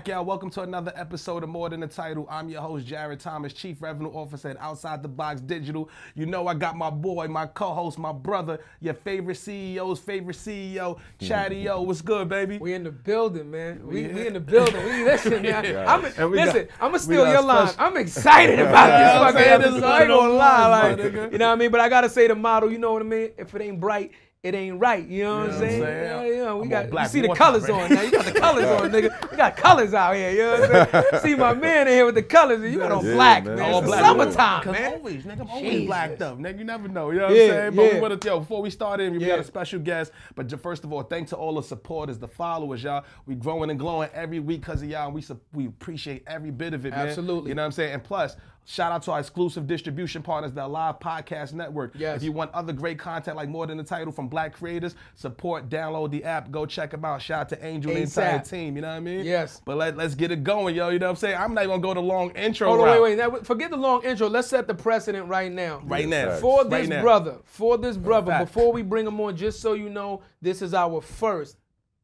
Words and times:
back, 0.00 0.08
y'all. 0.08 0.24
Welcome 0.24 0.48
to 0.52 0.62
another 0.62 0.94
episode 0.96 1.42
of 1.42 1.50
More 1.50 1.68
Than 1.68 1.80
the 1.80 1.86
Title. 1.86 2.26
I'm 2.30 2.48
your 2.48 2.62
host, 2.62 2.86
Jarrett 2.86 3.20
Thomas, 3.20 3.52
Chief 3.52 3.82
Revenue 3.82 4.08
Officer 4.08 4.48
at 4.48 4.56
Outside 4.58 5.02
the 5.02 5.08
Box 5.08 5.42
Digital. 5.42 5.90
You 6.14 6.24
know, 6.24 6.46
I 6.46 6.54
got 6.54 6.74
my 6.74 6.88
boy, 6.88 7.28
my 7.28 7.44
co 7.44 7.74
host, 7.74 7.98
my 7.98 8.10
brother, 8.10 8.60
your 8.80 8.94
favorite 8.94 9.36
CEO's 9.36 9.98
favorite 10.00 10.38
CEO, 10.38 10.98
Chadeo. 11.20 11.84
What's 11.84 12.00
good, 12.00 12.30
baby? 12.30 12.56
We 12.56 12.72
in 12.72 12.82
the 12.84 12.90
building, 12.90 13.50
man. 13.50 13.86
We, 13.86 14.06
we 14.06 14.26
in 14.28 14.32
the 14.32 14.40
building. 14.40 14.82
We 14.86 15.04
listen, 15.04 15.42
man. 15.42 15.76
I'm, 15.86 16.02
listen, 16.02 16.22
got- 16.24 16.66
I'm 16.80 16.92
gonna 16.92 16.98
steal 16.98 17.24
got 17.26 17.32
your 17.32 17.42
line. 17.42 17.66
special- 17.68 17.84
I'm 17.86 17.96
excited 17.98 18.58
about 18.58 18.88
Yeah, 18.88 19.20
I'm 19.20 19.34
this 19.34 19.42
saying 19.44 19.60
fucking 19.60 19.72
this 19.74 19.82
episode. 19.82 19.86
I 19.86 20.00
ain't 20.00 20.08
one 20.10 20.18
gonna 20.18 20.28
those 20.30 20.38
lie, 20.38 20.66
like, 20.66 20.98
you 21.32 21.38
know 21.38 21.48
what 21.48 21.52
I 21.52 21.56
mean. 21.56 21.70
But 21.70 21.80
I 21.80 21.88
gotta 21.90 22.08
say 22.08 22.26
the 22.26 22.34
motto. 22.34 22.68
You 22.68 22.78
know 22.78 22.94
what 22.94 23.02
I 23.02 23.04
mean. 23.04 23.32
If 23.36 23.54
it 23.54 23.60
ain't 23.60 23.78
bright, 23.78 24.12
it 24.42 24.54
ain't 24.54 24.80
right. 24.80 25.06
You 25.06 25.24
know 25.24 25.38
what 25.40 25.50
I'm 25.50 25.50
know 25.50 25.54
what 25.58 25.64
I'm 25.64 25.68
saying? 25.68 25.82
saying? 25.82 26.04
Yeah, 26.32 26.42
yeah. 26.44 26.54
We 26.54 26.62
I'm 26.62 26.68
got. 26.70 26.84
on 26.86 27.02
You 27.02 27.08
see 27.08 27.20
the 27.20 27.28
colors 27.34 27.68
right? 27.68 27.82
on 27.82 27.90
now. 27.90 28.00
You 28.00 28.10
got 28.10 28.24
the 28.24 28.32
colors 28.32 28.64
on, 28.64 28.90
nigga. 28.90 29.30
We 29.30 29.36
got 29.36 29.56
colors 29.56 29.92
out 29.92 30.14
here. 30.14 30.30
You 30.30 30.38
know 30.38 30.60
what 30.60 30.74
I'm 30.74 31.04
saying? 31.10 31.22
see 31.22 31.34
my 31.34 31.52
man 31.52 31.88
in 31.88 31.92
here 31.94 32.06
with 32.06 32.14
the 32.14 32.22
colors. 32.22 32.62
You 32.72 32.78
got 32.78 32.90
on 32.90 33.04
Yeah, 33.04 33.14
black, 33.14 33.44
man. 33.44 33.56
man. 33.56 33.70
All 33.74 33.78
It's 33.80 33.86
black. 33.86 34.00
summertime, 34.02 34.62
Cause 34.62 34.72
man. 34.72 34.92
always, 34.94 35.24
nigga, 35.24 35.40
I'm 35.42 35.50
always 35.50 35.70
Jesus. 35.70 35.86
blacked 35.86 36.22
up, 36.22 36.38
nigga. 36.38 36.58
You 36.58 36.64
never 36.64 36.88
know. 36.88 37.10
You 37.10 37.18
know 37.18 37.26
what 37.28 37.36
Yeah, 37.36 37.42
I'm 37.42 37.48
saying? 37.50 37.76
But 37.76 37.82
yeah. 37.82 38.00
wanna, 38.00 38.18
yo, 38.24 38.40
before 38.40 38.62
we 38.62 38.70
started, 38.70 39.04
in, 39.12 39.18
we 39.18 39.26
got 39.26 39.40
a 39.40 39.44
special 39.44 39.78
guest. 39.78 40.12
But 40.34 40.60
first 40.62 40.84
of 40.84 40.92
all, 40.92 41.02
thanks 41.02 41.30
to 41.30 41.36
all 41.36 41.54
the 41.56 41.62
supporters, 41.62 42.18
the 42.18 42.28
followers, 42.28 42.82
y'all. 42.82 43.04
We 43.26 43.34
growing 43.34 43.68
and 43.68 43.78
glowing 43.78 44.08
every 44.14 44.40
week 44.40 44.62
because 44.62 44.80
of 44.82 44.88
y'all. 44.88 45.04
And 45.04 45.14
we 45.14 45.20
su- 45.20 45.38
we 45.52 45.66
appreciate 45.66 46.24
every 46.26 46.50
bit 46.50 46.72
of 46.72 46.86
it, 46.86 46.92
man. 46.92 47.08
Absolutely. 47.08 47.50
You 47.50 47.56
know 47.56 47.62
what 47.62 47.66
I'm 47.66 47.72
saying? 47.72 47.92
And 47.92 48.02
plus, 48.02 48.36
shout 48.64 48.92
out 48.92 49.02
to 49.02 49.12
our 49.12 49.20
exclusive 49.20 49.66
distribution 49.66 50.22
partners, 50.22 50.52
the 50.52 50.66
Live 50.66 51.00
Podcast 51.00 51.52
Network. 51.52 51.92
Yes. 51.94 52.18
If 52.18 52.22
you 52.22 52.32
want 52.32 52.52
other 52.52 52.72
great 52.72 52.98
content 52.98 53.36
like 53.36 53.48
More 53.48 53.66
Than 53.66 53.76
the 53.78 53.84
Title 53.84 54.12
from 54.12 54.28
Black 54.28 54.52
creators, 54.52 54.94
support, 55.14 55.68
download 55.68 56.10
the 56.10 56.24
app, 56.24 56.50
go 56.50 56.66
check 56.66 56.90
them 56.92 57.04
out. 57.04 57.20
Shout 57.22 57.40
out 57.40 57.48
to 57.50 57.64
Angel 57.66 57.90
and 57.90 57.98
the 57.98 58.02
entire 58.04 58.38
team. 58.40 58.76
You 58.76 58.82
know 58.82 58.88
what 58.88 58.94
I 58.94 59.00
mean? 59.00 59.24
Yes. 59.24 59.60
But 59.64 59.76
let, 59.76 59.96
let's 59.96 60.14
get 60.14 60.30
it 60.30 60.44
going, 60.44 60.74
yo. 60.74 60.90
You 60.90 60.98
know 60.98 61.06
what 61.06 61.10
I'm 61.10 61.16
saying? 61.16 61.36
I'm 61.36 61.54
not 61.54 61.64
even 61.64 61.80
gonna 61.80 61.94
go 61.94 62.00
the 62.00 62.06
long 62.06 62.30
intro. 62.32 62.68
Hold 62.68 62.80
on, 62.80 62.86
route. 62.86 63.02
wait, 63.02 63.16
wait. 63.16 63.32
Now, 63.32 63.38
forget 63.40 63.70
the 63.70 63.76
long 63.76 64.04
intro. 64.04 64.28
Let's 64.28 64.48
set 64.48 64.66
the 64.66 64.74
precedent 64.74 65.26
right 65.28 65.50
now. 65.50 65.80
Right 65.84 66.08
now. 66.08 66.36
For 66.36 66.60
Right 66.62 66.70
this 66.70 66.88
now. 66.88 67.02
brother, 67.02 67.38
for 67.44 67.78
this 67.78 67.96
brother, 67.96 68.38
before 68.38 68.72
we 68.72 68.82
bring 68.82 69.06
him 69.06 69.20
on, 69.20 69.36
just 69.36 69.60
so 69.60 69.72
you 69.72 69.88
know, 69.88 70.22
this 70.40 70.62
is 70.62 70.74
our 70.74 71.00
first, 71.00 71.56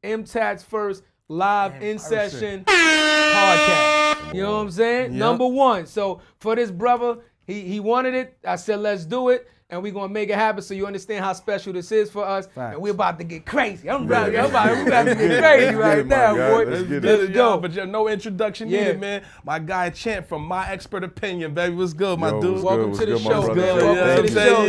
MTAT's 0.02 0.62
first 0.62 1.02
live 1.28 1.82
in 1.82 1.98
session 1.98 2.64
podcast. 2.64 4.34
You 4.34 4.42
know 4.42 4.56
what 4.56 4.62
I'm 4.62 4.70
saying? 4.70 5.12
Yep. 5.12 5.18
Number 5.18 5.46
one. 5.46 5.86
So 5.86 6.20
for 6.38 6.54
this 6.56 6.70
brother, 6.70 7.18
he 7.46 7.62
he 7.62 7.80
wanted 7.80 8.14
it. 8.14 8.36
I 8.46 8.56
said, 8.56 8.80
let's 8.80 9.04
do 9.04 9.28
it. 9.30 9.48
And 9.68 9.82
we're 9.82 9.90
gonna 9.92 10.12
make 10.12 10.28
it 10.28 10.36
happen 10.36 10.62
so 10.62 10.74
you 10.74 10.86
understand 10.86 11.24
how 11.24 11.32
special 11.32 11.72
this 11.72 11.90
is 11.90 12.08
for 12.08 12.24
us. 12.24 12.46
Facts. 12.46 12.74
And 12.74 12.80
we're 12.82 12.92
about 12.92 13.18
to 13.18 13.24
get 13.24 13.44
crazy. 13.44 13.90
I'm 13.90 14.04
about, 14.04 14.30
Yeah. 14.30 14.44
I'm 14.44 14.50
about, 14.50 14.76
we 14.76 14.82
about 14.86 15.02
to 15.06 15.14
get 15.16 15.42
crazy 15.42 15.64
get 15.64 15.74
it, 15.74 15.76
right 15.76 16.06
my 16.06 16.16
now, 16.16 16.36
guy. 16.36 16.50
boy. 16.52 16.64
Let's 16.70 16.82
get. 16.84 17.02
Let's 17.02 17.20
Let's 17.22 17.32
go. 17.34 17.54
go. 17.56 17.60
But 17.62 17.72
yeah, 17.72 17.84
no 17.84 18.06
introduction 18.06 18.68
Yeah. 18.68 18.78
needed, 18.78 19.00
man. 19.00 19.22
My 19.44 19.58
guy 19.58 19.90
Champ 19.90 20.28
from 20.28 20.42
My 20.46 20.70
Expert 20.70 21.02
Opinion, 21.02 21.52
baby. 21.52 21.74
What's 21.74 21.94
good, 21.94 22.16
my 22.20 22.28
Yo, 22.30 22.40
dude? 22.40 22.62
Welcome 22.62 22.92
good, 22.92 23.00
to 23.00 23.06
the 23.06 23.12
good, 23.14 23.22
show, 23.22 23.42
man. 23.54 23.56
Welcome 23.56 23.96
Thank 23.96 24.26
to 24.28 24.34
the 24.34 24.40
you. 24.40 24.46
show. 24.46 24.64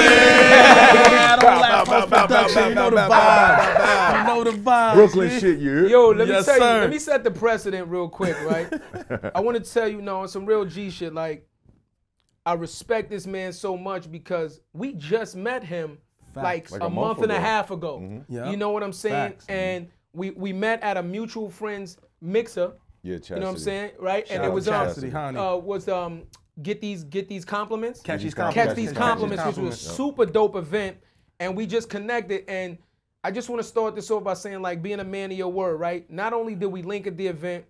Yeah. 0.00 0.09
Don't 0.64 1.60
laugh, 1.60 1.86
first 1.88 2.08
production. 2.10 2.68
You 2.70 2.74
know 2.74 2.90
the 2.90 2.96
vibe. 2.96 4.18
You 4.20 4.26
know 4.26 4.44
the 4.44 4.50
vibe. 4.50 4.94
Brooklyn 4.94 5.40
shit, 5.40 5.58
you. 5.58 5.88
Yo, 5.88 6.10
let 6.10 6.28
Yes, 6.28 6.46
me 6.46 6.52
tell 6.52 6.60
sir. 6.60 6.74
you, 6.76 6.80
let 6.82 6.90
me 6.90 6.98
set 6.98 7.24
the 7.24 7.30
precedent 7.30 7.88
real 7.88 8.08
quick, 8.08 8.36
right? 8.44 8.72
I 9.34 9.40
want 9.40 9.62
to 9.62 9.72
tell 9.72 9.88
you, 9.88 10.00
no, 10.02 10.20
on 10.20 10.28
some 10.28 10.44
real 10.46 10.64
G 10.64 10.90
shit, 10.90 11.14
like, 11.14 11.46
I 12.46 12.54
respect 12.54 13.10
this 13.10 13.26
man 13.26 13.52
so 13.52 13.76
much 13.76 14.10
because 14.10 14.60
we 14.72 14.94
just 14.94 15.36
met 15.36 15.62
him 15.62 15.98
like, 16.34 16.70
Like 16.70 16.80
a, 16.82 16.86
a 16.86 16.90
month, 16.90 17.18
month 17.18 17.22
and 17.24 17.32
a 17.32 17.36
ago. 17.36 17.44
half 17.44 17.70
ago. 17.70 18.22
Yeah. 18.28 18.50
You 18.50 18.56
know 18.56 18.70
what 18.70 18.82
I'm 18.82 18.92
saying? 18.92 19.32
Facts. 19.32 19.46
And 19.48 19.88
we 20.12 20.30
we 20.30 20.52
met 20.52 20.82
at 20.82 20.96
a 20.96 21.02
mutual 21.02 21.50
friend's 21.50 21.96
mixer. 22.20 22.72
Yeah, 23.02 23.16
Chastity. 23.16 23.34
You 23.34 23.40
know 23.40 23.46
what 23.46 23.52
I'm 23.52 23.58
saying, 23.58 23.90
right? 23.98 24.26
and 24.30 24.44
it 24.44 24.52
was 24.52 24.66
Chastity, 24.66 25.06
um, 25.08 25.12
honey. 25.12 25.38
uh, 25.38 25.56
was 25.56 25.88
um, 25.88 26.22
get 26.62 26.80
these 26.80 27.04
get 27.04 27.28
these 27.28 27.44
compliments. 27.44 28.00
Catch 28.00 28.22
these 28.22 28.34
Catch 28.34 28.54
Catch 28.54 28.76
these 28.76 28.92
compliments, 28.92 29.44
These 29.44 29.56
which 29.56 29.64
was 29.64 29.74
a 29.74 29.94
super 29.94 30.26
dope 30.26 30.56
event, 30.56 30.96
and 31.38 31.56
we 31.56 31.66
just 31.66 31.88
connected. 31.88 32.44
And 32.48 32.78
I 33.22 33.30
just 33.30 33.48
want 33.48 33.60
to 33.62 33.68
start 33.68 33.94
this 33.94 34.10
off 34.10 34.24
by 34.24 34.34
saying, 34.34 34.62
like, 34.62 34.82
being 34.82 35.00
a 35.00 35.04
man 35.04 35.30
of 35.30 35.38
your 35.38 35.52
word, 35.52 35.76
right? 35.76 36.10
Not 36.10 36.32
only 36.32 36.54
did 36.54 36.66
we 36.66 36.82
link 36.82 37.06
at 37.06 37.16
the 37.16 37.26
event, 37.26 37.64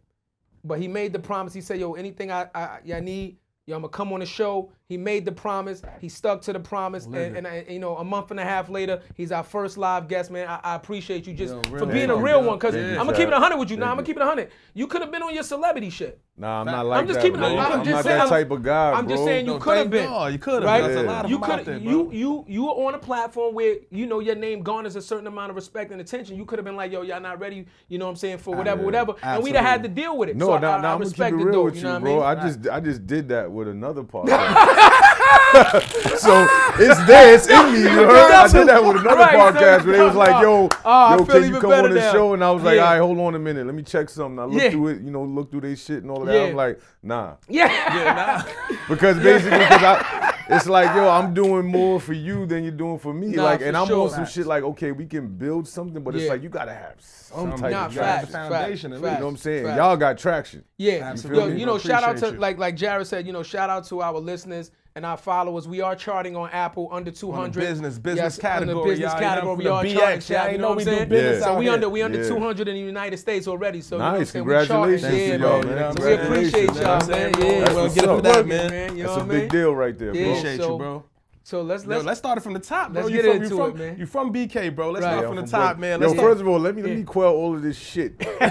but 0.64 0.78
he 0.78 0.88
made 0.88 1.12
the 1.12 1.18
promise. 1.18 1.52
He 1.52 1.60
said, 1.60 1.80
"Yo, 1.80 1.94
anything 1.94 2.30
I 2.30 2.48
I, 2.54 2.80
I 2.94 3.00
need, 3.00 3.38
yo, 3.66 3.76
I'm 3.76 3.82
gonna 3.82 3.90
come 3.90 4.12
on 4.12 4.20
the 4.20 4.26
show." 4.26 4.72
He 4.90 4.96
made 4.96 5.24
the 5.24 5.30
promise. 5.30 5.82
He 6.00 6.08
stuck 6.08 6.42
to 6.42 6.52
the 6.52 6.58
promise, 6.58 7.06
and, 7.06 7.36
and 7.36 7.46
I, 7.46 7.64
you 7.68 7.78
know, 7.78 7.96
a 7.98 8.02
month 8.04 8.32
and 8.32 8.40
a 8.40 8.44
half 8.44 8.68
later, 8.68 9.00
he's 9.14 9.30
our 9.30 9.44
first 9.44 9.78
live 9.78 10.08
guest, 10.08 10.32
man. 10.32 10.48
I, 10.48 10.58
I 10.64 10.74
appreciate 10.74 11.28
you 11.28 11.32
just 11.32 11.54
Yo, 11.54 11.62
for 11.78 11.86
being 11.86 12.08
talk, 12.08 12.18
a 12.18 12.20
real 12.20 12.40
yo. 12.42 12.48
one, 12.48 12.58
cause 12.58 12.74
Thank 12.74 12.98
I'm 12.98 13.06
gonna 13.06 13.16
keep 13.16 13.28
it 13.28 13.32
100 13.32 13.56
with 13.56 13.70
you. 13.70 13.76
Now 13.76 13.82
Thank 13.84 13.90
I'm 13.92 13.96
gonna 13.98 14.06
keep 14.08 14.16
it 14.16 14.26
100. 14.26 14.50
You 14.74 14.88
could 14.88 15.00
have 15.02 15.12
been 15.12 15.22
on 15.22 15.32
your 15.32 15.44
celebrity 15.44 15.90
shit. 15.90 16.20
Nah, 16.36 16.60
I'm 16.60 16.66
not 16.66 16.86
like 16.86 17.00
I'm 17.02 17.06
just 17.06 17.18
that, 17.20 17.24
keeping 17.24 17.40
it- 17.40 17.54
bro. 17.54 17.58
I'm 17.58 17.72
I'm, 17.72 17.84
just 17.84 17.90
not 17.90 18.04
saying- 18.04 18.18
that 18.18 18.28
type 18.28 18.50
of 18.50 18.62
guy, 18.64 18.90
I'm 18.92 19.04
bro. 19.06 19.14
just 19.14 19.24
saying 19.24 19.46
you 19.46 19.52
No, 19.52 19.58
could 19.60 19.76
have 19.76 19.90
been. 19.90 20.06
God, 20.08 20.32
you 20.32 20.38
could 20.40 20.54
have. 20.54 20.64
Right? 20.64 20.80
There's 20.82 20.96
a 20.96 21.02
Yeah. 21.04 21.10
lot 21.12 21.24
of 21.26 21.30
you 21.30 21.38
them 21.38 21.50
out 21.50 21.58
could 21.58 21.66
there, 21.66 21.78
you 21.78 22.10
you 22.12 22.44
you 22.48 22.64
were 22.64 22.70
on 22.86 22.94
a 22.94 22.98
platform 22.98 23.54
where 23.54 23.76
you 23.90 24.06
know 24.06 24.18
your 24.18 24.34
name 24.34 24.62
garners 24.62 24.96
a 24.96 25.02
certain 25.02 25.28
amount 25.28 25.50
of 25.50 25.56
respect 25.56 25.92
and 25.92 26.00
attention. 26.00 26.36
You 26.36 26.44
could 26.46 26.58
have 26.58 26.64
been 26.64 26.76
like, 26.76 26.90
yo, 26.90 27.02
y'all 27.02 27.20
not 27.20 27.38
ready. 27.38 27.66
You 27.88 27.98
know 27.98 28.06
what 28.06 28.10
I'm 28.12 28.16
saying 28.16 28.38
for 28.38 28.56
whatever, 28.56 28.80
Yeah. 28.80 28.86
whatever, 28.86 29.14
and 29.22 29.44
we'd 29.44 29.54
have 29.54 29.64
had 29.64 29.82
to 29.84 29.88
deal 29.88 30.16
with 30.18 30.30
it. 30.30 30.36
No, 30.36 30.46
so 30.46 30.58
now, 30.58 30.78
I, 30.78 30.80
now 30.80 30.88
I 30.88 30.92
I'm 30.94 30.98
gonna 31.00 31.10
keep 31.10 31.20
it 31.20 31.26
it 31.26 31.34
real 31.36 31.52
though. 31.52 31.62
with 31.64 31.74
you 31.76 31.80
you, 31.82 31.86
know 31.88 31.92
what 31.94 32.02
bro. 32.02 32.22
I 32.22 32.34
mean? 32.34 32.42
I 32.44 32.48
just 32.48 32.68
I 32.68 32.80
just 32.80 33.06
did 33.06 33.28
that 33.28 33.50
with 33.52 33.68
another 33.68 34.02
podcast. 34.02 34.30
so 36.16 36.46
it's 36.78 37.04
there, 37.06 37.34
it's 37.34 37.46
in 37.48 37.72
me. 37.72 37.80
You 37.80 37.88
heard? 37.88 38.32
I 38.32 38.48
did 38.48 38.68
that 38.68 38.82
with 38.84 38.96
another 38.98 39.16
Right, 39.20 39.36
podcast 39.54 39.84
where 39.84 39.96
they 39.96 40.02
was 40.02 40.14
like, 40.14 40.40
"Yo, 40.42 40.68
Oh, 40.84 41.10
yo, 41.18 41.24
feel 41.24 41.40
can 41.40 41.54
you 41.54 41.60
come 41.60 41.72
on 41.72 41.90
the 41.90 41.96
now. 42.00 42.12
show?" 42.12 42.34
And 42.34 42.44
I 42.44 42.50
was 42.50 42.62
like, 42.62 42.76
Yeah. 42.76 42.84
"All 42.84 42.90
right, 42.92 42.98
hold 43.00 43.18
on 43.18 43.34
a 43.34 43.38
minute, 43.38 43.66
let 43.66 43.74
me 43.74 43.82
check 43.82 44.08
something." 44.08 44.38
I 44.38 44.44
looked 44.44 44.62
Yeah. 44.62 44.70
through 44.70 44.88
it, 44.88 45.00
you 45.02 45.10
know, 45.10 45.24
look 45.24 45.50
through 45.50 45.62
their 45.62 45.76
shit 45.76 46.02
and 46.02 46.10
all 46.10 46.20
of 46.22 46.26
that. 46.28 46.34
Yeah. 46.34 46.44
I'm 46.48 46.54
like, 46.54 46.80
"Nah," 47.02 47.34
yeah. 47.48 47.66
Yeah 47.94 48.14
nah. 48.14 48.78
because 48.88 49.18
basically, 49.18 49.58
because 49.58 49.82
I, 49.82 50.34
it's 50.48 50.66
like, 50.66 50.94
yo, 50.94 51.08
I'm 51.08 51.34
doing 51.34 51.66
more 51.66 52.00
for 52.00 52.12
you 52.12 52.46
than 52.46 52.62
you're 52.64 52.72
doing 52.72 52.98
for 52.98 53.12
me. 53.12 53.28
Nah, 53.28 53.44
like, 53.44 53.60
for 53.60 53.66
and 53.66 53.76
I'm 53.76 53.86
sure. 53.86 54.04
on 54.04 54.10
some 54.10 54.26
shit 54.26 54.46
like, 54.46 54.62
okay, 54.62 54.92
we 54.92 55.06
can 55.06 55.28
build 55.28 55.68
something, 55.68 56.02
but 56.02 56.14
it's 56.14 56.28
like 56.28 56.42
you 56.42 56.48
gotta 56.48 56.72
have 56.72 56.94
some 56.98 57.50
type 57.56 57.70
Nah, 57.72 57.86
of 57.86 57.94
facts, 57.94 58.30
foundation, 58.32 58.90
facts. 58.92 59.02
You 59.02 59.08
know 59.10 59.24
what 59.24 59.30
I'm 59.30 59.36
saying? 59.36 59.64
facts. 59.66 59.76
Y'all 59.76 59.96
got 59.96 60.18
traction. 60.18 60.64
Yeah, 60.78 60.92
Absolutely. 61.10 61.42
yo, 61.42 61.48
You 61.50 61.58
you 61.60 61.66
know, 61.66 61.72
know, 61.72 61.78
shout 61.78 62.02
out 62.04 62.16
to 62.18 62.26
you. 62.32 62.38
like 62.38 62.58
like 62.58 62.76
Jarrett 62.76 63.06
said, 63.06 63.26
you 63.26 63.32
know, 63.32 63.42
shout 63.42 63.70
out 63.70 63.84
to 63.86 64.02
our 64.02 64.18
listeners 64.18 64.70
and 64.96 65.06
our 65.06 65.16
followers. 65.16 65.68
We 65.68 65.80
are 65.80 65.94
charting 65.94 66.34
on 66.36 66.50
Apple 66.50 66.88
under 66.90 67.10
200. 67.10 67.54
business- 67.60 67.98
business 67.98 68.38
yes, 68.40 68.44
Under 68.44 68.66
category, 68.66 68.90
business 68.90 69.12
y'all, 69.12 69.20
you 69.20 69.26
category, 69.26 69.56
we 69.56 69.66
are 69.68 69.84
BX, 69.84 69.94
charting. 69.94 70.00
y'all, 70.36 70.46
you 70.46 70.52
you 70.52 70.58
know 70.58 70.62
know 70.62 70.68
what 70.70 70.76
we 70.76 70.82
I'm 70.82 70.88
do 70.88 70.96
saying? 70.96 71.08
business 71.08 71.44
So 71.44 71.58
we 71.58 71.64
here. 71.64 71.72
under 71.74 71.88
we 71.88 72.02
under 72.02 72.22
Yeah. 72.22 72.28
200 72.28 72.68
in 72.68 72.74
the 72.74 72.80
United 72.80 73.16
States 73.18 73.46
already. 73.48 73.80
So 73.80 73.96
you 73.96 73.98
know 74.00 74.04
what 74.06 74.12
I'm 74.14 74.18
Nice, 74.20 74.30
saying? 74.30 74.44
We 74.44 74.52
charting. 74.52 74.68
congratulations 74.68 75.18
Yeah, 75.20 75.36
man. 75.36 75.40
y'all, 75.40 75.62
So 75.62 75.68
man. 75.68 75.76
we 75.76 76.12
appreciate 76.12 76.66
Congratulations, 76.66 76.78
y'all, 76.80 77.08
man. 77.08 77.32
man. 77.32 77.32
Yeah, 77.40 77.60
That's 77.60 77.74
well, 77.74 77.88
get 77.94 78.04
up. 78.08 78.16
for 78.16 78.22
that, 78.22 78.46
man. 78.46 78.70
man. 78.70 78.96
You 78.96 79.02
That's 79.04 79.16
what 79.16 79.22
a 79.22 79.24
I 79.24 79.28
big 79.40 79.50
deal 79.50 79.74
right 79.74 79.98
there, 79.98 80.12
bro. 80.12 80.20
Appreciate 80.22 80.60
so- 80.60 80.72
you, 80.72 80.78
bro. 80.78 81.04
So 81.42 81.62
let's 81.62 81.84
let's 81.86 82.04
let's 82.04 82.18
start 82.18 82.38
it 82.38 82.42
from 82.42 82.52
the 82.52 82.60
top, 82.60 82.92
bro. 82.92 83.02
let's 83.02 83.10
you 83.12 83.22
get 83.22 83.32
from, 83.34 83.42
into 83.42 83.54
you 83.56 83.64
it, 83.64 83.76
man. 83.76 83.96
You 83.98 84.06
from 84.06 84.32
BK, 84.32 84.68
bro. 84.74 84.90
Let's 84.90 85.04
Right. 85.04 85.10
start 85.12 85.22
Yeah, 85.22 85.28
from 85.34 85.44
the 85.44 85.50
top, 85.50 85.72
from 85.72 85.80
man. 85.80 86.00
Yo, 86.00 86.06
Let's 86.08 86.20
first 86.20 86.38
start. 86.38 86.40
of 86.42 86.48
all, 86.48 86.58
let 86.60 86.76
me 86.76 86.82
let 86.82 86.90
Yeah. 86.90 86.96
me 86.98 87.02
quell 87.02 87.32
all 87.32 87.54
of 87.56 87.62
this 87.62 87.76
shit. 87.78 88.12
all 88.40 88.46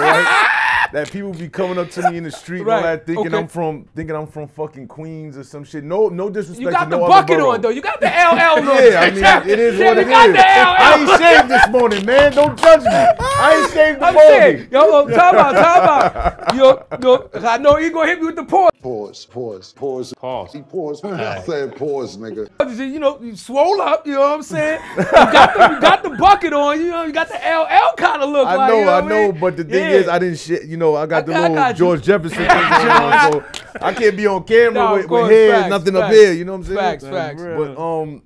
right? 0.00 0.48
That 0.92 1.10
people 1.10 1.32
be 1.32 1.48
coming 1.48 1.78
up 1.78 1.90
to 1.92 2.10
me 2.10 2.18
in 2.18 2.24
the 2.24 2.30
street 2.30 2.60
and 2.60 2.70
all 2.70 2.76
Right, 2.82 2.96
that 2.96 3.06
thinking 3.06 3.28
okay. 3.28 3.38
I'm 3.38 3.48
from 3.48 3.86
thinking 3.96 4.14
I'm 4.14 4.26
from 4.26 4.46
fucking 4.48 4.88
Queens 4.88 5.38
or 5.38 5.42
some 5.44 5.64
shit. 5.64 5.84
No, 5.84 6.08
no 6.10 6.28
disrespect 6.28 6.60
you 6.60 6.70
got 6.70 6.84
to 6.84 6.90
the 6.90 6.98
no 6.98 7.08
bucket 7.08 7.30
other 7.36 7.42
borough. 7.44 7.52
on 7.52 7.60
though. 7.62 7.70
You 7.70 7.80
got 7.80 7.98
the 8.00 8.06
LL 8.08 8.62
look. 8.64 8.82
Yeah, 8.92 9.00
I 9.00 9.10
mean, 9.10 9.50
it 9.50 9.58
is 9.58 9.78
Yeah, 9.78 9.86
what 9.86 9.96
you 9.96 10.02
it 10.02 10.08
got 10.08 10.28
is. 10.28 10.34
the 10.34 10.42
LL. 10.42 10.76
I 10.78 10.96
ain't 10.98 11.20
shaved 11.22 11.48
this 11.48 11.68
morning, 11.70 12.04
man. 12.06 12.32
Don't 12.32 12.58
judge 12.60 12.82
me. 12.82 12.90
I 12.90 13.62
ain't 13.62 13.72
shaved 13.72 14.00
the 14.00 14.04
I'm 14.06 14.14
morning. 14.14 14.32
saying, 14.32 14.68
yo, 14.70 14.86
yo, 15.08 15.08
time 15.16 15.34
out, 15.36 15.52
time 15.52 15.88
out. 15.88 16.54
Yo, 16.54 16.84
yo, 17.02 17.30
I 17.48 17.56
know 17.58 17.76
he 17.76 17.88
gonna 17.88 18.08
hit 18.08 18.20
me 18.20 18.26
with 18.26 18.36
the 18.36 18.44
pause. 18.44 18.70
Pause, 18.82 19.26
pause, 19.26 19.72
pause, 19.74 20.12
pause. 20.14 20.52
He 20.52 20.60
paused. 20.62 21.04
I 21.06 21.40
said 21.42 21.76
pause, 21.76 22.16
nigga. 22.18 22.48
You 22.76 22.98
know, 22.98 23.18
you 23.22 23.36
swole 23.36 23.80
up. 23.80 24.04
You 24.06 24.14
know 24.14 24.20
what 24.22 24.30
I'm 24.34 24.42
saying? 24.42 24.80
You 24.98 25.04
got 25.04 25.54
the, 25.56 25.74
you 25.74 25.80
got 25.80 26.02
the 26.02 26.10
bucket 26.10 26.52
on. 26.52 26.80
You 26.80 26.90
know, 26.90 27.04
you 27.04 27.12
got 27.12 27.28
the 27.28 27.34
LL 27.36 27.94
kind 27.96 28.22
of 28.22 28.28
look. 28.30 28.46
I 28.48 28.56
like, 28.56 28.68
know, 28.70 28.78
you 28.80 28.84
know 28.84 28.90
I 28.92 29.00
what 29.00 29.08
know, 29.08 29.30
mean? 29.32 29.40
but 29.40 29.56
the 29.56 29.64
thing 29.64 29.84
Yeah. 29.88 29.96
is, 29.98 30.08
I 30.08 30.18
didn't 30.18 30.38
shit. 30.38 30.64
You 30.64 30.76
know, 30.78 30.81
I 30.96 31.06
got 31.06 31.26
the 31.26 31.32
I- 31.34 31.36
I 31.36 31.40
little 31.42 31.56
got 31.56 31.68
you. 31.74 31.78
George 31.78 32.02
Jefferson 32.02 32.38
thing 32.38 32.48
going 32.48 32.60
on, 32.60 33.32
so 33.32 33.44
I 33.80 33.94
can't 33.94 34.16
be 34.16 34.26
on 34.26 34.44
camera 34.44 34.72
No, 34.72 34.94
with, 34.94 35.08
course, 35.08 35.22
with 35.22 35.30
hair, 35.32 35.52
facts, 35.60 35.70
nothing 35.70 35.96
up 35.96 36.10
here. 36.10 36.32
You 36.32 36.44
know 36.44 36.52
what 36.52 36.58
I'm 36.58 36.64
saying? 36.64 36.78
Facts, 36.78 37.04
facts. 37.04 37.42
But 37.42 37.78
um, 37.78 38.22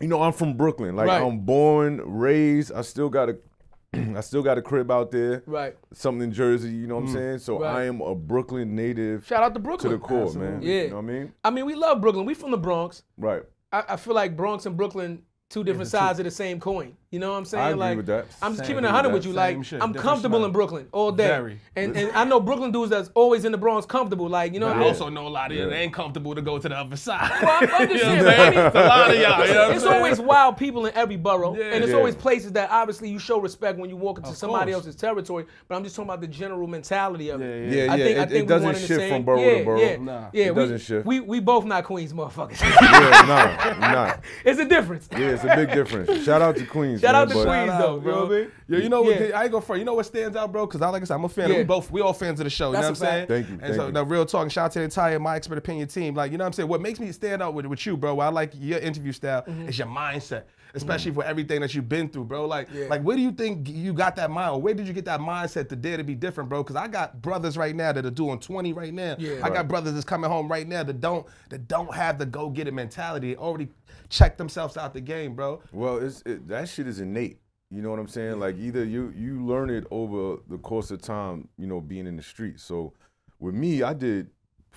you 0.00 0.08
know, 0.08 0.22
I'm 0.22 0.32
from 0.32 0.56
Brooklyn. 0.56 0.96
Like 0.96 1.06
Right. 1.08 1.22
I'm 1.22 1.40
born, 1.40 2.00
raised. 2.04 2.72
I 2.72 2.82
still 2.82 3.08
got 3.08 3.28
a, 3.30 3.36
I 4.16 4.20
still 4.20 4.42
got 4.42 4.58
a 4.58 4.62
crib 4.62 4.90
out 4.90 5.10
there. 5.10 5.42
Right. 5.46 5.76
Something 5.92 6.22
in 6.22 6.32
Jersey. 6.32 6.70
You 6.70 6.86
know 6.86 6.96
what 6.96 7.04
I'm 7.08 7.12
saying? 7.12 7.38
So 7.38 7.58
Mm. 7.58 7.60
Right. 7.62 7.76
I 7.76 7.84
am 7.84 8.00
a 8.00 8.14
Brooklyn 8.14 8.74
native 8.74 9.26
Shout 9.26 9.42
out 9.42 9.54
to 9.54 9.60
Brooklyn. 9.60 9.92
to 9.92 9.98
the 9.98 10.02
core, 10.04 10.32
man. 10.34 10.60
Yeah. 10.62 10.82
You 10.82 10.88
know 10.90 10.96
what 10.96 11.02
I 11.02 11.06
mean? 11.06 11.32
I 11.44 11.50
mean, 11.50 11.64
we 11.66 11.74
love 11.74 12.00
Brooklyn. 12.00 12.26
We 12.26 12.34
from 12.34 12.50
the 12.50 12.58
Bronx. 12.58 13.02
Right. 13.16 13.42
I, 13.72 13.84
I 13.90 13.96
feel 13.96 14.14
like 14.14 14.36
Bronx 14.36 14.66
and 14.66 14.76
Brooklyn, 14.76 15.22
two 15.48 15.62
different 15.64 15.88
sides 15.90 16.18
of 16.18 16.24
the 16.24 16.30
same 16.30 16.58
coin. 16.58 16.96
You 17.14 17.20
know 17.20 17.30
what 17.30 17.38
I'm 17.38 17.44
saying? 17.44 17.62
I 17.64 17.68
agree 17.70 17.80
like, 17.80 17.96
with 17.98 18.06
that. 18.06 18.26
I'm 18.42 18.52
just 18.52 18.58
Same 18.66 18.66
keeping 18.66 18.84
it 18.84 18.88
with 18.88 18.94
100 18.94 19.12
with 19.12 19.24
you. 19.24 19.30
Same 19.34 19.36
Like, 19.58 19.64
shit, 19.64 19.80
I'm 19.80 19.94
comfortable 19.94 20.38
smell. 20.40 20.46
in 20.46 20.52
Brooklyn 20.52 20.88
all 20.90 21.12
day. 21.12 21.28
Very. 21.28 21.60
And 21.76 21.96
and 22.00 22.10
I 22.10 22.24
know 22.24 22.40
Brooklyn 22.40 22.72
dudes 22.72 22.90
that's 22.90 23.08
always 23.14 23.44
in 23.44 23.52
the 23.52 23.58
Bronx 23.58 23.86
comfortable. 23.86 24.28
Like, 24.28 24.52
you 24.52 24.58
know 24.58 24.66
what 24.66 24.74
I 24.76 24.78
I 24.80 24.82
mean? 24.82 24.88
also 24.88 25.08
know 25.08 25.26
a 25.26 25.28
lot 25.28 25.52
of 25.52 25.56
you 25.56 25.64
that 25.70 25.76
ain't 25.76 25.92
comfortable 25.92 26.34
to 26.34 26.42
go 26.42 26.58
to 26.58 26.68
the 26.68 26.76
other 26.76 26.96
side. 26.96 27.30
Well, 27.40 27.50
I'm- 27.52 27.70
I'm 27.72 27.88
just 27.96 28.04
You 28.04 28.10
know 28.16 28.24
what 28.24 28.34
I'm 28.40 28.54
man. 28.54 28.66
It's 28.66 28.74
a 28.76 28.80
lot 28.80 29.10
of 29.10 29.16
y'all. 29.16 29.46
You 29.46 29.54
know 29.54 29.66
what 29.68 29.76
It's 29.76 29.84
always 29.84 30.20
wild 30.20 30.56
people 30.56 30.86
in 30.86 30.94
every 30.96 31.16
borough, 31.16 31.54
Yeah. 31.56 31.66
and 31.66 31.84
it's 31.84 31.92
Yeah. 31.92 31.98
always 31.98 32.16
places 32.16 32.50
that 32.52 32.70
obviously 32.70 33.08
you 33.10 33.20
show 33.20 33.38
respect 33.40 33.78
when 33.78 33.88
you 33.90 33.96
walk 33.96 34.18
into 34.18 34.30
Of 34.30 34.36
somebody 34.36 34.72
course. 34.72 34.86
else's 34.86 34.96
territory. 35.00 35.46
But 35.68 35.76
I'm 35.76 35.84
just 35.84 35.94
talking 35.94 36.08
about 36.08 36.20
the 36.20 36.26
general 36.26 36.66
mentality 36.66 37.28
of 37.28 37.40
it. 37.40 37.72
Yeah, 37.72 37.84
Yeah, 37.84 37.92
I 37.92 37.96
yeah. 37.96 38.04
think, 38.04 38.18
I 38.18 38.22
it, 38.22 38.28
think 38.30 38.44
it 38.44 38.48
doesn't 38.48 38.62
we 38.68 38.72
one 38.72 38.74
in 38.74 38.80
the 38.82 38.86
shift 38.88 39.08
from 39.08 39.22
borough 39.22 39.40
yeah, 39.40 39.58
to 39.58 39.64
borough. 39.64 39.78
Yeah, 39.80 39.96
Nah. 39.98 40.24
yeah. 40.32 40.44
It 40.46 40.54
doesn't 40.56 40.78
shift. 40.80 41.06
We 41.06 41.20
we 41.20 41.38
both 41.38 41.64
not 41.64 41.84
Queens 41.84 42.12
motherfuckers. 42.12 42.60
yeah, 42.60 43.76
nah, 43.80 43.88
nah. 43.92 44.14
it's 44.44 44.58
a 44.58 44.64
difference. 44.64 45.08
Yeah, 45.12 45.28
it's 45.30 45.44
a 45.44 45.54
big 45.54 45.70
difference. 45.72 46.24
Shout 46.24 46.42
out 46.42 46.56
to 46.56 46.64
Queens. 46.66 47.00
Shout 47.04 47.14
out 47.14 47.28
to 47.28 47.34
Queens. 47.34 47.46
Though, 47.46 47.96
out, 47.96 48.02
you 48.02 48.08
know 48.10 48.24
what 48.26 48.32
I 48.32 48.36
mean? 48.40 48.50
Yo, 48.68 48.78
you 48.78 48.88
know 48.88 49.02
what? 49.02 49.20
Yeah. 49.20 49.38
I 49.38 49.42
ain't 49.44 49.52
go 49.52 49.60
for 49.60 49.76
You 49.76 49.84
know 49.84 49.94
what 49.94 50.06
stands 50.06 50.36
out, 50.36 50.50
bro? 50.50 50.66
Because 50.66 50.82
I 50.82 50.88
like 50.88 51.02
I 51.02 51.04
said, 51.04 51.14
I'm 51.14 51.24
a 51.24 51.28
fan. 51.28 51.50
Yeah. 51.50 51.58
We 51.58 51.64
both, 51.64 51.90
we 51.90 52.00
all 52.00 52.12
fans 52.12 52.40
of 52.40 52.44
the 52.44 52.50
show. 52.50 52.68
You 52.68 52.72
That's 52.74 53.00
know 53.00 53.06
what 53.06 53.12
I'm 53.14 53.26
saying? 53.26 53.26
Thank 53.28 53.46
you, 53.48 53.52
And 53.54 53.60
thank 53.62 53.74
so 53.74 53.86
you. 53.86 53.92
the 53.92 54.04
real 54.04 54.26
talk. 54.26 54.50
Shout 54.50 54.64
out 54.66 54.72
to 54.72 54.78
the 54.80 54.84
entire 54.84 55.18
My 55.18 55.36
Expert 55.36 55.58
Opinion 55.58 55.88
team. 55.88 56.14
Like 56.14 56.32
you 56.32 56.38
know 56.38 56.44
what 56.44 56.48
I'm 56.48 56.52
saying? 56.54 56.68
What 56.68 56.80
makes 56.80 56.98
me 57.00 57.12
stand 57.12 57.42
out 57.42 57.54
with 57.54 57.66
with 57.66 57.84
you, 57.86 57.96
bro? 57.96 58.18
I 58.20 58.28
like 58.28 58.52
your 58.58 58.78
interview 58.78 59.12
style 59.12 59.42
Mm-hmm. 59.42 59.68
is 59.68 59.78
your 59.78 59.88
mindset. 59.88 60.44
Especially 60.74 61.12
for 61.12 61.24
everything 61.24 61.60
that 61.60 61.74
you've 61.74 61.88
been 61.88 62.08
through, 62.08 62.24
bro. 62.24 62.46
Like, 62.46 62.68
Yeah. 62.72 62.86
like, 62.88 63.02
where 63.02 63.16
do 63.16 63.22
you 63.22 63.32
think 63.32 63.68
you 63.68 63.92
got 63.92 64.16
that 64.16 64.30
mind? 64.30 64.62
Where 64.62 64.74
did 64.74 64.86
you 64.86 64.92
get 64.92 65.04
that 65.04 65.20
mindset 65.20 65.68
to 65.68 65.76
dare 65.76 65.96
to 65.96 66.04
be 66.04 66.14
different, 66.14 66.48
bro? 66.50 66.62
Because 66.62 66.76
I 66.76 66.88
got 66.88 67.22
brothers 67.22 67.56
right 67.56 67.74
now 67.74 67.92
that 67.92 68.04
are 68.04 68.10
doing 68.10 68.38
20 68.40 68.72
right 68.72 68.92
now. 68.92 69.16
Yeah. 69.18 69.40
I 69.42 69.50
got 69.50 69.68
brothers 69.68 69.92
that's 69.92 70.04
coming 70.04 70.28
home 70.30 70.48
right 70.50 70.66
now 70.66 70.82
that 70.82 71.00
don't 71.00 71.26
that 71.50 71.68
don't 71.68 71.94
have 71.94 72.18
the 72.18 72.26
go 72.26 72.50
get 72.50 72.66
it 72.68 72.74
mentality. 72.74 73.34
They 73.34 73.36
already 73.36 73.68
checked 74.08 74.38
themselves 74.38 74.76
out 74.76 74.92
the 74.94 75.00
game, 75.00 75.34
bro. 75.34 75.60
Well, 75.72 75.98
it's 75.98 76.22
it, 76.26 76.46
that 76.48 76.68
shit 76.68 76.86
is 76.86 77.00
innate. 77.00 77.38
You 77.70 77.82
know 77.82 77.90
what 77.90 77.98
I'm 77.98 78.08
saying? 78.08 78.38
Like 78.40 78.56
either 78.58 78.84
you 78.84 79.12
you 79.16 79.44
learn 79.44 79.70
it 79.70 79.84
over 79.90 80.40
the 80.48 80.58
course 80.58 80.90
of 80.90 81.00
time, 81.02 81.48
you 81.56 81.66
know, 81.66 81.80
being 81.80 82.06
in 82.06 82.16
the 82.16 82.22
street. 82.22 82.60
So 82.60 82.92
with 83.40 83.54
me, 83.54 83.82
I 83.82 83.94
did 83.94 84.30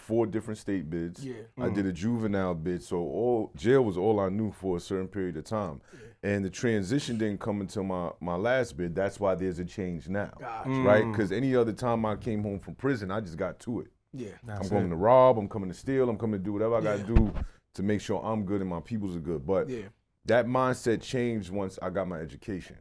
four 0.07 0.25
different 0.25 0.57
state 0.57 0.89
bids. 0.89 1.23
Yeah. 1.25 1.33
I 1.59 1.69
did 1.69 1.85
a 1.85 1.91
juvenile 1.91 2.55
bid. 2.55 2.81
So 2.81 2.97
all 2.97 3.51
jail 3.55 3.83
was 3.83 3.97
all 3.97 4.19
I 4.19 4.29
knew 4.29 4.51
for 4.51 4.77
a 4.77 4.79
certain 4.79 5.07
period 5.07 5.35
of 5.37 5.43
time. 5.43 5.81
And 6.23 6.43
the 6.43 6.49
transition 6.49 7.17
didn't 7.17 7.39
come 7.39 7.61
until 7.61 7.83
my 7.83 8.11
my 8.19 8.35
last 8.35 8.77
bid. 8.77 8.95
That's 8.95 9.19
why 9.19 9.35
there's 9.35 9.59
a 9.59 9.65
change 9.65 10.07
now. 10.07 10.31
Gotcha. 10.39 10.69
Right? 10.69 11.05
Because 11.11 11.31
any 11.31 11.55
other 11.55 11.73
time 11.73 12.05
I 12.05 12.15
came 12.15 12.41
home 12.41 12.59
from 12.59 12.75
prison, 12.75 13.11
I 13.11 13.19
just 13.21 13.37
got 13.37 13.59
to 13.61 13.81
it. 13.81 13.87
Yeah. 14.13 14.29
I'm 14.47 14.67
coming 14.67 14.89
to 14.89 14.95
rob. 14.95 15.37
I'm 15.37 15.49
coming 15.49 15.69
to 15.69 15.75
steal. 15.75 16.09
I'm 16.09 16.17
coming 16.17 16.39
to 16.39 16.43
do 16.43 16.53
whatever 16.53 16.75
I 16.75 16.81
got 16.81 16.97
to 17.05 17.15
do 17.15 17.33
to 17.75 17.83
make 17.83 18.01
sure 18.01 18.19
I'm 18.25 18.45
good 18.45 18.61
and 18.61 18.69
my 18.69 18.79
peoples 18.79 19.15
are 19.15 19.19
good. 19.19 19.45
But 19.45 19.69
Yeah. 19.69 19.89
that 20.25 20.47
mindset 20.47 21.01
changed 21.01 21.51
once 21.51 21.77
I 21.81 21.89
got 21.89 22.07
my 22.07 22.19
education. 22.19 22.77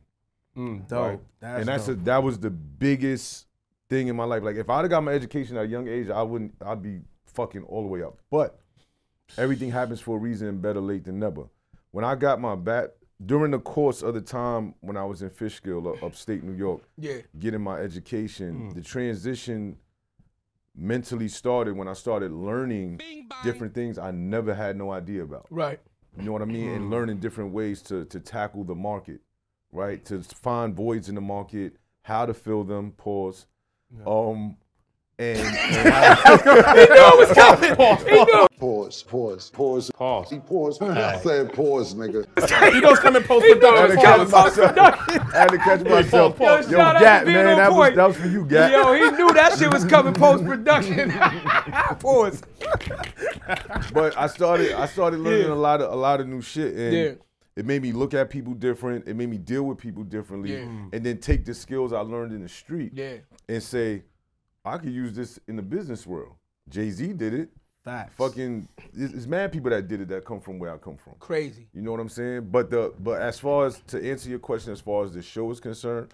Mm, 0.56 0.90
right? 0.90 1.20
and 1.42 1.66
that's 1.68 1.88
a, 1.88 1.94
that 1.96 2.22
was 2.22 2.38
the 2.38 2.48
biggest 2.50 3.46
thing 3.90 4.08
in 4.08 4.16
my 4.16 4.24
life. 4.24 4.42
Like 4.42 4.56
if 4.56 4.70
I'd 4.70 4.80
have 4.80 4.90
got 4.90 5.02
my 5.04 5.12
education 5.12 5.56
at 5.58 5.64
a 5.64 5.68
young 5.68 5.86
age, 5.88 6.08
I 6.08 6.22
wouldn't. 6.22 6.54
I'd 6.64 6.82
be 6.82 7.00
fucking 7.36 7.62
all 7.64 7.82
the 7.82 7.88
way 7.88 8.02
up. 8.02 8.18
But 8.30 8.58
everything 9.38 9.70
happens 9.70 10.00
for 10.00 10.16
a 10.16 10.20
reason, 10.20 10.48
and 10.48 10.62
better 10.62 10.80
late 10.80 11.04
than 11.04 11.18
never. 11.20 11.44
When 11.92 12.04
I 12.04 12.14
got 12.14 12.40
my 12.40 12.54
back 12.56 12.88
during 13.24 13.52
the 13.52 13.58
course 13.58 14.02
of 14.02 14.14
the 14.14 14.20
time 14.20 14.74
when 14.80 14.96
I 14.96 15.04
was 15.04 15.22
in 15.22 15.30
Fishkill, 15.30 15.88
up- 15.88 16.02
upstate 16.02 16.42
New 16.42 16.52
York, 16.52 16.82
Yeah. 16.98 17.18
getting 17.38 17.62
my 17.62 17.78
education, 17.78 18.70
mm. 18.70 18.74
the 18.74 18.82
transition 18.82 19.78
mentally 20.74 21.28
started 21.28 21.76
when 21.76 21.88
I 21.88 21.94
started 21.94 22.32
learning 22.32 23.00
different 23.42 23.72
things 23.74 23.98
I 23.98 24.10
never 24.10 24.54
had 24.54 24.76
no 24.76 24.90
idea 24.90 25.22
about. 25.22 25.46
Right. 25.50 25.80
You 26.18 26.24
know 26.24 26.32
what 26.32 26.42
I 26.42 26.46
mean? 26.46 26.70
And 26.70 26.84
mm. 26.84 26.90
learning 26.90 27.18
different 27.18 27.52
ways 27.52 27.82
to 27.82 28.04
to 28.06 28.20
tackle 28.20 28.64
the 28.64 28.74
market, 28.74 29.20
right? 29.72 30.04
To 30.06 30.22
find 30.22 30.74
voids 30.74 31.08
in 31.08 31.14
the 31.14 31.20
market, 31.20 31.76
how 32.02 32.26
to 32.26 32.34
fill 32.34 32.64
them. 32.64 32.92
Pause. 32.92 33.46
Um, 34.06 34.56
and, 35.18 35.38
and 35.38 35.88
how- 35.94 36.46
Pause, 38.58 39.02
pause, 39.04 39.50
pause. 39.50 39.90
Pause. 39.94 40.30
He 40.30 40.38
paused. 40.38 40.82
I 40.82 41.18
said 41.20 41.52
pause, 41.52 41.94
nigga. 41.94 42.26
he 42.72 42.80
knows 42.80 42.98
coming 42.98 43.22
post 43.22 43.44
I 43.44 43.48
had 43.48 43.60
production. 43.60 43.96
to 43.96 44.02
catch 44.02 44.28
myself. 44.30 44.78
I 45.34 45.38
had 45.38 45.48
to 45.50 45.58
catch 45.58 45.80
myself. 45.84 46.38
Yo, 46.40 46.56
Yo, 46.56 46.62
shout 46.62 47.00
Gat, 47.00 47.26
man, 47.26 47.46
on 47.46 47.56
that 47.58 47.72
was 47.72 47.94
that 47.94 48.06
was 48.08 48.16
for 48.16 48.28
you, 48.28 48.44
Gat. 48.46 48.72
Yo, 48.72 48.92
he 48.94 49.10
knew 49.16 49.32
that 49.34 49.58
shit 49.58 49.72
was 49.72 49.84
coming 49.84 50.14
post 50.14 50.44
production. 50.44 51.10
Pause. 52.00 52.42
but 53.92 54.16
I 54.16 54.26
started 54.26 54.72
I 54.72 54.86
started 54.86 55.20
learning 55.20 55.48
Yeah. 55.48 55.52
a 55.52 55.54
lot 55.54 55.80
of 55.80 55.92
a 55.92 55.96
lot 55.96 56.20
of 56.20 56.26
new 56.28 56.40
shit 56.42 56.74
and 56.74 56.92
Yeah. 56.94 57.12
it 57.56 57.66
made 57.66 57.82
me 57.82 57.92
look 57.92 58.14
at 58.14 58.30
people 58.30 58.54
different. 58.54 59.06
It 59.06 59.16
made 59.16 59.28
me 59.28 59.38
deal 59.38 59.64
with 59.64 59.78
people 59.78 60.02
differently 60.02 60.52
Yeah. 60.54 60.60
and 60.92 61.04
then 61.04 61.18
take 61.18 61.44
the 61.44 61.54
skills 61.54 61.92
I 61.92 62.00
learned 62.00 62.32
in 62.32 62.42
the 62.42 62.48
street 62.48 62.92
Yeah. 62.94 63.16
and 63.48 63.62
say 63.62 64.02
I 64.66 64.78
could 64.78 64.92
use 64.92 65.12
this 65.14 65.38
in 65.48 65.56
the 65.56 65.62
business 65.62 66.06
world. 66.06 66.32
Jay-Z 66.68 67.12
did 67.14 67.32
it. 67.34 67.50
Facts. 67.84 68.16
Fucking 68.16 68.68
it's, 68.94 69.14
it's 69.14 69.26
mad 69.26 69.52
people 69.52 69.70
that 69.70 69.86
did 69.86 70.00
it 70.00 70.08
that 70.08 70.24
come 70.24 70.40
from 70.40 70.58
where 70.58 70.74
I 70.74 70.76
come 70.78 70.96
from. 70.96 71.14
Crazy. 71.20 71.68
You 71.72 71.82
know 71.82 71.92
what 71.92 72.00
I'm 72.00 72.08
saying? 72.08 72.48
But 72.50 72.68
the 72.68 72.92
but 72.98 73.22
as 73.22 73.38
far 73.38 73.66
as 73.66 73.80
to 73.86 74.10
answer 74.10 74.28
your 74.28 74.40
question 74.40 74.72
as 74.72 74.80
far 74.80 75.04
as 75.04 75.12
the 75.14 75.22
show 75.22 75.48
is 75.52 75.60
concerned, 75.60 76.12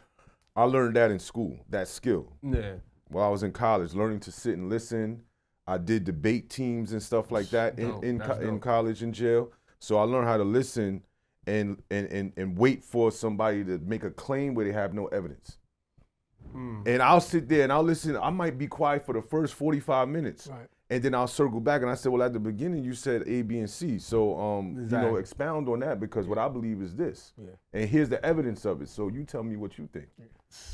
I 0.55 0.65
learned 0.65 0.97
that 0.97 1.11
in 1.11 1.19
school, 1.19 1.57
that 1.71 1.89
skill 1.89 2.31
Yeah. 2.43 2.75
while 3.09 3.25
I 3.27 3.31
was 3.31 3.43
in 3.43 3.53
college, 3.53 3.95
learning 3.95 4.21
to 4.21 4.33
sit 4.33 4.59
and 4.59 4.69
listen. 4.69 5.23
I 5.67 5.79
did 5.79 6.05
debate 6.05 6.51
teams 6.51 6.93
and 6.93 7.03
stuff 7.03 7.31
like 7.31 7.49
that 7.51 7.79
in 7.79 7.89
Dope. 7.89 8.05
in, 8.05 8.19
co- 8.21 8.41
in 8.41 8.59
college 8.61 9.03
and 9.03 9.15
jail. 9.15 9.51
So 9.79 9.97
I 9.97 10.03
learned 10.03 10.27
how 10.27 10.37
to 10.37 10.45
listen 10.45 11.03
and 11.47 11.83
and 11.91 12.07
and 12.13 12.33
and 12.37 12.59
wait 12.59 12.85
for 12.85 13.11
somebody 13.11 13.65
to 13.65 13.79
make 13.79 14.05
a 14.05 14.11
claim 14.11 14.55
where 14.55 14.67
they 14.67 14.73
have 14.73 14.93
no 14.93 15.07
evidence. 15.07 15.57
Hmm. 16.53 16.83
And 16.87 17.03
I'll 17.03 17.21
sit 17.21 17.49
there 17.49 17.63
and 17.63 17.73
I'll 17.73 17.83
listen. 17.83 18.17
I 18.17 18.31
might 18.31 18.59
be 18.59 18.67
quiet 18.67 19.05
for 19.05 19.15
the 19.15 19.23
first 19.23 19.55
45 19.55 20.09
minutes. 20.09 20.47
Right. 20.47 20.69
And 20.91 21.03
then 21.03 21.15
I'll 21.15 21.27
circle 21.27 21.59
back 21.59 21.81
and 21.81 21.91
I 21.91 21.95
said, 21.95 22.13
well, 22.13 22.23
at 22.23 22.35
the 22.35 22.39
beginning 22.39 22.85
you 22.85 22.93
said 22.95 23.23
A, 23.27 23.41
B, 23.41 23.59
and 23.59 23.71
C. 23.71 23.99
So 23.99 24.39
um, 24.39 24.77
you 24.77 24.97
know, 24.99 25.17
expound 25.17 25.69
on 25.69 25.81
that 25.81 25.99
because 25.99 26.27
what 26.29 26.37
I 26.37 26.49
believe 26.49 26.83
is 26.83 26.95
this. 26.95 27.33
Yeah. 27.39 27.53
And 27.73 27.89
here's 27.89 28.11
the 28.11 28.23
evidence 28.25 28.67
of 28.67 28.83
it. 28.83 28.91
So 28.91 29.09
you 29.09 29.25
tell 29.25 29.43
me 29.43 29.57
what 29.57 29.79
you 29.79 29.89
think. 29.91 30.09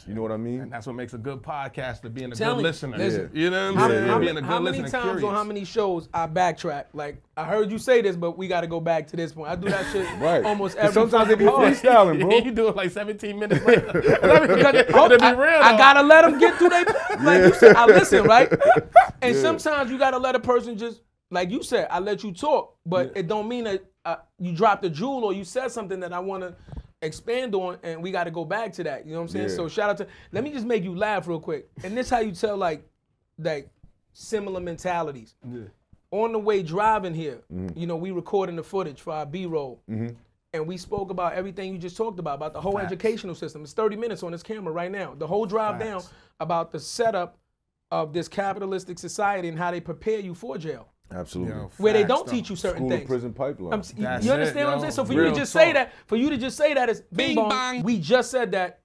You 0.06 0.14
know 0.14 0.22
what 0.22 0.32
I 0.32 0.36
mean? 0.36 0.60
And 0.62 0.72
that's 0.72 0.86
what 0.86 0.96
makes 0.96 1.12
a 1.14 1.18
good 1.18 1.42
podcaster, 1.42 2.12
being 2.12 2.32
a 2.32 2.34
Tell 2.34 2.52
good 2.54 2.58
me, 2.58 2.62
listener. 2.64 2.96
listen. 2.96 3.30
You 3.32 3.50
know 3.50 3.72
what 3.72 3.82
I'm 3.84 3.90
saying? 3.90 4.06
how- 4.08 4.18
being 4.18 4.30
a 4.36 4.40
good 4.40 4.44
how 4.44 4.58
many 4.58 4.80
listener, 4.82 4.98
times 5.00 5.04
curious. 5.10 5.24
on 5.24 5.34
how 5.34 5.44
many 5.44 5.64
shows 5.64 6.08
I 6.14 6.26
backtrack? 6.26 6.86
Like 6.92 7.22
I 7.36 7.44
heard 7.44 7.70
you 7.70 7.78
say 7.78 8.02
this, 8.02 8.16
but 8.16 8.36
we 8.38 8.48
got 8.48 8.62
to 8.62 8.66
go 8.66 8.80
back 8.80 9.06
to 9.08 9.16
this 9.16 9.32
point. 9.32 9.50
I 9.50 9.56
do 9.56 9.68
that 9.68 9.84
shit 9.92 10.06
Right. 10.20 10.44
almost 10.44 10.76
every. 10.76 10.92
sometimes 10.94 11.28
they 11.28 11.34
be 11.34 11.44
fucking 11.44 11.60
pod. 11.60 11.74
freestyling, 11.74 12.20
bro. 12.20 12.38
you 12.44 12.50
do 12.50 12.68
it 12.68 12.76
like 12.76 12.90
17 12.90 13.38
minutes 13.38 13.64
later. 13.64 13.92
Because- 14.48 15.08
to 15.10 15.16
be 15.18 15.24
I, 15.24 15.30
real, 15.32 15.62
I 15.62 15.72
though. 15.72 15.78
gotta 15.78 16.02
let 16.02 16.22
them 16.22 16.38
get 16.38 16.56
through 16.56 16.70
their. 16.70 16.84
Like 17.20 17.42
you 17.44 17.54
said, 17.54 17.76
I 17.76 17.86
listen, 17.86 18.24
right? 18.24 18.52
And 19.22 19.34
sometimes 19.36 19.90
you 19.90 19.98
gotta 19.98 20.18
let 20.18 20.34
a 20.34 20.40
person 20.40 20.76
just, 20.78 21.00
like 21.30 21.50
you 21.50 21.62
said, 21.62 21.88
I 21.90 21.98
let 21.98 22.22
you 22.24 22.32
talk, 22.32 22.76
but 22.86 23.12
it 23.14 23.26
don't 23.28 23.48
mean 23.48 23.64
that 23.64 23.84
uh, 24.04 24.16
you 24.38 24.52
dropped 24.52 24.84
a 24.84 24.90
jewel 24.90 25.24
or 25.24 25.32
you 25.32 25.44
said 25.44 25.70
something 25.70 26.00
that 26.00 26.12
I 26.12 26.18
want 26.20 26.42
to 26.42 26.54
expand 27.02 27.54
on, 27.54 27.78
and 27.82 28.02
we 28.02 28.10
got 28.10 28.24
to 28.24 28.30
go 28.30 28.44
back 28.44 28.72
to 28.74 28.84
that. 28.84 29.06
You 29.06 29.12
know 29.12 29.18
what 29.18 29.22
I'm 29.24 29.28
saying? 29.28 29.48
Yeah. 29.50 29.54
So 29.56 29.68
shout 29.68 29.90
out 29.90 29.96
to. 29.98 30.06
Let 30.32 30.44
me 30.44 30.52
just 30.52 30.66
make 30.66 30.82
you 30.84 30.94
laugh 30.94 31.26
real 31.28 31.40
quick, 31.40 31.68
and 31.84 31.96
this 31.96 32.10
how 32.10 32.20
you 32.20 32.32
tell 32.32 32.56
like, 32.56 32.82
like 33.38 33.68
similar 34.12 34.60
mentalities. 34.60 35.34
On 36.10 36.32
the 36.32 36.38
way 36.38 36.62
driving 36.62 37.14
here, 37.14 37.42
Mm-hmm. 37.52 37.78
you 37.78 37.86
know, 37.86 37.96
we 37.96 38.10
recording 38.10 38.56
the 38.56 38.62
footage 38.62 39.00
for 39.00 39.12
our 39.12 39.26
B-roll. 39.26 39.82
And 40.54 40.66
we 40.66 40.78
spoke 40.78 41.10
about 41.10 41.34
everything 41.34 41.74
you 41.74 41.78
just 41.78 41.94
talked 41.98 42.18
about, 42.18 42.36
about 42.36 42.54
the 42.54 42.60
whole 42.60 42.78
educational 42.78 43.34
system. 43.34 43.62
It's 43.62 43.74
30 43.74 43.96
minutes 43.96 44.22
on 44.22 44.32
this 44.32 44.42
camera 44.42 44.72
right 44.72 44.90
now. 44.90 45.14
The 45.14 45.26
whole 45.26 45.44
drive 45.44 45.78
down 45.78 46.02
about 46.40 46.72
the 46.72 46.80
setup 46.80 47.36
of 47.90 48.14
this 48.14 48.28
capitalistic 48.28 48.98
society 48.98 49.48
and 49.48 49.58
how 49.58 49.70
they 49.70 49.80
prepare 49.80 50.20
you 50.20 50.34
for 50.34 50.56
jail. 50.56 50.88
Absolutely. 51.10 51.54
Yo, 51.54 51.70
Where 51.78 51.92
they 51.92 52.04
don't 52.04 52.28
teach 52.28 52.50
you 52.50 52.56
certain 52.56 52.78
School 52.80 52.90
to 52.90 52.96
things. 52.96 53.08
prison 53.08 53.32
pipeline. 53.32 53.72
I'm 53.72 53.80
s- 53.80 53.94
you- 53.96 54.02
That's 54.02 54.24
you 54.26 54.30
it, 54.30 54.34
understand 54.34 54.66
what 54.66 54.74
I'm 54.74 54.80
saying? 54.80 54.92
So 54.92 55.04
for 55.04 55.12
you 55.14 55.24
to 55.24 55.32
just 55.32 55.52
say 55.52 55.72
that, 55.72 55.92
for 56.06 56.16
you 56.16 56.28
to 56.30 56.36
just 56.36 56.56
say 56.56 56.74
that 56.74 56.88
is 56.88 57.00
bing, 57.00 57.28
Bing 57.28 57.36
bong. 57.36 57.48
bong. 57.48 57.82
We 57.82 57.98
just 57.98 58.30
said 58.30 58.52
that 58.52 58.80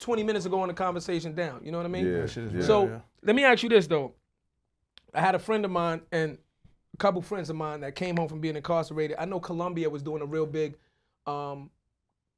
20 0.00 0.22
minutes 0.24 0.44
ago 0.46 0.60
on 0.60 0.68
the 0.68 0.74
conversation 0.74 1.34
down. 1.34 1.60
You 1.64 1.70
know 1.72 1.78
what 1.78 1.86
I 1.86 1.90
mean? 1.90 2.06
Yeah, 2.06 2.26
yeah. 2.52 2.62
So 2.62 2.86
yeah. 2.88 3.00
let 3.22 3.36
me 3.36 3.44
ask 3.44 3.62
you 3.62 3.68
this 3.68 3.86
though. 3.86 4.14
I 5.14 5.20
had 5.20 5.34
a 5.34 5.38
friend 5.38 5.64
of 5.64 5.70
mine 5.70 6.02
and 6.12 6.36
a 6.94 6.96
couple 6.98 7.22
friends 7.22 7.48
of 7.50 7.56
mine 7.56 7.80
that 7.80 7.94
came 7.94 8.16
home 8.16 8.28
from 8.28 8.40
being 8.40 8.56
incarcerated. 8.56 9.16
I 9.18 9.24
know 9.24 9.40
Columbia 9.40 9.88
was 9.88 10.02
doing 10.02 10.20
a 10.22 10.26
real 10.26 10.46
big 10.46 10.76
um, 11.26 11.70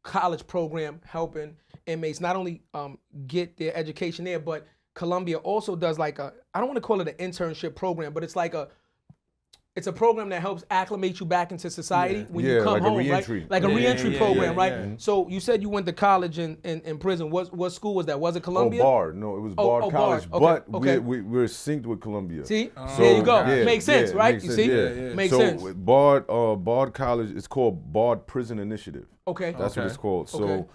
college 0.02 0.47
program 0.47 1.00
helping 1.04 1.56
inmates 1.87 2.20
not 2.20 2.37
only 2.37 2.62
um, 2.75 2.99
get 3.26 3.56
their 3.56 3.75
education 3.76 4.25
there, 4.25 4.38
but 4.38 4.66
Columbia 4.94 5.38
also 5.38 5.76
does 5.76 5.99
like 5.99 6.18
a 6.18 6.32
I 6.54 6.59
don't 6.59 6.68
want 6.68 6.76
to 6.76 6.82
call 6.82 7.00
it 7.00 7.09
an 7.09 7.14
internship 7.14 7.75
program, 7.75 8.12
but 8.12 8.23
it's 8.25 8.37
like 8.37 8.54
a 8.54 8.68
it's 9.77 9.87
a 9.87 9.93
program 9.93 10.29
that 10.31 10.41
helps 10.41 10.65
acclimate 10.69 11.21
you 11.21 11.27
back 11.27 11.53
into 11.53 11.71
society 11.71 12.27
when 12.29 12.45
you 12.45 12.61
come 12.62 12.73
like 12.73 12.83
a 12.83 12.89
home, 12.89 12.99
reentry. 12.99 13.41
right? 13.41 13.50
Like 13.50 13.62
a 13.65 13.69
Yeah, 13.69 13.77
reentry 13.77 14.11
yeah, 14.11 14.19
program, 14.19 14.53
yeah, 14.53 14.59
right? 14.59 14.73
yeah. 14.73 14.95
So 14.99 15.29
you 15.29 15.39
said 15.39 15.62
you 15.62 15.69
went 15.69 15.87
to 15.87 15.93
college 15.93 16.41
in, 16.41 16.59
in, 16.65 16.81
in 16.81 16.99
prison. 16.99 17.31
What 17.31 17.55
what 17.55 17.71
school 17.71 17.95
was 17.95 18.07
that? 18.07 18.19
Was 18.19 18.35
it 18.35 18.41
Oh, 18.41 18.45
Columbia? 18.47 18.83
Bard. 18.83 19.17
No, 19.17 19.37
it 19.37 19.41
was 19.41 19.55
Oh, 19.57 19.69
Bard 19.69 19.85
oh, 19.85 19.91
College. 19.91 20.29
Bard. 20.29 20.43
Okay, 20.43 20.65
But 20.71 20.77
okay. 20.79 20.99
We're, 20.99 21.23
we, 21.23 21.39
we're 21.39 21.45
synced 21.45 21.87
with 21.87 22.00
Columbia. 22.00 22.45
See, 22.47 22.71
So, 22.75 22.97
there 22.99 23.17
you 23.17 23.23
go. 23.23 23.47
yeah, 23.47 23.65
makes 23.65 23.85
sense, 23.85 24.11
yeah, 24.11 24.17
right? 24.17 24.35
makes 24.35 24.45
you 24.45 24.50
sense, 24.50 24.62
see, 24.67 24.73
yeah, 24.73 25.09
yeah. 25.09 25.15
makes 25.15 25.31
so 25.31 25.39
sense. 25.39 25.62
with 25.62 25.85
Bard, 25.85 26.25
uh, 26.29 26.57
Bard 26.57 26.93
College, 26.93 27.31
it's 27.31 27.47
called 27.47 27.93
Bard 27.93 28.27
Prison 28.27 28.59
Initiative. 28.59 29.07
Okay. 29.29 29.55
That's 29.57 29.77
what 29.77 29.87
it's 29.87 29.97
called. 29.97 30.29
So 30.29 30.43
Okay. 30.45 30.67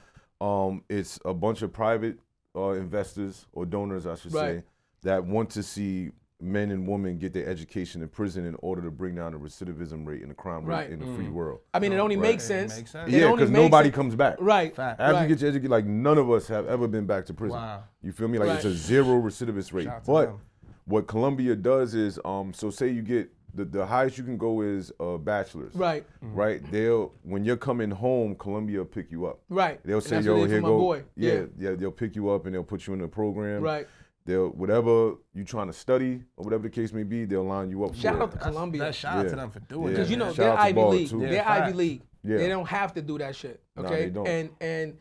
Um, 0.41 0.83
it's 0.89 1.19
a 1.25 1.33
bunch 1.33 1.61
of 1.61 1.71
private 1.73 2.17
uh, 2.55 2.71
investors 2.71 3.45
or 3.51 3.65
donors, 3.65 4.05
I 4.05 4.15
should 4.15 4.33
Right. 4.33 4.59
say, 4.59 4.63
that 5.03 5.25
want 5.25 5.49
to 5.51 5.63
see 5.63 6.11
men 6.45 6.71
and 6.71 6.87
women 6.87 7.17
get 7.17 7.33
their 7.33 7.47
education 7.47 8.01
in 8.01 8.07
prison 8.07 8.45
in 8.45 8.55
order 8.61 8.81
to 8.81 8.91
bring 8.91 9.15
down 9.15 9.31
the 9.33 9.37
recidivism 9.37 10.05
rate 10.05 10.21
and 10.21 10.29
the 10.31 10.35
crime 10.35 10.63
rate 10.65 10.75
Right. 10.75 10.89
in 10.91 10.99
the 10.99 11.05
mm. 11.05 11.15
free 11.15 11.27
world. 11.29 11.59
I 11.73 11.79
mean, 11.79 11.91
it 11.91 11.97
only 11.97 12.15
makes 12.15 12.43
It 12.45 12.47
sense. 12.47 12.77
makes 12.77 12.91
sense. 12.91 13.11
Yeah, 13.11 13.31
because 13.31 13.49
nobody 13.49 13.87
sense. 13.87 13.95
comes 13.95 14.15
back. 14.15 14.37
Right. 14.39 14.75
Fact. 14.75 14.99
After 14.99 15.13
right. 15.13 15.21
you 15.23 15.27
get 15.27 15.41
your 15.41 15.49
education, 15.49 15.71
like 15.71 15.85
none 15.85 16.17
of 16.17 16.29
us 16.31 16.47
have 16.47 16.67
ever 16.67 16.87
been 16.87 17.05
back 17.05 17.25
to 17.27 17.33
prison. 17.33 17.59
Wow. 17.59 17.83
You 18.01 18.11
feel 18.11 18.27
me? 18.27 18.37
Like 18.39 18.49
it's 18.57 18.65
a 18.65 18.73
zero 18.73 19.21
recidivist 19.21 19.73
rate. 19.73 19.85
Shout 19.85 20.05
But 20.05 20.25
them. 20.27 20.39
what 20.85 21.07
Columbia 21.07 21.55
does 21.55 21.95
is, 21.95 22.19
um, 22.23 22.53
so 22.53 22.69
say 22.69 22.89
you 22.89 23.01
get 23.01 23.29
the, 23.55 23.65
the 23.65 23.85
highest 23.85 24.17
you 24.17 24.23
can 24.23 24.37
go 24.37 24.61
is 24.61 24.91
a 24.99 25.17
bachelor's. 25.17 25.73
Right. 25.75 26.05
Mm-hmm. 26.23 26.35
Right. 26.35 26.71
They'll 26.71 27.13
when 27.23 27.45
you're 27.45 27.57
coming 27.57 27.89
home, 27.89 28.35
Columbia 28.35 28.79
will 28.79 28.85
pick 28.85 29.11
you 29.11 29.25
up. 29.25 29.39
Right. 29.49 29.79
They'll 29.83 29.97
And 29.97 30.03
say, 30.03 30.15
that's 30.17 30.25
"Yo, 30.25 30.43
here 30.45 30.61
go." 30.61 30.73
my 30.73 30.77
boy. 30.77 31.03
Yeah, 31.15 31.45
yeah. 31.57 31.71
They'll 31.71 31.91
pick 31.91 32.15
you 32.15 32.29
up 32.29 32.45
and 32.45 32.53
they'll 32.53 32.63
put 32.63 32.85
you 32.85 32.93
in 32.93 32.99
the 32.99 33.07
program. 33.07 33.61
Right. 33.61 33.87
They'll 34.25 34.49
whatever 34.49 35.13
you're 35.35 35.45
trying 35.45 35.67
to 35.67 35.73
study 35.73 36.21
or 36.35 36.43
whatever 36.45 36.63
the 36.63 36.69
case 36.69 36.91
may 36.91 37.03
be, 37.03 37.25
they'll 37.25 37.43
line 37.45 37.69
you 37.69 37.83
up 37.85 37.95
Shout 37.95 38.15
for 38.17 38.23
out 38.23 38.31
to 38.31 38.37
it. 38.37 38.41
Columbia. 38.41 38.81
That 38.85 38.95
shout 38.95 39.17
out 39.17 39.23
Yeah. 39.25 39.29
to 39.31 39.35
them 39.35 39.49
for 39.51 39.59
doing 39.61 39.83
Yeah. 39.83 39.89
Because 39.91 40.09
you 40.11 40.17
know 40.17 40.25
Shout 40.27 40.35
they're 40.37 40.57
Ivy 40.57 40.81
League. 40.81 41.09
too. 41.09 41.19
They're 41.19 41.33
Yeah, 41.33 41.51
Ivy. 41.51 41.73
League. 41.73 42.01
Yeah. 42.23 42.37
They 42.37 42.47
don't 42.47 42.67
have 42.67 42.93
to 42.95 43.01
do 43.03 43.19
that 43.19 43.35
shit. 43.35 43.61
Nah, 43.75 43.83
Okay. 43.83 44.05
they 44.05 44.09
don't. 44.09 44.27
And 44.27 44.49
and 44.59 44.93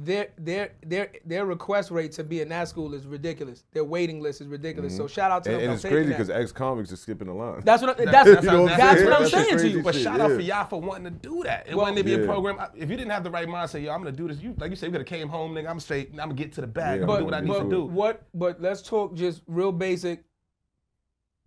their 0.00 0.28
their 0.38 0.70
their 0.86 1.10
their 1.24 1.44
request 1.44 1.90
rate 1.90 2.12
to 2.12 2.22
be 2.22 2.40
in 2.40 2.48
that 2.50 2.68
school 2.68 2.94
is 2.94 3.04
ridiculous. 3.04 3.64
Their 3.72 3.82
waiting 3.82 4.20
list 4.20 4.40
is 4.40 4.46
ridiculous. 4.46 4.96
So 4.96 5.08
shout 5.08 5.30
out 5.32 5.42
to 5.44 5.50
Mm-hmm. 5.50 5.54
And, 5.54 5.62
them. 5.64 5.70
and 5.70 5.80
it's 5.80 5.88
crazy 5.88 6.08
because 6.10 6.30
ex-convicts 6.30 6.92
are 6.92 6.96
skipping 6.96 7.26
the 7.26 7.34
line. 7.34 7.62
That's 7.64 7.82
what 7.82 7.98
I, 8.00 8.04
That- 8.04 8.12
that's, 8.12 8.30
that's 8.30 8.46
that's, 8.46 8.46
what 8.46 8.54
I'm 8.54 8.62
what 8.62 8.76
saying. 8.78 9.12
I'm 9.12 9.22
That's 9.22 9.30
saying 9.32 9.58
to 9.58 9.68
you. 9.68 9.82
But 9.82 9.94
shit, 9.94 10.04
shout 10.04 10.20
out 10.20 10.30
yeah. 10.30 10.36
for 10.36 10.42
y'all 10.42 10.66
for 10.68 10.80
wanting 10.80 11.04
to 11.04 11.10
do 11.10 11.42
that. 11.44 11.66
It 11.68 11.74
Well- 11.74 11.86
wouldn't 11.86 12.04
be 12.06 12.12
Yeah. 12.12 12.18
a 12.18 12.26
program. 12.26 12.58
If 12.76 12.90
you 12.90 12.96
didn't 12.96 13.10
have 13.10 13.24
the 13.24 13.30
right 13.30 13.48
mindset, 13.48 13.82
yo, 13.82 13.90
I'm 13.92 13.98
gonna 13.98 14.12
do 14.12 14.28
this. 14.28 14.40
You 14.40 14.54
like 14.58 14.70
you 14.70 14.76
said, 14.76 14.86
you 14.86 14.92
could 14.92 15.00
have 15.00 15.08
came 15.08 15.28
home, 15.28 15.54
nigga. 15.54 15.68
I'm 15.68 15.80
straight. 15.80 16.10
I'm 16.12 16.16
gonna 16.18 16.34
get 16.34 16.52
to 16.52 16.60
the 16.60 16.66
bag. 16.68 17.00
Yeah, 17.00 17.02
I'm 17.02 17.08
gonna 17.08 17.12
But, 17.12 17.18
do 17.18 17.24
what 17.24 17.34
I 17.34 17.40
need 17.40 17.48
but 17.48 17.62
to 17.64 17.68
do. 17.70 17.84
what? 17.86 18.22
But 18.34 18.60
let's 18.62 18.82
talk 18.82 19.14
just 19.14 19.42
real 19.48 19.72
basic 19.72 20.22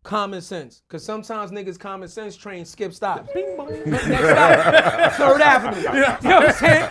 common 0.03 0.41
sense. 0.41 0.81
Cause 0.89 1.03
sometimes 1.05 1.51
niggas 1.51 1.77
common 1.79 2.07
sense 2.09 2.35
train 2.35 2.65
skip 2.65 2.93
stops. 2.93 3.29
Bing, 3.33 3.55
bong. 3.57 3.69
Next 3.85 4.05
stop, 4.05 5.13
Third 5.13 5.41
Avenue. 5.41 5.81
You 5.81 5.83
know 5.83 6.17
what 6.19 6.25
I'm 6.25 6.53
saying? 6.53 6.89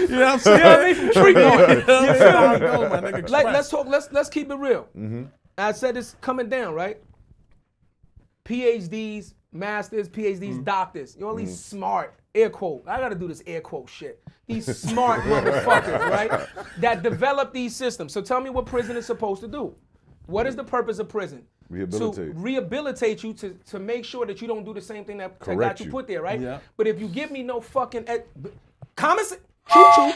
You 0.00 0.08
know 0.08 0.20
what 0.20 0.28
I'm 0.28 0.38
saying? 0.40 0.58
You 0.58 0.64
know 0.64 0.70
what 0.70 0.80
I 0.80 0.84
mean? 0.86 0.94
From 0.96 1.22
Tree. 1.22 1.30
You 1.30 1.34
know 1.34 1.50
what 1.50 1.70
I'm 1.70 2.16
saying? 2.16 2.34
I 2.34 2.58
go, 2.58 2.88
my 2.88 3.00
nigga. 3.00 3.30
Like, 3.30 3.46
let's 3.46 3.68
talk. 3.68 3.86
Let's 3.86 4.10
let's 4.12 4.28
keep 4.28 4.50
it 4.50 4.56
real. 4.56 4.88
Mm-hmm. 4.96 5.24
I 5.58 5.72
said 5.72 5.96
it's 5.96 6.16
coming 6.20 6.48
down, 6.48 6.74
right? 6.74 6.98
PhDs, 8.44 9.34
masters, 9.52 10.08
PhDs, 10.08 10.40
Mm-hmm. 10.40 10.62
doctors. 10.64 11.16
You're 11.18 11.28
all 11.28 11.36
these 11.36 11.58
smart 11.62 12.14
air 12.34 12.50
quote. 12.50 12.82
I 12.86 12.98
gotta 12.98 13.14
do 13.14 13.28
this 13.28 13.42
air 13.46 13.60
quote 13.60 13.88
shit. 13.88 14.22
These 14.46 14.76
smart 14.76 15.20
motherfuckers, 15.24 16.00
right? 16.10 16.48
That 16.78 17.02
develop 17.02 17.52
these 17.52 17.76
systems. 17.76 18.12
So 18.12 18.20
tell 18.20 18.40
me 18.40 18.50
what 18.50 18.66
prison 18.66 18.96
is 18.96 19.06
supposed 19.06 19.40
to 19.42 19.48
do. 19.48 19.74
What 20.26 20.46
is 20.46 20.56
the 20.56 20.64
purpose 20.64 20.98
of 20.98 21.08
prison? 21.08 21.44
Rehabilitate. 21.70 22.34
To 22.34 22.40
rehabilitate 22.40 23.22
you 23.22 23.32
to, 23.34 23.56
to 23.70 23.78
make 23.78 24.04
sure 24.04 24.26
that 24.26 24.42
you 24.42 24.48
don't 24.48 24.64
do 24.64 24.74
the 24.74 24.80
same 24.80 25.04
thing 25.04 25.18
that, 25.18 25.38
that 25.40 25.56
got 25.58 25.78
you 25.80 25.86
you. 25.86 25.92
put 25.92 26.08
there, 26.08 26.20
right? 26.20 26.40
Yeah. 26.40 26.58
But 26.76 26.88
if 26.88 27.00
you 27.00 27.06
give 27.06 27.30
me 27.30 27.42
no 27.44 27.60
fucking 27.60 28.04
ed- 28.08 28.24
common 28.96 29.24
sense, 29.24 29.40
choo 29.72 29.84
choo, 29.94 30.12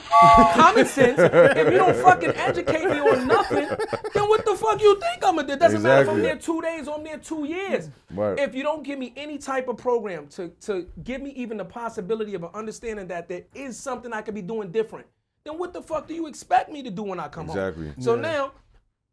common 0.55 0.85
sense, 0.85 1.17
if 1.21 1.73
you 1.73 1.79
don't 1.79 1.95
fucking 2.03 2.31
educate 2.31 2.87
me 2.87 2.99
on 2.99 3.29
nothing, 3.29 3.69
then 4.13 4.29
what 4.29 4.45
the 4.45 4.57
fuck 4.57 4.83
you 4.83 4.99
think 4.99 5.25
I'm 5.25 5.37
gonna 5.37 5.47
do? 5.47 5.53
It 5.53 5.61
doesn't 5.61 5.81
matter 5.81 6.03
if 6.03 6.09
I'm 6.09 6.21
there 6.23 6.37
two 6.37 6.61
days 6.61 6.89
or 6.89 6.97
I'm 6.99 7.05
there 7.05 7.19
two 7.19 7.45
years. 7.45 7.89
Right. 8.11 8.37
If 8.37 8.53
you 8.57 8.65
don't 8.65 8.83
give 8.83 8.99
me 8.99 9.13
any 9.17 9.39
type 9.39 9.69
of 9.69 9.77
program 9.77 10.27
to, 10.31 10.49
to 10.63 10.89
give 11.05 11.23
me 11.23 11.31
even 11.31 11.57
the 11.57 11.65
possibility 11.65 12.35
of 12.35 12.43
an 12.43 12.51
understanding 12.53 13.07
that 13.09 13.29
there 13.29 13.43
is 13.55 13.79
something 13.79 14.13
I 14.13 14.23
could 14.23 14.35
be 14.35 14.43
doing 14.43 14.73
different, 14.73 15.07
then 15.45 15.57
what 15.57 15.73
the 15.73 15.83
fuck 15.83 16.09
do 16.09 16.15
you 16.15 16.27
expect 16.27 16.69
me 16.73 16.83
to 16.83 16.91
do 16.91 17.05
when 17.05 17.21
I 17.21 17.29
come 17.29 17.47
Exactly. 17.47 17.87
home? 17.87 17.95
So 18.01 18.17
now 18.17 18.53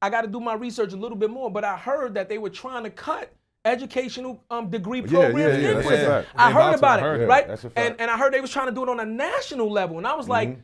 I 0.02 0.10
got 0.10 0.22
to 0.22 0.28
do 0.28 0.40
my 0.40 0.54
research 0.56 0.94
a 0.94 0.98
little 0.98 1.18
bit 1.18 1.30
more, 1.30 1.52
but 1.52 1.64
I 1.64 1.78
heard 1.78 2.14
that 2.16 2.28
they 2.30 2.38
were 2.38 2.50
trying 2.50 2.84
to 2.84 2.90
cut 2.90 3.32
educational 3.64 4.44
um, 4.50 4.70
degree 4.70 5.02
Yeah, 5.02 5.08
programs 5.08 5.62
yeah, 5.62 5.70
yeah, 5.70 5.74
that's 5.74 5.86
a 5.86 5.90
prison. 5.90 6.26
I 6.36 6.52
heard 6.52 6.60
about 6.60 6.72
to, 6.72 6.78
about 6.78 7.00
I 7.00 7.02
it, 7.02 7.02
heard 7.20 7.28
right? 7.30 7.48
That's 7.48 7.64
a 7.64 7.68
and 7.68 7.74
fact. 7.76 7.90
Mm-hmm. 7.94 8.02
and 8.02 8.12
I 8.12 8.18
heard 8.18 8.34
they 8.34 8.42
was 8.42 8.52
trying 8.52 8.68
to 8.68 8.72
do 8.74 8.84
it 8.84 8.90
on 8.90 9.00
a 9.00 9.06
national 9.06 9.72
level, 9.72 9.98
and 10.00 10.08
I 10.08 10.16
was 10.16 10.28
like, 10.28 10.58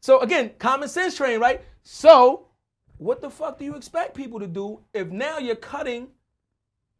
so 0.00 0.20
again, 0.20 0.52
common 0.58 0.88
sense 0.88 1.16
train, 1.16 1.40
right? 1.40 1.60
So 1.82 2.46
what 2.98 3.20
the 3.20 3.30
fuck 3.30 3.58
do 3.58 3.64
you 3.64 3.74
expect 3.74 4.14
people 4.14 4.38
to 4.38 4.46
do 4.46 4.80
if 4.92 5.08
now 5.10 5.38
you're 5.38 5.56
cutting 5.56 6.08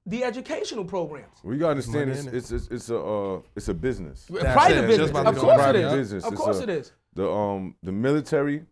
the 0.07 0.25
educational 0.25 0.85
programs? 0.85 1.39
Well, 1.45 1.55
you 1.55 1.61
gotta 1.61 1.71
understand 1.71 2.11
it's, 2.11 2.27
it's 2.27 2.51
it's 2.51 2.69
it's 2.69 2.91
a 2.91 2.99
uh, 2.99 3.41
it's 3.55 3.69
a 3.69 3.75
business. 3.75 4.27
That's 4.29 4.53
private 4.53 4.85
it. 4.85 4.89
business. 4.89 5.11
Of 5.11 5.25
course 5.25 5.41
go 5.41 5.51
it 5.53 5.57
private 5.57 5.91
business. 5.97 6.25
Of 6.25 6.33
It's 6.33 6.43
course 6.43 6.59
a- 6.59 6.63
it 6.65 6.69
is. 6.71 6.93
The 7.15 7.31
um 7.31 7.77
the 7.85 7.93
military 7.93 8.65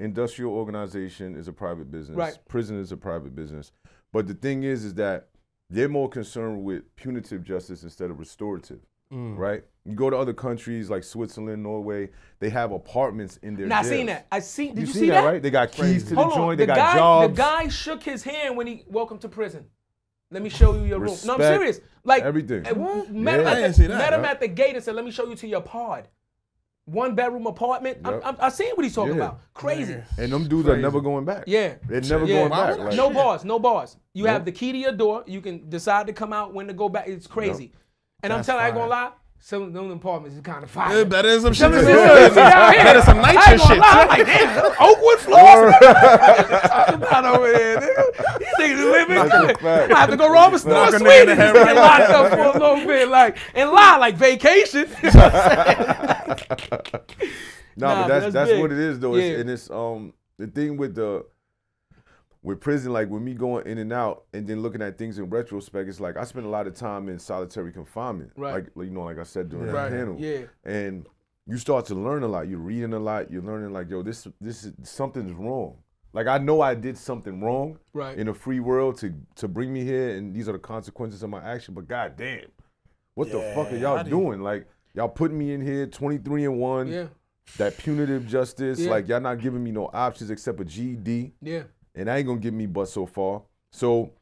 industrial 0.00 0.52
organization 0.52 1.34
is 1.36 1.46
a 1.48 1.52
private 1.52 1.90
business. 1.90 2.16
Right. 2.16 2.36
Prison 2.48 2.80
is 2.80 2.90
a 2.92 2.96
private 2.96 3.34
business. 3.34 3.72
But 4.12 4.26
the 4.26 4.34
thing 4.34 4.64
is, 4.64 4.84
is 4.84 4.94
that 4.94 5.28
they're 5.68 5.88
more 5.88 6.08
concerned 6.08 6.64
with 6.64 6.82
punitive 6.96 7.44
justice 7.44 7.82
instead 7.84 8.10
of 8.10 8.18
restorative. 8.18 8.80
Mm. 9.12 9.36
Right? 9.36 9.64
You 9.84 9.94
go 9.96 10.08
to 10.10 10.16
other 10.16 10.32
countries 10.32 10.88
like 10.88 11.02
Switzerland, 11.04 11.62
Norway, 11.62 12.10
they 12.38 12.48
have 12.50 12.70
apartments 12.72 13.38
in 13.42 13.56
their 13.56 13.66
Now 13.66 13.80
I 13.80 13.82
jails. 13.82 13.90
seen 13.94 14.06
that. 14.06 14.26
I 14.30 14.38
seen. 14.40 14.74
Did 14.74 14.80
you, 14.82 14.86
seen 14.86 15.02
see 15.02 15.08
that, 15.10 15.22
that? 15.22 15.26
right? 15.26 15.42
They 15.42 15.50
got 15.50 15.72
keys 15.72 16.04
to 16.04 16.10
the 16.10 16.16
Hold 16.16 16.32
on. 16.32 16.38
joint, 16.38 16.58
The 16.58 16.62
they 16.62 16.66
got 16.66 16.76
guy, 16.76 16.94
jobs. 16.96 17.34
the 17.36 17.42
guy 17.42 17.68
shook 17.68 18.02
his 18.02 18.22
hand 18.22 18.56
when 18.56 18.66
he 18.68 18.84
welcome 18.88 19.18
to 19.18 19.28
prison. 19.28 19.66
Let 20.30 20.42
me 20.42 20.48
show 20.48 20.74
you 20.76 20.84
your 20.84 21.00
room. 21.00 21.16
No, 21.24 21.34
I'm 21.34 21.40
serious. 21.40 21.80
Like 22.04 22.22
everything. 22.22 22.62
What? 22.64 23.10
Met 23.10 23.40
him, 23.40 23.46
Yeah. 23.46 23.50
at 23.50 23.52
I 23.52 23.54
the, 23.56 23.60
didn't 23.62 23.74
see 23.74 23.86
that, 23.88 23.98
met 23.98 24.12
him 24.12 24.24
at 24.24 24.38
the 24.40 24.46
gate 24.48 24.76
and 24.76 24.84
said, 24.84 24.94
"Let 24.94 25.04
me 25.04 25.10
show 25.10 25.28
you 25.28 25.34
to 25.34 25.48
your 25.48 25.60
pod." 25.60 26.06
One 26.86 27.14
bedroom 27.14 27.46
apartment. 27.46 27.98
I'm, 28.04 28.14
Yep. 28.14 28.22
I'm, 28.24 28.36
I 28.40 28.48
seen 28.48 28.70
what 28.74 28.84
he's 28.84 28.94
talking 28.94 29.12
Yeah. 29.14 29.22
about. 29.24 29.40
Crazy. 29.54 29.96
and 30.18 30.32
them 30.32 30.48
dudes 30.48 30.68
are 30.68 30.76
never 30.76 31.00
going 31.00 31.24
back. 31.24 31.44
Yeah. 31.46 31.74
They're 31.88 32.00
never 32.00 32.24
Yeah. 32.24 32.38
going 32.38 32.50
Why 32.50 32.66
back. 32.70 32.78
Like, 32.78 32.94
No 32.96 33.08
Shit. 33.08 33.14
bars. 33.16 33.44
No 33.44 33.58
bars. 33.58 33.96
You 34.14 34.24
have 34.26 34.44
the 34.44 34.52
key 34.52 34.72
to 34.72 34.78
your 34.78 34.92
door. 34.92 35.22
You 35.26 35.40
can 35.40 35.68
decide 35.68 36.06
to 36.08 36.12
come 36.12 36.32
out 36.32 36.52
when 36.52 36.66
to 36.66 36.72
go 36.72 36.88
back. 36.88 37.06
It's 37.06 37.26
crazy. 37.26 37.72
And 38.22 38.32
I'm 38.32 38.42
telling 38.42 38.60
you, 38.60 38.64
I 38.64 38.68
ain't 38.68 38.76
gonna 38.76 38.90
lie. 38.90 39.10
Some 39.42 39.62
of 39.62 39.72
them 39.72 39.90
apartments 39.90 40.36
is 40.36 40.42
kind 40.42 40.62
of 40.62 40.70
fire. 40.70 40.98
Yeah, 40.98 41.04
better 41.04 41.30
than 41.30 41.40
some 41.40 41.52
shit. 41.54 41.60
Some 41.60 41.72
of 41.72 41.80
too. 41.80 41.86
them- 41.86 42.34
Better 42.34 43.00
some 43.02 43.18
I 43.20 43.32
nitrous 43.32 43.48
ain't 43.48 43.58
gonna 43.58 43.68
shit. 43.72 43.78
lie, 43.78 44.00
I'm 44.02 44.08
like, 44.08 44.26
damn, 44.26 44.72
Oakwood 44.80 45.18
floors. 45.18 45.74
talking 46.68 46.94
about 46.96 47.24
over 47.24 47.50
there, 47.50 47.76
nigga. 47.80 48.38
These 48.38 48.54
niggas 48.58 48.92
living 48.92 49.56
good. 49.60 49.92
I 49.92 49.98
have 50.00 50.10
to 50.10 50.16
go 50.18 50.30
rob 50.30 50.52
a 50.52 50.58
store 50.58 50.72
Knock 50.72 50.92
a 50.92 50.96
in 50.96 51.02
nigga 51.02 51.20
in 51.22 51.26
the 51.28 51.34
Sweden 51.34 51.36
head 51.38 51.54
just 51.54 51.66
get 51.66 51.76
locked 51.76 52.10
up 52.10 52.30
for 52.32 52.38
a 52.38 52.52
little 52.52 52.86
bit, 52.86 53.08
like 53.08 53.38
and 53.54 53.70
lie 53.70 53.96
like 53.96 54.16
vacation. 54.16 54.88
No, 57.76 57.86
Nah, 57.86 57.94
but 57.94 58.02
but 58.02 58.08
that's 58.08 58.24
that's 58.34 58.50
that's 58.50 58.60
what 58.60 58.72
it 58.72 58.78
is 58.78 58.98
though. 59.00 59.14
Yeah. 59.16 59.22
It's, 59.24 59.40
and 59.40 59.50
it's 59.50 59.70
um 59.70 60.12
the 60.38 60.48
thing 60.48 60.76
with 60.76 60.94
the 60.96 61.24
with 62.42 62.60
prison, 62.60 62.92
like 62.92 63.08
with 63.10 63.22
me 63.22 63.34
going 63.34 63.66
in 63.66 63.78
and 63.78 63.92
out 63.92 64.24
and 64.32 64.46
then 64.46 64.62
looking 64.62 64.80
at 64.82 64.96
things 64.96 65.18
in 65.18 65.28
retrospect, 65.28 65.88
it's 65.88 66.00
like 66.00 66.16
I 66.16 66.24
spent 66.24 66.46
a 66.46 66.48
lot 66.48 66.66
of 66.66 66.74
time 66.74 67.08
in 67.08 67.18
solitary 67.18 67.72
confinement. 67.72 68.32
Right. 68.36 68.54
Like 68.54 68.86
you 68.86 68.90
know, 68.92 69.02
like 69.02 69.18
I 69.18 69.24
said 69.24 69.48
during 69.50 69.66
Right. 69.70 69.90
that 69.90 69.96
panel. 69.96 70.16
Yeah. 70.18 70.42
And 70.64 71.06
you 71.46 71.56
start 71.58 71.84
to 71.86 71.94
learn 71.94 72.22
a 72.22 72.28
lot. 72.28 72.48
You're 72.48 72.58
reading 72.60 72.92
a 72.94 72.98
lot. 72.98 73.30
You're 73.30 73.42
learning 73.42 73.72
like, 73.72 73.90
yo, 73.90 74.02
this 74.02 74.26
this 74.40 74.64
is 74.64 74.72
something's 74.84 75.32
wrong. 75.32 75.76
Like 76.12 76.26
I 76.26 76.38
know 76.38 76.60
I 76.60 76.74
did 76.74 76.96
something 76.96 77.40
wrong 77.40 77.78
Right. 77.92 78.16
in 78.18 78.28
a 78.28 78.34
free 78.34 78.60
world 78.60 78.96
to 78.98 79.12
to 79.36 79.46
bring 79.46 79.72
me 79.72 79.84
here, 79.84 80.16
and 80.16 80.34
these 80.34 80.48
are 80.48 80.52
the 80.52 80.58
consequences 80.58 81.22
of 81.22 81.30
my 81.30 81.42
action. 81.42 81.74
But 81.74 81.88
goddamn, 81.88 82.46
what 83.14 83.30
the 83.30 83.40
fuck 83.54 83.70
are 83.72 83.76
y'all 83.76 84.02
do 84.02 84.10
you- 84.10 84.16
doing? 84.16 84.40
Like 84.40 84.66
y'all 84.94 85.08
putting 85.08 85.36
me 85.38 85.52
in 85.52 85.60
here, 85.60 85.86
23 85.86 86.44
and 86.46 86.58
one 86.58 86.88
yeah, 86.88 87.06
that 87.58 87.76
punitive 87.78 88.26
justice. 88.26 88.80
Yeah. 88.80 88.90
Like 88.90 89.08
y'all 89.08 89.20
not 89.20 89.40
giving 89.40 89.62
me 89.62 89.70
no 89.72 89.90
options 89.92 90.30
except 90.30 90.58
a 90.60 90.64
GED, 90.64 91.32
yeah, 91.42 91.62
and 91.94 92.10
I 92.10 92.18
ain't 92.18 92.26
gonna 92.26 92.40
get 92.40 92.52
me 92.54 92.66
but 92.66 92.88
so 92.88 93.06
far. 93.06 93.42
So 93.72 94.12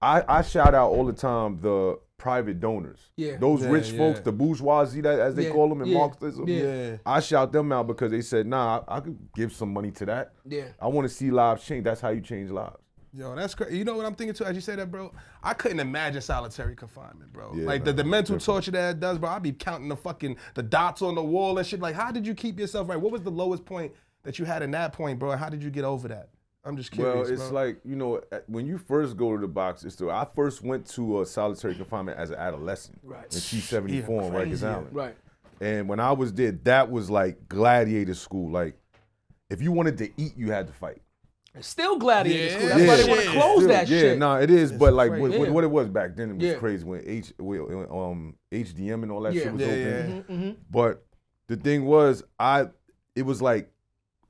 I, 0.00 0.22
I 0.28 0.42
shout 0.42 0.74
out 0.74 0.90
all 0.90 1.04
the 1.06 1.12
time 1.12 1.58
the 1.60 1.98
private 2.18 2.60
donors. 2.60 3.10
Yeah. 3.16 3.36
Those 3.36 3.62
Yeah, 3.62 3.70
rich 3.70 3.90
folks, 3.92 4.20
the 4.20 4.32
bourgeoisie 4.32 5.00
that 5.02 5.18
as 5.20 5.34
they 5.34 5.44
Yeah, 5.44 5.52
call 5.52 5.68
them 5.68 5.82
in 5.82 5.88
yeah, 5.88 5.98
Marxism. 5.98 6.48
yeah. 6.48 6.62
Yeah. 6.62 6.96
I 7.04 7.20
shout 7.20 7.52
them 7.52 7.72
out 7.72 7.86
because 7.86 8.10
they 8.10 8.22
said, 8.22 8.46
nah, 8.46 8.82
I, 8.88 8.96
I 8.96 9.00
could 9.00 9.18
give 9.34 9.52
some 9.52 9.72
money 9.72 9.90
to 9.92 10.06
that. 10.06 10.32
yeah. 10.44 10.64
I 10.80 10.86
want 10.88 11.08
to 11.08 11.14
see 11.14 11.30
lives 11.30 11.64
change. 11.64 11.84
That's 11.84 12.00
how 12.00 12.08
you 12.10 12.20
change 12.20 12.50
lives. 12.50 12.76
Yo, 13.12 13.34
that's 13.34 13.54
crazy. 13.54 13.78
You 13.78 13.84
know 13.84 13.96
what 13.96 14.04
I'm 14.04 14.14
thinking 14.14 14.34
too? 14.34 14.44
As 14.44 14.54
you 14.54 14.60
say 14.60 14.76
that, 14.76 14.90
bro, 14.90 15.10
I 15.42 15.54
couldn't 15.54 15.80
imagine 15.80 16.20
solitary 16.20 16.76
confinement, 16.76 17.32
bro. 17.32 17.54
Yeah, 17.54 17.64
like 17.64 17.82
the, 17.84 17.92
the 17.94 18.04
mental 18.04 18.36
different. 18.36 18.42
torture 18.44 18.70
that 18.72 18.90
it 18.96 19.00
does, 19.00 19.16
bro. 19.18 19.30
I'd 19.30 19.42
be 19.42 19.52
counting 19.52 19.88
the 19.88 19.96
fucking 19.96 20.36
the 20.54 20.62
dots 20.62 21.00
on 21.00 21.14
the 21.14 21.22
wall 21.22 21.56
and 21.56 21.66
shit. 21.66 21.80
Like, 21.80 21.94
how 21.94 22.10
did 22.12 22.26
you 22.26 22.34
keep 22.34 22.58
yourself 22.60 22.88
right? 22.90 23.00
What 23.00 23.12
was 23.12 23.22
the 23.22 23.30
lowest 23.30 23.64
point 23.64 23.92
that 24.24 24.38
you 24.38 24.44
had 24.44 24.62
in 24.62 24.70
that 24.72 24.92
point, 24.92 25.18
bro? 25.18 25.30
And 25.30 25.40
how 25.40 25.48
did 25.48 25.62
you 25.62 25.70
get 25.70 25.84
over 25.84 26.08
that? 26.08 26.28
I'm 26.66 26.76
just 26.76 26.90
kidding. 26.90 27.04
Well, 27.06 27.22
it's 27.22 27.48
bro. 27.48 27.52
like 27.52 27.80
you 27.84 27.94
know 27.96 28.20
when 28.48 28.66
you 28.66 28.76
first 28.76 29.16
go 29.16 29.34
to 29.36 29.40
the 29.40 29.46
box. 29.48 29.84
It's 29.84 29.96
the, 29.96 30.10
I 30.10 30.26
first 30.34 30.62
went 30.62 30.86
to 30.90 31.20
a 31.22 31.26
solitary 31.26 31.74
confinement 31.76 32.18
as 32.18 32.30
an 32.30 32.36
adolescent 32.36 32.98
Right. 33.04 33.24
in 33.24 33.28
C74 33.38 33.88
Even 33.88 34.14
in 34.14 34.20
Rikers 34.20 34.30
crazier. 34.32 34.68
Island. 34.68 34.88
Right. 34.92 35.16
And 35.60 35.88
when 35.88 36.00
I 36.00 36.12
was 36.12 36.32
there, 36.34 36.52
that 36.52 36.90
was 36.90 37.08
like 37.08 37.48
gladiator 37.48 38.14
school. 38.14 38.50
Like, 38.50 38.76
if 39.48 39.62
you 39.62 39.70
wanted 39.72 39.96
to 39.98 40.10
eat, 40.20 40.36
you 40.36 40.50
had 40.50 40.66
to 40.66 40.72
fight. 40.72 41.00
It's 41.54 41.68
still 41.68 41.98
gladiator 41.98 42.44
Yeah. 42.52 42.58
school. 42.58 42.68
That's 42.68 42.80
why 42.88 42.96
they 42.96 43.08
want 43.08 43.20
to 43.22 43.30
close 43.30 43.56
Still, 43.58 43.68
that 43.68 43.88
yeah, 43.88 43.98
shit. 44.00 44.18
no, 44.18 44.34
it 44.34 44.50
is. 44.50 44.72
But 44.72 44.92
like, 44.92 45.08
crazy. 45.10 45.22
with, 45.22 45.32
with 45.38 45.48
Yeah. 45.48 45.54
what 45.54 45.64
it 45.64 45.70
was 45.70 45.88
back 45.88 46.14
then, 46.16 46.30
it 46.30 46.34
was 46.34 46.42
Yeah. 46.44 46.54
crazy 46.56 46.84
when 46.84 47.02
H, 47.06 47.32
when, 47.38 47.86
um, 47.90 48.34
HDM 48.52 49.04
and 49.04 49.10
all 49.12 49.22
that 49.22 49.32
Yeah. 49.32 49.42
shit 49.44 49.52
was 49.54 49.62
Yeah, 49.62 49.68
open. 49.68 49.84
yeah. 50.28 50.34
Mhm, 50.36 50.40
mhm. 50.42 50.56
But 50.70 51.06
the 51.46 51.56
thing 51.56 51.86
was, 51.86 52.22
I, 52.38 52.66
it 53.14 53.22
was 53.22 53.40
like 53.40 53.70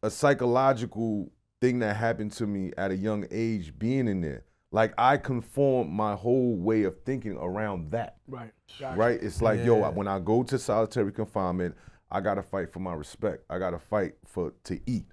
a 0.04 0.10
psychological 0.10 1.32
thing 1.66 1.80
that 1.80 1.96
happened 1.96 2.30
to 2.32 2.46
me 2.46 2.70
at 2.76 2.90
a 2.92 2.96
young 2.96 3.26
age 3.30 3.76
being 3.78 4.06
in 4.06 4.20
there. 4.20 4.44
Like 4.70 4.92
I 4.98 5.16
conformed 5.16 5.90
my 5.90 6.14
whole 6.14 6.56
way 6.56 6.84
of 6.84 7.00
thinking 7.04 7.36
around 7.36 7.90
that. 7.90 8.18
Right. 8.28 8.52
Gotcha. 8.78 8.96
Right? 8.96 9.20
It's 9.20 9.42
like, 9.42 9.64
yo, 9.64 9.90
when 9.90 10.06
I 10.06 10.20
go 10.20 10.42
to 10.44 10.58
solitary 10.58 11.12
confinement, 11.12 11.74
I 12.10 12.20
gotta 12.20 12.42
fight 12.42 12.72
for 12.72 12.78
my 12.78 12.94
respect. 12.94 13.44
I 13.50 13.58
gotta 13.58 13.78
fight 13.80 14.14
for 14.26 14.52
to 14.64 14.78
eat. 14.86 15.06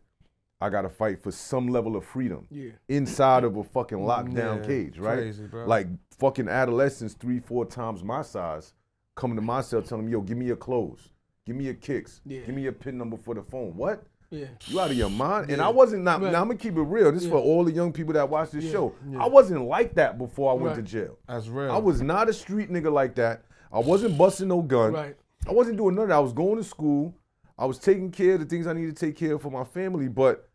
I 0.61 0.69
gotta 0.69 0.89
fight 0.89 1.23
for 1.23 1.31
some 1.31 1.67
level 1.67 1.95
of 1.95 2.05
freedom 2.05 2.45
Yeah. 2.51 2.71
inside 2.87 3.43
of 3.43 3.57
a 3.57 3.63
fucking 3.63 3.97
lockdown 3.97 4.59
Yeah, 4.61 4.65
cage, 4.67 4.99
right? 4.99 5.17
crazy, 5.17 5.45
bro. 5.47 5.65
Like 5.65 5.87
fucking 6.19 6.47
adolescents, 6.47 7.15
three, 7.15 7.39
four 7.39 7.65
times 7.65 8.03
my 8.03 8.21
size, 8.21 8.73
coming 9.15 9.35
to 9.37 9.41
my 9.41 9.61
cell 9.61 9.81
telling 9.81 10.05
me, 10.05 10.11
yo, 10.11 10.21
give 10.21 10.37
me 10.37 10.45
your 10.45 10.55
clothes, 10.55 11.09
give 11.45 11.55
me 11.55 11.65
your 11.65 11.73
kicks, 11.73 12.21
Yeah. 12.25 12.41
give 12.41 12.55
me 12.55 12.61
your 12.61 12.71
pin 12.73 12.97
number 12.97 13.17
for 13.17 13.33
the 13.35 13.43
phone. 13.43 13.75
What? 13.75 14.03
Yeah. 14.33 14.47
You 14.65 14.79
out 14.79 14.89
of 14.91 14.97
your 14.97 15.09
mind? 15.09 15.51
And 15.51 15.61
I 15.61 15.69
wasn't 15.69 16.03
not. 16.03 16.21
Right. 16.21 16.31
Now 16.31 16.41
I'm 16.41 16.47
gonna 16.47 16.57
keep 16.57 16.75
it 16.75 16.81
real. 16.81 17.11
This 17.11 17.23
is 17.23 17.29
for 17.29 17.37
all 17.37 17.63
the 17.63 17.71
young 17.71 17.93
people 17.93 18.13
that 18.13 18.27
watch 18.27 18.51
this 18.51 18.69
show. 18.69 18.95
I 19.17 19.27
wasn't 19.27 19.65
like 19.65 19.93
that 19.95 20.17
before 20.17 20.51
I 20.51 20.55
went 20.55 20.75
Right. 20.75 20.85
to 20.85 20.91
jail. 20.91 21.17
That's 21.27 21.47
real. 21.47 21.71
I 21.71 21.77
was 21.77 22.01
not 22.01 22.29
a 22.29 22.33
street 22.33 22.69
nigga 22.71 22.91
like 22.91 23.15
that. 23.15 23.43
I 23.71 23.79
wasn't 23.79 24.17
busting 24.17 24.47
no 24.47 24.61
gun. 24.61 24.93
Right. 24.93 25.15
I 25.47 25.51
wasn't 25.51 25.77
doing 25.77 25.95
none 25.95 26.03
of 26.03 26.09
that. 26.09 26.15
I 26.15 26.19
was 26.19 26.33
going 26.33 26.57
to 26.57 26.63
school. 26.63 27.15
I 27.57 27.65
was 27.65 27.77
taking 27.77 28.11
care 28.11 28.33
of 28.35 28.39
the 28.39 28.45
things 28.45 28.65
I 28.65 28.73
needed 28.73 28.95
to 28.97 29.05
take 29.05 29.15
care 29.15 29.35
of 29.35 29.41
for 29.41 29.51
my 29.51 29.63
family. 29.63 30.07
But 30.07 30.49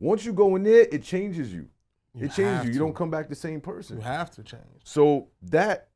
once 0.00 0.24
you 0.24 0.32
go 0.32 0.56
in 0.56 0.62
there, 0.64 0.86
it 0.90 1.02
changes 1.04 1.52
you. 1.52 1.68
You 2.14 2.26
it 2.26 2.32
changes 2.32 2.66
you. 2.66 2.72
You 2.72 2.78
don't 2.78 2.94
come 2.94 3.10
back 3.10 3.28
the 3.28 3.34
same 3.34 3.60
person. 3.60 3.98
You 3.98 4.02
have 4.02 4.30
to 4.32 4.42
change. 4.42 4.62
So 4.84 5.28
that, 5.42 5.88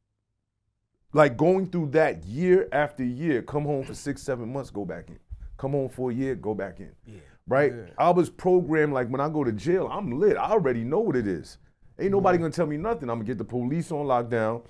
like 1.13 1.37
going 1.37 1.67
through 1.71 1.91
that 1.91 2.25
year 2.25 2.69
after 2.73 3.03
year, 3.05 3.43
come 3.43 3.65
home 3.65 3.85
for 3.85 3.95
six, 3.95 4.23
seven 4.23 4.53
months, 4.53 4.71
go 4.71 4.85
back 4.85 5.09
in. 5.09 5.19
Come 5.57 5.73
home 5.73 5.89
for 5.89 6.11
a 6.11 6.15
year, 6.15 6.35
go 6.35 6.55
back 6.55 6.81
in. 6.81 6.93
Yeah. 7.07 7.21
Right? 7.49 7.73
I 7.99 8.11
was 8.11 8.29
programmed 8.29 8.93
like 8.93 9.09
when 9.09 9.21
I 9.21 9.29
go 9.29 9.45
to 9.45 9.53
jail, 9.53 9.89
I'm 9.91 10.19
lit. 10.19 10.37
I 10.37 10.51
already 10.51 10.85
know 10.85 11.01
what 11.01 11.17
it 11.17 11.27
is. 11.27 11.59
Ain't 11.99 12.11
nobody 12.11 12.39
gonna 12.39 12.51
tell 12.51 12.67
me 12.67 12.77
nothing. 12.77 13.09
I'm 13.09 13.17
gonna 13.17 13.25
get 13.25 13.39
the 13.39 13.45
police 13.45 13.91
on 13.91 14.07
lockdown. 14.07 14.63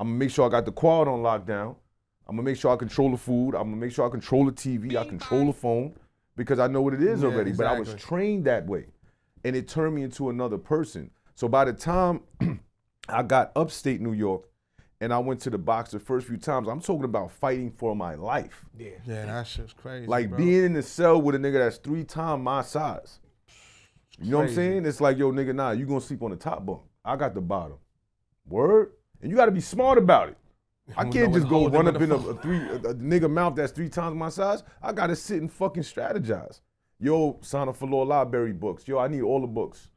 I'm 0.00 0.08
gonna 0.08 0.18
make 0.18 0.30
sure 0.30 0.46
I 0.46 0.50
got 0.50 0.66
the 0.66 0.72
quad 0.72 1.08
on 1.08 1.20
lockdown. 1.20 1.76
I'm 2.26 2.36
gonna 2.36 2.42
make 2.42 2.56
sure 2.58 2.72
I 2.72 2.76
control 2.76 3.10
the 3.10 3.16
food. 3.16 3.54
I'm 3.54 3.64
gonna 3.64 3.76
make 3.76 3.92
sure 3.92 4.06
I 4.06 4.10
control 4.10 4.44
the 4.44 4.52
TV. 4.52 4.96
I 4.96 5.04
control 5.04 5.46
the 5.46 5.52
phone 5.52 5.94
because 6.36 6.58
I 6.58 6.66
know 6.66 6.82
what 6.82 6.94
it 6.94 7.02
is 7.02 7.22
Yeah, 7.22 7.28
already. 7.28 7.52
But 7.52 7.66
I 7.66 7.78
was 7.78 7.94
trained 7.94 8.44
that 8.46 8.66
way, 8.66 8.86
and 9.44 9.54
it 9.56 9.68
turned 9.68 9.94
me 9.94 10.02
into 10.02 10.30
another 10.30 10.58
person. 10.58 11.10
So 11.34 11.48
by 11.48 11.64
the 11.64 11.72
time 11.72 12.20
I 13.08 13.22
got 13.22 13.52
upstate 13.56 14.00
New 14.00 14.12
York 14.12 14.42
and 15.04 15.12
I 15.12 15.18
went 15.18 15.40
to 15.40 15.50
the 15.50 15.58
box 15.58 15.90
the 15.90 16.00
first 16.00 16.26
few 16.26 16.38
times, 16.38 16.66
I'm 16.66 16.80
talking 16.80 17.04
about 17.04 17.30
fighting 17.30 17.70
for 17.70 17.94
my 17.94 18.14
life. 18.14 18.64
Yeah. 18.78 18.88
Yeah, 19.06 19.26
that 19.26 19.46
shit's 19.46 19.74
crazy. 19.74 20.06
Like 20.06 20.30
bro. 20.30 20.38
being 20.38 20.64
in 20.64 20.72
the 20.72 20.82
cell 20.82 21.20
with 21.20 21.34
a 21.34 21.38
nigga 21.38 21.58
that's 21.58 21.76
three 21.76 22.04
times 22.04 22.42
my 22.42 22.62
size. 22.62 23.20
You 24.18 24.30
know 24.30 24.38
what 24.38 24.48
I'm 24.48 24.54
saying? 24.54 24.86
It's 24.86 25.02
like, 25.02 25.18
yo, 25.18 25.30
nigga, 25.30 25.54
nah, 25.54 25.72
you 25.72 25.84
gonna 25.84 26.00
sleep 26.00 26.22
on 26.22 26.30
the 26.30 26.36
top 26.36 26.64
bunk. 26.64 26.80
I 27.04 27.16
got 27.16 27.34
the 27.34 27.42
bottom. 27.42 27.76
Word? 28.48 28.92
And 29.20 29.30
you 29.30 29.36
gotta 29.36 29.50
be 29.50 29.60
smart 29.60 29.98
about 29.98 30.30
it. 30.30 30.38
I 30.96 31.04
can't 31.04 31.34
just 31.34 31.48
go 31.48 31.68
run 31.68 31.86
up 31.86 31.96
in 31.96 32.04
in 32.04 32.12
a, 32.12 32.16
a 32.16 32.34
three 32.36 32.58
a, 32.58 32.76
a 32.76 32.94
nigga 32.94 33.30
mouth 33.30 33.56
that's 33.56 33.72
three 33.72 33.90
times 33.90 34.16
my 34.16 34.30
size. 34.30 34.62
I 34.82 34.92
gotta 34.92 35.16
sit 35.16 35.42
and 35.42 35.52
fucking 35.52 35.82
strategize. 35.82 36.60
Yo, 36.98 37.38
sign 37.42 37.68
up 37.68 37.76
for 37.76 37.86
Law 37.86 38.02
Library 38.04 38.52
books. 38.52 38.88
Yo, 38.88 38.98
I 38.98 39.08
need 39.08 39.20
all 39.20 39.42
the 39.42 39.46
books. 39.46 39.88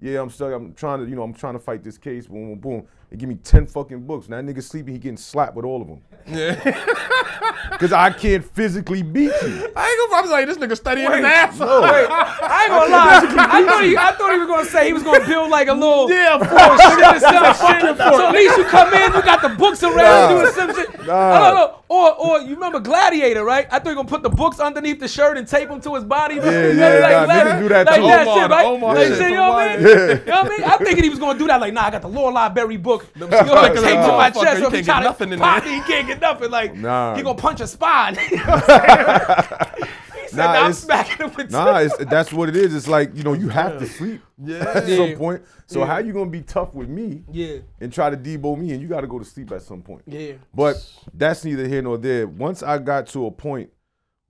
Yeah, 0.00 0.20
I'm 0.20 0.30
stuck. 0.30 0.52
I'm 0.52 0.74
trying 0.74 1.04
to, 1.04 1.08
you 1.08 1.14
know, 1.14 1.22
I'm 1.22 1.32
trying 1.32 1.52
to 1.52 1.60
fight 1.60 1.84
this 1.84 1.96
case. 1.96 2.26
Boom, 2.26 2.58
boom, 2.58 2.58
boom. 2.58 2.88
They 3.12 3.18
give 3.18 3.28
me 3.28 3.34
10 3.34 3.66
fucking 3.66 4.06
books. 4.06 4.30
Now 4.30 4.40
that 4.40 4.46
nigga 4.46 4.62
sleeping, 4.62 4.94
he 4.94 4.98
getting 4.98 5.18
slapped 5.18 5.54
with 5.54 5.66
all 5.66 5.82
of 5.82 5.86
them. 5.86 6.00
Yeah. 6.26 6.56
Because 7.70 7.92
I 7.92 8.10
can't 8.10 8.44
physically 8.44 9.02
beat 9.02 9.32
you. 9.42 9.72
I 9.74 9.88
ain't 9.88 10.10
gonna. 10.10 10.16
I 10.16 10.20
was 10.20 10.30
like, 10.30 10.46
this 10.46 10.58
nigga 10.58 10.76
studying 10.76 11.10
his 11.10 11.24
ass 11.24 11.58
No. 11.58 11.66
off. 11.82 11.84
I 11.84 12.62
ain't 12.64 12.70
gonna 12.70 12.90
lie. 12.92 13.46
I 13.48 13.64
thought 13.64 13.84
he, 13.84 13.96
I 13.96 14.12
thought 14.12 14.32
he 14.32 14.38
was 14.38 14.46
gonna 14.48 14.64
say 14.66 14.86
he 14.86 14.92
was 14.92 15.02
gonna 15.02 15.24
build 15.26 15.50
like 15.50 15.68
a 15.68 15.72
little 15.72 16.10
Yeah, 16.10 16.34
of 16.34 16.40
little 16.42 16.76
shit 16.78 16.98
in 16.98 17.12
himself. 17.12 17.56
So 17.98 18.26
at 18.28 18.32
least 18.34 18.56
you 18.58 18.64
come 18.64 18.92
in, 18.92 19.12
you 19.14 19.22
got 19.22 19.42
the 19.42 19.48
books 19.50 19.82
around, 19.82 19.96
Nah. 19.96 20.28
doing 20.42 20.52
some 20.52 20.74
shit. 20.74 21.06
Nah. 21.06 21.14
I 21.32 21.38
don't 21.38 21.54
know. 21.54 21.78
Or, 21.88 22.14
or 22.14 22.40
you 22.40 22.54
remember 22.54 22.78
Gladiator, 22.80 23.44
right? 23.44 23.66
I 23.70 23.78
thought 23.78 23.86
you 23.90 23.96
were 23.96 24.02
gonna 24.04 24.08
put 24.08 24.22
the 24.22 24.30
books 24.30 24.60
underneath 24.60 25.00
the 25.00 25.08
shirt 25.08 25.38
and 25.38 25.46
tape 25.48 25.68
them 25.68 25.80
to 25.80 25.94
his 25.94 26.04
body. 26.04 26.36
Yeah, 26.36 26.44
yeah, 26.44 27.26
nah, 27.26 27.32
niggas 27.32 27.58
do 27.60 27.68
that 27.68 27.86
like 27.86 27.96
too. 27.96 28.06
that 28.06 28.26
Omar, 28.26 28.36
shit, 28.42 28.50
right? 28.50 28.66
Omar 28.66 28.94
like, 28.94 29.06
shit 29.08 29.18
shit, 29.18 29.30
you 29.30 29.36
from 29.36 29.36
know 29.36 29.52
what 29.52 29.68
I 29.68 29.76
mean? 29.76 29.86
Yeah. 29.86 30.06
You 30.06 30.14
know 30.26 30.42
what 30.42 30.46
I 30.46 30.48
mean? 30.58 30.64
I'm 30.64 30.78
thinking 30.78 31.04
he 31.04 31.10
was 31.10 31.18
gonna 31.18 31.38
do 31.38 31.46
that. 31.48 31.60
Like, 31.60 31.72
nah, 31.72 31.84
I 31.86 31.90
got 31.90 32.02
the 32.02 32.08
Law 32.08 32.28
Library 32.28 32.76
book. 32.76 33.01
You 33.14 33.20
know, 33.20 33.26
thick 33.28 33.40
as 33.76 33.82
a 33.82 33.86
taped 33.86 34.02
to 34.02 34.08
my 34.08 34.30
chest. 34.30 34.58
You 34.58 34.62
So 34.64 34.66
if 34.68 34.72
he 34.72 34.82
can't 34.82 34.84
try 34.84 34.94
get 34.94 35.00
to 35.00 35.04
nothing 35.04 35.32
in 35.32 35.38
pop 35.38 35.62
there. 35.64 35.72
me, 35.72 35.78
he 35.78 35.84
can't 35.92 36.06
get 36.06 36.20
nothing. 36.20 36.50
Like, 36.50 36.74
Nah. 36.76 37.16
he 37.16 37.22
gonna 37.22 37.38
punch 37.38 37.60
a 37.60 37.66
spine. 37.66 38.16
You 38.30 38.36
know 38.38 38.44
what 38.46 38.70
I'm 38.70 39.82
saying? 39.82 39.88
said, 40.28 40.36
Nah, 40.36 40.52
nah, 40.52 40.68
it's- 40.70 41.36
with 41.36 41.50
Nah, 41.50 41.76
it's, 41.78 41.96
that's 42.06 42.32
what 42.32 42.48
it 42.48 42.56
is. 42.56 42.74
It's 42.74 42.88
like, 42.88 43.14
you 43.14 43.22
know, 43.22 43.34
you 43.34 43.48
have 43.50 43.78
to 43.78 43.86
sleep 43.86 44.22
at 44.48 44.88
Yeah. 44.88 44.96
some 44.96 45.14
point. 45.16 45.42
So 45.66 45.80
Yeah. 45.80 45.86
how 45.86 45.98
you 45.98 46.12
gonna 46.14 46.30
be 46.30 46.40
tough 46.40 46.74
with 46.74 46.88
me 46.88 47.22
Yeah, 47.30 47.58
and 47.80 47.92
try 47.92 48.08
to 48.10 48.16
debo 48.16 48.56
me 48.58 48.72
and 48.72 48.80
you 48.80 48.88
gotta 48.88 49.06
go 49.06 49.18
to 49.18 49.24
sleep 49.24 49.52
at 49.52 49.60
some 49.62 49.82
point. 49.82 50.02
yeah. 50.06 50.32
But 50.54 50.76
that's 51.12 51.44
neither 51.44 51.68
here 51.68 51.82
nor 51.82 51.98
there. 51.98 52.26
Once 52.26 52.62
I 52.62 52.78
got 52.78 53.06
to 53.08 53.26
a 53.26 53.30
point 53.30 53.70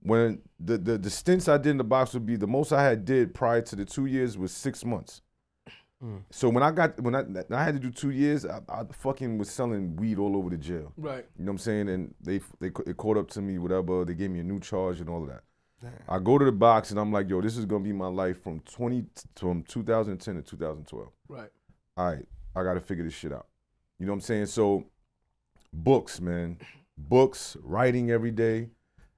when 0.01 0.41
the, 0.59 0.77
the, 0.77 0.97
the 0.97 1.09
stints 1.09 1.47
I 1.47 1.57
did 1.57 1.67
in 1.71 1.77
the 1.77 1.83
box 1.85 2.13
would 2.13 2.25
be 2.25 2.35
the 2.35 2.47
most 2.47 2.73
I 2.73 2.83
had 2.83 3.05
did 3.05 3.33
prior 3.33 3.61
to 3.61 3.75
the 3.75 3.85
two 3.85 4.05
years 4.05 4.37
was 4.37 4.51
six 4.51 4.83
months. 4.83 5.21
So 6.31 6.49
when 6.49 6.63
I 6.63 6.71
got 6.71 6.99
when 7.01 7.15
I 7.15 7.23
I 7.51 7.63
had 7.63 7.75
to 7.75 7.79
do 7.79 7.89
two 7.89 8.11
years, 8.11 8.45
I, 8.45 8.59
I 8.69 8.83
fucking 8.91 9.37
was 9.37 9.49
selling 9.49 9.95
weed 9.95 10.19
all 10.19 10.35
over 10.35 10.49
the 10.49 10.57
jail. 10.57 10.91
Right. 10.97 11.25
You 11.37 11.45
know 11.45 11.51
what 11.51 11.53
I'm 11.53 11.57
saying? 11.59 11.89
And 11.89 12.13
they 12.21 12.39
they 12.59 12.71
it 12.85 12.97
caught 12.97 13.17
up 13.17 13.29
to 13.31 13.41
me, 13.41 13.57
whatever. 13.57 14.03
They 14.05 14.13
gave 14.13 14.29
me 14.31 14.39
a 14.39 14.43
new 14.43 14.59
charge 14.59 14.99
and 14.99 15.09
all 15.09 15.23
of 15.23 15.29
that. 15.29 15.43
I 16.07 16.19
go 16.19 16.37
to 16.37 16.45
the 16.45 16.51
box 16.51 16.91
and 16.91 16.99
I'm 16.99 17.11
like, 17.11 17.29
yo, 17.29 17.41
this 17.41 17.57
is 17.57 17.65
gonna 17.65 17.83
be 17.83 17.93
my 17.93 18.07
life 18.07 18.41
from 18.41 18.59
20 18.61 19.05
from 19.35 19.63
2010 19.63 20.35
to 20.35 20.41
2012. 20.41 21.09
Right. 21.27 21.49
All 21.97 22.05
right, 22.07 22.25
I 22.55 22.63
gotta 22.63 22.79
figure 22.79 23.03
this 23.03 23.13
shit 23.13 23.33
out. 23.33 23.47
You 23.99 24.05
know 24.05 24.13
what 24.13 24.17
I'm 24.17 24.21
saying? 24.21 24.45
So, 24.47 24.85
books, 25.71 26.19
man, 26.21 26.57
books, 26.97 27.57
writing 27.61 28.11
every 28.11 28.31
day. 28.31 28.69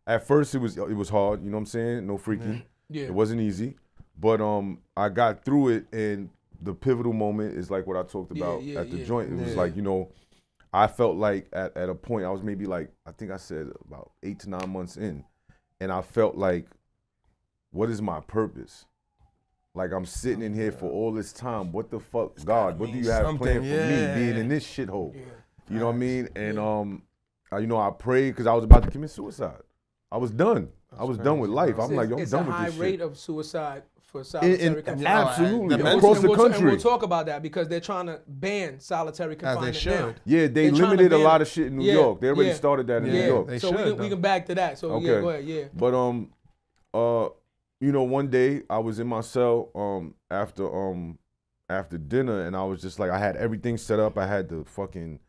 At 0.08 0.28
first, 0.28 0.54
it 0.54 0.60
was 0.60 0.78
it 0.78 0.96
was 0.96 1.10
hard. 1.10 1.44
You 1.44 1.50
know 1.50 1.58
what 1.58 1.62
I'm 1.62 1.66
saying? 1.68 2.08
No 2.08 2.18
freaking. 2.18 2.64
Yeah. 2.90 3.06
It 3.06 3.14
wasn't 3.14 3.42
easy, 3.42 3.76
but 4.20 4.42
um, 4.42 4.80
I 4.96 5.10
got 5.10 5.44
through 5.44 5.70
it, 5.70 5.86
and 5.92 6.30
the 6.62 6.74
pivotal 6.74 7.14
moment 7.14 7.58
is 7.58 7.70
like 7.70 7.88
what 7.88 7.98
I 7.98 8.04
talked 8.04 8.32
about 8.32 8.64
yeah, 8.64 8.82
at 8.82 8.92
the 8.92 8.98
yeah. 8.98 9.06
joint. 9.06 9.32
It 9.32 9.44
was 9.44 9.56
like 9.56 9.76
you 9.76 9.82
know, 9.82 10.12
I 10.74 10.88
felt 10.88 11.16
like 11.16 11.48
at, 11.54 11.76
at 11.78 11.90
a 11.90 11.96
point 11.96 12.26
I 12.26 12.30
was 12.30 12.44
maybe 12.44 12.66
like 12.66 12.92
I 13.06 13.12
think 13.12 13.32
I 13.32 13.38
said 13.38 13.68
about 13.88 14.12
eight 14.24 14.40
to 14.40 14.50
nine 14.50 14.70
months 14.70 14.98
in, 14.98 15.24
and 15.80 15.92
I 15.92 16.02
felt 16.02 16.36
like, 16.36 16.68
what 17.72 17.90
is 17.90 18.02
my 18.02 18.20
purpose? 18.22 18.86
Like 19.74 19.92
I'm 19.92 20.06
sitting 20.06 20.42
in 20.42 20.54
here 20.54 20.72
for 20.72 20.90
all 20.90 21.12
this 21.12 21.34
time. 21.34 21.72
What 21.72 21.92
the 21.92 22.00
fuck, 22.00 22.44
God? 22.44 22.80
What 22.80 22.92
do 22.92 22.98
you 22.98 23.10
have 23.10 23.38
planned 23.38 23.64
for 23.64 23.70
yeah. 23.70 24.16
me 24.16 24.26
being 24.26 24.38
in 24.38 24.48
this 24.48 24.66
shithole? 24.66 25.14
Yeah. 25.14 25.22
You 25.70 25.80
know 25.80 25.88
what 25.88 25.96
I 25.96 25.98
mean? 25.98 26.30
And 26.36 26.60
um, 26.60 27.04
I, 27.52 27.60
you 27.60 27.68
know, 27.68 27.78
I 27.78 27.90
prayed 27.90 28.32
because 28.32 28.48
I 28.48 28.54
was 28.54 28.64
about 28.64 28.84
to 28.84 28.92
commit 28.92 29.10
suicide. 29.10 29.62
I 30.12 30.18
was 30.18 30.32
done. 30.32 30.70
I 30.98 31.04
was 31.04 31.18
done 31.18 31.40
with 31.40 31.50
life. 31.50 31.78
I'm 31.78 31.94
like, 31.94 32.10
yo, 32.10 32.18
I'm 32.18 32.20
done 32.20 32.20
with 32.20 32.20
this 32.20 32.22
shit. 32.22 32.22
it's 32.22 32.32
done 32.32 32.44
a 32.44 32.48
with 32.48 32.56
high 32.56 32.66
this 32.70 32.78
rate 32.78 33.02
of 33.02 33.18
suicide 33.18 33.84
for 34.16 34.20
In- 34.20 34.26
solitary 34.26 34.60
in- 34.68 34.74
confinement. 34.76 35.08
absolutely, 35.08 35.74
And 35.76 35.88
And 35.88 35.98
across 35.98 36.04
we'll, 36.04 36.22
the 36.22 36.28
we'll- 36.30 36.38
country. 36.38 36.58
and 36.60 36.68
we'll 36.68 36.78
talk 36.80 37.04
about 37.04 37.26
that 37.26 37.42
because 37.42 37.68
they're 37.68 37.80
trying 37.82 38.06
to 38.08 38.22
ban 38.28 38.80
solitary 38.80 39.34
As 39.36 39.40
confinement 39.40 39.84
they 39.84 39.90
now. 39.92 40.06
should. 40.08 40.16
Yeah, 40.26 40.42
they 40.48 40.70
They're 40.70 40.72
limited 40.72 41.14
a 41.14 41.18
lot 41.18 41.42
of 41.42 41.48
shit 41.48 41.68
in 41.68 41.78
New 41.78 41.86
Yeah, 41.86 41.94
York. 41.94 42.22
They 42.22 42.28
already 42.30 42.50
yeah. 42.50 42.56
started 42.56 42.88
that 42.88 43.04
in 43.04 43.08
Yeah. 43.08 43.12
New 43.22 43.28
York. 43.28 43.48
They 43.48 43.60
so 43.60 43.72
we 43.72 43.78
should, 43.78 43.86
can, 43.96 43.98
we 44.04 44.10
can 44.10 44.22
back 44.22 44.46
to 44.48 44.56
that. 44.56 44.78
So 44.80 44.88
yeah, 45.00 45.12
Okay. 45.12 45.22
go 45.22 45.30
ahead. 45.30 45.46
Yeah. 45.46 45.64
But 45.74 45.94
um, 45.94 46.32
uh, 46.94 47.30
you 47.82 47.92
know, 47.92 48.04
one 48.04 48.30
day 48.30 48.64
I 48.70 48.80
was 48.80 49.00
in 49.00 49.08
my 49.08 49.22
cell 49.22 49.70
um 49.76 50.16
after 50.32 50.66
um 50.74 51.18
after 51.68 51.98
dinner, 51.98 52.46
and 52.46 52.56
I 52.56 52.64
was 52.64 52.82
just 52.82 53.00
like, 53.00 53.10
I 53.12 53.18
had 53.18 53.36
everything 53.38 53.78
set 53.78 54.00
up. 54.00 54.18
I 54.18 54.28
had 54.28 54.48
the 54.50 54.64
fucking 54.66 55.20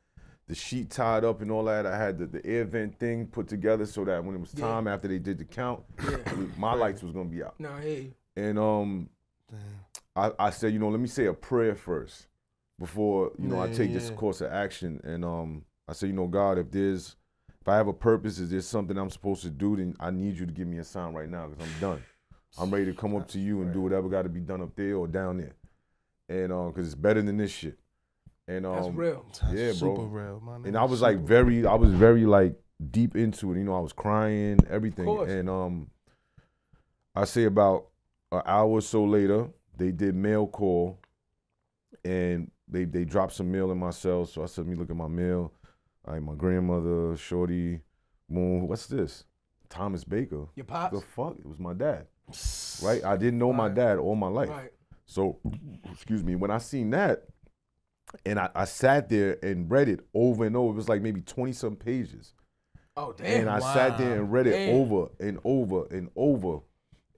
the 0.48 0.54
sheet 0.54 0.90
tied 0.90 1.24
up 1.24 1.40
and 1.42 1.50
all 1.50 1.64
that. 1.64 1.86
I 1.86 1.96
had 1.98 2.18
the, 2.18 2.26
the 2.26 2.46
air 2.46 2.64
vent 2.64 3.00
thing 3.00 3.26
put 3.26 3.48
together 3.48 3.84
so 3.84 4.04
that 4.04 4.22
when 4.24 4.36
it 4.36 4.38
was 4.38 4.52
Yeah. 4.54 4.66
time 4.66 4.86
after 4.86 5.08
they 5.08 5.18
did 5.18 5.38
the 5.38 5.44
count, 5.44 5.80
Yeah. 6.04 6.18
my 6.56 6.72
lights 6.74 7.02
was 7.02 7.10
gonna 7.12 7.28
be 7.28 7.42
out. 7.42 7.58
No, 7.58 7.70
hey. 7.82 8.12
And 8.36 8.58
um, 8.58 9.08
I, 10.14 10.30
I 10.38 10.50
said, 10.50 10.72
you 10.72 10.78
know, 10.78 10.88
let 10.88 11.00
me 11.00 11.08
say 11.08 11.26
a 11.26 11.32
prayer 11.32 11.74
first 11.74 12.26
before 12.78 13.32
you 13.38 13.48
know 13.48 13.58
I 13.58 13.66
Yeah, 13.66 13.72
take 13.72 13.92
this 13.92 14.10
course 14.10 14.40
of 14.40 14.52
action. 14.52 15.00
And 15.04 15.24
um, 15.24 15.64
I 15.88 15.92
said, 15.92 16.08
you 16.08 16.12
know, 16.12 16.26
God, 16.26 16.58
if 16.58 16.70
there's 16.70 17.16
if 17.60 17.68
I 17.68 17.76
have 17.76 17.88
a 17.88 17.92
purpose, 17.92 18.38
is 18.38 18.50
there 18.50 18.60
something 18.60 18.96
I'm 18.96 19.10
supposed 19.10 19.42
to 19.42 19.50
do? 19.50 19.76
Then 19.76 19.96
I 19.98 20.10
need 20.10 20.38
you 20.38 20.46
to 20.46 20.52
give 20.52 20.68
me 20.68 20.78
a 20.78 20.84
sign 20.84 21.14
right 21.14 21.28
now 21.28 21.48
because 21.48 21.66
I'm 21.66 21.80
done. 21.80 22.02
I'm 22.58 22.70
ready 22.70 22.86
to 22.86 22.92
come 22.92 23.14
up 23.16 23.28
to 23.28 23.38
you 23.38 23.62
and 23.62 23.72
do 23.72 23.80
whatever 23.80 24.08
got 24.08 24.22
to 24.22 24.28
be 24.28 24.40
done 24.40 24.62
up 24.62 24.74
there 24.76 24.96
or 24.96 25.06
down 25.06 25.38
there. 25.38 25.54
And 26.28 26.52
um, 26.52 26.70
because 26.70 26.86
it's 26.86 26.94
better 26.94 27.20
than 27.22 27.36
this 27.36 27.50
shit. 27.50 27.78
And 28.48 28.64
um, 28.64 28.74
That's 28.74 28.96
real. 28.96 29.26
yeah, 29.52 29.72
Super 29.72 29.94
bro. 29.94 30.04
real, 30.04 30.40
my 30.40 30.56
And 30.68 30.76
I 30.76 30.84
was 30.84 31.02
like 31.02 31.18
very, 31.18 31.66
I 31.66 31.74
was 31.74 31.90
very 31.90 32.24
like 32.24 32.54
deep 32.90 33.16
into 33.16 33.52
it. 33.52 33.58
You 33.58 33.64
know, 33.64 33.74
I 33.74 33.80
was 33.80 33.92
crying, 33.92 34.60
everything. 34.70 35.08
And 35.28 35.50
um, 35.50 35.90
I 37.14 37.24
say 37.24 37.44
about 37.44 37.88
an 38.32 38.42
hour 38.46 38.68
or 38.70 38.80
so 38.80 39.04
later, 39.04 39.48
they 39.76 39.92
did 39.92 40.14
mail 40.14 40.46
call, 40.46 40.98
and 42.04 42.50
they 42.68 42.84
they 42.84 43.04
dropped 43.04 43.32
some 43.34 43.50
mail 43.50 43.70
in 43.70 43.78
my 43.78 43.90
cell. 43.90 44.24
So 44.26 44.42
I 44.42 44.46
said, 44.46 44.66
"Let 44.66 44.70
me 44.70 44.76
look 44.76 44.90
at 44.90 44.96
my 44.96 45.08
mail." 45.08 45.52
All 46.06 46.14
right, 46.14 46.22
my 46.22 46.34
grandmother, 46.34 47.16
Shorty, 47.16 47.80
Moon. 48.28 48.68
What's 48.68 48.86
this? 48.86 49.24
Thomas 49.68 50.04
Baker. 50.04 50.46
Your 50.54 50.64
pops. 50.64 50.94
The 50.94 51.04
fuck? 51.04 51.36
It 51.38 51.46
was 51.46 51.58
my 51.58 51.72
dad. 51.74 52.06
right? 52.82 53.04
I 53.04 53.16
didn't 53.16 53.38
know 53.38 53.52
my 53.52 53.68
dad 53.68 53.98
all 53.98 54.14
my 54.14 54.28
life. 54.28 54.48
Right. 54.48 54.70
So, 55.06 55.38
excuse 55.90 56.22
me, 56.22 56.34
when 56.36 56.50
I 56.50 56.58
seen 56.58 56.90
that, 56.90 57.24
and 58.24 58.38
I, 58.38 58.50
I 58.54 58.64
sat 58.64 59.08
there 59.08 59.36
and 59.42 59.70
read 59.70 59.88
it 59.88 60.00
over 60.14 60.44
and 60.44 60.56
over, 60.56 60.72
it 60.72 60.76
was 60.76 60.88
like 60.88 61.02
maybe 61.02 61.20
20 61.20 61.52
some 61.52 61.76
pages. 61.76 62.34
Oh 62.96 63.12
damn. 63.12 63.40
and 63.42 63.50
I 63.50 63.58
sat 63.58 63.98
there 63.98 64.14
and 64.14 64.32
read 64.32 64.46
it 64.46 64.52
Damn. 64.52 64.74
over 64.76 65.10
and 65.20 65.38
over 65.44 65.86
and 65.90 66.08
over, 66.16 66.60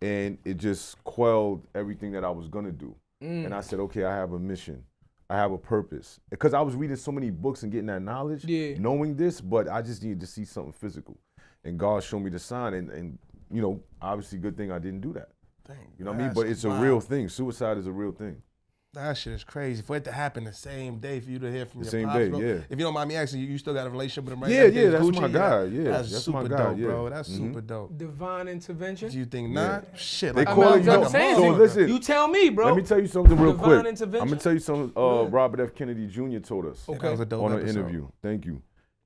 and 0.03 0.39
it 0.45 0.57
just 0.57 1.03
quelled 1.05 1.67
everything 1.75 2.13
that 2.13 2.25
I 2.25 2.31
was 2.31 2.49
gonna 2.49 2.73
do. 2.73 2.95
Mm. 3.23 3.47
And 3.47 3.55
I 3.55 3.61
said, 3.61 3.81
okay, 3.81 4.05
I 4.05 4.15
have 4.15 4.33
a 4.33 4.39
mission, 4.39 4.85
I 5.29 5.37
have 5.37 5.53
a 5.53 5.59
purpose, 5.59 6.21
because 6.31 6.55
I 6.55 6.61
was 6.61 6.75
reading 6.77 6.97
so 6.97 7.11
many 7.13 7.31
books 7.31 7.63
and 7.63 7.73
getting 7.73 7.87
that 7.87 8.03
knowledge, 8.03 8.45
Yeah. 8.45 8.79
knowing 8.79 9.17
this, 9.17 9.41
but 9.41 9.69
I 9.69 9.83
just 9.83 10.03
needed 10.03 10.21
to 10.21 10.27
see 10.27 10.45
something 10.45 10.73
physical, 10.73 11.19
and 11.65 11.79
God 11.79 12.03
showed 12.03 12.21
me 12.21 12.31
the 12.31 12.39
sign, 12.39 12.75
and 12.75 12.91
and 12.91 13.19
you 13.51 13.63
know, 13.63 13.83
obviously, 14.03 14.39
good 14.39 14.57
thing 14.57 14.71
I 14.71 14.79
didn't 14.79 15.01
do 15.01 15.13
that. 15.15 15.31
Dang, 15.67 15.77
You 15.99 16.05
know 16.05 16.13
what 16.13 16.21
I 16.21 16.25
mean? 16.25 16.35
But 16.35 16.47
it's 16.49 16.65
a 16.65 16.71
real 16.71 17.01
thing. 17.01 17.29
Suicide 17.29 17.79
is 17.79 17.87
a 17.87 17.93
real 17.93 18.13
thing. 18.13 18.43
That 18.99 19.17
shit 19.17 19.33
is 19.33 19.45
crazy. 19.45 19.81
For 19.83 19.95
it 19.97 20.05
to 20.05 20.13
happen 20.13 20.43
the 20.45 20.53
same 20.53 20.99
day, 20.99 21.21
for 21.21 21.31
you 21.31 21.39
to 21.39 21.51
hear 21.53 21.67
from 21.67 21.81
The 21.81 21.85
your 21.85 21.91
same 21.93 22.07
pops, 22.09 22.19
day, 22.19 22.29
bro. 22.31 22.41
yeah. 22.41 22.55
If 22.69 22.71
you 22.71 22.77
don't 22.79 22.95
mind 22.95 23.09
me 23.09 23.15
asking, 23.15 23.41
you, 23.41 23.47
you 23.47 23.59
still 23.59 23.73
got 23.75 23.87
a 23.87 23.91
relationship 23.91 24.25
with 24.25 24.33
him, 24.35 24.41
right? 24.43 24.51
Yeah, 24.51 24.59
Everything's 24.63 24.85
yeah, 24.85 24.91
that's 24.91 25.05
Gucci? 25.05 25.21
my 25.21 25.29
guy, 25.29 25.65
yeah, 25.65 25.83
that's, 25.85 26.11
that's 26.13 26.25
super 26.25 26.43
my 26.43 26.49
guy, 26.49 26.57
dope, 26.57 26.79
yeah. 26.79 26.85
bro. 26.87 27.09
That's 27.09 27.29
Mhm. 27.29 27.37
super 27.37 27.61
dope. 27.61 27.97
Divine 27.99 28.49
intervention. 28.49 29.11
Do 29.11 29.19
you 29.19 29.25
think 29.25 29.51
not? 29.51 29.85
Shit, 29.97 30.35
They 30.35 30.45
like, 30.45 30.55
call 30.55 30.65
I'm 30.65 30.81
it, 30.81 30.85
not 30.85 30.93
you 30.99 31.01
know, 31.05 31.09
saying 31.09 31.37
so 31.37 31.49
listen, 31.51 31.89
You 31.89 31.99
tell 32.01 32.27
me, 32.27 32.51
bro. 32.51 32.67
Let 32.67 32.77
me 32.77 32.83
tell 32.83 33.01
you 33.01 33.07
something 33.07 33.37
real 33.39 33.53
Divine 33.53 33.83
quick. 33.85 34.03
I'm 34.21 34.29
gonna 34.29 34.37
tell 34.41 34.53
you 34.53 34.59
something. 34.59 34.93
Uh, 34.97 35.25
Robert 35.29 35.61
F. 35.61 35.75
Kennedy 35.75 36.07
Jr. 36.09 36.39
told 36.41 36.67
us 36.67 36.85
Yeah, 36.89 36.99
that 36.99 37.11
was 37.13 37.21
a 37.21 37.25
dope 37.25 37.45
on 37.45 37.53
an 37.53 37.69
interview. 37.69 38.09
Thank 38.21 38.45
you. 38.47 38.61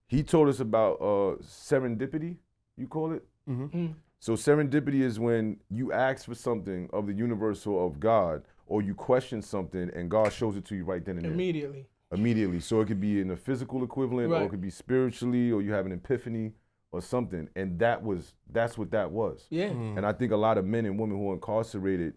He 0.06 0.22
told 0.22 0.48
us 0.48 0.60
about 0.60 0.94
uh, 1.00 1.36
serendipity. 1.42 2.36
You 2.76 2.86
call 2.86 3.12
it. 3.12 3.24
Mm. 3.48 3.94
So 4.20 4.34
serendipity 4.34 5.02
is 5.02 5.18
when 5.20 5.58
you 5.68 5.92
ask 5.92 6.26
for 6.26 6.34
something 6.34 6.88
of 6.92 7.06
the 7.06 7.12
universe 7.12 7.66
or 7.66 7.86
of 7.86 7.98
God, 8.00 8.42
or 8.72 8.80
you 8.80 8.94
question 8.94 9.42
something, 9.42 9.90
and 9.94 10.10
God 10.10 10.32
shows 10.32 10.56
it 10.56 10.64
to 10.64 10.74
you 10.74 10.84
right 10.84 11.04
then 11.04 11.16
and 11.16 11.26
there, 11.26 11.32
Immediately. 11.32 11.86
immediately. 12.10 12.58
So 12.58 12.80
it 12.80 12.86
could 12.86 13.02
be 13.02 13.20
in 13.20 13.30
a 13.30 13.36
physical 13.36 13.84
equivalent, 13.84 14.32
or 14.32 14.42
it 14.44 14.48
could 14.48 14.62
be 14.62 14.70
spiritually, 14.70 15.52
or 15.52 15.60
you 15.60 15.74
have 15.74 15.84
an 15.84 15.92
epiphany 15.92 16.52
or 16.90 17.02
something. 17.02 17.50
And 17.54 17.78
that 17.80 18.02
was 18.02 18.32
that's 18.50 18.78
what 18.78 18.90
that 18.92 19.10
was. 19.10 19.46
Yeah. 19.50 19.68
Mm. 19.68 19.98
And 19.98 20.06
I 20.06 20.14
think 20.14 20.32
a 20.32 20.36
lot 20.38 20.56
of 20.56 20.64
men 20.64 20.86
and 20.86 20.98
women 20.98 21.18
who 21.18 21.28
are 21.30 21.34
incarcerated 21.34 22.14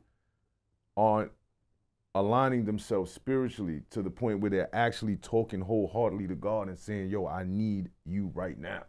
aren't 0.95 1.31
aligning 2.13 2.63
themselves 2.63 3.11
spiritually 3.11 3.81
to 3.89 4.01
the 4.01 4.09
point 4.09 4.39
where 4.39 4.49
they're 4.49 4.73
actually 4.73 5.17
talking 5.17 5.59
wholeheartedly 5.59 6.27
to 6.27 6.35
God 6.35 6.69
and 6.69 6.79
saying, 6.79 7.09
Yo, 7.09 7.27
I 7.27 7.43
need 7.43 7.89
you 8.05 8.31
right 8.33 8.57
now. 8.57 8.83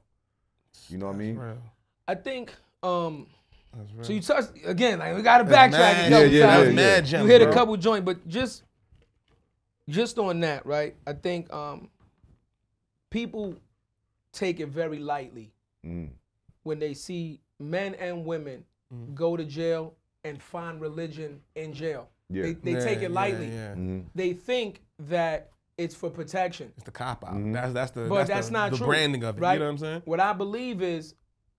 You 0.88 0.98
know 0.98 1.07
what 1.07 1.16
I 1.16 1.18
mean? 1.18 1.37
Real. 1.37 1.59
I 2.07 2.14
think. 2.14 2.55
Um. 2.85 3.26
That's 3.77 3.93
real. 3.93 4.05
So 4.05 4.12
you 4.12 4.21
touched 4.21 4.51
again. 4.65 4.99
Like 4.99 5.15
we 5.17 5.23
got 5.23 5.39
to 5.39 5.45
That's 5.45 5.75
backtrack 5.75 5.79
mad- 5.79 6.07
a 6.07 6.11
couple 6.11 6.27
Yeah, 6.33 6.39
yeah, 6.39 6.47
times. 6.57 6.69
yeah, 6.69 6.75
mad 6.75 6.83
yeah. 6.95 7.01
gems, 7.11 7.23
you 7.25 7.29
hit 7.31 7.43
bro. 7.43 7.51
a 7.51 7.55
couple 7.55 7.77
joint, 7.77 8.05
but 8.05 8.27
just 8.29 8.62
just 9.89 10.19
on 10.19 10.41
that, 10.41 10.65
right? 10.67 10.95
I 11.07 11.12
think 11.12 11.53
um 11.53 11.89
people 13.11 13.55
take 14.33 14.61
it 14.61 14.69
very 14.69 14.99
lightly 14.99 15.53
Mm. 15.85 16.09
when 16.65 16.79
they 16.79 16.95
see 16.95 17.41
men 17.59 17.95
and 17.95 18.25
women 18.27 18.65
Mm. 18.93 19.15
go 19.15 19.37
to 19.37 19.45
jail 19.45 19.95
and 20.25 20.43
find 20.43 20.81
religion 20.81 21.41
in 21.55 21.73
jail. 21.73 22.09
Yeah. 22.29 22.43
They, 22.43 22.53
they 22.55 22.73
Yeah, 22.73 22.81
take 22.85 23.03
it 23.03 23.11
lightly. 23.12 23.47
Yeah, 23.49 23.75
Mhm. 23.75 24.07
They 24.15 24.33
think 24.33 24.83
that 24.99 25.51
it's 25.79 25.95
for 25.95 26.11
protection. 26.11 26.73
It's 26.77 26.85
the 26.85 26.91
cop 26.91 27.25
out. 27.25 27.35
Mhm. 27.35 27.53
That's 27.53 27.73
that's 27.73 27.91
the 27.93 28.07
But 28.09 28.17
that's, 28.27 28.29
that's 28.31 28.47
the, 28.49 28.53
not 28.53 28.71
the 28.73 28.79
true, 28.79 28.87
branding 28.87 29.23
of 29.23 29.37
it. 29.37 29.41
right? 29.41 29.53
You 29.55 29.59
know 29.61 29.65
what 29.67 29.71
I'm 29.73 29.79
saying? 29.79 30.03
What 30.07 30.21
I 30.21 30.33
believe 30.33 30.83
is 30.83 31.15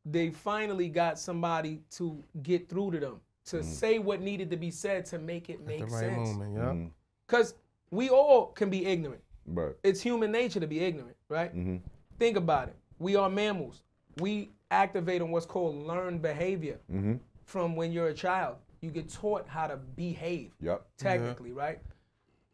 they 0.09 0.29
finally 0.29 0.89
got 0.89 1.19
somebody 1.19 1.81
to 1.91 2.23
get 2.43 2.69
through 2.69 2.91
to 2.91 2.99
them, 2.99 3.21
to 3.45 3.63
say 3.63 3.99
what 3.99 4.21
needed 4.21 4.49
to 4.51 4.57
be 4.57 4.71
said 4.71 5.05
to 5.07 5.19
make 5.19 5.49
it 5.49 5.59
At 5.59 5.65
make 5.65 5.79
the 5.79 5.85
right 5.85 5.99
sense. 5.99 6.29
moment, 6.29 6.53
yeah. 6.55 6.61
Mhm. 6.63 6.91
Because 7.25 7.55
we 7.91 8.09
all 8.09 8.47
can 8.47 8.69
be 8.69 8.85
ignorant. 8.85 9.21
Right. 9.45 9.75
It's 9.83 10.01
human 10.01 10.31
nature 10.31 10.59
to 10.59 10.67
be 10.67 10.79
ignorant, 10.79 11.15
right? 11.29 11.53
Mhm. 11.55 11.81
Think 12.19 12.37
about 12.37 12.67
it. 12.69 12.75
We 12.99 13.15
are 13.15 13.29
mammals. 13.29 13.83
We 14.17 14.51
activate 14.71 15.21
on 15.21 15.31
what's 15.31 15.45
called 15.45 15.75
learned 15.75 16.21
behavior 16.21 16.79
Mhm. 16.91 17.19
from 17.43 17.75
when 17.75 17.91
you're 17.91 18.07
a 18.09 18.13
child. 18.13 18.57
You 18.81 18.91
get 18.91 19.09
taught 19.09 19.47
how 19.47 19.67
to 19.67 19.77
behave, 19.77 20.53
Yep. 20.59 20.85
technically, 20.97 21.51
right? 21.53 21.79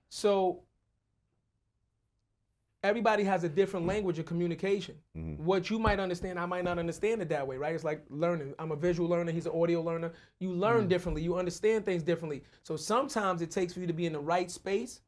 So 0.10 0.64
everybody 2.84 3.24
has 3.24 3.44
a 3.44 3.50
different 3.50 3.84
mm-hmm. 3.84 3.92
language 3.92 4.20
of 4.20 4.26
communication. 4.26 4.96
Mm-hmm. 5.18 5.44
What 5.44 5.70
you 5.70 5.80
might 5.80 6.00
understand, 6.00 6.38
I 6.38 6.46
might 6.46 6.64
not 6.64 6.78
understand 6.78 7.22
it 7.22 7.30
that 7.30 7.48
way, 7.48 7.58
right? 7.58 7.74
It's 7.74 7.84
like 7.84 8.04
learning. 8.10 8.54
I'm 8.60 8.72
a 8.72 8.76
visual 8.76 9.10
learner, 9.10 9.32
he's 9.32 9.46
an 9.46 9.54
audio 9.56 9.82
learner. 9.82 10.12
You 10.40 10.52
learn 10.52 10.82
mm-hmm. 10.82 10.90
differently, 10.90 11.24
you 11.24 11.38
understand 11.38 11.86
things 11.86 12.04
differently. 12.04 12.44
So 12.64 12.76
sometimes 12.76 13.42
it 13.42 13.50
takes 13.50 13.74
for 13.74 13.80
you 13.80 13.88
to 13.88 13.94
be 13.94 14.06
in 14.06 14.14
the 14.14 14.20
right 14.20 14.52
space 14.52 15.02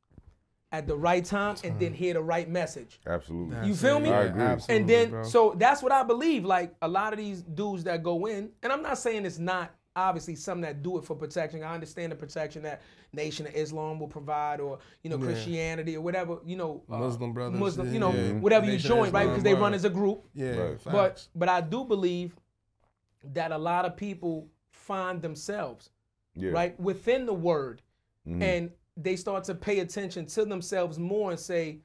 at 0.72 0.88
the 0.88 0.96
right 0.96 1.24
time 1.24 1.56
and 1.64 1.80
then 1.80 1.94
hear 1.94 2.14
the 2.14 2.22
right 2.22 2.50
message. 2.50 3.00
Absolutely. 3.06 3.68
You 3.68 3.76
feel 3.76 4.00
me? 4.00 4.10
I 4.10 4.24
agree. 4.24 4.42
Absolutely, 4.42 4.76
And 4.76 4.90
then, 4.90 5.10
bro. 5.12 5.24
so 5.24 5.56
that's 5.58 5.84
what 5.84 5.92
I 5.92 6.04
believe. 6.04 6.44
Like 6.44 6.74
a 6.82 6.88
lot 6.88 7.14
of 7.14 7.20
these 7.20 7.42
dudes 7.42 7.84
that 7.86 8.04
go 8.04 8.26
in, 8.26 8.50
and 8.64 8.74
I'm 8.74 8.82
not 8.82 8.98
saying 8.98 9.26
it's 9.26 9.40
not 9.40 9.74
obviously 9.96 10.36
some 10.36 10.62
that 10.62 10.84
do 10.84 10.98
it 10.98 11.06
for 11.06 11.16
protection. 11.16 11.64
I 11.64 11.74
understand 11.74 12.12
the 12.12 12.16
protection 12.16 12.64
that 12.64 12.82
Nation 13.14 13.48
of 13.48 13.56
Islam 13.56 14.00
will 14.00 14.08
provide, 14.08 14.60
or 14.60 14.80
you 15.04 15.10
know 15.10 15.18
Christianity 15.18 15.96
or 15.96 16.02
whatever. 16.02 16.38
You 16.46 16.58
know, 16.58 16.84
uh, 16.90 16.98
Muslim 16.98 17.34
brothers, 17.34 17.60
Muslim, 17.60 17.94
you 17.94 18.00
know, 18.00 18.12
yeah. 18.14 18.32
whatever 18.34 18.66
you 18.66 18.74
Nation 18.74 18.92
of 18.92 18.98
join, 18.98 19.12
right? 19.12 19.28
Because 19.28 19.44
they 19.44 19.54
run 19.54 19.74
as 19.74 19.86
a 19.86 19.90
group. 19.90 20.26
yeah, 20.34 20.50
Right. 20.56 20.80
But 20.84 20.92
facts. 20.92 21.30
but 21.36 21.50
I 21.50 21.62
do 21.62 21.84
believe 21.86 22.36
that 23.34 23.52
a 23.52 23.58
lot 23.58 23.86
of 23.86 23.96
people 23.96 24.48
find 24.70 25.22
themselves 25.22 25.90
Yeah. 26.36 26.52
right 26.52 26.80
within 26.80 27.26
the 27.26 27.34
word 27.34 27.82
Mhm. 28.28 28.42
and 28.42 28.72
they 28.98 29.16
start 29.16 29.44
to 29.46 29.56
pay 29.56 29.80
attention 29.80 30.26
to 30.28 30.46
themselves 30.46 31.00
more 31.00 31.32
and 31.32 31.40
say 31.40 31.80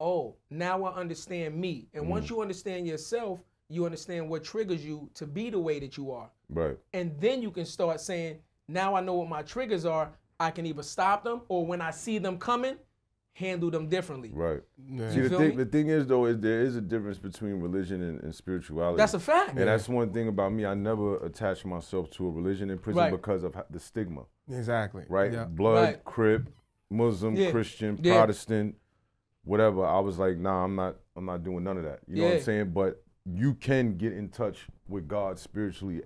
oh 0.00 0.36
now 0.50 0.84
i 0.84 0.94
understand 0.94 1.56
me 1.56 1.88
and 1.94 2.04
Mm. 2.04 2.08
once 2.10 2.30
you 2.30 2.40
understand 2.40 2.86
yourself 2.86 3.40
you 3.68 3.84
understand 3.84 4.28
what 4.30 4.44
triggers 4.44 4.84
you 4.84 5.10
to 5.14 5.26
be 5.26 5.50
the 5.50 5.58
way 5.58 5.80
that 5.80 5.96
you 5.96 6.10
are 6.12 6.30
Right. 6.50 6.78
and 6.92 7.12
then 7.20 7.42
you 7.42 7.50
can 7.50 7.64
start 7.64 8.00
saying 8.00 8.38
now 8.68 8.94
i 8.94 9.00
know 9.00 9.14
what 9.14 9.28
my 9.28 9.42
triggers 9.42 9.84
are 9.84 10.10
i 10.40 10.50
can 10.50 10.64
either 10.66 10.82
stop 10.82 11.24
them 11.24 11.42
or 11.48 11.66
when 11.66 11.80
i 11.80 11.90
see 11.90 12.18
them 12.18 12.38
coming 12.38 12.76
handle 13.34 13.70
them 13.70 13.88
differently 13.88 14.30
Right. 14.34 14.60
Yeah. 14.90 15.10
See, 15.12 15.20
the 15.20 15.28
thing, 15.30 15.48
me? 15.50 15.56
the 15.56 15.64
thing 15.66 15.88
is 15.88 16.06
though, 16.08 16.24
is 16.26 16.38
there 16.40 16.60
is 16.62 16.74
a 16.74 16.80
difference 16.80 17.18
between 17.18 17.60
religion 17.60 18.02
and, 18.02 18.20
and 18.24 18.34
spirituality. 18.34 18.96
that's 18.96 19.14
a 19.14 19.20
fact 19.20 19.50
And 19.50 19.60
that's 19.60 19.88
one 19.88 20.12
thing 20.12 20.26
about 20.26 20.52
me. 20.52 20.66
I 20.66 20.74
never 20.74 21.18
attached 21.24 21.64
myself 21.64 22.10
to 22.12 22.26
a 22.26 22.30
religion 22.30 22.68
in 22.68 22.78
prison 22.78 22.98
Right. 23.00 23.12
because 23.12 23.44
of 23.44 23.54
the 23.70 23.78
stigma, 23.78 24.22
exactly. 24.50 25.04
right? 25.08 25.32
Yeah. 25.32 25.44
Blood, 25.44 25.84
Right. 25.84 26.04
Crip, 26.04 26.48
Muslim, 26.90 27.36
Yeah. 27.36 27.52
Christian, 27.52 27.96
Yeah. 28.02 28.14
Protestant, 28.14 28.74
whatever. 29.44 29.84
I 29.84 30.00
was 30.00 30.18
like, 30.18 30.36
nah, 30.38 30.64
I'm 30.64 30.74
not. 30.74 30.96
I'm 31.14 31.24
not 31.26 31.44
doing 31.44 31.62
none 31.62 31.76
of 31.76 31.84
that. 31.84 32.00
You 32.08 32.22
know 32.22 32.24
what 32.28 32.34
I'm 32.38 32.42
saying? 32.42 32.70
But 32.72 33.04
you 33.24 33.54
can 33.54 33.96
get 33.96 34.12
in 34.14 34.30
touch 34.30 34.66
with 34.88 35.06
God 35.06 35.38
spiritually, 35.38 36.02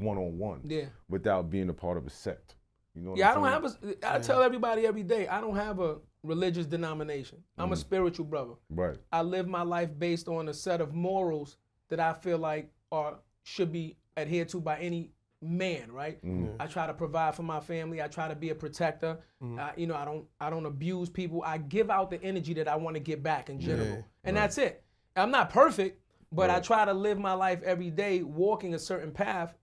one 0.00 0.18
on 0.18 0.38
one, 0.38 0.60
yeah 0.64 0.86
without 1.08 1.50
being 1.50 1.68
a 1.68 1.74
part 1.74 1.96
of 1.98 2.06
a 2.06 2.10
sect. 2.10 2.56
You 2.94 3.02
know? 3.02 3.10
What 3.10 3.18
Yeah, 3.18 3.28
I 3.28 3.34
I'm 3.34 3.42
don't 3.62 3.72
saying? 3.82 3.94
have 4.02 4.12
a. 4.12 4.16
I 4.16 4.18
tell 4.20 4.42
everybody 4.42 4.86
every 4.86 5.02
day, 5.02 5.26
I 5.28 5.40
don't 5.40 5.56
have 5.56 5.80
a 5.80 5.98
religious 6.22 6.66
denomination. 6.66 7.38
I'm 7.58 7.70
Mm. 7.70 7.72
a 7.72 7.76
spiritual 7.76 8.24
brother. 8.26 8.54
Right. 8.70 8.96
I 9.12 9.22
live 9.22 9.46
my 9.48 9.62
life 9.62 9.90
based 9.98 10.28
on 10.28 10.48
a 10.48 10.54
set 10.54 10.80
of 10.80 10.94
morals 10.94 11.56
that 11.90 12.00
I 12.00 12.12
feel 12.14 12.38
like 12.38 12.70
are 12.92 13.18
should 13.42 13.72
be 13.72 13.96
adhered 14.16 14.48
to 14.50 14.60
by 14.60 14.78
any 14.78 15.10
man, 15.42 15.92
right? 15.92 16.24
Mm. 16.24 16.56
I 16.58 16.66
try 16.66 16.86
to 16.86 16.94
provide 16.94 17.34
for 17.34 17.42
my 17.42 17.60
family. 17.60 18.00
I 18.00 18.06
try 18.08 18.28
to 18.28 18.34
be 18.34 18.48
a 18.50 18.54
protector. 18.54 19.18
I, 19.58 19.72
you 19.76 19.86
know, 19.86 19.94
I 19.96 20.04
don't 20.06 20.24
I 20.40 20.48
don't 20.48 20.64
abuse 20.64 21.10
people. 21.10 21.42
I 21.42 21.58
give 21.58 21.90
out 21.90 22.10
the 22.10 22.22
energy 22.22 22.54
that 22.54 22.68
I 22.68 22.76
want 22.76 22.94
to 22.96 23.00
get 23.00 23.22
back 23.22 23.50
in 23.50 23.60
general, 23.60 23.88
Yeah, 23.88 24.02
and 24.24 24.36
that's 24.36 24.56
it. 24.56 24.82
I'm 25.16 25.30
not 25.30 25.50
perfect, 25.50 26.00
but 26.32 26.48
I 26.48 26.60
try 26.60 26.84
to 26.86 26.94
live 26.94 27.18
my 27.18 27.34
life 27.34 27.60
every 27.62 27.90
day 27.90 28.22
walking 28.22 28.72
a 28.74 28.78
certain 28.78 29.10
path. 29.12 29.54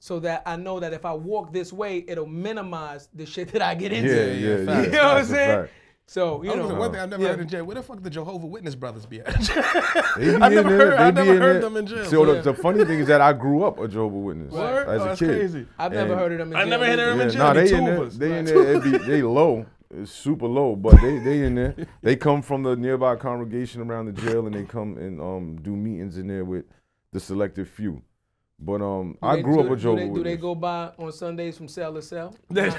So 0.00 0.20
that 0.20 0.42
I 0.46 0.56
know 0.56 0.80
that 0.80 0.92
if 0.92 1.04
I 1.04 1.12
walk 1.14 1.52
this 1.52 1.72
way, 1.72 2.04
it'll 2.06 2.26
minimize 2.26 3.08
the 3.14 3.24
shit 3.26 3.48
that 3.52 3.62
I 3.62 3.74
get 3.74 3.92
into. 3.92 4.08
Yeah, 4.10 4.24
yeah, 4.26 4.56
yeah, 4.56 4.56
yeah. 4.80 4.82
You 4.82 4.90
know 4.90 5.04
what 5.08 5.16
I'm 5.18 5.24
saying? 5.24 5.60
fact. 5.62 5.72
So 6.06 6.42
you 6.42 6.52
I 6.52 6.56
know, 6.56 6.74
one 6.74 6.92
thing 6.92 7.00
I've 7.00 7.08
never 7.08 7.22
yeah. 7.22 7.28
heard 7.30 7.40
in 7.40 7.48
jail. 7.48 7.64
Where 7.64 7.76
the 7.76 7.82
fuck 7.82 8.02
the 8.02 8.10
Jehovah 8.10 8.46
Witness 8.46 8.74
brothers 8.74 9.06
be 9.06 9.20
at? 9.22 9.26
They 10.18 10.36
be 10.36 10.42
I 10.42 10.48
in 10.48 10.54
never 10.54 10.68
there, 10.68 10.90
heard- 10.90 10.98
they 10.98 11.02
I 11.02 11.10
be 11.10 11.16
never 11.20 11.32
in 11.34 11.40
heard 11.40 11.62
them 11.62 11.76
in 11.78 11.86
jail. 11.86 12.04
So 12.04 12.26
Yeah. 12.26 12.34
the, 12.42 12.52
the 12.52 12.54
funny 12.54 12.84
thing 12.84 12.98
is 13.00 13.06
that 13.08 13.22
I 13.22 13.32
grew 13.32 13.64
up 13.64 13.78
a 13.80 13.88
Jehovah 13.88 14.18
Witness 14.18 14.52
Word? 14.52 14.86
as 14.86 15.00
Oh, 15.00 15.04
a 15.04 15.08
that's 15.08 15.18
kid. 15.20 15.28
crazy. 15.38 15.66
I've 15.78 15.92
never 15.92 16.14
heard 16.14 16.32
of 16.32 16.38
them. 16.38 16.50
In 16.50 16.56
I 16.56 16.60
jail 16.60 16.68
never 16.70 16.84
heard 16.86 16.98
of 16.98 17.06
them 17.18 17.20
in 17.26 17.30
jail. 17.32 17.42
nah, 17.42 17.54
Be 17.54 17.60
they 17.60 17.68
two 17.68 17.76
in 17.76 17.84
there. 17.86 18.02
us. 18.04 18.16
They 18.16 18.38
in 18.38 18.44
there. 18.44 18.80
Be, 18.80 18.90
they 18.98 19.22
low. 19.22 19.64
It's 19.96 20.10
super 20.10 20.46
low, 20.46 20.76
but 20.76 21.00
they 21.00 21.18
they 21.20 21.42
in 21.44 21.54
there. 21.54 21.74
They 22.02 22.16
come 22.16 22.42
from 22.42 22.64
the 22.64 22.76
nearby 22.76 23.16
congregation 23.16 23.80
around 23.80 24.06
the 24.06 24.12
jail, 24.20 24.44
and 24.46 24.54
they 24.54 24.64
come 24.64 24.98
and 24.98 25.20
um 25.22 25.56
do 25.62 25.74
meetings 25.74 26.18
in 26.18 26.26
there 26.26 26.44
with 26.44 26.66
the 27.12 27.20
selective 27.20 27.68
few. 27.68 28.02
But 28.58 28.80
um, 28.82 29.12
Do 29.12 29.18
I 29.26 29.36
they- 29.36 29.42
grew 29.42 29.54
do, 29.56 29.60
up 29.60 29.66
a 29.66 29.68
do 29.70 29.76
Jehovah 29.76 30.00
they, 30.00 30.08
do 30.14 30.22
they 30.22 30.36
go 30.36 30.54
by 30.54 30.90
on 30.96 31.12
Sundays 31.12 31.56
from 31.58 31.68
cell 31.68 31.92
to 31.92 32.00
cell? 32.00 32.34
you 32.50 32.62
knew 32.62 32.62
it 32.62 32.74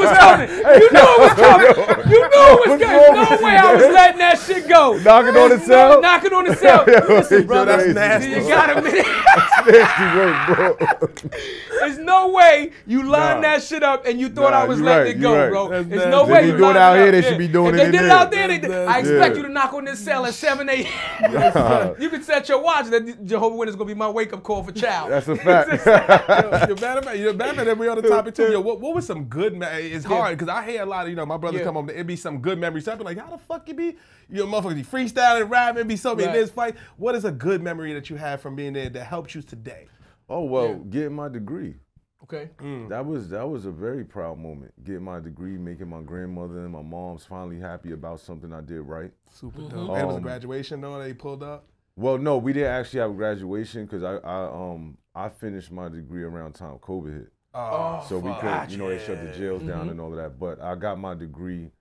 was 0.00 0.18
coming. 0.18 0.48
You 0.48 0.90
knew 0.90 1.06
it 1.06 1.20
was 1.20 1.34
coming. 1.34 2.10
You 2.10 2.20
knew 2.20 2.46
it 2.48 2.68
was 2.68 2.80
coming. 2.80 3.38
No 3.40 3.46
way 3.46 3.56
I 3.56 3.74
was 3.74 3.82
letting 3.94 4.18
that 4.18 4.38
shit 4.40 4.66
go. 4.68 4.96
Knocking 4.98 5.36
on 5.36 5.50
the 5.50 5.56
No, 5.58 5.64
cell? 5.64 6.00
knocking 6.00 6.32
on 6.32 6.44
the 6.46 6.56
cell. 6.56 6.84
Listen, 7.08 7.46
bro, 7.46 7.64
that's 7.66 7.94
nasty. 7.94 8.30
You 8.30 8.40
gotta 8.48 8.78
admit, 8.78 8.94
Nasty 9.66 10.04
work, 10.16 10.78
bro. 10.78 11.30
there's 11.80 11.98
no 11.98 12.28
way 12.28 12.72
you 12.86 13.02
lined 13.02 13.42
Nah. 13.42 13.48
that 13.56 13.62
shit 13.62 13.82
up 13.82 14.06
and 14.06 14.20
you 14.20 14.28
thought 14.28 14.50
Nah, 14.52 14.60
I 14.60 14.64
was 14.64 14.80
letting 14.80 15.06
right, 15.06 15.16
it 15.16 15.20
go, 15.20 15.36
right. 15.36 15.48
bro. 15.50 15.68
That's 15.68 15.88
There's 15.88 16.04
nasty. 16.04 16.10
no 16.10 16.24
way 16.26 16.46
you 16.46 16.52
do 16.52 16.58
it 16.58 16.60
lined 16.62 16.78
out 16.78 16.92
up. 16.96 17.02
here, 17.02 17.12
they 17.12 17.22
should 17.22 17.38
be 17.38 17.48
doing 17.48 17.74
if 17.74 17.74
it 17.74 17.78
they 17.78 17.84
in 17.86 17.92
did 17.92 18.02
it 18.02 18.10
out 18.10 18.30
there, 18.30 18.48
they, 18.48 18.58
That's 18.58 18.90
I 18.90 18.98
expect 19.00 19.18
nasty. 19.20 19.36
you 19.38 19.42
to 19.46 19.52
knock 19.52 19.72
on 19.74 19.84
this 19.84 19.98
cell 20.04 20.26
at 20.26 20.34
7 20.34 20.68
a.m. 20.68 21.94
you 22.00 22.08
can 22.10 22.22
set 22.22 22.48
your 22.48 22.62
watch 22.62 22.86
that 22.86 23.24
Jehovah 23.26 23.56
Witness 23.56 23.72
is 23.74 23.76
gonna 23.76 23.88
be 23.88 23.94
my 23.94 24.08
wake 24.08 24.32
up 24.32 24.42
call 24.42 24.62
for 24.62 24.72
child. 24.72 25.10
That's 25.10 25.28
a 25.28 25.36
fact. 25.36 25.86
Yo, 25.86 26.74
yo, 26.74 26.80
matter 26.80 26.98
of 26.98 27.04
fact, 27.04 27.18
yo, 27.18 27.32
matter 27.32 27.60
of 27.60 27.66
fact, 27.66 27.78
we 27.78 27.88
on 27.88 28.00
the 28.00 28.08
topic 28.08 28.34
too. 28.34 28.50
Yo, 28.52 28.60
what, 28.60 28.80
what 28.80 28.94
was 28.94 29.06
some 29.06 29.24
good? 29.24 29.56
Me- 29.56 29.66
it's 29.66 30.04
Yeah. 30.04 30.16
hard 30.16 30.38
because 30.38 30.52
I 30.52 30.64
hear 30.68 30.82
a 30.82 30.86
lot 30.86 31.04
of 31.04 31.10
you 31.10 31.16
know 31.16 31.26
my 31.26 31.36
brothers 31.36 31.60
Yeah. 31.60 31.66
come 31.66 31.74
home. 31.74 31.90
It'd 31.90 32.06
be 32.06 32.16
some 32.16 32.38
good 32.38 32.58
memories. 32.58 32.84
So 32.84 32.92
I 32.92 32.94
be 32.96 33.04
like, 33.04 33.18
how 33.18 33.30
the 33.30 33.38
fuck 33.38 33.68
you 33.68 33.74
be? 33.74 33.96
You 34.32 34.46
know, 34.46 34.46
motherfuckers 34.46 34.74
be 34.76 34.84
freestyling, 34.84 35.50
rapping, 35.50 35.88
be 35.88 35.96
so 35.96 36.14
many 36.14 36.28
Right. 36.28 36.34
this 36.36 36.50
fight. 36.50 36.76
What 36.98 37.14
is 37.16 37.24
a 37.24 37.32
good 37.32 37.62
memory 37.62 37.92
that 37.94 38.08
you 38.10 38.16
have 38.16 38.40
from 38.40 38.54
being 38.54 38.72
there 38.72 38.88
that 38.88 39.04
helped 39.04 39.34
you 39.34 39.42
today? 39.50 39.86
oh 40.28 40.44
well, 40.44 40.76
getting 40.76 41.12
my 41.14 41.28
degree. 41.28 41.74
Okay. 42.22 42.50
That 42.88 43.04
was 43.04 43.28
that 43.30 43.48
was 43.48 43.66
a 43.66 43.70
very 43.72 44.04
proud 44.04 44.38
moment. 44.38 44.72
Getting 44.84 45.02
my 45.02 45.18
degree, 45.20 45.56
making 45.58 45.88
my 45.88 46.00
grandmother 46.02 46.60
and 46.60 46.70
my 46.72 46.82
mom's 46.82 47.24
finally 47.24 47.58
happy 47.58 47.92
about 47.92 48.20
something 48.20 48.52
I 48.52 48.60
did 48.60 48.80
right. 48.82 49.10
Super 49.30 49.62
dope. 49.62 49.72
And 49.72 49.98
it 49.98 50.06
was 50.06 50.16
a 50.16 50.20
graduation 50.20 50.80
though 50.80 50.98
that 50.98 51.08
he 51.08 51.14
pulled 51.14 51.42
up. 51.42 51.66
Well, 51.96 52.18
no, 52.18 52.38
we 52.38 52.52
didn't 52.52 52.68
actually 52.72 53.00
have 53.00 53.10
a 53.10 53.14
graduation 53.14 53.84
because 53.86 54.04
I, 54.04 54.16
I 54.18 54.44
um 54.46 54.98
I 55.14 55.28
finished 55.28 55.72
my 55.72 55.88
degree 55.88 56.22
around 56.22 56.52
time 56.52 56.76
COVID 56.78 57.12
hit. 57.14 57.32
Oh, 57.52 58.04
So 58.08 58.18
we 58.20 58.30
fuck. 58.30 58.40
could, 58.42 58.70
you 58.70 58.78
know, 58.78 58.88
they 58.88 59.04
shut 59.04 59.20
the 59.20 59.36
jails 59.36 59.62
down 59.62 59.80
Mm-hmm. 59.80 59.88
and 59.90 60.00
all 60.00 60.10
of 60.12 60.16
that. 60.18 60.38
But 60.38 60.60
I 60.60 60.76
got 60.76 61.00
my 61.00 61.14
degree, 61.14 61.72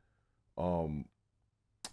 um, 0.57 1.05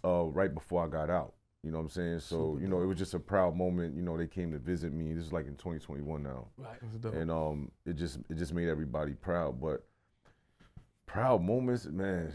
uh, 0.03 0.23
right 0.23 0.51
before 0.51 0.83
I 0.83 0.87
got 0.87 1.11
out. 1.11 1.33
You 1.63 1.71
know 1.71 1.77
what 1.79 1.83
I'm 1.85 1.89
saying? 1.89 2.19
So 2.19 2.57
you 2.61 2.67
know, 2.67 2.81
it 2.81 2.85
was 2.85 2.97
just 2.97 3.13
a 3.13 3.19
proud 3.19 3.55
moment. 3.55 3.95
You 3.95 4.01
know, 4.01 4.15
they 4.17 4.27
came 4.27 4.51
to 4.51 4.59
visit 4.59 4.93
me. 4.93 5.13
This 5.13 5.25
is 5.25 5.33
like 5.33 5.47
in 5.47 5.55
2021 5.55 6.23
now, 6.23 6.47
Right. 6.57 6.77
And 7.13 7.29
um, 7.31 7.71
it 7.85 7.93
just 7.97 8.19
it 8.29 8.35
just 8.37 8.53
made 8.53 8.67
everybody 8.69 9.13
proud. 9.13 9.59
But 9.59 9.83
proud 11.07 11.41
moments, 11.43 11.85
man. 11.85 12.31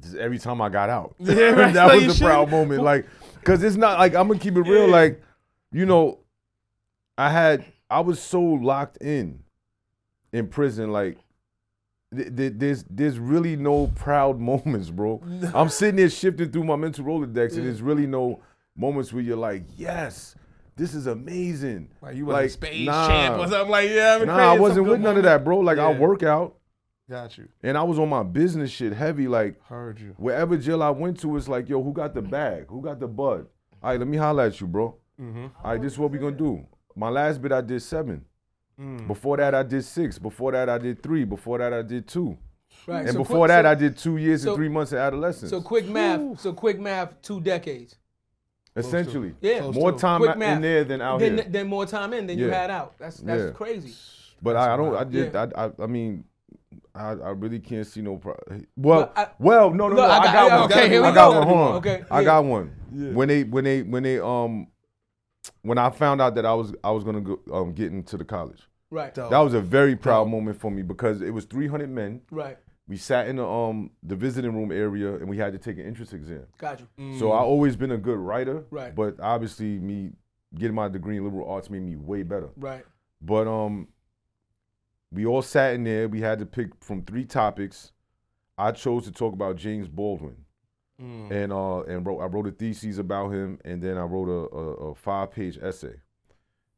Just 0.00 0.16
every 0.16 0.38
time 0.38 0.60
I 0.62 0.68
got 0.70 0.88
out, 0.88 1.14
Yeah, 1.18 1.34
right. 1.50 1.74
that 1.74 1.90
So 2.00 2.06
was 2.06 2.20
a 2.20 2.24
proud 2.24 2.46
should- 2.46 2.50
moment. 2.50 2.82
Like, 2.82 3.06
cause 3.44 3.62
it's 3.62 3.76
not 3.76 3.98
like 3.98 4.14
I'm 4.14 4.26
gonna 4.26 4.40
keep 4.40 4.56
it 4.56 4.62
real. 4.62 4.86
Yeah. 4.86 4.92
Like, 4.92 5.22
you 5.70 5.84
know, 5.86 6.20
I 7.18 7.30
had 7.30 7.64
I 7.90 8.00
was 8.00 8.20
so 8.20 8.40
locked 8.40 8.96
in 8.98 9.44
in 10.32 10.48
prison. 10.48 10.90
Like, 10.92 11.18
there's 12.12 12.84
there's 12.90 13.18
really 13.18 13.56
no 13.56 13.86
proud 13.88 14.38
moments, 14.50 14.90
bro. 14.90 15.22
I'm 15.54 15.68
sitting 15.68 15.96
there 15.96 16.10
shifting 16.10 16.50
through 16.50 16.64
my 16.64 16.76
mental 16.76 17.04
rolodex, 17.04 17.56
and 17.56 17.64
there's 17.66 17.82
really 17.82 18.06
no 18.06 18.40
moments 18.76 19.12
where 19.12 19.22
you're 19.22 19.36
like, 19.36 19.64
yes, 19.76 20.34
this 20.76 20.94
is 20.94 21.06
amazing. 21.06 21.88
Like 22.00 22.16
you 22.16 22.30
a 22.30 22.32
like, 22.32 22.50
space 22.50 22.86
nah. 22.86 23.08
champ 23.08 23.38
or 23.38 23.48
something 23.48 23.70
like 23.70 23.90
yeah. 23.90 24.18
I'm 24.20 24.26
Nah, 24.26 24.52
I 24.54 24.58
wasn't 24.58 24.86
with 24.86 25.00
none 25.00 25.16
of 25.16 25.22
that, 25.24 25.44
bro. 25.44 25.58
Like, 25.60 25.78
I 25.78 25.90
Yeah. 25.92 25.98
work 25.98 26.22
out, 26.22 26.56
Got 27.08 27.36
you. 27.38 27.48
and 27.62 27.76
I 27.76 27.82
was 27.82 27.98
on 27.98 28.08
my 28.08 28.22
business 28.22 28.70
shit 28.70 28.92
heavy. 28.92 29.28
Like, 29.28 29.60
Heard 29.64 30.00
you. 30.00 30.14
wherever 30.18 30.56
jail 30.56 30.82
I 30.82 30.90
went 30.90 31.20
to, 31.20 31.36
it's 31.36 31.48
like, 31.48 31.68
yo, 31.68 31.82
who 31.82 31.92
got 31.92 32.14
the 32.14 32.22
bag? 32.22 32.66
Who 32.68 32.80
got 32.82 33.00
the 33.00 33.08
bud? 33.08 33.46
All 33.82 33.90
right, 33.90 33.98
let 33.98 34.06
me 34.08 34.16
holler 34.16 34.44
at 34.44 34.60
you, 34.60 34.66
bro. 34.66 34.96
Mm-hmm. 35.20 35.46
All 35.64 35.72
right, 35.72 35.80
this 35.82 35.92
is 35.94 35.98
what 35.98 36.10
we 36.10 36.18
gonna 36.18 36.36
do. 36.36 36.64
My 36.94 37.08
last 37.08 37.40
bit, 37.42 37.52
I 37.52 37.60
did 37.62 37.80
seven. 37.82 38.24
Mm. 38.82 39.06
Before 39.06 39.36
that, 39.36 39.54
I 39.54 39.62
did 39.62 39.84
six. 39.84 40.18
Before 40.18 40.52
that, 40.52 40.68
I 40.68 40.78
did 40.78 41.02
three. 41.02 41.24
Before 41.24 41.58
that, 41.58 41.72
I 41.72 41.82
did 41.82 42.08
two. 42.08 42.36
Right. 42.86 43.00
And 43.00 43.12
so 43.12 43.18
before 43.18 43.38
quick- 43.40 43.48
that, 43.48 43.64
so- 43.64 43.70
I 43.70 43.74
did 43.74 43.96
two 43.96 44.16
years 44.16 44.42
so- 44.42 44.50
and 44.50 44.56
three 44.56 44.68
months 44.68 44.92
of 44.92 44.98
adolescence. 44.98 45.50
So 45.50 45.60
quick 45.60 45.88
math. 45.88 46.40
So 46.40 46.52
quick 46.52 46.80
math. 46.80 47.20
Two 47.22 47.40
decades. 47.40 47.96
Essentially, 48.74 49.34
Yeah. 49.42 49.60
Close 49.60 49.74
more 49.74 49.92
to. 49.92 49.98
time 49.98 50.20
Quick 50.20 50.32
in 50.32 50.38
math. 50.38 50.62
there 50.62 50.84
than 50.84 51.02
out 51.02 51.20
Then, 51.20 51.34
here. 51.38 51.46
then 51.48 51.66
more 51.68 51.84
time 51.84 52.14
in 52.14 52.26
than 52.26 52.38
you 52.38 52.48
had 52.48 52.70
out. 52.70 52.94
That's 52.98 53.18
that's 53.18 53.42
Yeah. 53.44 53.50
crazy. 53.50 53.92
But 54.40 54.56
I, 54.56 54.72
I 54.72 54.76
don't. 54.78 54.96
I 54.96 55.04
did. 55.04 55.34
Yeah. 55.34 55.46
I, 55.54 55.66
I. 55.66 55.70
I 55.82 55.86
mean, 55.86 56.24
I, 56.94 57.10
I 57.10 57.30
really 57.30 57.60
can't 57.60 57.86
see 57.86 58.00
no. 58.00 58.16
Pro- 58.16 58.38
well, 58.76 59.12
I- 59.14 59.28
well, 59.38 59.70
no, 59.70 59.88
no, 59.88 59.94
Look, 59.96 59.96
no. 59.96 60.10
I 60.10 60.18
I 60.18 60.24
got- 60.24 60.32
got, 60.48 60.60
one. 60.62 60.72
okay, 60.72 60.88
here 60.88 61.02
we 61.02 61.08
I 61.08 61.14
got 61.14 61.30
go. 61.32 61.38
one. 61.40 61.46
Hold 61.48 61.58
on. 61.60 61.74
Okay, 61.76 62.02
I 62.10 62.20
yeah. 62.20 62.24
got 62.24 62.44
one. 62.46 62.72
Yeah. 62.94 63.10
When 63.10 63.28
they, 63.28 63.44
when 63.44 63.64
they, 63.64 63.82
when 63.82 64.02
they, 64.02 64.18
um, 64.18 64.66
when 65.60 65.76
I 65.78 65.90
found 65.90 66.22
out 66.22 66.34
that 66.36 66.46
I 66.46 66.54
was, 66.54 66.72
I 66.82 66.90
was 66.92 67.04
gonna 67.04 67.20
go, 67.20 67.40
um, 67.52 67.72
get 67.74 67.92
into 67.92 68.16
the 68.16 68.24
college. 68.24 68.66
Right. 68.92 69.14
Dope. 69.14 69.30
That 69.30 69.38
was 69.38 69.54
a 69.54 69.60
very 69.60 69.96
proud 69.96 70.24
Dope. 70.24 70.30
moment 70.32 70.60
for 70.60 70.70
me 70.70 70.82
because 70.82 71.22
it 71.22 71.30
was 71.30 71.46
300 71.46 71.90
men. 71.90 72.20
Right. 72.30 72.58
We 72.86 72.98
sat 72.98 73.26
in 73.26 73.36
the 73.36 73.46
um 73.46 73.90
the 74.02 74.14
visiting 74.14 74.54
room 74.54 74.70
area 74.70 75.14
and 75.14 75.28
we 75.28 75.38
had 75.38 75.54
to 75.54 75.58
take 75.58 75.78
an 75.78 75.86
entrance 75.86 76.12
exam. 76.12 76.44
Got 76.58 76.80
you. 76.80 77.18
So 77.18 77.32
I 77.32 77.38
always 77.38 77.74
been 77.74 77.92
a 77.92 77.96
good 77.96 78.18
writer. 78.18 78.64
Right. 78.70 78.94
But 78.94 79.18
obviously 79.18 79.78
me 79.78 80.12
getting 80.54 80.74
my 80.74 80.88
degree 80.88 81.16
in 81.16 81.24
liberal 81.24 81.48
arts 81.48 81.70
made 81.70 81.82
me 81.82 81.96
way 81.96 82.22
better. 82.22 82.50
Right. 82.56 82.84
But 83.22 83.48
um 83.48 83.88
we 85.10 85.24
all 85.24 85.42
sat 85.42 85.74
in 85.74 85.84
there. 85.84 86.06
We 86.08 86.20
had 86.20 86.38
to 86.40 86.46
pick 86.46 86.68
from 86.84 87.02
three 87.02 87.24
topics. 87.24 87.92
I 88.58 88.72
chose 88.72 89.04
to 89.04 89.12
talk 89.12 89.32
about 89.32 89.56
James 89.56 89.88
Baldwin. 89.88 90.36
Mm. 91.00 91.30
And 91.30 91.52
uh 91.52 91.80
and 91.84 92.06
wrote 92.06 92.20
I 92.20 92.26
wrote 92.26 92.46
a 92.46 92.50
thesis 92.50 92.98
about 92.98 93.30
him 93.30 93.58
and 93.64 93.80
then 93.80 93.96
I 93.96 94.02
wrote 94.02 94.28
a, 94.28 94.54
a, 94.54 94.90
a 94.90 94.94
five 94.94 95.30
page 95.30 95.58
essay. 95.62 95.94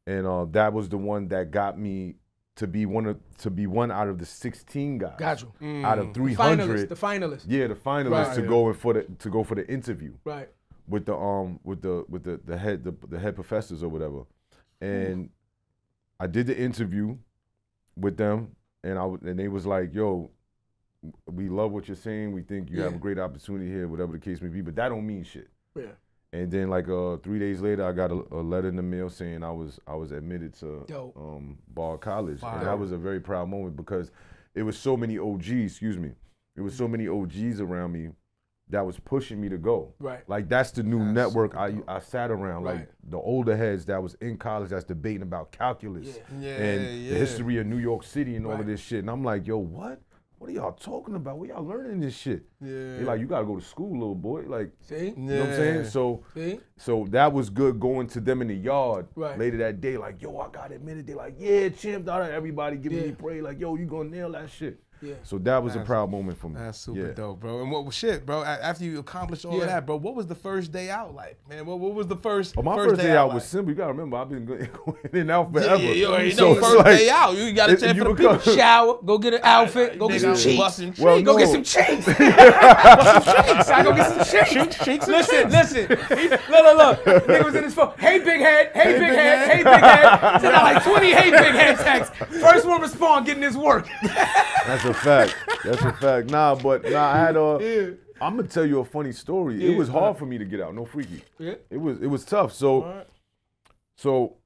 And 0.07 0.25
uh 0.27 0.45
that 0.51 0.73
was 0.73 0.89
the 0.89 0.97
one 0.97 1.27
that 1.29 1.51
got 1.51 1.79
me 1.79 2.15
to 2.57 2.67
be 2.67 2.85
one 2.85 3.05
of 3.05 3.19
to 3.39 3.49
be 3.49 3.67
one 3.67 3.91
out 3.91 4.07
of 4.07 4.17
the 4.19 4.25
16 4.25 4.97
guys 4.99 5.15
Got 5.17 5.41
you. 5.41 5.47
out 5.83 5.97
Mm. 5.97 5.99
of 6.01 6.07
Finalist. 6.07 6.13
300 6.13 6.89
The 6.89 6.95
finalist. 6.95 7.45
yeah 7.47 7.67
the 7.67 7.75
finalists 7.75 8.27
Right. 8.27 8.35
to 8.35 8.41
go 8.43 8.67
in 8.69 8.75
for 8.75 8.93
the 8.93 9.03
to 9.03 9.29
go 9.29 9.43
for 9.43 9.55
the 9.55 9.67
interview 9.67 10.13
Right. 10.23 10.49
with 10.87 11.05
the 11.05 11.15
um 11.15 11.59
with 11.63 11.81
the 11.81 12.05
with 12.07 12.23
the 12.23 12.39
the 12.45 12.57
head 12.57 12.83
the, 12.83 12.93
the 13.09 13.19
head 13.19 13.35
professors 13.35 13.81
or 13.83 13.89
whatever 13.89 14.23
and 14.79 15.29
i 16.19 16.27
did 16.27 16.47
the 16.47 16.57
interview 16.57 17.17
with 17.97 18.15
them 18.17 18.55
and 18.83 18.93
i 18.99 19.01
w- 19.01 19.19
and 19.25 19.39
they 19.39 19.47
was 19.47 19.65
like 19.65 19.93
yo 19.93 20.29
we 21.25 21.49
love 21.49 21.71
what 21.71 21.87
you're 21.87 21.95
saying 21.95 22.31
we 22.31 22.41
think 22.41 22.69
you 22.69 22.81
have 22.81 22.95
a 22.95 22.97
great 22.99 23.19
opportunity 23.19 23.67
here 23.69 23.87
whatever 23.87 24.11
the 24.13 24.19
case 24.19 24.41
may 24.41 24.47
be 24.49 24.61
but 24.61 24.75
that 24.75 24.89
don't 24.89 25.05
mean 25.05 25.23
shit 25.23 25.49
Yeah. 25.75 25.87
And 26.35 26.51
then 26.51 26.69
like 26.69 26.87
uh 26.89 27.17
three 27.17 27.39
days 27.39 27.61
later 27.61 27.85
i 27.85 27.91
got 27.91 28.11
a, 28.11 28.21
a 28.31 28.41
letter 28.41 28.67
in 28.67 28.75
the 28.75 28.83
mail 28.83 29.09
saying 29.09 29.43
i 29.43 29.51
was 29.51 29.79
i 29.87 29.95
was 29.95 30.11
admitted 30.11 30.53
to 30.61 30.85
um 31.15 31.57
Bard 31.69 32.01
College. 32.01 32.41
And 32.43 32.65
that 32.67 32.77
was 32.77 32.91
a 32.91 32.97
very 32.97 33.19
proud 33.19 33.47
moment 33.49 33.75
because 33.75 34.11
it 34.53 34.63
was 34.63 34.77
so 34.77 34.97
many 34.97 35.17
og's 35.17 35.49
excuse 35.51 35.97
me 35.97 36.11
it 36.57 36.61
was 36.61 36.73
so 36.75 36.87
many 36.87 37.07
og's 37.07 37.59
around 37.61 37.91
me 37.93 38.09
that 38.69 38.83
was 38.83 38.97
pushing 38.99 39.39
me 39.39 39.47
to 39.47 39.59
go. 39.59 39.93
Right. 39.99 40.27
like 40.27 40.49
that's 40.49 40.71
the 40.71 40.81
new 40.81 40.97
That's 40.97 41.13
network 41.13 41.55
I, 41.55 41.75
I 41.87 41.99
sat 41.99 42.31
around 42.31 42.63
Right. 42.63 42.77
like 42.79 42.89
the 43.07 43.17
older 43.19 43.55
heads 43.55 43.85
that 43.85 44.01
was 44.01 44.15
in 44.15 44.37
college 44.37 44.71
that's 44.71 44.83
debating 44.85 45.21
about 45.21 45.51
calculus 45.51 46.07
Yeah. 46.07 46.39
Yeah, 46.39 46.63
and 46.63 47.03
yeah. 47.03 47.11
the 47.13 47.19
history 47.19 47.59
of 47.59 47.67
New 47.67 47.77
York 47.77 48.03
City 48.03 48.35
and 48.35 48.45
all 48.47 48.59
of 48.59 48.65
this 48.65 48.79
shit. 48.79 48.99
And 48.99 49.09
I'm 49.09 49.23
like 49.23 49.45
yo 49.45 49.57
what 49.59 50.01
what 50.37 50.49
are 50.49 50.53
y'all 50.53 50.73
talking 50.73 51.15
about 51.15 51.37
what 51.37 51.47
y'all 51.49 51.63
learning 51.65 51.99
this 51.99 52.15
shit 52.15 52.43
Yeah. 52.61 52.69
They're 52.71 53.01
like 53.05 53.19
you 53.19 53.25
gotta 53.27 53.45
go 53.45 53.55
to 53.57 53.65
school 53.65 53.93
little 53.93 54.15
boy 54.15 54.43
like 54.47 54.71
See? 54.81 55.07
you 55.09 55.15
know 55.17 55.39
what 55.41 55.49
I'm 55.49 55.55
saying 55.55 55.83
Yeah. 55.83 55.89
so 55.89 56.23
See? 56.33 56.59
so 56.77 57.05
that 57.09 57.31
was 57.31 57.49
good 57.49 57.79
going 57.79 58.07
to 58.07 58.19
them 58.19 58.41
in 58.41 58.49
the 58.49 58.55
yard 58.55 59.07
Right. 59.15 59.37
later 59.39 59.57
that 59.57 59.81
day 59.81 59.97
like 59.97 60.21
yo 60.21 60.37
I 60.39 60.49
got 60.49 60.71
admitted 60.71 61.07
they 61.07 61.13
like 61.13 61.35
yeah 61.39 61.69
champ 61.69 62.07
everybody 62.07 62.77
giving 62.77 62.99
Yeah. 62.99 63.05
me 63.07 63.11
praise 63.13 63.43
like 63.43 63.59
yo 63.59 63.75
you 63.75 63.85
gonna 63.85 64.09
nail 64.09 64.31
that 64.33 64.49
shit 64.49 64.79
Yeah. 65.05 65.13
so 65.23 65.37
that 65.39 65.61
was 65.63 65.75
a 65.75 65.79
proud 65.81 66.09
moment 66.09 66.37
for 66.37 66.49
me 66.49 66.55
That's 66.59 66.79
super 66.79 67.07
Yeah. 67.07 67.13
dope, 67.13 67.39
bro. 67.39 67.61
And 67.61 67.71
what 67.71 67.85
was 67.85 67.93
shit, 67.95 68.25
bro? 68.25 68.43
After 68.43 68.83
you 68.83 68.99
accomplished 68.99 69.45
all 69.45 69.55
Yeah. 69.57 69.63
of 69.63 69.67
that, 69.69 69.85
bro, 69.85 69.97
what 69.97 70.15
was 70.15 70.27
the 70.27 70.35
first 70.35 70.71
day 70.71 70.89
out 70.89 71.13
like, 71.15 71.37
man? 71.49 71.65
What, 71.65 71.79
what 71.79 71.93
was 71.93 72.07
the 72.07 72.15
first? 72.15 72.55
Oh, 72.57 72.61
my 72.63 72.75
first, 72.75 72.99
day, 72.99 73.15
out 73.15 73.27
was 73.33 73.35
like? 73.35 73.43
simple. 73.43 73.71
You 73.71 73.75
gotta 73.77 73.93
remember, 73.93 74.17
I've 74.17 74.29
been 74.29 74.45
going 74.45 74.67
in 75.13 75.19
and 75.21 75.31
out 75.31 75.49
Yeah, 75.53 75.61
forever. 75.61 75.83
yeah, 75.83 75.91
you 75.91 76.05
already 76.07 76.31
So 76.31 76.53
know 76.53 76.59
first 76.61 76.77
like- 76.77 76.97
day 76.97 77.09
out. 77.09 77.35
You 77.35 77.51
got 77.53 77.69
a 77.69 77.73
it- 77.73 77.79
chance 77.79 77.97
for 77.97 78.03
the 78.05 78.13
become- 78.13 78.39
people. 78.39 78.53
Shower. 78.55 78.97
Go 79.05 79.17
get 79.17 79.33
an 79.35 79.41
outfit. 79.43 79.99
Go 79.99 80.07
get 80.09 80.21
some 80.21 80.31
Nigga, 80.33 80.43
cheeks. 80.43 80.57
busting 80.59 80.93
Well, 80.99 81.17
cheeks. 81.17 81.25
Go 81.29 81.37
get 81.37 81.49
some 81.49 81.63
cheeks. 81.63 82.05
cheeks. 82.05 82.19
I 82.19 83.81
go 83.83 83.93
get 83.93 84.25
some 84.25 84.45
cheeks. 84.45 84.77
cheeks 84.85 85.07
and 85.07 85.15
Listen, 85.15 85.49
listen. 85.49 85.87
He- 86.17 86.29
Look, 86.29 86.49
look, 86.49 86.77
look. 87.05 87.25
Nigga 87.25 87.43
was 87.45 87.55
in 87.55 87.63
his 87.63 87.73
phone. 87.73 87.93
Hey, 87.97 88.19
big 88.19 88.39
head. 88.41 88.71
Hey, 88.73 88.91
big 88.93 88.99
big 88.99 89.09
head. 89.09 89.47
head. 89.47 89.49
Hey, 89.49 89.63
big 89.63 89.73
head. 89.83 90.41
Sent 90.41 90.55
out 90.55 90.63
like 90.63 90.83
20 90.83 91.11
hey, 91.11 91.31
big 91.31 91.39
head 91.55 91.77
texts. 91.77 92.15
First 92.39 92.65
one 92.65 92.81
respond, 92.81 93.25
getting 93.25 93.43
his 93.43 93.57
work. 93.57 93.87
That's 94.03 94.85
a 94.85 94.93
fact. 94.95 95.35
That's 95.63 95.81
a 95.81 95.93
fact. 95.93 96.29
Nah, 96.29 96.55
but 96.55 96.83
nah, 96.83 97.11
I 97.11 97.17
had 97.17 97.35
a. 97.35 97.97
I'm 98.21 98.37
gonna 98.37 98.47
tell 98.47 98.65
you 98.65 98.79
a 98.79 98.85
funny 98.85 99.11
story. 99.11 99.65
It 99.65 99.77
was 99.77 99.89
hard 99.89 100.11
uh-huh. 100.11 100.13
for 100.13 100.25
me 100.25 100.37
to 100.37 100.45
get 100.45 100.61
out. 100.61 100.73
No 100.73 100.85
freaky. 100.85 101.21
Yeah. 101.37 101.55
It 101.69 101.77
was 101.77 102.01
it 102.01 102.07
was 102.07 102.23
tough. 102.23 102.53
So 102.53 103.05
so 103.95 104.37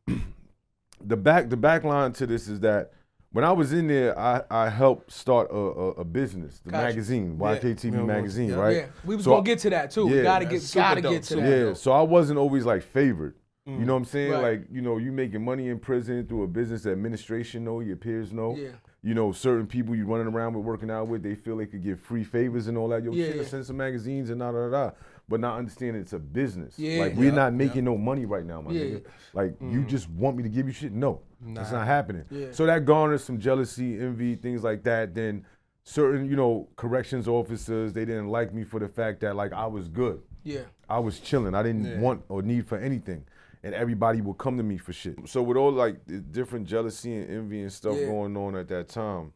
the 1.01 1.17
back 1.17 1.49
the 1.49 1.57
back 1.57 1.83
line 1.83 2.13
to 2.13 2.27
this 2.27 2.47
is 2.47 2.59
that 2.61 2.91
when 3.31 3.45
I 3.45 3.51
was 3.51 3.73
in 3.73 3.87
there, 3.87 4.17
I, 4.17 4.41
I 4.49 4.69
helped 4.69 5.11
start 5.11 5.51
a, 5.51 5.55
a, 5.55 5.87
a 5.89 6.03
business, 6.03 6.59
the 6.65 6.71
Gotcha. 6.71 6.85
magazine, 6.87 7.37
YKTV 7.37 7.93
Yeah, 7.93 8.01
magazine, 8.01 8.49
yeah. 8.49 8.55
right? 8.55 8.75
Yeah. 8.77 8.85
We 9.05 9.15
was 9.15 9.25
So- 9.25 9.31
gonna 9.31 9.43
get 9.43 9.59
to 9.59 9.69
that 9.69 9.91
too. 9.91 10.07
we 10.07 10.17
Yeah, 10.17 10.23
gotta 10.23 10.45
that's 10.45 10.53
get 10.55 10.61
super 10.63 10.83
gotta 10.83 11.01
dope, 11.01 11.11
get 11.11 11.23
to 11.23 11.35
that. 11.35 11.67
Yeah, 11.67 11.73
so 11.73 11.91
I 11.91 12.01
wasn't 12.01 12.39
always 12.39 12.65
like 12.65 12.81
favored. 12.81 13.35
You 13.67 13.73
mm. 13.73 13.85
know 13.85 13.93
what 13.93 13.99
I'm 13.99 14.05
saying? 14.05 14.31
Right. 14.31 14.41
Like, 14.41 14.67
you 14.71 14.81
know, 14.81 14.97
you 14.97 15.11
making 15.11 15.43
money 15.45 15.67
in 15.67 15.77
prison 15.77 16.25
through 16.25 16.43
a 16.43 16.47
business 16.47 16.87
administration 16.87 17.63
know, 17.63 17.81
your 17.81 17.97
peers 17.97 18.31
know. 18.31 18.55
Yeah. 18.55 18.69
You 19.01 19.13
know, 19.13 19.31
certain 19.31 19.65
people 19.65 19.95
you 19.95 20.05
running 20.05 20.27
around 20.27 20.55
with 20.55 20.65
working 20.65 20.91
out 20.91 21.07
with, 21.07 21.23
they 21.23 21.35
feel 21.35 21.55
they 21.55 21.65
could 21.65 21.83
get 21.83 21.99
free 21.99 22.23
favors 22.23 22.67
and 22.67 22.77
all 22.77 22.89
that. 22.89 23.03
Yo, 23.03 23.11
Yeah, 23.11 23.27
shit, 23.27 23.35
yeah. 23.37 23.43
send 23.43 23.65
some 23.65 23.77
magazines 23.77 24.29
and 24.29 24.41
da 24.41 24.51
da 24.51 24.69
da. 24.69 24.91
But 25.29 25.39
not 25.39 25.57
understanding 25.57 26.01
it's 26.01 26.13
a 26.13 26.19
business. 26.19 26.77
Yeah. 26.77 27.03
Like 27.03 27.15
we're 27.15 27.29
Yeah, 27.29 27.35
not 27.35 27.53
making 27.53 27.85
no 27.85 27.97
money 27.97 28.25
right 28.25 28.45
now, 28.45 28.61
my 28.61 28.71
nigga. 28.71 29.05
Like 29.33 29.55
you 29.61 29.81
mm. 29.81 29.87
just 29.87 30.09
want 30.09 30.35
me 30.35 30.43
to 30.43 30.49
give 30.49 30.67
you 30.67 30.73
shit? 30.73 30.91
No. 30.91 31.21
That's 31.41 31.71
not 31.71 31.87
happening. 31.87 32.25
Yeah. 32.29 32.47
So 32.51 32.65
that 32.65 32.85
garners 32.85 33.23
some 33.23 33.39
jealousy, 33.39 33.99
envy, 33.99 34.35
things 34.35 34.63
like 34.63 34.83
that. 34.83 35.15
Then 35.15 35.45
certain, 35.83 36.29
you 36.29 36.35
know, 36.35 36.67
corrections 36.75 37.27
officers, 37.27 37.93
they 37.93 38.05
didn't 38.05 38.27
like 38.27 38.53
me 38.53 38.63
for 38.63 38.79
the 38.79 38.89
fact 38.89 39.21
that 39.21 39.35
like 39.35 39.53
I 39.53 39.65
was 39.65 39.87
good. 39.87 40.21
Yeah. 40.43 40.61
I 40.89 40.99
was 40.99 41.19
chilling. 41.19 41.55
I 41.55 41.63
didn't 41.63 42.01
want 42.01 42.23
or 42.27 42.41
need 42.41 42.67
for 42.67 42.77
anything. 42.77 43.25
And 43.63 43.75
everybody 43.75 44.21
would 44.21 44.37
come 44.37 44.55
to 44.57 44.63
me 44.63 44.77
for 44.77 44.93
shit. 44.93 45.27
So 45.27 45.41
with 45.43 45.57
all 45.57 45.71
like 45.71 46.05
the 46.05 46.19
different 46.19 46.65
jealousy 46.67 47.13
and 47.15 47.29
envy 47.29 47.61
and 47.61 47.71
stuff 47.71 47.97
Yeah. 47.97 48.05
going 48.05 48.37
on 48.37 48.55
at 48.55 48.67
that 48.69 48.87
time, 48.87 49.33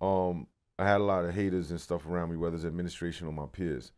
um, 0.00 0.46
I 0.78 0.86
had 0.86 1.00
a 1.00 1.04
lot 1.04 1.24
of 1.24 1.34
haters 1.34 1.70
and 1.70 1.80
stuff 1.80 2.06
around 2.06 2.30
me, 2.30 2.36
whether 2.36 2.56
it's 2.56 2.64
administration 2.64 3.26
or 3.26 3.32
my 3.32 3.46
peers. 3.46 3.92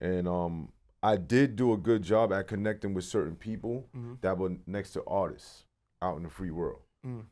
And 0.00 0.26
um, 0.28 0.72
I 1.02 1.16
did 1.16 1.56
do 1.56 1.72
a 1.72 1.76
good 1.76 2.02
job 2.02 2.32
at 2.32 2.46
connecting 2.46 2.94
with 2.94 3.04
certain 3.04 3.36
people 3.36 3.88
that 4.22 4.38
were 4.38 4.56
next 4.66 4.92
to 4.92 5.04
artists 5.06 5.64
out 6.00 6.16
in 6.16 6.22
the 6.22 6.30
free 6.30 6.50
world. 6.50 6.80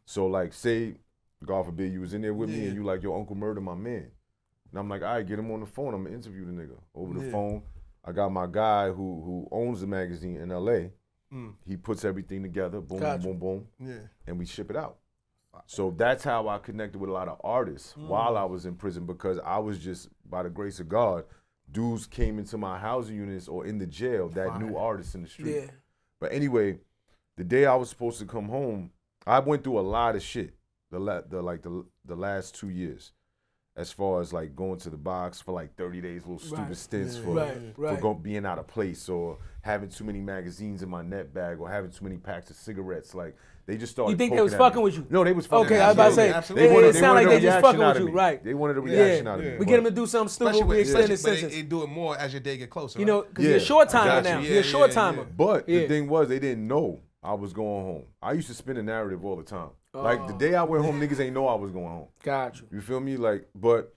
So 0.04 0.26
like 0.26 0.52
say, 0.52 0.96
God 1.44 1.66
forbid, 1.66 1.92
you 1.92 2.00
was 2.00 2.12
in 2.14 2.20
there 2.22 2.34
with 2.34 2.50
me 2.50 2.66
and 2.66 2.74
you 2.74 2.84
like, 2.84 3.02
your 3.02 3.18
Uncle 3.18 3.36
Murda, 3.36 3.62
my 3.62 3.74
man. 3.74 4.10
And 4.70 4.78
I'm 4.78 4.88
like, 4.88 5.02
all 5.02 5.08
right, 5.14 5.26
get 5.26 5.38
him 5.38 5.50
on 5.52 5.60
the 5.60 5.66
phone. 5.66 5.94
I'm 5.94 6.02
gonna 6.04 6.14
interview 6.16 6.44
the 6.44 6.52
nigga 6.52 6.76
over 6.94 7.14
the 7.14 7.30
phone. 7.30 7.62
I 8.04 8.12
got 8.12 8.30
my 8.32 8.46
guy 8.46 8.88
who 8.88 9.22
who 9.24 9.48
owns 9.52 9.80
the 9.80 9.86
magazine 9.86 10.36
in 10.36 10.48
LA. 10.50 10.88
Mm. 11.32 11.54
He 11.66 11.76
puts 11.76 12.04
everything 12.04 12.42
together, 12.42 12.80
boom, 12.80 13.00
Gotcha. 13.00 13.22
boom, 13.22 13.38
boom, 13.38 13.66
boom, 13.78 13.88
Yeah. 13.88 14.00
and 14.26 14.38
we 14.38 14.46
ship 14.46 14.70
it 14.70 14.76
out. 14.76 14.98
So 15.66 15.90
that's 15.90 16.22
how 16.22 16.46
I 16.48 16.58
connected 16.58 16.98
with 16.98 17.10
a 17.10 17.12
lot 17.12 17.26
of 17.28 17.40
artists 17.42 17.94
mm. 17.98 18.06
while 18.06 18.36
I 18.36 18.44
was 18.44 18.64
in 18.64 18.76
prison 18.76 19.06
because 19.06 19.38
I 19.44 19.58
was 19.58 19.78
just, 19.78 20.08
by 20.28 20.42
the 20.44 20.50
grace 20.50 20.78
of 20.78 20.88
God, 20.88 21.24
dudes 21.70 22.06
came 22.06 22.38
into 22.38 22.56
my 22.56 22.78
housing 22.78 23.16
units 23.16 23.48
or 23.48 23.66
in 23.66 23.78
the 23.78 23.86
jail 23.86 24.28
that 24.30 24.60
knew 24.60 24.76
artists 24.76 25.14
in 25.14 25.22
the 25.22 25.28
street. 25.28 25.54
Yeah. 25.54 25.70
But 26.20 26.32
anyway, 26.32 26.78
the 27.36 27.44
day 27.44 27.66
I 27.66 27.74
was 27.74 27.88
supposed 27.90 28.18
to 28.20 28.26
come 28.26 28.48
home, 28.48 28.90
I 29.26 29.40
went 29.40 29.64
through 29.64 29.78
a 29.78 29.82
lot 29.82 30.16
of 30.16 30.22
shit. 30.22 30.54
The 30.90 30.98
la- 30.98 31.20
the 31.20 31.42
like 31.42 31.60
the 31.62 31.84
the 32.06 32.16
last 32.16 32.54
two 32.54 32.70
years, 32.70 33.12
as 33.76 33.92
far 33.92 34.22
as 34.22 34.32
like 34.32 34.56
going 34.56 34.78
to 34.80 34.88
the 34.90 34.96
box 34.96 35.38
for 35.40 35.52
like 35.52 35.76
thirty 35.76 36.00
days, 36.00 36.22
little 36.22 36.38
stupid 36.38 36.68
Right. 36.68 36.76
stints 36.76 37.18
for 37.18 37.34
Right, 37.34 37.74
for 37.74 37.80
right. 37.82 38.00
go, 38.00 38.14
being 38.14 38.46
out 38.46 38.58
of 38.58 38.66
place 38.66 39.06
or 39.10 39.36
having 39.68 39.88
too 39.90 40.02
many 40.04 40.20
magazines 40.20 40.82
in 40.82 40.88
my 40.88 41.02
net 41.02 41.32
bag 41.32 41.60
or 41.60 41.68
having 41.70 41.90
too 41.90 42.02
many 42.04 42.16
packs 42.16 42.50
of 42.50 42.56
cigarettes. 42.56 43.14
Like 43.14 43.36
they 43.66 43.76
just 43.76 43.92
started. 43.92 44.12
You 44.12 44.16
think 44.16 44.32
they 44.32 44.38
poking 44.38 44.44
was 44.44 44.54
fucking 44.54 44.78
me. 44.78 44.82
with 44.84 44.96
you? 44.96 45.06
No, 45.10 45.22
they 45.24 45.32
was 45.34 45.46
fucking. 45.46 45.66
Okay, 45.66 45.76
at 45.76 45.82
I 45.82 45.86
was 45.88 45.94
about 45.96 46.08
to 46.08 46.14
say, 46.14 46.32
Absolutely. 46.32 46.68
it, 46.68 46.72
wanted- 46.74 46.86
it 46.88 46.94
sound 46.94 47.14
wanted 47.14 47.28
like 47.28 47.36
they 47.36 47.46
just 47.46 47.60
fucking 47.60 47.80
with 47.80 47.98
you, 47.98 48.06
me. 48.06 48.12
right? 48.12 48.42
They 48.44 48.54
wanted 48.54 48.78
a 48.78 48.80
reaction 48.80 49.28
out 49.28 49.38
of 49.40 49.44
me. 49.44 49.56
We 49.58 49.66
get 49.66 49.76
them 49.76 49.84
to 49.84 49.90
do 49.90 50.06
something 50.06 50.28
stupid, 50.30 50.50
Especially 50.52 50.62
we 50.64 50.68
when, 50.68 50.80
extend 50.80 51.10
especially, 51.10 51.16
the 51.16 51.22
but 51.22 51.30
they, 51.30 51.36
sentence. 51.40 51.54
they 51.54 51.62
do 51.62 51.82
it 51.82 51.86
more 51.88 52.18
as 52.18 52.32
your 52.32 52.40
day 52.40 52.56
get 52.56 52.70
closer. 52.70 52.98
You 52.98 53.04
know, 53.04 53.20
right? 53.20 53.28
because 53.28 53.44
you're 53.44 53.56
a 53.56 53.60
short 53.60 53.88
timer 53.90 54.10
got 54.10 54.24
now. 54.24 54.38
you. 54.40 54.48
You're 54.50 54.60
a 54.60 54.64
short 54.64 54.90
timer. 54.92 55.18
yeah. 55.22 55.28
But 55.36 55.68
Yeah. 55.68 55.80
the 55.80 55.88
thing 55.88 56.08
was, 56.08 56.28
they 56.28 56.38
didn't 56.38 56.66
know 56.66 57.00
I 57.22 57.34
was 57.34 57.52
going 57.52 57.84
home. 57.84 58.04
I 58.22 58.32
used 58.32 58.48
to 58.48 58.54
spin 58.54 58.78
a 58.78 58.82
narrative 58.82 59.24
all 59.24 59.36
the 59.36 59.42
time. 59.42 59.70
Like 59.92 60.20
Oh. 60.20 60.26
the 60.28 60.34
day 60.34 60.54
I 60.54 60.62
went 60.62 60.84
home, 60.84 61.00
niggas 61.00 61.20
ain't 61.20 61.34
know 61.34 61.46
I 61.48 61.54
was 61.56 61.70
going 61.70 61.88
home. 61.88 62.06
Got 62.22 62.60
you. 62.60 62.66
You 62.72 62.80
feel 62.80 63.00
me? 63.00 63.16
Like, 63.16 63.48
but 63.54 63.94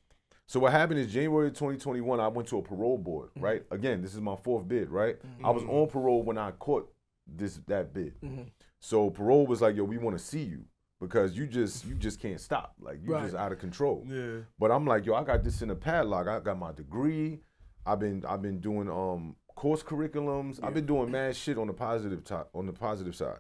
so 0.51 0.59
what 0.59 0.73
happened 0.73 0.99
is 0.99 1.13
January 1.13 1.47
of 1.47 1.53
2021, 1.53 2.19
I 2.19 2.27
went 2.27 2.47
to 2.49 2.57
a 2.57 2.61
parole 2.61 2.97
board, 2.97 3.29
Mm-hmm. 3.29 3.41
right? 3.45 3.63
Again, 3.71 4.01
this 4.01 4.13
is 4.13 4.19
my 4.19 4.35
fourth 4.35 4.67
bid, 4.67 4.89
right? 4.89 5.15
I 5.43 5.49
was 5.49 5.63
on 5.63 5.87
parole 5.87 6.23
when 6.23 6.37
I 6.37 6.51
caught 6.51 6.91
this 7.25 7.61
that 7.67 7.93
bid. 7.93 8.19
Mm-hmm. 8.21 8.43
So 8.81 9.09
parole 9.11 9.47
was 9.47 9.61
like, 9.61 9.77
yo, 9.77 9.85
we 9.85 9.97
want 9.97 10.17
to 10.17 10.23
see 10.23 10.43
you 10.43 10.65
because 10.99 11.37
you 11.37 11.47
just 11.47 11.85
you 11.85 11.95
just 11.95 12.19
can't 12.19 12.39
stop. 12.39 12.75
Like 12.81 12.99
you 13.01 13.13
Right. 13.13 13.23
just 13.23 13.35
out 13.35 13.53
of 13.53 13.59
control. 13.59 14.03
Yeah. 14.05 14.39
But 14.59 14.71
I'm 14.71 14.85
like, 14.85 15.05
yo, 15.05 15.13
I 15.15 15.23
got 15.23 15.43
this 15.43 15.61
in 15.61 15.69
a 15.69 15.75
padlock. 15.75 16.27
I 16.27 16.39
got 16.41 16.59
my 16.59 16.73
degree. 16.73 17.39
I've 17.85 17.99
been 17.99 18.25
I've 18.27 18.41
been 18.41 18.59
doing 18.59 18.89
um 18.89 19.37
course 19.55 19.83
curriculums. 19.83 20.59
I've 20.61 20.73
been 20.73 20.85
doing 20.85 21.09
mad 21.11 21.35
shit 21.35 21.57
on 21.57 21.67
the 21.67 21.73
positive 21.73 22.25
top 22.25 22.49
on 22.53 22.65
the 22.65 22.73
positive 22.73 23.15
side. 23.15 23.39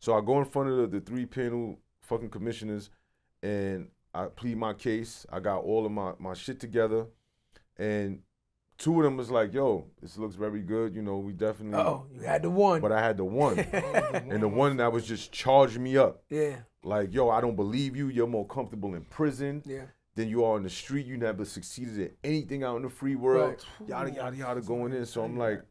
So 0.00 0.14
I 0.14 0.20
go 0.20 0.38
in 0.38 0.44
front 0.44 0.68
of 0.68 0.76
the, 0.76 0.98
the 0.98 1.00
three 1.00 1.24
panel 1.24 1.78
fucking 2.02 2.28
commissioners 2.30 2.90
and 3.42 3.88
I 4.14 4.26
plead 4.26 4.56
my 4.58 4.74
case. 4.74 5.26
I 5.32 5.40
got 5.40 5.60
all 5.64 5.86
of 5.86 5.92
my, 5.92 6.12
my 6.18 6.34
shit 6.34 6.60
together. 6.60 7.06
And 7.78 8.20
two 8.78 8.98
of 8.98 9.04
them 9.04 9.16
was 9.16 9.30
like, 9.30 9.54
yo, 9.54 9.86
this 10.00 10.18
looks 10.18 10.34
very 10.34 10.60
good. 10.60 10.94
You 10.94 11.02
know, 11.02 11.18
we 11.18 11.32
definitely 11.32 11.78
Oh, 11.78 12.06
you 12.12 12.20
had 12.22 12.42
the 12.42 12.50
one. 12.50 12.80
but 12.80 12.92
I 12.92 13.00
had 13.00 13.16
the 13.16 13.24
one. 13.24 13.58
and 13.72 14.42
the 14.42 14.48
one 14.48 14.76
that 14.76 14.92
was 14.92 15.06
just 15.06 15.32
charging 15.32 15.82
me 15.82 15.96
up. 15.96 16.22
yeah, 16.28 16.56
Like, 16.84 17.14
yo, 17.14 17.30
I 17.30 17.40
don't 17.40 17.56
believe 17.56 17.96
you. 17.96 18.08
You're 18.08 18.26
more 18.26 18.46
comfortable 18.46 18.94
in 18.94 19.04
prison 19.04 19.62
yeah. 19.64 19.84
than 20.14 20.28
you 20.28 20.44
are 20.44 20.56
in 20.58 20.62
the 20.62 20.70
street. 20.70 21.06
You 21.06 21.16
never 21.16 21.44
succeeded 21.44 21.98
at 22.00 22.12
anything 22.22 22.62
out 22.64 22.76
in 22.76 22.82
the 22.82 22.90
free 22.90 23.16
world. 23.16 23.64
Right. 23.80 23.88
Yada 23.88 24.10
yada 24.10 24.36
yada 24.36 24.60
going 24.60 24.92
in. 24.92 25.06
So 25.06 25.22
I'm 25.24 25.38
like, 25.38 25.62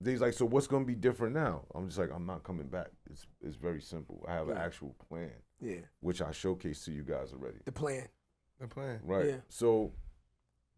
they's 0.00 0.20
like, 0.20 0.32
so 0.32 0.44
what's 0.46 0.66
gonna 0.66 0.84
be 0.84 0.94
different 0.96 1.34
now? 1.34 1.62
I'm 1.74 1.86
just 1.86 1.98
like, 1.98 2.10
I'm 2.12 2.26
not 2.26 2.42
coming 2.42 2.66
back. 2.66 2.88
It's 3.10 3.26
it's 3.40 3.56
very 3.56 3.80
simple. 3.80 4.24
I 4.28 4.34
have 4.34 4.48
an 4.48 4.56
actual 4.56 4.96
plan, 5.08 5.30
Yeah, 5.60 5.80
which 6.00 6.22
I 6.22 6.30
showcased 6.30 6.84
to 6.84 6.92
you 6.92 7.02
guys 7.02 7.32
already. 7.32 7.58
the 7.64 7.72
plan. 7.72 8.08
The 8.60 8.68
plan. 8.68 9.00
Right. 9.04 9.26
Yeah. 9.26 9.36
So 9.48 9.92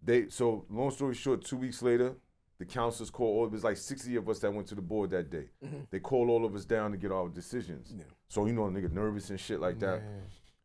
they 0.03 0.29
so 0.29 0.65
long 0.71 0.91
story 0.91 1.15
short, 1.15 1.45
two 1.45 1.57
weeks 1.57 1.83
later, 1.83 2.15
the 2.59 2.65
counselors 2.67 3.11
called 3.11 3.37
all 3.37 3.47
it 3.47 3.53
was 3.53 3.65
like 3.65 3.77
60 3.77 4.17
of 4.17 4.29
us 4.29 4.39
that 4.41 4.53
went 4.53 4.67
to 4.69 4.75
the 4.75 4.83
board 4.83 5.11
that 5.11 5.31
day. 5.31 5.47
They 5.91 5.99
called 5.99 6.29
all 6.29 6.45
of 6.45 6.55
us 6.55 6.65
down 6.65 6.91
to 6.93 6.99
get 6.99 7.11
our 7.11 7.29
decisions. 7.29 7.89
Mm-hmm. 7.89 8.01
Yeah. 8.01 8.05
So 8.29 8.47
you 8.47 8.53
know, 8.53 8.67
a 8.67 8.71
nigga 8.71 8.93
nervous 8.93 9.31
and 9.31 9.41
shit 9.41 9.61
like 9.61 9.79
that. 9.81 10.03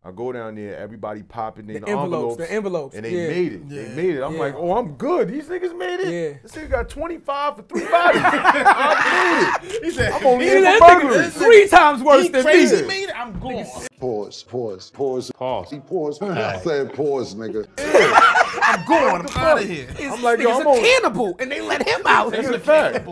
I 0.07 0.11
go 0.11 0.31
down 0.31 0.53
there, 0.53 0.77
everybody 0.77 1.23
popping 1.23 1.67
in 1.67 1.73
The 1.73 1.79
the, 1.79 1.87
envelopes, 1.89 2.37
the 2.37 2.51
envelopes, 2.51 2.95
and 2.95 3.03
they 3.03 3.09
yeah. 3.09 3.27
made 3.27 3.53
it. 3.53 3.61
Yeah. 3.67 3.81
They 3.81 3.95
made 3.95 4.15
it. 4.17 4.21
I'm 4.21 4.33
Yeah. 4.35 4.39
like, 4.39 4.53
oh, 4.55 4.77
I'm 4.77 4.91
good. 4.93 5.29
These 5.29 5.47
niggas 5.47 5.75
made 5.75 5.99
it. 5.99 6.05
Yeah. 6.33 6.37
This 6.43 6.51
nigga 6.51 6.69
got 6.69 6.89
25 6.89 7.55
for 7.55 7.61
three 7.63 7.87
bodies. 7.89 8.21
I 8.23 9.57
made 9.63 9.71
it. 9.75 9.83
He 9.83 9.89
said, 9.89 10.11
I'm 10.11 10.25
only 10.27 10.45
He 10.45 10.51
in 10.57 10.63
for 10.63 10.69
nigga 10.69 11.01
burglary. 11.01 11.29
three 11.31 11.67
times 11.67 12.03
worse 12.03 12.29
than 12.29 12.43
crazy 12.43 12.83
me. 12.83 12.87
made 12.87 13.03
it. 13.09 13.19
I'm 13.19 13.39
gone. 13.39 13.65
Pause, 13.99 14.43
pause, 14.43 14.91
pause. 14.91 15.31
Pause. 15.35 15.71
He 15.71 15.79
paused. 15.79 16.21
I 16.23 16.59
said 16.59 16.93
pause, 16.93 17.33
nigga. 17.33 17.65
I'm 18.63 18.85
going. 18.85 19.15
I'm 19.27 19.37
out 19.37 19.61
of 19.61 19.67
here. 19.67 19.87
I'm 19.99 20.21
like, 20.21 20.39
yo, 20.39 20.49
Nigga's 20.49 20.59
I'm 20.61 20.65
a 20.65 20.69
on- 20.69 20.79
cannibal, 20.79 21.35
and 21.39 21.51
they 21.51 21.61
let 21.61 21.87
him 21.87 22.01
out. 22.05 22.31
That's 22.31 22.47
a 22.47 22.59
fact. 22.59 23.07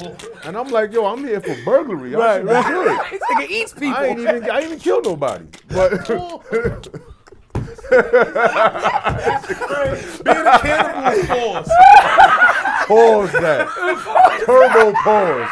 And 0.46 0.58
I'm 0.58 0.70
like, 0.70 0.92
yo, 0.94 1.06
I'm 1.06 1.24
here 1.24 1.42
for 1.42 1.56
burglary. 1.66 2.16
I 2.16 2.38
should 2.40 2.48
be 2.48 2.54
good. 2.74 3.00
This 3.12 3.22
nigga 3.32 3.50
eats 3.50 3.74
people. 3.74 3.90
I 3.98 4.06
ain't 4.08 4.20
even 4.20 4.50
I 4.50 4.56
ain't 4.58 4.66
even 4.66 4.80
killed 4.80 5.06
nobody. 5.06 5.46
But 5.70 6.08
Being 10.24 10.48
a 10.48 10.60
cannibal 10.60 11.12
is 11.12 11.28
pause. 11.28 11.70
pause 12.88 13.32
that. 13.34 13.68
Turbo 14.46 14.94
pause. 15.04 15.50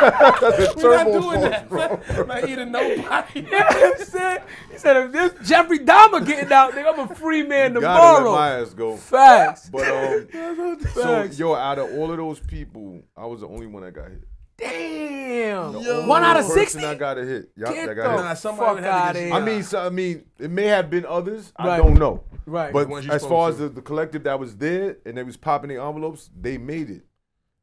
That's 0.00 0.42
a 0.42 0.74
We're 0.76 0.96
not 0.96 1.06
doing 1.22 1.40
that. 1.42 1.68
bro. 1.68 2.00
not 2.26 2.48
eating 2.48 2.70
nobody. 2.72 3.26
You 3.34 3.42
know 3.42 3.58
what 3.58 4.00
I'm 4.00 4.04
saying? 4.06 4.38
He 4.72 4.78
said, 4.78 4.96
if 5.06 5.12
this 5.12 5.48
Jeffrey 5.48 5.78
Dahmer 5.78 6.24
getting 6.26 6.52
out, 6.52 6.72
nigga, 6.72 6.92
I'm 6.92 7.10
a 7.10 7.14
free 7.14 7.42
man 7.42 7.74
Gotta 7.74 7.86
let 7.86 8.18
tomorrow. 8.18 8.32
my 8.34 8.60
ass 8.60 8.74
go. 8.74 8.96
Facts. 8.96 9.68
But 9.70 9.88
um, 9.88 10.78
so 10.94 11.22
yo, 11.32 11.54
out 11.54 11.78
of 11.78 11.90
all 11.92 12.10
of 12.10 12.16
those 12.16 12.40
people, 12.40 13.02
I 13.16 13.26
was 13.26 13.40
the 13.40 13.48
only 13.48 13.66
one 13.66 13.82
that 13.82 13.92
got 13.92 14.08
hit. 14.10 14.24
Damn. 14.58 15.72
The 15.72 16.04
One 16.06 16.22
out 16.22 16.36
of 16.38 16.44
person 16.46 16.60
60? 16.60 16.80
that 16.80 16.98
got 16.98 17.18
a 17.18 17.24
hit. 17.24 17.50
Yup, 17.56 17.74
Get 17.74 17.86
that 17.86 17.88
the 17.88 17.94
got 17.94 18.16
Nah, 18.16 18.28
hit. 18.30 18.38
fuck 18.38 18.60
out 18.60 18.80
get 19.14 19.16
of 19.16 19.22
you. 19.22 19.26
here. 19.28 19.34
I 19.34 19.40
mean, 19.44 19.62
so, 19.62 19.84
I 19.86 19.90
mean, 19.90 20.24
it 20.38 20.50
may 20.50 20.64
have 20.66 20.88
been 20.90 21.04
others. 21.06 21.52
I 21.56 21.76
don't 21.76 21.94
know. 21.98 22.22
Right. 22.46 22.72
But 22.72 22.90
as 23.10 23.22
spoke 23.22 23.28
far 23.30 23.48
as 23.50 23.58
the, 23.58 23.68
the 23.68 23.82
collective 23.82 24.22
that 24.24 24.38
was 24.38 24.56
there 24.56 24.96
and 25.04 25.16
they 25.18 25.22
was 25.22 25.36
popping 25.36 25.68
the 25.68 25.82
envelopes, 25.82 26.30
they 26.40 26.56
made 26.58 26.88
it. 26.90 27.04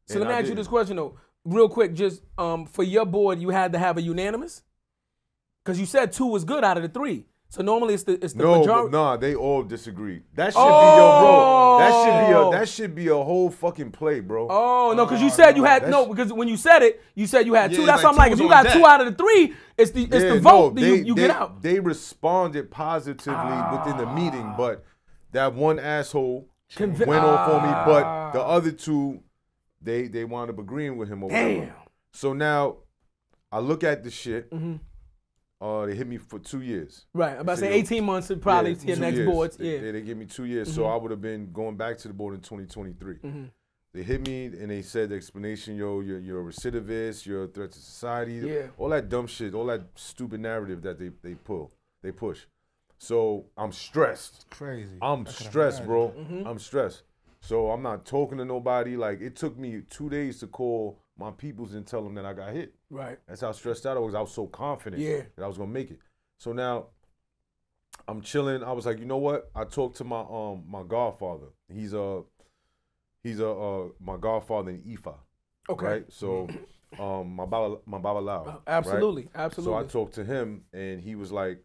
So 0.05 0.15
And 0.15 0.21
let 0.21 0.27
me 0.29 0.33
I 0.35 0.37
ask 0.37 0.43
you 0.43 0.47
didn't. 0.49 0.57
this 0.59 0.67
question 0.67 0.97
though, 0.97 1.17
real 1.45 1.69
quick. 1.69 1.93
Just 1.93 2.21
um, 2.37 2.65
for 2.65 2.83
your 2.83 3.05
board, 3.05 3.39
you 3.39 3.49
had 3.49 3.73
to 3.73 3.79
have 3.79 3.97
a 3.97 4.01
unanimous, 4.01 4.63
because 5.63 5.79
you 5.79 5.85
said 5.85 6.11
two 6.11 6.25
was 6.27 6.43
good 6.43 6.63
out 6.63 6.77
of 6.77 6.83
the 6.83 6.89
three. 6.89 7.25
So 7.49 7.61
normally 7.61 7.93
it's 7.93 8.01
the 8.01 8.13
it's 8.23 8.33
the 8.33 8.41
No, 8.43 8.59
majority. 8.61 8.91
nah, 8.91 9.15
they 9.15 9.35
all 9.35 9.61
disagreed. 9.61 10.23
That 10.33 10.53
should 10.53 10.59
be 10.59 10.63
your 10.63 11.19
bro. 11.21 11.77
That 11.79 11.91
should 12.03 12.27
be 12.27 12.33
Oh. 12.33 12.47
a 12.47 12.51
that 12.51 12.67
should 12.69 12.95
be 12.95 13.07
a 13.09 13.13
whole 13.15 13.51
fucking 13.51 13.91
play, 13.91 14.21
bro. 14.21 14.47
Oh 14.49 14.93
no, 14.97 15.05
because 15.05 15.21
you 15.21 15.29
said 15.29 15.55
you 15.55 15.63
had 15.63 15.87
no. 15.87 16.07
Because 16.07 16.33
when 16.33 16.47
you 16.47 16.57
said 16.57 16.81
it, 16.81 16.99
you 17.13 17.27
said 17.27 17.45
you 17.45 17.53
had 17.53 17.71
two. 17.71 17.85
That's 17.85 18.01
like 18.01 18.05
what 18.05 18.09
I'm 18.11 18.17
like. 18.17 18.31
If 18.31 18.39
you 18.39 18.49
got 18.49 18.73
two 18.73 18.83
out 18.83 19.01
of 19.01 19.15
the 19.15 19.23
three, 19.23 19.53
it's 19.77 19.91
the 19.91 20.05
it's 20.05 20.13
Yeah, 20.15 20.19
the 20.21 20.35
no, 20.35 20.39
vote 20.39 20.75
that 20.75 20.81
you, 20.81 20.97
they- 20.97 21.03
you 21.03 21.13
they, 21.13 21.21
get 21.27 21.29
out. 21.29 21.61
They 21.61 21.79
responded 21.79 22.71
positively 22.71 23.61
within 23.71 23.97
the 23.97 24.07
meeting, 24.15 24.51
but 24.57 24.83
that 25.33 25.53
one 25.53 25.77
asshole 25.77 26.47
Convi- 26.75 27.05
went 27.05 27.23
off 27.23 27.49
on 27.49 27.61
me. 27.67 27.71
But 27.85 28.31
the 28.31 28.41
other 28.41 28.71
two, 28.71 29.19
they 29.83 30.07
they 30.07 30.23
wound 30.23 30.49
up 30.49 30.57
agreeing 30.59 30.97
with 30.97 31.09
him 31.09 31.23
over 31.23 31.33
that 31.33 31.43
one. 31.57 31.67
Damn. 31.67 31.75
So 32.13 32.33
now 32.33 32.77
I 33.51 33.59
look 33.59 33.83
at 33.83 34.03
the 34.03 34.09
shit. 34.11 34.49
Mm-hmm. 34.51 34.75
Uh, 35.61 35.85
they 35.85 35.95
hit 35.95 36.07
me 36.07 36.17
for 36.17 36.39
two 36.39 36.61
years. 36.61 37.05
Right. 37.13 37.35
I'm 37.35 37.41
about 37.41 37.53
to 37.53 37.61
So 37.61 37.65
say 37.67 37.73
18 37.73 38.03
months 38.03 38.27
to 38.27 38.35
probably 38.35 38.71
Yeah, 38.71 38.77
to 38.79 38.87
your 38.87 38.97
next 38.97 39.15
years. 39.17 39.29
boards. 39.29 39.57
They, 39.57 39.65
Yeah. 39.65 39.75
Mm-hmm. 39.77 39.85
they, 39.85 39.91
they 39.91 40.01
give 40.01 40.17
me 40.17 40.25
two 40.25 40.43
years, 40.45 40.73
so 40.73 40.85
I 40.85 40.95
would 40.97 41.09
have 41.11 41.21
been 41.21 41.51
going 41.53 41.77
back 41.77 41.97
to 41.99 42.07
the 42.09 42.13
board 42.13 42.33
in 42.33 42.41
2023. 42.41 43.19
They 43.93 44.01
hit 44.03 44.27
me 44.27 44.47
and 44.47 44.69
they 44.71 44.81
said 44.81 45.09
the 45.09 45.15
explanation, 45.15 45.75
yo, 45.75 45.99
you're, 46.01 46.19
you're 46.19 46.41
a 46.41 46.51
recidivist, 46.51 47.25
you're 47.27 47.43
a 47.43 47.47
threat 47.47 47.71
to 47.71 47.79
society. 47.79 48.33
Yeah. 48.43 48.63
All 48.77 48.89
that 48.89 49.07
dumb 49.07 49.27
shit, 49.27 49.53
all 49.53 49.67
that 49.67 49.83
stupid 49.95 50.41
narrative 50.41 50.81
that 50.81 50.97
they, 50.99 51.11
they 51.21 51.35
pull, 51.35 51.71
they 52.01 52.11
push. 52.11 52.39
So 52.97 53.45
I'm 53.55 53.71
stressed. 53.71 54.47
Crazy. 54.49 54.97
I'm 55.01 55.25
stressed, 55.27 55.85
bro. 55.85 56.13
I'm 56.45 56.57
stressed. 56.59 57.03
So 57.43 57.71
I'm 57.71 57.81
not 57.81 58.05
talking 58.05 58.37
to 58.37 58.45
nobody. 58.45 58.95
Like 58.95 59.19
it 59.21 59.35
took 59.35 59.57
me 59.57 59.81
two 59.89 60.09
days 60.09 60.39
to 60.39 60.47
call 60.47 60.99
my 61.17 61.29
peoples 61.29 61.73
and 61.73 61.85
tell 61.85 62.01
them 62.01 62.15
that 62.15 62.25
I 62.25 62.31
got 62.33 62.53
hit. 62.53 62.73
Right. 62.89 63.19
That's 63.27 63.41
how 63.41 63.51
stressed 63.51 63.85
out 63.85 63.97
I 63.97 63.99
was. 63.99 64.15
I 64.15 64.21
was 64.21 64.33
so 64.33 64.47
confident 64.47 65.01
Yeah. 65.01 65.23
that 65.35 65.43
I 65.43 65.47
was 65.47 65.57
gonna 65.57 65.69
make 65.71 65.91
it. 65.91 65.99
So 66.39 66.53
now 66.53 66.87
I'm 68.07 68.21
chilling. 68.21 68.63
I 68.63 68.71
was 68.71 68.85
like, 68.85 68.97
you 68.97 69.05
know 69.05 69.17
what? 69.17 69.51
I 69.53 69.65
talked 69.65 69.97
to 69.97 70.05
my 70.05 70.21
um 70.21 70.63
my 70.67 70.83
godfather. 70.83 71.47
He's 71.67 71.93
a 71.93 72.23
he's 73.23 73.41
a 73.41 73.49
uh 73.49 73.87
my 73.99 74.15
godfather 74.15 74.71
in 74.71 74.81
Ifa. 74.83 75.15
Okay. 75.69 75.85
Right? 75.85 76.05
So 76.13 76.47
um 76.97 77.35
my 77.35 77.45
baba 77.45 77.75
my 77.85 77.97
babalawo. 77.99 78.45
right? 78.47 78.57
Absolutely. 78.67 79.27
So 79.51 79.75
I 79.75 79.83
talked 79.83 80.13
to 80.15 80.23
him 80.23 80.63
and 80.71 81.01
he 81.01 81.15
was 81.15 81.29
like, 81.33 81.61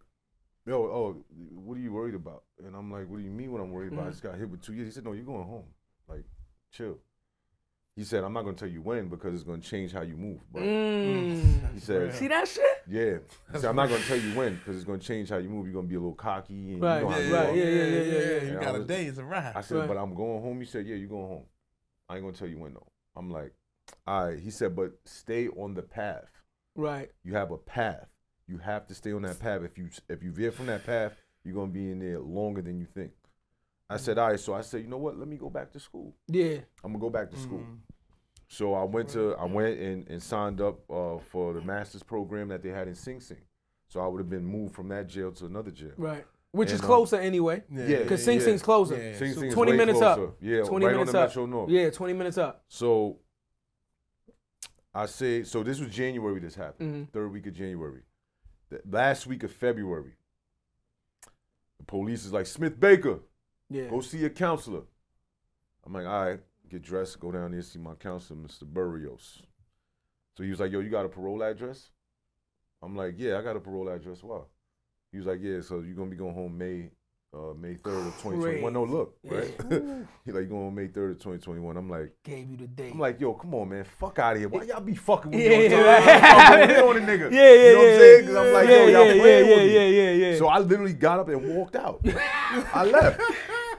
Yo, 0.68 0.82
oh, 0.82 1.16
what 1.54 1.78
are 1.78 1.80
you 1.80 1.92
worried 1.92 2.14
about? 2.14 2.42
And 2.62 2.76
I'm 2.76 2.92
like, 2.92 3.08
What 3.08 3.16
do 3.18 3.24
you 3.24 3.30
mean 3.30 3.50
what 3.52 3.62
I'm 3.62 3.70
worried 3.70 3.92
about? 3.92 4.06
I 4.06 4.10
just 4.10 4.22
got 4.22 4.34
hit 4.36 4.50
with 4.50 4.60
two 4.60 4.74
years. 4.74 4.88
He 4.88 4.92
said, 4.92 5.04
No, 5.04 5.12
you're 5.12 5.24
going 5.24 5.46
home. 5.46 5.64
Like, 6.06 6.24
chill. 6.72 6.98
He 7.96 8.04
said, 8.04 8.22
I'm 8.22 8.32
not 8.34 8.42
gonna 8.42 8.54
tell 8.56 8.68
you 8.68 8.82
when 8.82 9.08
because 9.08 9.32
it's 9.34 9.42
gonna 9.44 9.62
change 9.62 9.92
how 9.92 10.02
you 10.02 10.14
move. 10.16 10.40
But 10.52 10.62
Mm. 10.62 11.72
he 11.74 11.80
said, 11.80 12.14
See 12.14 12.28
that 12.28 12.46
shit? 12.46 12.62
Yeah. 12.86 13.16
He 13.52 13.58
said, 13.58 13.64
I'm 13.70 13.76
not 13.76 13.88
gonna 13.88 14.04
tell 14.04 14.18
you 14.18 14.34
when 14.34 14.56
because 14.56 14.76
it's 14.76 14.84
gonna 14.84 14.98
change 14.98 15.30
how 15.30 15.38
you 15.38 15.48
move. 15.48 15.64
You're 15.66 15.74
gonna 15.74 15.88
be 15.88 15.94
a 15.94 16.00
little 16.00 16.14
cocky 16.14 16.74
and 16.74 16.82
Right, 16.82 16.98
you 16.98 17.04
know 17.04 17.10
how 17.10 17.18
yeah, 17.18 17.26
you 17.28 17.34
right, 17.34 17.48
are. 17.48 17.54
yeah, 17.56 17.64
yeah, 17.64 17.70
yeah, 17.70 18.02
yeah, 18.02 18.42
You 18.42 18.48
yeah. 18.48 18.60
got 18.60 18.64
I 18.64 18.68
a 18.68 18.78
was- 18.78 18.86
day, 18.86 19.06
it's 19.06 19.18
a 19.18 19.24
wrap. 19.24 19.56
I 19.56 19.60
said, 19.62 19.78
Right. 19.78 19.88
but 19.88 19.96
I'm 19.96 20.14
going 20.14 20.42
home. 20.42 20.60
He 20.60 20.66
said, 20.66 20.86
yeah, 20.86 20.96
you're 20.96 21.08
going 21.08 21.28
home. 21.28 21.44
I 22.10 22.16
ain't 22.16 22.24
gonna 22.24 22.36
tell 22.36 22.46
you 22.48 22.58
when 22.58 22.74
though. 22.74 22.86
I'm 23.16 23.30
like, 23.30 23.52
all 24.06 24.26
right. 24.28 24.38
He 24.38 24.50
said, 24.50 24.76
but 24.76 24.92
stay 25.06 25.48
on 25.48 25.72
the 25.74 25.82
path. 25.82 26.30
Right. 26.76 27.10
You 27.24 27.34
have 27.34 27.50
a 27.52 27.58
path. 27.58 28.06
You 28.48 28.58
have 28.58 28.86
to 28.88 28.94
stay 28.94 29.12
on 29.12 29.22
that 29.22 29.38
path. 29.38 29.62
If 29.62 29.76
you 29.78 29.88
if 30.08 30.22
you 30.22 30.32
veer 30.32 30.50
from 30.50 30.66
that 30.66 30.84
path, 30.86 31.12
you're 31.44 31.54
gonna 31.54 31.70
be 31.70 31.90
in 31.90 31.98
there 32.00 32.18
longer 32.18 32.62
than 32.62 32.78
you 32.78 32.86
think. 32.86 33.12
I 33.90 33.96
said, 33.98 34.18
all 34.18 34.28
right. 34.30 34.40
So 34.40 34.54
I 34.54 34.62
said, 34.62 34.82
you 34.82 34.88
know 34.88 34.98
what? 34.98 35.18
Let 35.18 35.28
me 35.28 35.36
go 35.36 35.50
back 35.50 35.70
to 35.72 35.80
school. 35.80 36.14
Yeah. 36.26 36.58
I'm 36.82 36.92
gonna 36.92 36.98
go 36.98 37.10
back 37.10 37.30
to 37.30 37.38
school. 37.38 37.62
So 38.48 38.72
I 38.74 38.84
went 38.84 39.10
to 39.10 39.34
I 39.34 39.44
went 39.44 39.78
and, 39.78 40.08
and 40.08 40.22
signed 40.22 40.60
up 40.60 40.78
uh, 40.90 41.18
for 41.30 41.52
the 41.52 41.60
master's 41.60 42.02
program 42.02 42.48
that 42.48 42.62
they 42.62 42.70
had 42.70 42.88
in 42.88 42.94
Sing 42.94 43.20
Sing. 43.20 43.42
So 43.88 44.00
I 44.00 44.06
would 44.06 44.18
have 44.18 44.30
been 44.30 44.44
moved 44.44 44.74
from 44.74 44.88
that 44.88 45.06
jail 45.08 45.32
to 45.32 45.46
another 45.46 45.70
jail. 45.70 45.92
Right. 45.96 46.24
Which 46.52 46.68
is 46.68 46.74
And, 46.80 46.82
um, 46.84 46.86
closer 46.86 47.16
anyway. 47.16 47.62
Yeah, 47.70 47.98
Because 47.98 48.24
Sing 48.24 48.38
yeah. 48.38 48.44
Sing's 48.44 48.62
closer. 48.62 48.96
Yeah. 48.96 49.16
Sing 49.18 49.34
So 49.34 49.40
Sing 49.40 49.48
is 49.48 49.54
20 49.54 49.72
way 49.72 49.76
minutes 49.78 49.98
closer. 49.98 50.24
up. 50.28 50.36
Yeah, 50.40 50.62
20 50.62 50.86
right 50.86 50.92
minutes 50.92 51.08
on 51.10 51.12
the 51.14 51.20
up. 51.20 51.28
Metro 51.28 51.46
North. 51.46 51.70
Yeah, 51.70 51.90
20 51.90 52.12
minutes 52.14 52.38
up. 52.38 52.64
So 52.68 53.18
I 54.94 55.06
say, 55.06 55.44
so 55.44 55.62
this 55.62 55.78
was 55.80 55.90
January. 55.90 56.40
This 56.40 56.54
happened, 56.54 56.94
Mm-hmm. 56.94 57.04
third 57.12 57.32
week 57.32 57.46
of 57.46 57.54
January. 57.54 58.00
The 58.70 58.80
last 58.88 59.26
week 59.26 59.42
of 59.44 59.52
February, 59.52 60.12
the 61.78 61.84
police 61.84 62.24
is 62.24 62.32
like 62.32 62.46
Smith 62.46 62.78
Baker, 62.78 63.20
Yeah. 63.70 63.88
go 63.88 64.00
see 64.00 64.18
your 64.18 64.30
counselor. 64.30 64.82
I'm 65.84 65.92
like, 65.92 66.06
all 66.06 66.26
right, 66.26 66.40
get 66.68 66.82
dressed, 66.82 67.18
go 67.18 67.32
down 67.32 67.52
there 67.52 67.62
see 67.62 67.78
my 67.78 67.94
counselor, 67.94 68.40
Mr. 68.40 68.64
Burrios. 68.64 69.42
So 70.36 70.42
he 70.44 70.50
was 70.50 70.60
like, 70.60 70.70
yo, 70.70 70.80
you 70.80 70.90
got 70.90 71.06
a 71.06 71.08
parole 71.08 71.42
address? 71.42 71.90
I'm 72.82 72.94
like, 72.94 73.14
yeah, 73.16 73.38
I 73.38 73.42
got 73.42 73.56
a 73.56 73.60
parole 73.60 73.88
address. 73.88 74.22
Why? 74.22 74.40
He 75.10 75.18
was 75.18 75.26
like, 75.26 75.40
yeah, 75.40 75.60
so 75.62 75.80
you're 75.80 75.96
gonna 75.96 76.10
be 76.10 76.16
going 76.16 76.34
home 76.34 76.56
May, 76.58 76.90
uh, 77.34 77.52
May 77.60 77.74
3rd 77.74 78.06
of 78.08 78.14
2021. 78.22 78.72
No, 78.72 78.84
look, 78.84 79.16
right? 79.24 79.44
he 80.24 80.32
like, 80.32 80.44
you 80.44 80.48
going 80.48 80.62
home 80.62 80.74
May 80.74 80.88
3rd 80.88 81.10
of 81.12 81.18
2021. 81.18 81.76
I'm 81.76 81.88
like, 81.90 82.14
Gave 82.24 82.50
you 82.50 82.56
the 82.56 82.66
date. 82.66 82.92
I'm 82.94 82.98
like, 82.98 83.20
yo, 83.20 83.34
come 83.34 83.54
on, 83.54 83.68
man, 83.68 83.84
fuck 83.84 84.18
out 84.18 84.32
of 84.34 84.38
here. 84.38 84.48
Why 84.48 84.62
y'all 84.64 84.80
be 84.80 84.94
fucking 84.94 85.30
with 85.32 85.40
Yeah, 85.40 85.48
me? 85.58 85.68
yeah, 85.68 85.70
yeah. 85.70 86.00
time? 86.00 86.36
Fucking 86.38 86.68
with 86.68 86.76
me 86.78 86.82
on 86.82 87.06
the 87.06 87.12
nigga. 87.12 87.30
yeah, 87.32 87.52
yeah, 87.52 87.54
You 87.68 87.72
know 87.72 87.78
what 87.78 87.84
yeah, 87.86 87.92
I'm 87.92 87.98
saying? 88.00 88.26
'Cause 88.26 88.36
I'm 88.36 88.52
like, 88.52 88.68
yeah, 88.68 88.74
yo, 88.76 88.86
y'all 88.86 89.06
yeah, 89.14 89.20
playing 89.20 89.48
yeah, 89.48 89.56
with 89.56 89.64
me. 89.66 89.74
yeah, 89.74 89.86
yeah, 90.12 90.30
yeah. 90.32 90.38
So 90.38 90.46
I 90.48 90.58
literally 90.58 90.92
got 90.94 91.20
up 91.20 91.28
and 91.28 91.54
walked 91.54 91.76
out. 91.76 92.00
I 92.74 92.84
left. 92.84 93.20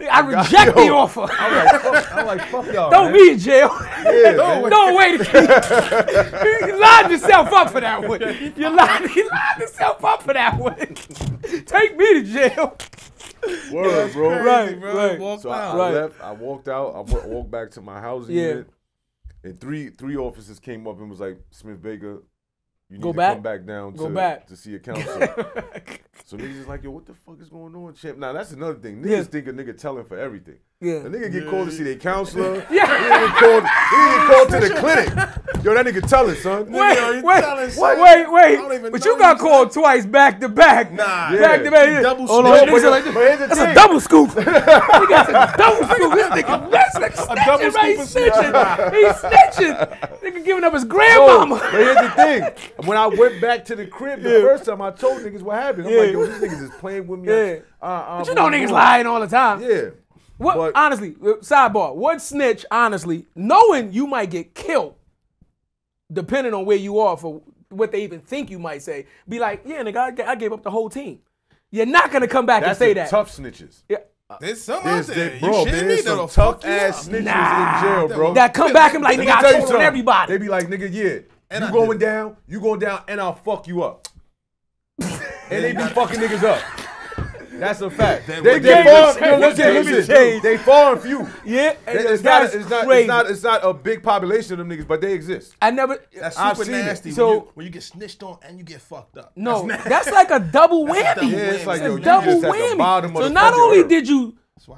I 0.09 0.21
reject 0.21 0.75
the 0.77 0.89
offer. 0.93 1.27
I'm 1.29 1.55
like, 1.65 1.81
fuck, 1.81 2.15
I'm 2.15 2.25
like, 2.25 2.41
fuck 2.47 2.65
y'all. 2.73 2.89
Don't 2.89 3.11
man. 3.11 3.13
be 3.21 3.31
in 3.31 3.37
jail. 3.39 3.69
Yeah, 4.05 4.31
man. 4.37 4.69
no 4.69 4.95
way 4.95 5.17
to 5.17 5.25
keep. 5.25 6.69
you 6.69 6.79
lined 6.79 7.11
yourself 7.11 7.51
up 7.51 7.69
for 7.71 7.81
that 7.81 8.07
one. 8.07 8.21
You 8.55 8.69
lined, 8.69 9.13
you 9.13 9.27
lined 9.29 9.59
yourself 9.59 10.05
up 10.05 10.23
for 10.23 10.31
that 10.33 10.57
one. 10.57 10.77
Take 11.65 11.97
me 11.97 12.13
to 12.13 12.23
jail. 12.23 12.77
Word, 13.71 14.13
bro. 14.13 14.43
Right, 14.43 14.79
bro. 14.79 14.95
right. 14.95 15.19
Walked 15.19 15.43
So 15.43 15.49
I, 15.49 15.57
out. 15.61 15.75
I 15.75 15.77
Right. 15.77 15.93
left. 15.93 16.21
I 16.21 16.31
walked 16.31 16.67
out. 16.67 16.95
I 16.95 17.27
walked 17.27 17.51
back 17.51 17.71
to 17.71 17.81
my 17.81 17.99
housing 17.99 18.35
Yeah. 18.35 18.47
unit, 18.47 18.69
and 19.43 19.59
three 19.59 19.89
three 19.89 20.15
officers 20.17 20.59
came 20.59 20.87
up 20.87 20.99
and 20.99 21.09
was 21.09 21.19
like, 21.19 21.39
"Smith 21.51 21.81
Baker, 21.81 22.23
you 22.89 22.97
need 22.97 23.01
Go 23.01 23.11
to 23.11 23.17
back. 23.17 23.33
come 23.35 23.43
back 23.43 23.65
down 23.65 23.95
Go 23.95 24.07
to 24.07 24.13
back. 24.13 24.47
to 24.47 24.55
see 24.55 24.75
a 24.75 24.79
counselor." 24.79 25.27
so 26.25 26.37
niggas 26.37 26.59
is 26.61 26.67
like, 26.67 26.83
"Yo, 26.83 26.91
what 26.91 27.05
the 27.05 27.13
fuck 27.13 27.39
is 27.41 27.49
going 27.49 27.75
on, 27.75 27.93
champ?" 27.93 28.17
Now 28.17 28.33
that's 28.33 28.51
another 28.51 28.79
thing. 28.79 29.01
Niggas 29.01 29.09
Yeah. 29.09 29.23
think 29.23 29.47
a 29.47 29.51
nigga 29.53 29.77
telling 29.77 30.05
for 30.05 30.17
everything. 30.17 30.59
Yeah. 30.81 30.93
A 30.93 31.09
nigga 31.09 31.29
get 31.29 31.49
called 31.49 31.67
to 31.69 31.75
see 31.75 31.83
their 31.83 31.95
counselor. 31.97 32.65
Yeah. 32.71 32.87
He 32.99 33.27
get 33.27 33.35
called. 33.35 33.63
Nigga 33.63 34.15
get 34.15 34.27
called 34.31 34.49
to 34.49 34.59
the 34.61 34.69
clinic. 34.79 35.09
Yo, 35.65 35.73
that 35.73 35.85
nigga 35.85 36.07
telling, 36.07 36.35
son. 36.37 36.71
Wait, 36.71 36.95
Yo, 36.97 37.11
you 37.11 37.21
wait, 37.21 37.41
telling 37.41 37.63
wait, 37.65 37.71
son? 37.73 37.99
wait, 37.99 38.25
I 38.25 38.55
don't 38.55 38.91
But 38.93 39.03
you 39.03 39.17
got 39.19 39.37
you, 39.37 39.43
called 39.43 39.71
twice 39.73 40.05
back 40.05 40.39
to 40.39 40.47
back. 40.47 40.93
Nah. 40.93 41.35
back 41.35 41.63
to 41.63 41.71
back. 41.71 42.01
Double 42.01 42.27
Hold 42.27 42.45
on, 42.45 42.57
scooped. 42.59 42.71
niggas 42.71 43.03
but, 43.03 43.13
but 43.13 43.23
here's 43.27 43.39
the 43.39 43.47
that's 43.47 43.59
thing. 43.59 43.69
a 43.71 43.73
double 43.73 43.99
scoop. 43.99 44.29
Nigga, 44.39 45.09
that's 45.09 45.29
a 45.29 45.57
double 45.57 45.85
scoop. 45.85 46.13
This 46.13 46.27
nigga, 46.29 46.71
that's 46.71 46.97
nigga 46.97 47.45
double 47.45 47.65
snitching, 47.65 47.73
right? 47.75 47.95
He's 47.97 48.09
scoop 48.09 48.23
is- 48.23 48.31
snitching. 48.31 48.93
He's 48.93 49.13
snitching. 49.15 50.19
Nigga 50.21 50.45
giving 50.45 50.63
up 50.63 50.73
his 50.73 50.85
No, 50.85 50.89
grandmama. 50.89 51.55
but 51.59 51.71
here's 51.73 51.95
the 51.97 52.09
thing. 52.11 52.87
When 52.87 52.97
I 52.97 53.07
went 53.07 53.41
back 53.41 53.65
to 53.65 53.75
the 53.75 53.85
crib 53.85 54.21
the 54.21 54.29
first 54.29 54.63
time, 54.63 54.81
I 54.81 54.91
told 54.91 55.23
niggas 55.23 55.41
what 55.41 55.57
happened. 55.61 55.87
I'm 55.87 55.93
Yeah. 55.93 55.99
like, 56.03 56.11
yo, 56.13 56.25
these 56.25 56.41
niggas 56.41 56.63
is 56.63 56.69
playing 56.79 57.05
with 57.05 57.19
me. 57.19 57.27
Yeah. 57.33 57.55
Uh, 57.81 57.85
uh, 57.85 58.17
But 58.19 58.27
you 58.29 58.35
know 58.35 58.43
niggas 58.45 58.69
lying 58.69 59.07
all 59.07 59.19
the 59.19 59.27
time. 59.27 59.61
Yeah. 59.61 59.89
What 60.39 60.55
But- 60.55 60.71
honestly, 60.75 61.15
uh, 61.21 61.33
sidebar, 61.41 61.93
what 61.95 62.21
snitch, 62.21 62.65
honestly, 62.71 63.27
knowing 63.35 63.91
you 63.93 64.07
might 64.07 64.31
get 64.31 64.55
killed, 64.55 64.95
depending 66.11 66.53
on 66.53 66.65
where 66.65 66.77
you 66.77 66.97
are 66.99 67.15
for 67.17 67.41
what 67.69 67.91
they 67.91 68.01
even 68.03 68.21
think 68.21 68.49
you 68.49 68.57
might 68.57 68.81
say, 68.81 69.05
be 69.27 69.37
like, 69.37 69.61
yeah, 69.65 69.83
nigga, 69.83 70.19
I, 70.25 70.31
I 70.31 70.35
gave 70.35 70.51
up 70.53 70.63
the 70.63 70.71
whole 70.71 70.89
team. 70.89 71.19
You're 71.71 71.85
not 71.85 72.11
gonna 72.11 72.27
come 72.27 72.45
back 72.47 72.61
That's 72.63 72.79
and 72.81 72.89
say 72.89 72.93
that. 72.93 73.09
tough 73.09 73.35
snitches. 73.35 73.83
Yeah. 73.87 73.97
There's 74.39 74.61
some 74.61 74.77
out 74.77 74.83
There's, 74.85 75.07
there. 75.07 75.15
there, 75.15 75.33
You 75.35 75.39
bro, 75.41 75.65
shitting 75.65 75.71
there's 75.71 76.03
some 76.05 76.29
tough 76.29 76.63
ass 76.65 77.07
up. 77.07 77.13
snitches 77.13 77.23
Nah. 77.25 77.77
in 77.77 77.83
jail, 78.09 78.17
bro. 78.17 78.33
That 78.33 78.53
come 78.53 78.71
back 78.73 78.93
and 78.93 79.01
be 79.01 79.05
like, 79.05 79.19
nigga, 79.19 79.35
I 79.35 79.41
tell 79.41 79.53
you 79.55 79.59
told 79.61 79.75
on 79.75 79.81
everybody. 79.81 80.31
They 80.31 80.37
be 80.37 80.47
like, 80.47 80.67
nigga, 80.67 80.89
yeah, 80.91 81.19
And 81.51 81.63
I 81.63 81.67
you 81.67 81.73
did 81.73 81.79
going 81.85 81.97
it. 81.97 81.99
down, 81.99 82.37
you 82.47 82.59
going 82.61 82.79
down, 82.79 83.03
and 83.07 83.19
I'll 83.19 83.35
fuck 83.35 83.67
you 83.67 83.83
up. 83.83 84.07
and 85.01 85.63
they 85.63 85.73
be 85.73 85.83
fucking 85.83 86.19
niggas 86.19 86.43
up. 86.43 86.61
That's 87.53 87.81
a 87.81 87.89
fact. 87.89 88.27
Then 88.27 88.43
They, 88.43 88.53
what 88.53 88.61
they 88.63 88.73
game 88.73 88.83
far, 88.85 89.13
has 89.13 89.15
yo, 89.19 89.37
listen, 89.37 89.49
The 89.57 89.63
game 89.63 89.75
has 89.75 90.07
listen, 90.09 90.41
they 90.43 90.57
far 90.57 90.93
and 90.93 91.01
few. 91.01 91.27
yeah, 91.45 91.75
It's 91.87 92.23
not, 92.23 92.43
it's, 92.53 92.69
not, 92.69 92.87
it's, 92.91 93.07
not, 93.07 93.29
it's 93.31 93.43
not 93.43 93.65
a 93.65 93.73
big 93.73 94.03
population 94.03 94.53
of 94.53 94.59
them 94.59 94.69
niggas, 94.69 94.87
but 94.87 95.01
they 95.01 95.13
exist. 95.13 95.55
I 95.61 95.71
never. 95.71 95.97
That's 96.17 96.37
I've 96.37 96.57
super 96.57 96.65
seen 96.65 96.75
it. 96.75 96.83
nasty. 96.85 97.11
So- 97.11 97.27
when, 97.29 97.35
you, 97.37 97.51
when 97.55 97.65
you 97.65 97.71
get 97.71 97.83
snitched 97.83 98.23
on 98.23 98.37
and 98.43 98.57
you 98.57 98.63
get 98.63 98.81
fucked 98.81 99.17
up. 99.17 99.31
No, 99.35 99.67
That's 99.67 99.83
that's, 99.85 100.11
like 100.11 100.31
a 100.31 100.39
double 100.39 100.85
whammy. 100.85 101.01
That's 101.01 101.19
double 101.21 101.31
Yeah, 101.31 101.37
it's 101.51 101.65
like, 101.65 101.81
yo, 101.81 101.95
a 101.95 101.99
double 101.99 102.25
just 102.25 102.43
at 102.45 102.51
the 102.51 102.57
whammy. 102.57 103.03
of 103.05 103.13
so 103.15 103.23
the 103.23 103.29
not 103.29 103.53
only 103.53 103.79
earth. 103.79 103.89
did 103.89 104.07
you 104.07 104.37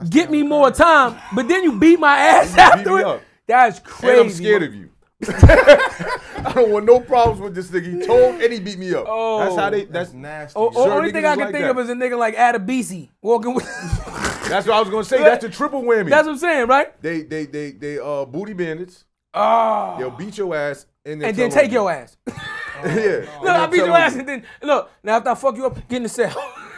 get 0.10 0.32
me 0.32 0.44
more 0.44 0.72
time, 0.72 1.20
but 1.34 1.48
then 1.48 1.64
you 1.64 1.78
beat 1.80 2.00
my 2.00 2.18
ass 2.18 2.58
after 2.58 3.00
it. 3.00 3.22
That's 3.48 3.80
crazy. 3.80 4.12
And 4.14 4.22
I'm 4.22 4.30
scared 4.30 4.64
of 4.64 4.74
you. 4.76 4.90
I 6.46 6.54
don't 6.54 6.72
want 6.72 6.86
no 6.86 7.00
problems 7.00 7.40
with 7.40 7.56
this 7.56 7.70
nigga. 7.70 8.02
He 8.02 8.06
told 8.06 8.42
and 8.42 8.52
he 8.54 8.60
beat 8.60 8.80
me 8.80 8.94
up. 8.94 9.06
Oh. 9.08 9.40
that's 9.40 9.56
how 9.56 9.70
they. 9.70 9.86
That's 9.86 10.10
That's 10.10 10.14
nasty. 10.14 10.60
Oh, 10.60 10.72
oh, 10.76 10.92
only 10.92 11.12
thing 11.12 11.26
I 11.26 11.36
can 11.36 11.46
like 11.46 11.52
think 11.52 11.66
that. 11.66 11.72
of 11.72 11.80
is 11.80 11.90
a 11.90 11.94
nigga 11.94 12.18
like 12.18 12.36
Adebisi 12.36 13.10
walking 13.22 13.54
with. 13.54 13.66
that's 14.50 14.66
what 14.66 14.76
I 14.76 14.80
was 14.80 14.90
gonna 14.90 15.04
say. 15.04 15.20
That's 15.20 15.44
the 15.44 15.50
triple 15.50 15.84
whammy. 15.84 16.10
That's 16.10 16.26
what 16.26 16.34
I'm 16.34 16.38
saying, 16.40 16.68
right? 16.68 17.00
they 17.02 17.22
they 17.22 17.46
they 17.46 17.72
they 17.72 18.00
uh 18.00 18.26
booty 18.26 18.54
bandits. 18.54 19.06
Oh. 19.34 19.96
They'll 20.00 20.12
beat 20.12 20.38
your 20.38 20.56
ass 20.56 20.88
and 21.06 21.22
then 21.22 21.30
and 21.30 21.38
then 21.38 21.50
take 21.52 21.66
on 21.66 21.70
you. 21.70 21.76
your 21.76 21.92
ass. 21.92 22.18
yeah. 22.28 23.26
Look, 23.42 23.50
I 23.50 23.68
beat 23.68 23.78
your 23.78 23.96
ass 23.96 24.16
and 24.16 24.28
then 24.28 24.44
look. 24.62 24.90
Now 25.04 25.18
after 25.18 25.30
I 25.30 25.36
fuck 25.36 25.56
you 25.56 25.66
up, 25.68 25.76
get 25.88 25.98
in 25.98 26.04
the 26.04 26.10
cell. 26.10 26.36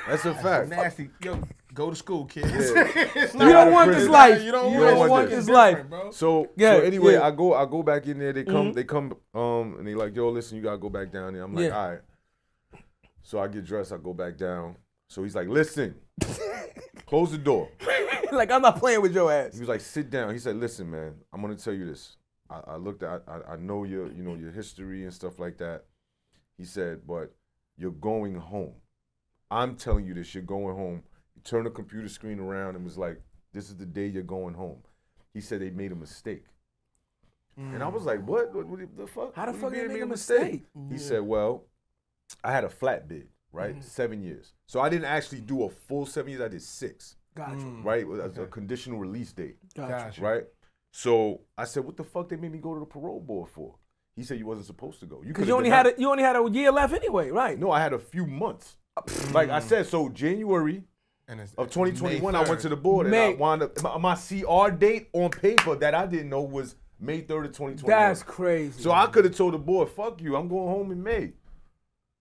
That's 0.07 0.26
a 0.26 0.34
fact. 0.36 0.70
nasty. 0.70 1.09
Yo, 1.22 1.39
go 1.74 1.89
to 1.89 1.95
school, 1.95 2.26
kids. 2.26 2.51
you 3.34 3.39
don't 3.39 3.71
want 3.71 3.91
this 3.91 4.07
life. 4.07 4.41
You 4.41 4.51
don't 4.51 4.74
You 4.74 4.80
want 4.80 4.91
don't 4.91 5.01
this. 5.01 5.09
want 5.09 5.26
It's 5.28 5.36
this 5.36 5.49
life. 5.49 5.89
bro. 5.89 6.11
So 6.11 6.49
Yeah, 6.55 6.78
so 6.78 6.82
anyway, 6.82 7.13
yeah. 7.13 7.19
Mm-hmm. 7.19 7.28
I 7.28 7.32
go 7.32 7.53
I 7.55 7.65
go 7.65 7.84
back 7.84 8.05
in 8.07 8.19
there. 8.19 8.34
They 8.34 8.43
come 8.43 8.74
they 8.74 8.84
come 8.84 9.13
um 9.34 9.76
and 9.80 9.88
they 9.88 9.95
like 9.95 10.15
yo 10.15 10.30
listen 10.30 10.57
you 10.57 10.63
gotta 10.63 10.78
go 10.78 10.89
back 10.89 11.11
down 11.11 11.34
there. 11.34 11.43
I'm 11.43 11.53
like 11.55 11.65
Yeah. 11.65 11.78
all 11.78 11.89
right. 11.89 11.99
So 13.21 13.39
I 13.39 13.47
get 13.47 13.65
dressed. 13.65 13.91
I 13.93 13.97
go 13.97 14.13
back 14.13 14.38
down. 14.38 14.76
So 15.07 15.24
he's 15.24 15.36
like 15.36 15.47
listen, 15.47 15.95
close 17.05 17.32
the 17.32 17.38
door. 17.38 17.69
like 18.32 18.51
I'm 18.51 18.61
not 18.61 18.78
playing 18.80 19.01
with 19.01 19.13
your 19.13 19.32
ass. 19.32 19.53
He 19.53 19.59
was 19.59 19.69
like, 19.69 19.82
"Sit 19.82 20.09
down." 20.09 20.34
He 20.34 20.39
said, 20.39 20.55
"Listen, 20.55 20.89
man, 20.89 21.13
I'm 21.32 21.41
gonna 21.41 21.55
tell 21.55 21.74
you 21.74 21.86
this. 21.86 22.17
I, 22.49 22.61
I 22.67 22.76
looked 22.78 23.03
at, 23.03 23.21
I, 23.28 23.53
I 23.53 23.55
know 23.57 23.84
your, 23.84 24.11
you 24.11 24.24
know, 24.24 24.36
your 24.36 24.51
history 24.51 25.03
and 25.03 25.13
stuff 25.13 25.38
like 25.39 25.57
that." 25.59 25.86
He 26.57 26.65
said, 26.65 27.01
"But 27.07 27.32
you're 27.78 27.91
going 27.91 28.36
home. 28.36 28.74
I'm 29.51 29.76
telling 29.76 30.05
you 30.05 30.13
this. 30.15 30.34
You're 30.34 30.43
going 30.43 30.76
home." 30.76 31.03
He 31.36 31.41
turned 31.41 31.65
the 31.65 31.71
computer 31.71 32.07
screen 32.09 32.39
around 32.39 32.75
and 32.75 32.84
was 32.86 32.97
like, 32.97 33.21
"This 33.53 33.69
is 33.69 33.75
the 33.77 33.86
day 33.86 34.07
you're 34.07 34.23
going 34.23 34.53
home." 34.53 34.79
He 35.34 35.41
said 35.41 35.61
they 35.61 35.69
made 35.71 35.91
a 35.91 35.95
mistake. 35.95 36.45
And 37.55 37.84
I 37.84 37.88
was 37.88 38.03
like, 38.03 38.25
what? 38.27 38.51
What, 38.53 38.65
what 38.65 38.79
the 38.97 39.05
fuck? 39.05 39.36
How 39.36 39.45
the 39.45 39.51
What 39.51 39.61
fuck 39.61 39.71
you 39.73 39.81
you 39.84 39.88
made 39.88 39.93
make 39.95 40.03
a 40.03 40.07
mistake? 40.07 40.63
He 40.89 40.97
said, 40.97 41.21
well, 41.21 41.65
I 42.43 42.51
had 42.51 42.63
a 42.63 42.69
flat 42.69 43.07
bid, 43.07 43.27
right? 43.51 43.73
Mm-hmm. 43.75 43.81
Seven 43.81 44.23
years. 44.23 44.53
So 44.65 44.79
I 44.79 44.89
didn't 44.89 45.05
actually 45.05 45.41
do 45.41 45.63
a 45.65 45.69
full 45.69 46.07
seven 46.07 46.31
years. 46.31 46.41
I 46.41 46.47
did 46.47 46.63
six, 46.63 47.15
Got 47.36 47.59
you. 47.59 47.79
right? 47.84 48.05
As 48.23 48.39
a 48.39 48.47
conditional 48.47 48.97
release 48.97 49.31
date, 49.34 49.57
Got 49.75 49.84
you. 49.84 49.89
Gotcha. 49.95 50.21
right? 50.23 50.43
So 50.93 51.41
I 51.55 51.65
said, 51.65 51.86
what 51.86 51.95
the 51.95 52.03
fuck 52.03 52.27
they 52.29 52.38
made 52.38 52.51
me 52.53 52.57
go 52.57 52.73
to 52.73 52.79
the 52.79 52.88
parole 52.88 53.19
board 53.19 53.49
for? 53.49 53.75
He 54.15 54.23
said 54.23 54.39
you 54.39 54.47
wasn't 54.47 54.65
supposed 54.65 54.99
to 55.01 55.05
go. 55.05 55.21
You 55.21 55.27
Because 55.27 55.47
you 55.47 55.53
only 55.55 55.69
denied- 55.69 55.86
had 55.86 55.97
a, 55.97 56.01
you 56.01 56.09
only 56.09 56.23
had 56.23 56.36
a 56.36 56.49
year 56.51 56.71
left 56.71 56.93
anyway, 56.95 57.29
right? 57.29 57.59
No, 57.59 57.69
I 57.69 57.81
had 57.81 57.93
a 57.93 57.99
few 57.99 58.25
months. 58.25 58.77
Like 59.31 59.49
I 59.49 59.59
said, 59.59 59.86
so 59.86 60.09
January 60.09 60.84
And 61.28 61.39
it's, 61.39 61.53
of 61.53 61.67
2021, 61.71 62.36
I 62.36 62.41
went 62.47 62.59
to 62.61 62.69
the 62.69 62.76
3rd. 62.76 62.82
board 62.84 63.05
and 63.07 63.15
I 63.15 63.30
wound 63.34 63.63
up 63.63 63.82
my, 63.82 63.97
my 63.97 64.15
CR 64.15 64.71
date 64.76 65.09
on 65.13 65.30
paper 65.30 65.76
that 65.76 65.95
I 65.95 66.05
didn't 66.05 66.30
know 66.30 66.41
was 66.41 66.76
May 66.99 67.21
3rd 67.21 67.45
of 67.45 67.51
2021. 67.53 67.88
That's 67.88 68.24
crazy. 68.24 68.82
So 68.82 68.91
I 68.91 69.07
could 69.07 69.24
have 69.26 69.36
told 69.36 69.53
the 69.53 69.57
board, 69.57 69.89
"Fuck 69.89 70.21
you, 70.21 70.36
I'm 70.36 70.47
going 70.49 70.67
home 70.67 70.91
in 70.91 71.01
May." 71.01 71.32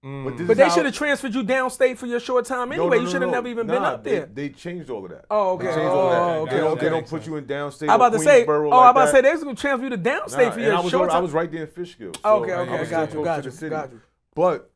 Mm. 0.05 0.25
But, 0.37 0.47
But 0.49 0.57
they 0.57 0.69
should 0.69 0.85
have 0.85 0.95
transferred 0.95 1.33
you 1.33 1.45
downstate 1.45 1.97
for 1.97 2.07
your 2.07 2.19
short 2.19 2.45
time 2.45 2.71
No, 2.71 2.75
anyway. 2.75 2.97
no, 2.97 3.03
you 3.05 3.09
should 3.09 3.23
have 3.23 3.31
no. 3.31 3.37
never 3.37 3.47
even 3.47 3.69
been 3.69 3.83
up 3.85 4.03
there. 4.03 4.27
They, 4.27 4.49
changed 4.49 4.91
all 4.91 5.05
of 5.05 5.11
that. 5.13 5.27
Oh, 5.31 5.57
They 5.57 5.67
okay. 5.69 5.77
changed 5.77 5.93
all 5.93 6.11
that. 6.11 6.19
Oh, 6.21 6.33
They 6.35 6.41
okay, 6.51 6.57
don't, 6.61 6.81
they 6.81 6.89
don't 6.89 7.07
put 7.07 7.25
you 7.25 7.37
in 7.37 7.45
downstate. 7.45 7.89
I'm 7.89 7.95
about 7.95 8.13
to 8.13 8.19
say, 8.19 8.45
oh, 8.45 8.51
like 8.69 8.73
I'm 8.73 8.91
about 8.91 9.05
to 9.07 9.11
say 9.13 9.21
they're 9.21 9.39
gonna 9.39 9.55
transfer 9.55 9.85
you 9.85 9.91
to 9.91 9.99
downstate 9.99 10.47
Nah, 10.47 10.51
for 10.51 10.61
your 10.61 10.75
I 10.77 10.81
was, 10.81 10.91
short 10.91 11.09
time. 11.11 11.19
I 11.19 11.21
was 11.21 11.31
right 11.33 11.51
there 11.53 11.63
in 11.63 11.69
Fishkill. 11.69 12.13
So 12.21 12.43
Okay, 12.43 12.53
I 12.53 12.81
was 12.81 12.89
got 12.91 13.09
still 13.11 13.21
you, 13.21 13.25
got 13.25 13.45
you, 13.45 13.51
the 13.51 13.57
city. 13.57 13.71
got 13.71 13.93
you. 13.93 14.01
But 14.35 14.71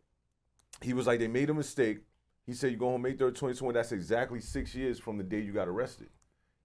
he 0.81 0.93
was 0.93 1.09
like, 1.09 1.19
they 1.19 1.27
made 1.29 1.51
a 1.51 1.55
mistake. 1.55 1.99
He 2.47 2.53
said, 2.55 2.71
you 2.71 2.77
go 2.77 2.91
home 2.91 3.03
May 3.03 3.13
3rd, 3.13 3.19
2020. 3.35 3.75
That's 3.75 3.93
exactly 3.93 4.41
six 4.41 4.75
years 4.75 4.99
from 4.99 5.19
the 5.19 5.25
day 5.25 5.41
you 5.41 5.53
got 5.53 5.69
arrested. 5.69 6.09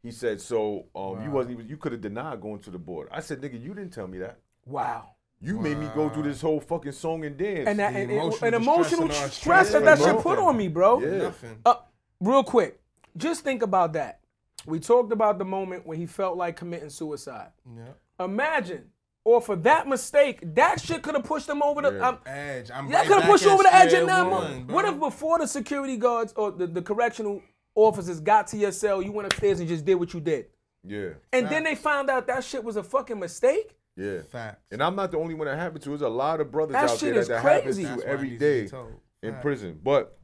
He 0.04 0.12
said, 0.12 0.40
so 0.42 0.86
um, 0.96 1.24
you 1.24 1.32
wasn't 1.32 1.56
even, 1.56 1.68
you 1.68 1.78
could 1.78 1.92
have 1.92 2.02
denied 2.02 2.42
going 2.42 2.60
to 2.60 2.72
the 2.72 2.80
board. 2.80 3.08
I 3.12 3.20
said, 3.20 3.42
nigga, 3.42 3.62
you 3.62 3.74
didn't 3.74 3.92
tell 3.92 4.08
me 4.08 4.20
that. 4.20 4.40
wow. 4.66 5.12
You 5.44 5.60
made 5.60 5.78
me 5.80 5.90
go 5.96 6.08
through 6.08 6.22
this 6.22 6.40
whole 6.40 6.60
fucking 6.60 6.92
song 6.92 7.26
and 7.26 7.36
dance. 7.36 7.68
And 7.68 7.80
that 7.80 7.94
The 7.94 8.00
and, 8.02 8.12
emotional 8.12 8.54
and 8.54 8.54
distress 8.54 8.62
emotional 8.62 9.04
and 9.06 9.12
our 9.12 9.30
stress 9.30 9.72
that 9.72 9.82
stress, 9.82 10.00
that 10.00 10.14
shit 10.14 10.22
put 10.22 10.38
on 10.38 10.56
me, 10.56 10.68
bro. 10.68 11.00
Yeah. 11.02 11.18
Nothing. 11.18 11.58
Uh, 11.66 11.76
real 12.20 12.44
quick, 12.44 12.80
just 13.18 13.44
think 13.44 13.64
about 13.64 13.94
that. 13.94 14.20
We 14.68 14.80
talked 14.80 15.12
about 15.12 15.40
the 15.40 15.46
moment 15.46 15.88
when 15.88 15.98
he 15.98 16.06
felt 16.06 16.38
like 16.38 16.58
committing 16.58 16.92
suicide. 16.92 17.50
Yeah. 17.76 18.24
Imagine, 18.24 18.84
or 19.24 19.42
for 19.42 19.56
that 19.58 19.88
mistake, 19.88 20.40
that 20.56 20.82
shit 20.82 21.02
could 21.04 21.16
have 21.16 21.24
pushed 21.24 21.48
them 21.48 21.62
over 21.62 21.82
the. 21.82 22.06
Um, 22.06 22.18
Edge. 22.26 22.72
I'm 22.74 22.90
that 22.90 23.00
right 23.00 23.08
could 23.08 23.20
have 23.22 23.30
pushed 23.32 23.44
you 23.46 23.52
over 23.52 23.64
the 23.64 23.74
edge 23.74 23.90
square 23.90 24.02
in 24.02 24.08
that 24.08 24.24
one, 24.30 24.44
moment. 24.44 24.72
What 24.72 24.86
if 24.86 25.00
before 25.00 25.40
the 25.40 25.48
security 25.48 25.98
guards 25.98 26.34
or 26.36 26.52
the, 26.52 26.68
the 26.68 26.82
correctional 26.82 27.42
officers 27.76 28.20
got 28.20 28.48
to 28.48 28.58
your 28.58 28.72
cell, 28.72 29.02
you 29.02 29.12
went 29.12 29.28
upstairs 29.32 29.60
and 29.60 29.68
just 29.70 29.86
did 29.86 29.96
what 29.96 30.14
you 30.14 30.20
did, 30.20 30.48
yeah, 30.84 31.10
and 31.32 31.48
then 31.48 31.64
they 31.64 31.76
found 31.76 32.10
out 32.10 32.26
that 32.28 32.44
shit 32.44 32.64
was 32.64 32.76
a 32.76 32.84
fucking 32.84 33.20
mistake? 33.20 33.76
yeah. 33.96 34.22
Facts. 34.24 34.62
And 34.72 34.82
I'm 34.82 34.96
not 34.96 35.12
the 35.12 35.18
only 35.20 35.36
one 35.36 35.48
that 35.48 35.58
happened 35.58 35.84
to. 35.84 35.90
There's 35.90 36.02
a 36.02 36.10
lot 36.10 36.42
of 36.42 36.52
brothers 36.52 36.74
That 36.74 36.90
out 36.90 37.00
there 37.00 37.14
that, 37.14 37.28
that 37.28 37.42
happens 37.44 37.78
to 37.78 37.84
That's 37.84 37.98
why 37.98 38.04
it 38.04 38.14
every 38.14 38.30
needs 38.30 38.40
to 38.40 38.46
be 38.46 38.62
day 38.62 38.68
told. 38.68 38.94
in 39.22 39.32
Facts. 39.34 39.42
prison. 39.44 39.80
But 39.84 40.18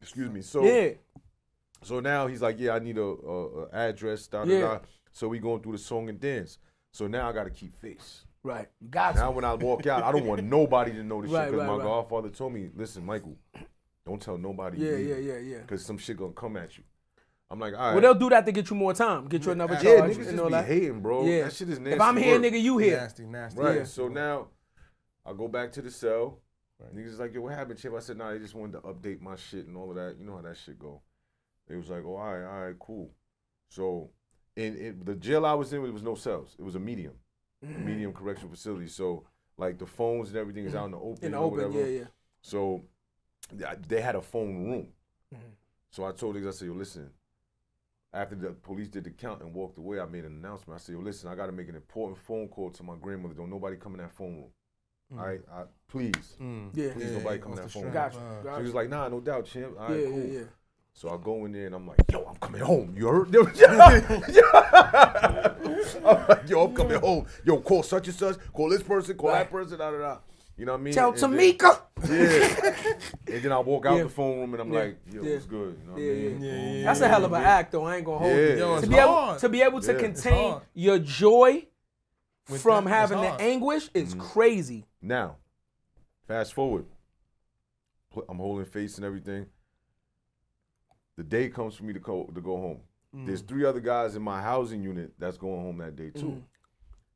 excuse 0.00 0.30
me. 0.30 0.42
So 0.42 0.64
Yeah, 0.64 0.90
so 1.82 2.00
now 2.00 2.26
he's 2.26 2.42
like, 2.42 2.56
yeah, 2.58 2.72
I 2.74 2.78
need 2.78 2.98
a, 2.98 3.02
a, 3.02 3.62
a 3.64 3.68
address. 3.72 4.26
Da, 4.26 4.44
da, 4.44 4.50
Yeah. 4.50 4.60
da. 4.60 4.78
So 5.12 5.28
we 5.28 5.38
going 5.38 5.62
through 5.62 5.72
the 5.72 5.78
song 5.78 6.08
and 6.08 6.18
dance. 6.18 6.58
So 6.94 7.08
now 7.08 7.28
I 7.28 7.32
got 7.32 7.42
to 7.44 7.50
keep 7.50 7.74
face. 7.76 8.22
right. 8.44 8.68
Got 8.88 9.16
Now 9.16 9.32
when 9.32 9.44
I 9.44 9.54
walk 9.54 9.84
out, 9.88 10.04
I 10.04 10.12
don't 10.12 10.26
want 10.26 10.44
nobody 10.44 10.92
to 10.92 11.02
know 11.02 11.20
this 11.20 11.30
Right, 11.32 11.46
shit 11.46 11.50
because 11.50 11.66
right, 11.66 11.76
my 11.76 11.78
right. 11.78 11.82
godfather 11.82 12.28
told 12.28 12.52
me, 12.52 12.70
listen, 12.72 13.04
Michael, 13.04 13.36
don't 14.06 14.22
tell 14.22 14.38
nobody. 14.38 14.78
Yeah, 14.78 14.96
yeah, 14.96 15.16
yeah, 15.16 15.38
yeah. 15.38 15.58
Because 15.58 15.84
some 15.84 15.98
shit 15.98 16.16
gonna 16.16 16.32
come 16.32 16.56
at 16.56 16.78
you. 16.78 16.84
I'm 17.50 17.58
like, 17.58 17.74
all 17.74 17.80
right. 17.80 17.92
Well, 17.94 18.00
they'll 18.00 18.14
do 18.14 18.30
that 18.30 18.46
to 18.46 18.52
get 18.52 18.70
you 18.70 18.76
more 18.76 18.94
time, 18.94 19.26
get 19.26 19.44
you 19.44 19.50
another 19.50 19.74
yeah, 19.74 19.80
charge, 19.98 20.12
niggas 20.12 20.16
and 20.18 20.24
just 20.24 20.38
all 20.38 20.46
be 20.46 20.52
that. 20.52 20.66
hating, 20.66 21.00
bro. 21.00 21.26
Yeah. 21.26 21.44
That 21.44 21.52
shit 21.52 21.68
is 21.68 21.80
nasty. 21.80 21.96
If 21.96 22.00
I'm 22.00 22.16
here, 22.16 22.40
work. 22.40 22.52
nigga, 22.52 22.62
you 22.62 22.78
here. 22.78 22.96
Nasty, 22.96 23.26
nasty. 23.26 23.60
Right. 23.60 23.78
Yeah. 23.78 23.84
So 23.84 24.06
now 24.06 24.46
I 25.26 25.32
go 25.32 25.48
back 25.48 25.72
to 25.72 25.82
the 25.82 25.90
cell. 25.90 26.38
Niggas 26.94 27.14
is 27.14 27.18
like, 27.18 27.34
yo, 27.34 27.40
what 27.40 27.54
happened, 27.54 27.80
Chip? 27.80 27.92
I 27.96 27.98
said, 27.98 28.18
nah, 28.18 28.30
they 28.30 28.38
just 28.38 28.54
wanted 28.54 28.74
to 28.74 28.80
update 28.80 29.20
my 29.20 29.34
shit 29.34 29.66
and 29.66 29.76
all 29.76 29.90
of 29.90 29.96
that. 29.96 30.16
You 30.18 30.26
know 30.26 30.36
how 30.36 30.42
that 30.42 30.56
shit 30.58 30.78
go. 30.78 31.00
They 31.66 31.74
was 31.74 31.90
like, 31.90 32.04
oh, 32.04 32.14
all 32.16 32.34
right, 32.34 32.46
all 32.46 32.66
right, 32.66 32.78
cool. 32.78 33.10
So 33.68 34.10
in, 34.56 34.76
in 34.76 35.02
the 35.04 35.14
jail 35.14 35.44
I 35.46 35.54
was 35.54 35.72
in, 35.72 35.84
it 35.84 35.92
was 35.92 36.02
no 36.02 36.14
cells. 36.14 36.54
It 36.58 36.62
was 36.62 36.74
a 36.74 36.80
medium, 36.80 37.14
a 37.62 37.66
medium 37.66 38.12
correctional 38.12 38.50
facility. 38.50 38.88
So 38.88 39.24
like 39.56 39.78
the 39.78 39.86
phones 39.86 40.28
and 40.28 40.38
everything 40.38 40.64
is 40.64 40.74
out 40.74 40.86
in 40.86 40.90
the 40.92 40.98
open. 40.98 41.24
In 41.24 41.32
the 41.32 41.38
open, 41.38 41.58
whatever. 41.72 41.80
yeah, 41.90 42.00
yeah. 42.00 42.06
So 42.42 42.84
they 43.88 44.00
had 44.00 44.16
a 44.16 44.22
phone 44.22 44.64
room. 44.64 44.88
Mm-hmm. 45.34 45.44
So 45.90 46.04
I 46.04 46.12
told 46.12 46.36
niggas, 46.36 46.48
I 46.48 46.50
said, 46.52 46.68
yo, 46.68 46.74
listen, 46.74 47.10
after 48.12 48.34
the 48.36 48.50
police 48.50 48.88
did 48.88 49.04
the 49.04 49.10
count 49.10 49.42
and 49.42 49.52
walked 49.54 49.78
away, 49.78 50.00
I 50.00 50.06
made 50.06 50.24
an 50.24 50.36
announcement. 50.36 50.80
I 50.80 50.82
said, 50.82 50.94
yo, 50.94 51.00
listen, 51.00 51.28
I 51.30 51.34
got 51.34 51.46
to 51.46 51.52
make 51.52 51.68
an 51.68 51.74
important 51.76 52.18
phone 52.18 52.48
call 52.48 52.70
to 52.70 52.82
my 52.82 52.94
grandmother. 53.00 53.34
Don't 53.34 53.50
nobody 53.50 53.76
come 53.76 53.94
in 53.94 54.00
that 54.00 54.12
phone 54.12 54.36
room. 54.36 55.18
All 55.18 55.26
right? 55.26 55.40
I, 55.52 55.62
please. 55.88 56.36
Mm. 56.40 56.70
Yeah. 56.74 56.92
Please, 56.92 57.04
Yeah, 57.04 57.18
nobody 57.18 57.36
yeah, 57.36 57.42
come 57.42 57.52
in 57.52 57.58
that 57.58 57.70
phone 57.70 57.82
room. 57.84 57.92
Got 57.92 58.14
you. 58.14 58.20
Uh, 58.20 58.42
Got 58.42 58.56
She 58.58 58.62
was 58.62 58.74
like, 58.74 58.88
nah, 58.88 59.08
no 59.08 59.20
doubt, 59.20 59.46
champ. 59.46 59.74
All 59.78 59.88
right, 59.88 60.00
Yeah, 60.00 60.06
cool. 60.06 60.18
yeah, 60.18 60.32
yeah. 60.38 60.44
So 60.96 61.08
I 61.10 61.16
go 61.22 61.44
in 61.44 61.50
there 61.52 61.66
and 61.66 61.74
I'm 61.74 61.86
like, 61.88 61.98
yo, 62.10 62.24
I'm 62.24 62.36
coming 62.36 62.60
home. 62.60 62.94
You 62.96 63.08
heard? 63.08 63.34
I'm 63.36 63.42
like, 66.28 66.48
yo, 66.48 66.64
I'm 66.64 66.74
coming 66.74 67.00
home. 67.00 67.26
Yo, 67.44 67.58
call 67.58 67.82
such 67.82 68.06
and 68.08 68.16
such. 68.16 68.36
Call 68.52 68.68
this 68.68 68.82
person. 68.82 69.16
Call 69.16 69.30
Right. 69.30 69.38
that 69.40 69.50
person. 69.50 69.78
Da, 69.78 69.90
da, 69.90 69.98
da. 69.98 70.18
You 70.56 70.66
know 70.66 70.72
what 70.72 70.80
I 70.80 70.82
mean? 70.84 70.94
Tell 70.94 71.08
And 71.10 71.18
then- 71.18 71.30
Tamika. 71.30 71.80
Yeah. 72.08 72.92
and 73.34 73.42
then 73.42 73.50
I 73.52 73.58
walk 73.58 73.86
out 73.86 73.96
Yeah. 73.96 74.02
the 74.04 74.08
phone 74.08 74.38
room 74.38 74.54
and 74.54 74.62
I'm 74.62 74.72
Yeah. 74.72 74.78
like, 74.78 74.96
yo, 75.12 75.22
Yeah. 75.24 75.32
what's 75.34 75.46
good? 75.46 75.78
You 75.80 75.86
know 75.88 75.92
what 75.94 76.02
Yeah, 76.02 76.12
I 76.12 76.14
mean? 76.14 76.40
yeah. 76.42 76.52
Yeah, 76.52 76.72
yeah, 76.78 76.84
That's 76.84 77.00
a 77.00 77.08
hell 77.08 77.24
of 77.24 77.32
an 77.32 77.42
act, 77.42 77.72
though. 77.72 77.84
I 77.86 77.96
ain't 77.96 78.04
gonna 78.04 78.18
hold 78.18 78.30
Yeah. 78.30 78.36
you. 78.38 78.56
Yo, 78.58 78.80
to 78.80 78.86
be 78.86 78.96
able 78.96 79.36
to 79.36 79.48
be 79.48 79.62
able 79.62 79.80
to 79.80 79.92
Yeah. 79.92 79.98
Contain 79.98 80.60
your 80.74 80.98
joy 81.00 81.66
With 82.48 82.62
from 82.62 82.84
that, 82.84 82.90
having 82.90 83.20
the 83.20 83.32
anguish 83.42 83.90
is 83.94 84.14
Mm-hmm. 84.14 84.20
crazy. 84.28 84.86
Now, 85.02 85.38
fast 86.28 86.54
forward. 86.54 86.86
I'm 88.28 88.36
holding 88.38 88.64
face 88.66 88.96
and 88.96 89.04
everything. 89.04 89.46
The 91.16 91.22
day 91.22 91.48
comes 91.48 91.74
for 91.74 91.84
me 91.84 91.92
to 91.92 92.00
go 92.00 92.30
to 92.34 92.40
go 92.40 92.56
home. 92.56 92.80
There's 93.16 93.42
three 93.42 93.64
other 93.64 93.80
guys 93.80 94.16
in 94.16 94.22
my 94.22 94.42
housing 94.42 94.82
unit 94.82 95.12
that's 95.18 95.36
going 95.36 95.60
home 95.60 95.78
that 95.78 95.94
day 95.94 96.10
too. 96.10 96.26
Mm. 96.26 96.42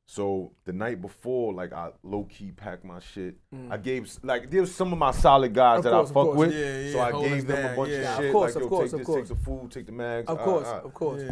So 0.06 0.52
the 0.64 0.72
night 0.72 1.02
before, 1.02 1.52
like 1.52 1.72
I 1.72 1.90
low 2.02 2.24
key 2.24 2.52
packed 2.52 2.84
my 2.84 3.00
shit. 3.00 3.36
I 3.68 3.76
gave 3.76 4.10
like 4.22 4.50
there 4.50 4.60
was 4.60 4.74
some 4.74 4.92
of 4.92 4.98
my 4.98 5.10
solid 5.10 5.52
guys 5.52 5.78
Of 5.78 5.84
that 5.84 5.90
course, 5.90 6.10
I 6.10 6.14
fuck 6.14 6.34
with. 6.34 6.52
Yeah, 6.52 6.92
so 6.92 6.98
yeah, 6.98 7.04
I 7.04 7.28
gave 7.28 7.46
them 7.46 7.72
a 7.72 7.76
bunch 7.76 7.90
yeah. 7.90 7.96
of 7.96 8.16
shit. 8.16 8.26
of 8.26 8.32
course, 8.32 8.54
like, 8.54 8.56
of 8.56 8.62
yo, 8.62 8.68
course, 8.68 8.90
take 8.90 8.92
of 8.92 8.98
this, 8.98 9.06
course. 9.06 9.28
take 9.28 9.38
the 9.38 9.44
food, 9.44 9.70
take 9.70 9.86
the 9.86 9.92
mags. 9.92 10.28
Of 10.28 10.38
uh, 10.38 10.44
course, 10.44 10.68
uh. 10.68 10.80
of 10.84 10.94
course. 10.94 11.22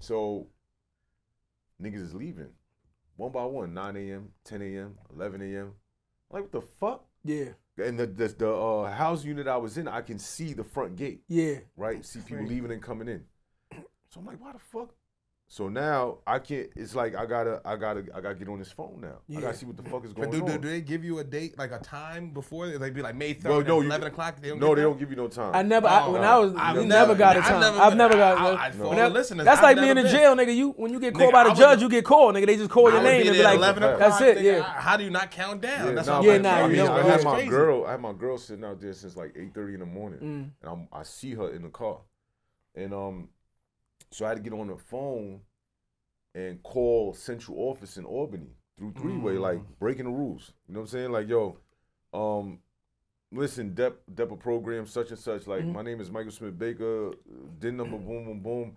So 0.00 0.46
niggas 1.82 2.02
is 2.02 2.14
leaving. 2.14 2.48
One 3.16 3.32
by 3.32 3.44
one, 3.44 3.74
9 3.74 3.96
a.m., 3.96 4.28
10 4.44 4.62
a.m., 4.62 4.94
11 5.14 5.42
a.m. 5.42 5.72
Like 6.30 6.42
what 6.44 6.52
the 6.52 6.60
fuck? 6.60 7.04
Yeah, 7.24 7.46
And 7.78 7.98
the 7.98 8.06
the, 8.06 8.28
the 8.28 8.52
uh, 8.52 8.90
house 8.90 9.24
unit 9.24 9.46
I 9.46 9.56
was 9.56 9.78
in, 9.78 9.88
I 9.88 10.00
can 10.00 10.18
see 10.18 10.52
the 10.52 10.64
front 10.64 10.96
gate, 10.96 11.22
yeah. 11.28 11.56
right? 11.76 12.04
See 12.04 12.20
people 12.20 12.44
leaving 12.44 12.72
and 12.72 12.82
coming 12.82 13.08
in. 13.08 13.24
So 14.10 14.20
I'm 14.20 14.26
like, 14.26 14.40
why 14.40 14.52
the 14.52 14.58
fuck? 14.58 14.94
So 15.50 15.70
now 15.70 16.18
I 16.26 16.40
can't. 16.40 16.68
It's 16.76 16.94
like 16.94 17.14
I 17.16 17.24
gotta, 17.24 17.62
I 17.64 17.76
gotta, 17.76 18.04
I 18.14 18.20
gotta 18.20 18.34
get 18.34 18.48
on 18.50 18.58
this 18.58 18.70
phone 18.70 18.98
now. 19.00 19.20
Yeah. 19.28 19.38
I 19.38 19.40
gotta 19.40 19.56
see 19.56 19.64
what 19.64 19.78
the 19.78 19.82
fuck 19.82 20.04
is 20.04 20.12
going 20.12 20.28
But 20.28 20.36
do, 20.38 20.44
do, 20.44 20.52
on. 20.52 20.60
do 20.60 20.68
they 20.68 20.82
give 20.82 21.02
you 21.04 21.20
a 21.20 21.24
date, 21.24 21.58
like 21.58 21.72
a 21.72 21.78
time 21.78 22.32
before? 22.34 22.68
They 22.68 22.90
be 22.90 23.00
like 23.00 23.16
May 23.16 23.32
3rd, 23.32 23.44
Well, 23.44 23.60
no, 23.62 23.78
at 23.78 23.80
you- 23.80 23.86
11 23.86 24.08
o'clock? 24.08 24.42
They 24.42 24.50
don't 24.50 24.60
no, 24.60 24.74
they 24.74 24.82
don't 24.82 24.98
give 24.98 25.08
you 25.08 25.16
no 25.16 25.26
time. 25.28 25.54
I 25.54 25.62
never, 25.62 25.88
I, 25.88 26.04
Oh, 26.04 26.12
when 26.12 26.20
no. 26.20 26.28
I 26.28 26.38
was, 26.38 26.54
I've 26.54 26.74
never- 26.76 26.86
never 26.86 27.14
got 27.14 27.36
a 27.36 27.38
I've 27.38 27.44
time. 27.46 27.60
never 27.62 27.78
I've 27.80 27.96
never 27.96 28.14
got. 28.14 28.36
I- 28.38 28.46
I- 28.66 28.68
that. 28.68 28.74
for 28.74 28.82
all 28.82 28.88
When 28.90 28.98
the 28.98 29.04
that- 29.04 29.12
listeners, 29.14 29.44
That's 29.46 29.56
I've 29.56 29.62
like 29.64 29.76
never 29.76 29.86
being 29.86 29.96
in 29.96 30.02
been. 30.04 30.12
jail, 30.20 30.36
nigga. 30.36 30.54
You 30.54 30.70
when 30.72 30.92
you 30.92 31.00
get 31.00 31.14
called 31.14 31.30
Nigga, 31.30 31.32
by 31.32 31.44
the 31.44 31.50
would- 31.50 31.58
judge, 31.58 31.80
you 31.80 31.88
get 31.88 32.04
called, 32.04 32.34
nigga. 32.34 32.46
They 32.46 32.56
just 32.58 32.70
call 32.70 32.88
I 32.88 32.92
your 32.92 33.02
name 33.02 33.22
be 33.22 33.28
and 33.28 33.36
be 33.38 33.42
like, 33.42 33.56
11 33.56 33.82
o'clock. 33.84 33.98
that's 34.00 34.20
it, 34.20 34.42
yeah. 34.42 34.62
How 34.62 34.98
do 34.98 35.04
you 35.04 35.10
not 35.10 35.30
count 35.30 35.62
down? 35.62 35.86
Yeah, 35.88 35.92
That's 35.94 36.08
nah, 36.08 36.20
Yeah, 36.20 36.32
I'm 36.34 36.42
nah, 36.42 36.50
I, 36.50 36.60
you 36.64 36.68
mean, 36.68 36.76
don't. 36.76 36.90
I 36.90 36.98
Yeah. 37.06 37.12
had 37.16 37.24
my 37.24 37.44
girl. 37.46 37.86
I 37.86 37.90
had 37.92 38.00
my 38.02 38.12
girl 38.12 38.36
sitting 38.36 38.64
out 38.66 38.82
there 38.82 38.92
since 38.92 39.16
like 39.16 39.32
8:30 39.34 39.72
in 39.72 39.80
the 39.80 39.86
morning, 39.86 40.18
Mm. 40.20 40.50
and 40.60 40.70
I'm, 40.70 40.88
I 40.92 41.04
see 41.04 41.32
her 41.36 41.48
in 41.54 41.62
the 41.62 41.70
car, 41.70 42.00
and 42.74 42.92
um, 42.92 43.28
so 44.10 44.24
I 44.24 44.28
had 44.30 44.36
to 44.38 44.42
get 44.42 44.52
on 44.52 44.68
the 44.68 44.76
phone 44.76 45.40
and 46.34 46.62
call 46.62 47.14
central 47.14 47.58
office 47.58 47.96
in 47.96 48.04
Albany 48.04 48.50
through 48.76 48.92
three 48.92 49.16
way, 49.16 49.34
Mm. 49.34 49.40
like 49.40 49.78
breaking 49.78 50.04
the 50.04 50.10
rules. 50.10 50.52
You 50.66 50.74
know 50.74 50.80
what 50.80 50.84
I'm 50.84 50.88
saying? 50.88 51.10
Like, 51.12 51.28
yo, 51.28 51.58
um, 52.12 52.60
listen, 53.32 53.74
Dep 53.74 54.00
Depa 54.12 54.38
program 54.38 54.86
such 54.86 55.10
and 55.10 55.18
such. 55.18 55.46
Like, 55.46 55.62
Mhm. 55.64 55.72
my 55.72 55.82
name 55.82 56.00
is 56.00 56.10
Michael 56.10 56.30
Smith 56.30 56.58
Baker. 56.58 57.12
Din 57.58 57.76
number 57.76 57.98
boom 57.98 58.24
boom 58.24 58.40
boom. 58.40 58.76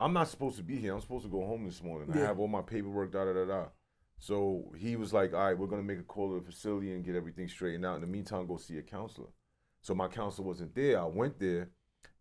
I'm 0.00 0.12
not 0.12 0.28
supposed 0.28 0.56
to 0.56 0.62
be 0.62 0.76
here. 0.76 0.94
I'm 0.94 1.00
supposed 1.00 1.24
to 1.24 1.30
go 1.30 1.44
home 1.46 1.64
this 1.64 1.82
morning. 1.82 2.10
I 2.12 2.18
have 2.18 2.38
all 2.38 2.48
my 2.48 2.62
paperwork. 2.62 3.12
Da 3.12 3.24
da 3.24 3.32
da 3.32 3.44
da. 3.44 3.68
So 4.18 4.72
he 4.76 4.94
was 4.96 5.12
like, 5.12 5.32
all 5.34 5.40
right, 5.40 5.58
we're 5.58 5.66
gonna 5.66 5.82
make 5.82 5.98
a 5.98 6.04
call 6.04 6.28
to 6.32 6.40
the 6.40 6.46
facility 6.46 6.92
and 6.92 7.04
get 7.04 7.16
everything 7.16 7.48
straightened 7.48 7.84
out. 7.84 7.96
In 7.96 8.00
the 8.02 8.06
meantime, 8.06 8.46
go 8.46 8.56
see 8.56 8.78
a 8.78 8.82
counselor. 8.82 9.28
So 9.80 9.94
my 9.94 10.06
counselor 10.08 10.46
wasn't 10.46 10.74
there. 10.76 11.00
I 11.00 11.04
went 11.06 11.38
there, 11.40 11.68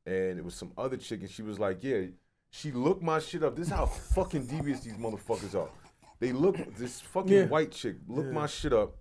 and 0.07 0.39
it 0.39 0.43
was 0.43 0.55
some 0.55 0.71
other 0.77 0.97
chick, 0.97 1.21
and 1.21 1.29
she 1.29 1.43
was 1.43 1.59
like, 1.59 1.83
yeah. 1.83 2.07
She 2.51 2.71
looked 2.71 3.01
my 3.01 3.19
shit 3.19 3.43
up. 3.43 3.55
This 3.55 3.67
is 3.67 3.73
how 3.73 3.85
fucking 3.85 4.45
devious 4.45 4.81
these 4.81 4.93
motherfuckers 4.97 5.55
are. 5.55 5.69
They 6.19 6.31
look 6.33 6.57
this 6.75 6.99
fucking 7.01 7.31
Yeah. 7.31 7.45
white 7.45 7.71
chick 7.71 7.95
looked 8.07 8.31
my 8.31 8.45
shit 8.45 8.73
up, 8.73 8.95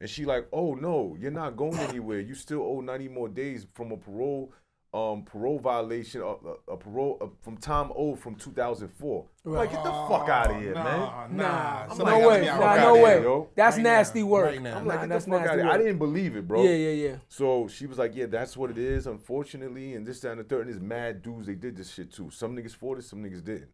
and 0.00 0.10
she 0.10 0.24
like, 0.24 0.46
oh 0.52 0.74
no, 0.74 1.16
you're 1.18 1.30
not 1.30 1.56
going 1.56 1.78
anywhere. 1.78 2.20
You 2.20 2.34
still 2.34 2.60
owe 2.62 2.80
90 2.80 3.08
more 3.08 3.28
days 3.28 3.66
from 3.72 3.92
a 3.92 3.96
parole 3.96 4.52
um, 4.94 5.24
parole 5.24 5.58
violation, 5.58 6.20
a, 6.20 6.26
a, 6.26 6.54
a 6.68 6.76
parole 6.76 7.18
uh, 7.20 7.26
from 7.42 7.56
time 7.56 7.90
owed 7.96 8.20
from 8.20 8.36
2004. 8.36 9.26
I'm 9.44 9.52
like, 9.52 9.72
get 9.72 9.82
the 9.82 9.90
fuck 9.90 10.28
out 10.28 10.52
of 10.52 10.60
here, 10.62 10.72
nah, 10.72 10.84
man. 10.84 10.98
Nah, 11.00 11.26
Nah, 11.36 11.86
I'm 11.90 11.98
no 11.98 12.04
like, 12.04 12.26
way, 12.26 12.44
nah, 12.46 12.76
no 12.76 12.94
way. 13.02 13.20
yo. 13.22 13.48
That's 13.56 13.76
Right 13.76 13.82
nasty 13.82 14.20
now, 14.22 14.26
work. 14.28 14.46
right 14.46 14.62
now. 14.62 14.76
I'm 14.78 14.86
like, 14.86 15.00
get 15.00 15.08
that's 15.08 15.24
the 15.24 15.30
fuck 15.32 15.40
nasty 15.40 15.52
out 15.52 15.58
of 15.58 15.64
here. 15.64 15.72
I 15.74 15.78
didn't 15.78 15.98
believe 15.98 16.36
it, 16.36 16.46
bro. 16.46 16.62
Yeah, 16.62 16.70
yeah, 16.76 17.08
yeah. 17.08 17.16
So 17.28 17.66
she 17.66 17.86
was 17.86 17.98
like, 17.98 18.14
yeah, 18.14 18.26
that's 18.26 18.56
what 18.56 18.70
it 18.70 18.78
is, 18.78 19.08
unfortunately, 19.08 19.94
and 19.94 20.06
this, 20.06 20.20
that, 20.20 20.30
and 20.30 20.40
the 20.40 20.44
third. 20.44 20.66
And 20.66 20.70
there's 20.70 20.80
mad 20.80 21.22
dudes, 21.22 21.48
they 21.48 21.56
did 21.56 21.76
this 21.76 21.92
shit 21.92 22.12
too. 22.12 22.30
Some 22.30 22.56
niggas 22.56 22.76
fought 22.76 22.98
it, 22.98 23.04
some 23.04 23.22
niggas 23.22 23.42
didn't. 23.44 23.70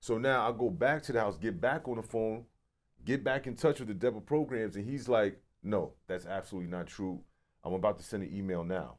So 0.00 0.18
now 0.18 0.48
I 0.48 0.52
go 0.58 0.70
back 0.70 1.02
to 1.04 1.12
the 1.12 1.20
house, 1.20 1.36
get 1.36 1.60
back 1.60 1.86
on 1.86 1.96
the 1.96 2.02
phone, 2.02 2.46
get 3.04 3.22
back 3.22 3.46
in 3.46 3.54
touch 3.54 3.78
with 3.78 3.88
the 3.88 3.94
devil 3.94 4.20
programs, 4.20 4.74
and 4.74 4.84
he's 4.84 5.08
like, 5.08 5.40
no, 5.62 5.92
that's 6.08 6.26
absolutely 6.26 6.68
not 6.70 6.88
true. 6.88 7.20
I'm 7.62 7.74
about 7.74 7.96
to 7.98 8.04
send 8.04 8.24
an 8.24 8.36
email 8.36 8.64
now. 8.64 8.96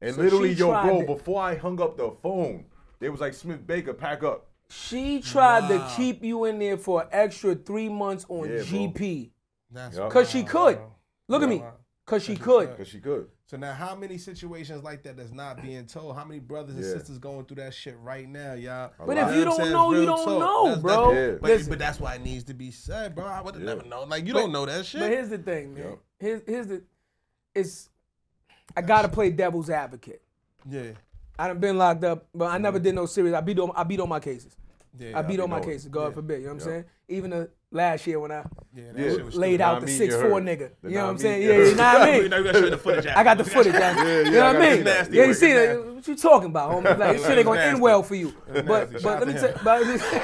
And 0.00 0.14
So 0.14 0.20
literally, 0.22 0.52
yo, 0.52 0.70
bro, 0.70 1.00
to- 1.00 1.06
before 1.06 1.42
I 1.42 1.54
hung 1.54 1.80
up 1.80 1.96
the 1.96 2.10
phone, 2.10 2.66
they 2.98 3.08
was 3.08 3.20
like, 3.20 3.34
Smith 3.34 3.66
Baker, 3.66 3.94
pack 3.94 4.22
up. 4.22 4.46
She 4.68 5.20
tried 5.20 5.68
Wow. 5.70 5.88
to 5.88 5.96
keep 5.96 6.22
you 6.24 6.44
in 6.44 6.58
there 6.58 6.76
for 6.76 7.02
an 7.02 7.08
extra 7.12 7.54
three 7.54 7.88
months 7.88 8.26
on 8.28 8.50
Yeah. 8.50 8.58
GP. 8.62 9.30
That's 9.70 9.96
Yup. 9.96 10.10
Cause 10.10 10.28
she 10.30 10.42
could. 10.42 10.76
bro. 10.76 10.92
Look 11.28 11.42
at 11.42 11.48
me. 11.48 11.62
Cause 12.04 12.22
she 12.22 12.34
she 12.34 12.40
could. 12.40 12.68
could. 12.68 12.70
Because 12.70 12.88
she 12.88 13.00
could. 13.00 13.28
So 13.46 13.56
now, 13.56 13.72
how 13.74 13.94
many 13.94 14.18
situations 14.18 14.82
like 14.82 15.04
that 15.04 15.16
that's 15.16 15.30
not 15.32 15.62
being 15.62 15.86
told? 15.86 16.16
How 16.16 16.24
many 16.24 16.40
brothers 16.40 16.74
and 16.74 16.84
Yeah. 16.84 16.92
sisters 16.92 17.18
going 17.18 17.44
through 17.46 17.56
that 17.62 17.74
shit 17.74 17.96
right 18.00 18.28
now, 18.28 18.54
y'all? 18.54 18.90
But 19.06 19.16
if 19.18 19.36
you 19.36 19.44
don't 19.44 19.56
saying? 19.56 19.72
know, 19.72 19.92
you 19.94 20.04
don't 20.04 20.24
talk. 20.24 20.40
know, 20.40 20.64
That's- 20.64 20.82
bro. 20.82 20.94
that's- 21.10 21.16
Yeah. 21.34 21.38
But, 21.40 21.42
Listen. 21.50 21.68
but 21.70 21.78
that's 21.78 22.00
why 22.00 22.14
it 22.16 22.22
needs 22.22 22.44
to 22.44 22.54
be 22.54 22.70
said, 22.72 23.14
bro. 23.14 23.24
I 23.24 23.40
would 23.42 23.54
have 23.54 23.62
Yeah. 23.62 23.74
never 23.74 23.86
known. 23.88 24.08
Like 24.08 24.26
you 24.26 24.32
But- 24.34 24.40
don't 24.40 24.52
know 24.52 24.66
that 24.66 24.84
shit. 24.84 25.00
But 25.00 25.10
here's 25.10 25.28
the 25.28 25.38
thing, 25.38 25.74
man. 25.74 25.84
Yup. 25.84 25.98
Here's 26.18 26.42
here's 26.46 26.66
the 26.66 26.82
it's 27.54 27.88
I 28.74 28.82
gotta 28.82 29.08
play 29.08 29.30
devil's 29.30 29.70
advocate. 29.70 30.22
yeah, 30.68 30.92
I 31.38 31.48
done 31.48 31.58
been 31.58 31.76
locked 31.78 32.04
up, 32.04 32.26
but 32.34 32.46
I 32.50 32.58
never 32.58 32.78
did 32.78 32.94
no 32.94 33.06
serious. 33.06 33.34
I 33.34 33.40
beat 33.40 33.58
on 33.58 33.70
I 33.76 33.84
beat 33.84 34.00
on 34.00 34.08
my 34.08 34.20
cases. 34.20 34.56
yeah. 34.98 35.18
I 35.18 35.22
beat 35.22 35.40
on 35.40 35.50
my 35.50 35.58
know 35.58 35.64
cases. 35.64 35.88
God 35.88 36.08
Yeah. 36.08 36.14
forbid. 36.14 36.40
You 36.40 36.46
know 36.48 36.54
what 36.54 36.62
I'm 36.62 36.68
Yeah. 36.68 36.74
saying? 36.74 36.84
Even 37.08 37.30
the 37.30 37.50
last 37.70 38.06
year 38.06 38.18
when 38.18 38.32
I 38.32 38.42
yeah, 38.74 38.92
that 38.92 38.98
Yeah. 38.98 39.10
shit 39.10 39.24
was 39.24 39.34
laid 39.36 39.60
out 39.60 39.80
the 39.82 39.88
six 39.88 40.14
four 40.16 40.40
nigga. 40.40 40.70
The 40.82 40.88
You 40.90 40.94
know 40.96 41.04
what 41.04 41.10
I'm 41.10 41.18
saying? 41.18 41.42
Yeah, 41.42 41.48
you 41.68 41.74
know 41.74 41.84
what 41.84 42.02
I 42.02 42.04
mean? 42.12 42.22
You 42.22 42.28
know, 42.30 42.36
you 42.38 42.44
gotta 42.44 42.58
show 42.58 42.70
the 42.70 42.78
footage. 42.78 43.06
I 43.06 43.22
got 43.22 43.38
the 43.38 43.44
footage. 43.44 43.74
I, 43.74 43.78
Yeah, 44.02 44.20
you 44.22 44.30
know 44.32 44.44
what 44.46 44.56
I 44.56 44.60
mean? 44.76 44.84
Yeah, 44.86 45.24
you 45.24 45.34
see 45.34 45.52
that? 45.52 45.94
What 45.94 46.08
you 46.08 46.16
talking 46.16 46.48
about, 46.48 46.70
homie? 46.72 46.98
Like, 46.98 47.16
this 47.16 47.26
shit 47.26 47.38
ain't 47.38 47.46
gonna 47.46 47.60
end 47.60 47.80
well 47.80 48.02
for 48.02 48.14
you. 48.14 48.32
But 48.46 48.64
but 49.02 49.04
let 49.04 49.26
me 49.28 49.32
tell 49.34 49.48
him. 49.48 49.58
but 49.62 49.86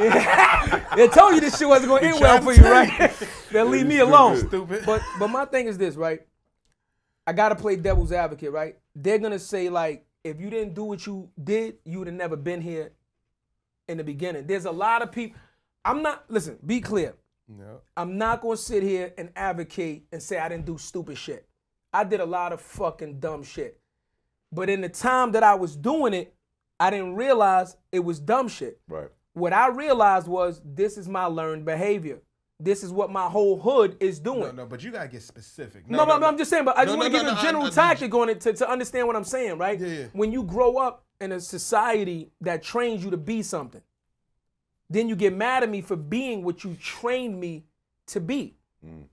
yeah, 0.00 0.84
they 0.94 1.08
told 1.08 1.34
you 1.34 1.40
this 1.40 1.58
shit 1.58 1.68
wasn't 1.68 1.88
gonna 1.90 2.06
end 2.06 2.20
well 2.20 2.40
for 2.42 2.52
you, 2.52 2.62
right? 2.64 3.12
Then 3.52 3.70
leave 3.70 3.86
me 3.86 3.98
alone. 4.00 4.36
Stupid. 4.48 4.84
But 4.84 5.02
but 5.18 5.28
my 5.28 5.44
thing 5.44 5.66
is 5.66 5.78
this, 5.78 5.96
right? 5.96 6.20
I 7.28 7.32
gotta 7.32 7.54
play 7.54 7.76
devil's 7.76 8.10
advocate, 8.10 8.52
right? 8.52 8.78
They're 8.94 9.18
gonna 9.18 9.38
say 9.38 9.68
like, 9.68 10.06
if 10.24 10.40
you 10.40 10.48
didn't 10.48 10.72
do 10.72 10.84
what 10.84 11.06
you 11.06 11.28
did, 11.44 11.76
you 11.84 11.98
would 11.98 12.06
have 12.06 12.16
never 12.16 12.36
been 12.36 12.62
here 12.62 12.92
in 13.86 13.98
the 13.98 14.04
beginning. 14.04 14.46
There's 14.46 14.64
a 14.64 14.70
lot 14.70 15.02
of 15.02 15.12
people. 15.12 15.38
I'm 15.84 16.00
not. 16.02 16.24
Listen, 16.30 16.56
be 16.64 16.80
clear. 16.80 17.16
No. 17.46 17.82
I'm 17.98 18.16
not 18.16 18.40
gonna 18.40 18.56
sit 18.56 18.82
here 18.82 19.12
and 19.18 19.30
advocate 19.36 20.06
and 20.10 20.22
say 20.22 20.38
I 20.38 20.48
didn't 20.48 20.64
do 20.64 20.78
stupid 20.78 21.18
shit. 21.18 21.46
I 21.92 22.02
did 22.04 22.20
a 22.20 22.24
lot 22.24 22.54
of 22.54 22.62
fucking 22.62 23.20
dumb 23.20 23.42
shit. 23.42 23.78
But 24.50 24.70
in 24.70 24.80
the 24.80 24.88
time 24.88 25.32
that 25.32 25.42
I 25.42 25.54
was 25.54 25.76
doing 25.76 26.14
it, 26.14 26.34
I 26.80 26.88
didn't 26.88 27.14
realize 27.14 27.76
it 27.92 28.00
was 28.00 28.20
dumb 28.20 28.48
shit. 28.48 28.80
Right. 28.88 29.10
What 29.34 29.52
I 29.52 29.68
realized 29.68 30.28
was 30.28 30.62
this 30.64 30.96
is 30.96 31.10
my 31.10 31.26
learned 31.26 31.66
behavior. 31.66 32.22
This 32.60 32.82
is 32.82 32.90
what 32.90 33.10
my 33.10 33.26
whole 33.26 33.56
hood 33.58 33.96
is 34.00 34.18
doing. 34.18 34.40
No, 34.40 34.50
no, 34.50 34.66
but 34.66 34.82
you 34.82 34.90
gotta 34.90 35.08
get 35.08 35.22
specific. 35.22 35.88
No, 35.88 36.04
no, 36.04 36.18
no, 36.18 36.26
I'm 36.26 36.36
just 36.36 36.50
saying, 36.50 36.64
but 36.64 36.76
I 36.76 36.84
just 36.84 36.96
no, 36.96 36.98
want 36.98 37.12
to 37.12 37.18
no, 37.18 37.18
give 37.18 37.26
you 37.28 37.32
no, 37.32 37.38
a 37.38 37.40
I- 37.40 37.42
general 37.42 37.66
I- 37.66 37.70
tactic 37.70 38.12
on 38.14 38.28
it 38.28 38.40
to, 38.42 38.52
to 38.52 38.68
understand 38.68 39.06
what 39.06 39.14
I'm 39.14 39.24
saying, 39.24 39.58
right? 39.58 39.78
Yeah, 39.78 39.86
yeah. 39.86 40.04
When 40.12 40.32
you 40.32 40.42
grow 40.42 40.76
up 40.76 41.04
in 41.20 41.30
a 41.32 41.40
society 41.40 42.30
that 42.40 42.62
trains 42.64 43.04
you 43.04 43.10
to 43.10 43.16
be 43.16 43.42
something, 43.42 43.82
then 44.90 45.08
you 45.08 45.14
get 45.14 45.34
mad 45.34 45.62
at 45.62 45.70
me 45.70 45.82
for 45.82 45.94
being 45.96 46.42
what 46.42 46.64
you 46.64 46.74
trained 46.80 47.38
me 47.38 47.64
to 48.08 48.20
be. 48.20 48.56
Mm. 48.84 49.04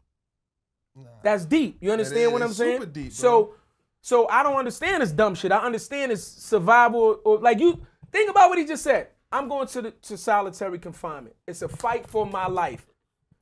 That's 1.24 1.46
deep. 1.46 1.78
You 1.82 1.92
understand 1.92 2.22
is. 2.28 2.32
what 2.32 2.42
I'm 2.42 2.54
saying? 2.54 2.80
super 2.82 2.92
deep, 2.92 3.12
so, 3.12 3.44
bro. 3.44 3.54
so 4.02 4.30
I 4.30 4.42
don't 4.42 4.56
understand 4.56 5.04
this 5.04 5.12
dumb 5.12 5.36
shit. 5.36 5.52
I 5.52 5.58
understand 5.60 6.12
this 6.12 6.26
survival 6.26 7.20
or 7.26 7.40
like 7.40 7.60
you 7.60 7.86
think 8.12 8.30
about 8.30 8.50
what 8.50 8.58
he 8.58 8.66
just 8.66 8.84
said. 8.84 9.10
I'm 9.32 9.50
going 9.50 9.68
to 9.68 9.82
the, 9.82 9.92
to 9.92 10.18
solitary 10.18 10.80
confinement. 10.80 11.36
It's 11.46 11.62
a 11.62 11.68
fight 11.68 12.08
for 12.08 12.26
my 12.26 12.48
life. 12.48 12.88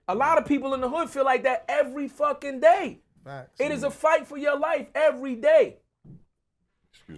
A 0.07 0.15
lot 0.15 0.37
of 0.37 0.45
people 0.45 0.73
in 0.73 0.81
the 0.81 0.89
hood 0.89 1.09
feel 1.09 1.23
like 1.25 1.43
that 1.43 1.65
every 1.69 2.07
fucking 2.07 2.59
day. 2.59 2.99
Facts. 3.23 3.59
It 3.59 3.71
is 3.71 3.83
a 3.83 3.89
fight 3.91 4.27
for 4.27 4.37
your 4.37 4.59
life 4.59 4.87
every 4.93 5.35
day. 5.35 5.77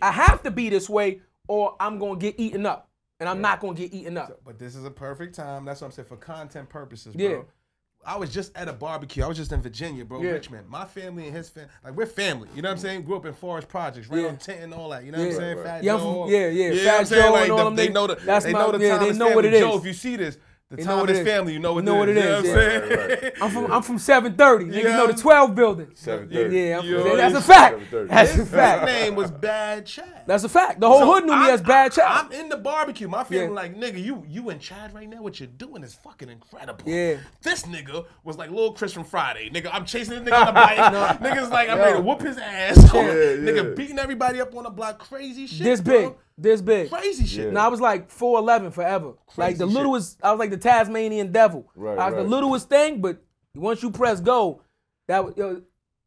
I 0.02 0.12
have 0.12 0.44
to 0.44 0.52
be 0.52 0.70
this 0.70 0.90
way 0.90 1.22
or 1.48 1.76
I'm 1.80 1.98
going 2.00 2.20
to 2.20 2.26
get 2.26 2.40
eaten 2.40 2.66
up. 2.66 2.90
And 3.20 3.30
I'm 3.30 3.40
not 3.42 3.62
going 3.62 3.76
to 3.76 3.82
get 3.84 3.94
eaten 3.94 4.18
up. 4.18 4.42
But 4.46 4.60
this 4.60 4.76
is 4.76 4.84
a 4.84 4.92
perfect 4.92 5.36
time. 5.36 5.64
That's 5.66 5.80
what 5.82 5.88
I'm 5.88 5.92
saying 5.94 6.08
for 6.10 6.18
content 6.18 6.68
purposes, 6.70 7.16
Yeah. 7.18 7.42
I 8.08 8.18
was 8.18 8.32
just 8.32 8.56
at 8.56 8.68
a 8.68 8.74
barbecue. 8.74 9.24
I 9.24 9.28
was 9.28 9.36
just 9.38 9.52
in 9.52 9.64
Virginia, 9.64 10.06
bro, 10.06 10.22
Yeah. 10.22 10.32
Richmond. 10.32 10.70
My 10.70 10.86
family 10.86 11.26
and 11.26 11.36
his 11.36 11.50
family, 11.50 11.70
like 11.84 11.96
we're 11.96 12.06
family. 12.06 12.48
You 12.54 12.62
know 12.62 12.70
what 12.70 12.74
I'm 12.74 12.80
saying? 12.80 13.02
Grew 13.02 13.16
up 13.16 13.26
in 13.26 13.34
Forest 13.34 13.68
Projects, 13.68 14.10
right 14.10 14.22
Yeah. 14.22 14.28
on 14.28 14.38
Tent 14.38 14.62
and 14.62 14.74
all 14.76 14.90
that. 14.90 15.06
You 15.06 15.12
know 15.12 15.18
what 15.18 15.28
I'm 15.30 15.34
saying? 15.34 15.58
Right, 15.58 15.66
Fat 15.66 15.74
right. 15.76 15.84
Yeah, 15.84 15.94
I'm 15.96 16.00
from- 16.02 16.30
yeah, 16.30 16.40
yeah. 16.40 16.50
You 16.50 16.70
know 16.70 16.76
Fat 16.84 16.86
what 16.92 17.00
I'm 17.00 17.06
saying? 17.08 17.24
Joe 17.24 17.32
Like 17.32 17.42
and 17.44 17.52
all 17.52 17.58
the- 17.58 17.64
them 17.64 17.76
they 17.76 17.90
know 17.90 18.06
the 18.08 18.16
That's 18.16 18.46
they 18.46 18.52
my- 18.54 18.60
know 18.60 18.72
the 18.74 18.78
yeah, 18.86 18.94
they 18.98 19.06
Thomas 19.06 19.18
know 19.18 19.26
what 19.32 19.46
family. 19.46 19.58
it 19.58 19.62
Joe, 19.62 19.78
if 19.80 19.86
you 19.86 19.94
see 19.94 20.16
this, 20.18 20.38
the 20.76 20.84
They 20.84 20.88
know 20.90 20.96
what 20.98 21.06
Thomas 21.08 21.18
it 21.18 21.22
is. 21.22 21.28
family, 21.28 21.54
you 21.54 21.60
know 21.60 21.74
what 21.74 21.84
Know 21.84 21.96
what 21.96 22.10
it 22.10 22.18
it 22.18 22.26
is. 22.26 22.46
is, 22.46 22.46
You 22.46 22.56
know 22.56 22.56
what 22.56 22.64
yeah. 22.64 22.76
I'm 22.76 22.90
saying? 22.90 23.10
Right, 23.10 23.24
right. 23.24 23.34
I'm 23.42 23.52
from 23.52 23.72
I'm 23.72 23.82
from 23.84 24.00
730. 24.00 24.66
Niggas 24.66 24.84
Yeah. 24.84 24.98
know 24.98 25.08
the 25.08 25.14
12 25.14 25.56
building. 25.56 25.88
730. 25.94 26.58
Yeah, 26.58 26.78
I'm- 26.80 27.18
that's 27.18 27.36
a 27.36 27.42
fact. 27.42 27.76
730. 27.92 28.08
That's 28.10 28.32
a 28.32 28.34
fact. 28.36 28.40
His 28.40 28.50
fact. 28.50 28.86
name 28.86 29.16
was 29.16 29.32
Bad 29.32 29.86
Chad. 29.86 30.24
That's 30.28 30.44
a 30.44 30.50
fact. 30.50 30.80
The 30.80 30.88
whole 30.88 31.00
So 31.00 31.14
hood 31.14 31.26
knew 31.26 31.32
me 31.32 31.38
I'm- 31.46 31.54
as 31.54 31.62
bad 31.62 31.98
I- 32.00 32.20
I'm 32.22 32.32
in 32.32 32.50
the 32.50 32.58
barbecue. 32.58 33.08
My 33.08 33.24
family 33.24 33.46
Yeah. 33.46 33.50
like, 33.52 33.76
nigga, 33.76 34.04
you 34.04 34.24
you 34.28 34.50
in 34.50 34.60
charge 34.60 34.92
right 34.94 35.10
now. 35.10 35.22
What 35.22 35.40
you're 35.40 35.48
doing 35.48 35.84
is 35.84 35.94
fucking 35.94 36.30
incredible. 36.30 36.84
Yeah. 36.90 37.18
This 37.42 37.64
nigga 37.64 38.06
was 38.24 38.38
like 38.38 38.50
little 38.50 38.74
Chris 38.74 38.94
from 38.94 39.04
Friday. 39.04 39.50
Nigga, 39.50 39.70
I'm 39.72 39.86
chasing 39.86 40.24
this 40.24 40.34
nigga 40.34 40.40
on 40.40 40.46
the 40.48 40.54
bike. 40.54 40.78
Niggas 41.22 41.50
like, 41.52 41.70
I'm 41.70 41.78
ready 41.78 41.94
to 41.98 42.02
whoop 42.02 42.22
his 42.22 42.38
ass. 42.38 42.78
nigga 42.92 43.56
yeah. 43.70 43.74
beating 43.76 44.00
everybody 44.00 44.42
up 44.42 44.56
on 44.56 44.64
the 44.64 44.70
block. 44.70 45.00
Crazy 45.00 45.48
shit. 45.48 45.64
This 45.64 45.82
bro. 45.82 46.10
big. 46.10 46.14
This 46.38 46.62
big. 46.62 46.90
Crazy 46.90 47.26
shit. 47.26 47.54
Now 47.54 47.66
I 47.66 47.68
was 47.70 47.80
like 47.80 48.10
4'11 48.10 48.74
forever. 48.74 49.14
like 49.38 49.58
the 49.58 49.60
Crazy 49.60 49.60
shit. 49.60 49.68
littlest, 49.70 50.20
I 50.24 50.32
was 50.32 50.40
like 50.40 50.50
the 50.50 50.58
Tasmanian 50.58 51.32
devil. 51.32 51.70
Right, 51.76 51.98
I 51.98 52.10
was 52.10 52.16
the 52.16 52.30
littlest 52.30 52.68
thing, 52.70 53.00
but 53.02 53.24
once 53.56 53.82
you 53.82 53.90
press 53.90 54.20
go, 54.20 54.62
that 55.08 55.24
was, 55.24 55.38
yo, 55.38 55.62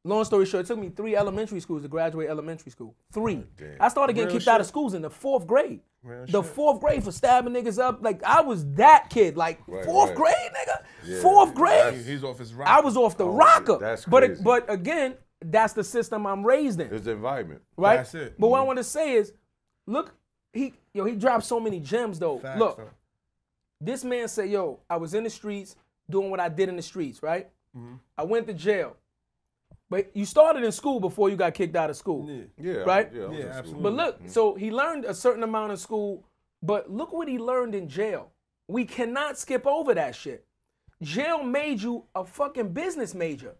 long 0.04 0.24
story 0.24 0.44
short, 0.44 0.64
it 0.64 0.66
took 0.68 0.78
me 0.78 0.90
three 0.90 1.16
elementary 1.16 1.60
schools 1.60 1.82
to 1.82 1.88
graduate 1.88 2.28
elementary 2.28 2.70
school. 2.70 2.94
Three. 3.12 3.42
damn. 3.56 3.76
I 3.80 3.88
started 3.88 4.12
getting 4.14 4.28
Real 4.28 4.38
kicked 4.38 4.48
out 4.48 4.60
of 4.60 4.66
schools 4.66 4.92
in 4.92 5.00
the 5.02 5.08
fourth 5.10 5.46
grade. 5.46 5.80
Real 6.02 6.26
the 6.26 6.42
shit. 6.42 6.52
fourth 6.52 6.80
grade 6.80 7.02
for 7.02 7.10
stabbing 7.10 7.54
niggas 7.54 7.78
up. 7.78 8.00
Like 8.02 8.22
I 8.22 8.42
was 8.42 8.70
that 8.74 9.08
kid. 9.10 9.36
Like 9.36 9.60
Right, 9.66 9.84
fourth 9.84 10.10
right. 10.10 10.16
grade, 10.16 10.34
nigga. 10.52 10.84
Yeah, 11.06 11.22
fourth 11.22 11.54
grade. 11.54 11.94
He- 11.94 12.02
He's 12.02 12.22
off 12.22 12.38
his 12.38 12.52
rock. 12.52 12.68
I 12.68 12.80
was 12.82 12.96
off 12.98 13.16
the 13.16 13.24
Oh, 13.26 13.34
rocker. 13.34 13.78
that's 13.78 14.04
but 14.04 14.24
crazy. 14.24 14.42
but 14.42 14.70
again, 14.70 15.14
that's 15.40 15.72
the 15.72 15.84
system 15.84 16.26
I'm 16.26 16.44
raised 16.44 16.80
in 16.80 16.92
It's 16.92 17.04
the 17.06 17.12
environment. 17.12 17.62
right? 17.78 17.96
That's 17.96 18.14
it. 18.14 18.34
But 18.38 18.48
what 18.48 18.58
I 18.58 18.60
mm-hmm. 18.60 18.66
want 18.66 18.76
to 18.78 18.84
say 18.84 19.14
is, 19.14 19.32
look, 19.86 20.14
he 20.52 20.74
yo 20.94 21.04
he 21.04 21.14
dropped 21.14 21.44
so 21.44 21.60
many 21.60 21.80
gems 21.80 22.18
though. 22.18 22.38
Facts, 22.38 22.58
look, 22.58 22.76
though. 22.76 22.90
this 23.80 24.04
man 24.04 24.28
said, 24.28 24.48
"Yo, 24.50 24.80
I 24.88 24.96
was 24.96 25.14
in 25.14 25.24
the 25.24 25.30
streets 25.30 25.76
doing 26.10 26.30
what 26.30 26.40
I 26.40 26.48
did 26.48 26.68
in 26.68 26.76
the 26.76 26.82
streets, 26.82 27.22
right? 27.22 27.48
Mm-hmm. 27.76 27.94
I 28.16 28.24
went 28.24 28.46
to 28.46 28.54
jail, 28.54 28.96
but 29.90 30.10
you 30.14 30.24
started 30.24 30.64
in 30.64 30.72
school 30.72 31.00
before 31.00 31.28
you 31.30 31.36
got 31.36 31.54
kicked 31.54 31.76
out 31.76 31.90
of 31.90 31.96
school, 31.96 32.28
Yeah. 32.28 32.44
Yeah. 32.58 32.72
Right? 32.80 33.10
Yeah, 33.12 33.30
Yeah, 33.30 33.44
absolutely. 33.54 33.82
But 33.82 33.92
look, 33.92 34.20
so 34.26 34.54
he 34.54 34.70
learned 34.70 35.04
a 35.04 35.14
certain 35.14 35.42
amount 35.42 35.70
in 35.70 35.76
school, 35.76 36.24
but 36.62 36.90
look 36.90 37.12
what 37.12 37.28
he 37.28 37.38
learned 37.38 37.74
in 37.74 37.88
jail. 37.88 38.32
We 38.68 38.84
cannot 38.84 39.38
skip 39.38 39.66
over 39.66 39.94
that 39.94 40.14
shit. 40.14 40.44
Jail 41.02 41.42
made 41.42 41.80
you 41.80 42.04
a 42.14 42.24
fucking 42.24 42.72
business 42.72 43.14
major. 43.14 43.54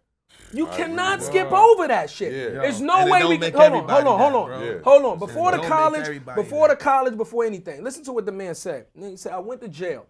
You 0.53 0.67
cannot 0.67 1.21
skip 1.21 1.51
over 1.51 1.87
that 1.87 2.09
shit. 2.09 2.31
Yeah. 2.33 2.61
There's 2.61 2.81
no 2.81 3.05
way 3.05 3.23
we 3.25 3.37
can 3.37 3.53
hold 3.53 3.73
on, 3.73 3.89
hold 3.89 4.07
on, 4.07 4.19
hold 4.19 4.35
on, 4.35 4.45
bro. 4.47 4.63
Yeah. 4.63 4.79
hold 4.83 5.05
on. 5.05 5.19
Before 5.19 5.51
the 5.51 5.59
college, 5.59 6.01
everybody 6.01 6.41
before 6.41 6.67
the 6.67 6.75
college, 6.75 7.17
before 7.17 7.45
anything. 7.45 7.83
Listen 7.83 8.03
to 8.05 8.13
what 8.13 8.25
the 8.25 8.31
man 8.31 8.55
said. 8.55 8.87
He 8.97 9.15
said, 9.17 9.33
"I 9.33 9.39
went 9.39 9.61
to 9.61 9.67
jail, 9.67 10.07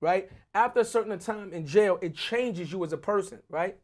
right? 0.00 0.30
After 0.54 0.80
a 0.80 0.84
certain 0.84 1.18
time 1.18 1.52
in 1.52 1.66
jail, 1.66 1.98
it 2.02 2.14
changes 2.14 2.72
you 2.72 2.84
as 2.84 2.92
a 2.92 2.98
person, 2.98 3.40
right? 3.48 3.78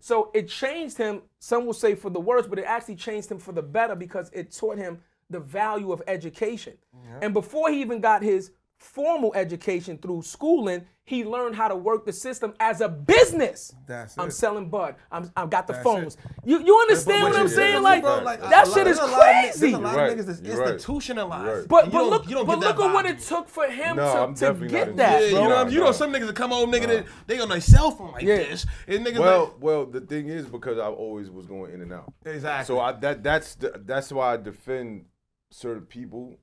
So 0.00 0.30
it 0.34 0.48
changed 0.48 0.98
him. 0.98 1.22
Some 1.38 1.64
will 1.64 1.72
say 1.72 1.94
for 1.94 2.10
the 2.10 2.20
worse, 2.20 2.46
but 2.46 2.58
it 2.58 2.64
actually 2.66 2.96
changed 2.96 3.30
him 3.30 3.38
for 3.38 3.52
the 3.52 3.62
better 3.62 3.94
because 3.94 4.28
it 4.34 4.52
taught 4.54 4.76
him 4.76 5.00
the 5.30 5.40
value 5.40 5.92
of 5.92 6.02
education. 6.06 6.74
And 7.22 7.32
before 7.32 7.70
he 7.70 7.80
even 7.80 8.00
got 8.00 8.22
his 8.22 8.50
formal 8.76 9.32
education 9.34 9.96
through 9.96 10.22
schooling, 10.22 10.84
he 11.04 11.24
learned 11.24 11.56
how 11.56 11.66
to 11.66 11.74
work 11.74 12.06
the 12.06 12.12
system 12.12 12.54
as 12.60 12.80
a 12.80 12.88
business. 12.88 13.74
That's 13.88 14.16
I'm 14.16 14.28
it. 14.28 14.32
selling 14.32 14.68
bud. 14.70 14.94
I'm, 15.10 15.32
I've 15.36 15.50
got 15.50 15.66
the 15.66 15.72
That's 15.72 15.82
phones. 15.82 16.14
it. 16.14 16.20
You 16.44 16.64
you 16.64 16.78
understand 16.78 17.24
what 17.24 17.34
I'm 17.34 17.42
you- 17.42 17.48
saying? 17.48 17.82
but 17.82 17.82
Like, 17.82 18.02
bro, 18.02 18.18
a 18.46 18.50
that 18.50 18.68
shit 18.68 18.86
is 18.86 18.98
there's 18.98 18.98
a 18.98 19.06
lot 19.12 19.20
crazy. 19.20 19.60
There's 19.60 19.72
a 19.74 19.78
lot 19.78 19.98
of 19.98 20.16
niggas 20.18 20.26
that's 20.26 20.38
right. 20.40 20.46
You're 20.48 20.60
right. 20.60 20.74
institutionalized. 20.74 21.58
Right. 21.58 21.68
But 21.68 21.90
but 21.90 22.04
look 22.06 22.26
but 22.46 22.58
look 22.60 22.78
at 22.80 22.94
what 22.94 23.06
it 23.06 23.18
took 23.18 23.48
for 23.48 23.66
him 23.66 23.96
No, 23.96 24.32
to, 24.32 24.54
to 24.54 24.66
get 24.66 24.96
that, 24.96 25.22
Yeah, 25.22 25.26
you 25.26 25.34
know, 25.34 25.48
Nah, 25.64 25.68
you 25.68 25.80
know, 25.80 25.90
some 25.92 26.12
niggas 26.12 26.26
that 26.26 26.36
come 26.36 26.50
home, 26.50 26.70
nigga, 26.70 26.86
they, 26.86 27.04
they 27.26 27.40
on 27.40 27.48
their 27.48 27.60
cell 27.60 27.90
phone 27.90 28.12
like 28.12 28.22
Yeah. 28.22 28.36
this, 28.36 28.64
and 28.86 29.04
niggas 29.04 29.18
Well, 29.18 29.44
like, 29.44 29.52
well, 29.60 29.86
the 29.86 30.00
thing 30.02 30.28
is 30.28 30.46
because 30.46 30.78
I 30.78 30.86
always 30.86 31.30
was 31.30 31.46
going 31.46 31.74
in 31.74 31.80
and 31.82 31.92
out. 31.92 32.12
exactly. 32.24 32.72
So 32.74 32.80
I 32.80 32.92
that 32.92 33.24
that's 33.24 33.56
the, 33.56 33.72
that's 33.84 34.12
why 34.12 34.34
I 34.34 34.36
defend 34.36 35.06
certain 35.50 35.84
people 35.84 36.36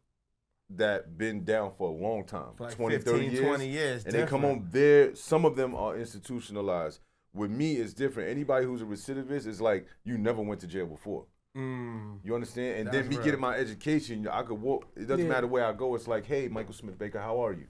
that 0.71 1.17
been 1.17 1.43
down 1.43 1.71
for 1.77 1.89
a 1.89 1.91
long 1.91 2.23
time, 2.23 2.53
For 2.55 2.65
like 2.65 2.75
20, 2.75 2.95
15, 2.97 3.13
30 3.13 3.25
years, 3.25 3.45
20 3.45 3.67
years, 3.67 4.05
and 4.05 4.13
they 4.13 4.25
come 4.25 4.45
on 4.45 4.67
there. 4.71 5.15
Some 5.15 5.45
of 5.45 5.55
them 5.55 5.75
are 5.75 5.97
institutionalized. 5.97 6.99
With 7.33 7.51
me, 7.51 7.75
it's 7.75 7.93
different. 7.93 8.29
Anybody 8.29 8.65
who's 8.65 8.81
a 8.81 8.85
recidivist 8.85 9.45
is 9.47 9.61
like 9.61 9.85
you 10.03 10.17
never 10.17 10.41
went 10.41 10.61
to 10.61 10.67
jail 10.67 10.85
before. 10.87 11.25
Mm. 11.57 12.19
You 12.23 12.35
understand? 12.35 12.79
And 12.79 12.91
then 12.91 13.07
me 13.07 13.15
real. 13.15 13.25
getting 13.25 13.39
my 13.39 13.55
education, 13.55 14.27
I 14.27 14.43
could 14.43 14.61
walk. 14.61 14.87
It 14.95 15.07
doesn't 15.07 15.25
Yeah. 15.25 15.31
matter 15.31 15.47
where 15.47 15.65
I 15.65 15.73
go. 15.73 15.95
It's 15.95 16.07
like, 16.07 16.25
hey, 16.25 16.47
Michael 16.47 16.73
Smith 16.73 16.97
Baker, 16.97 17.19
how 17.19 17.43
are 17.43 17.53
you? 17.53 17.67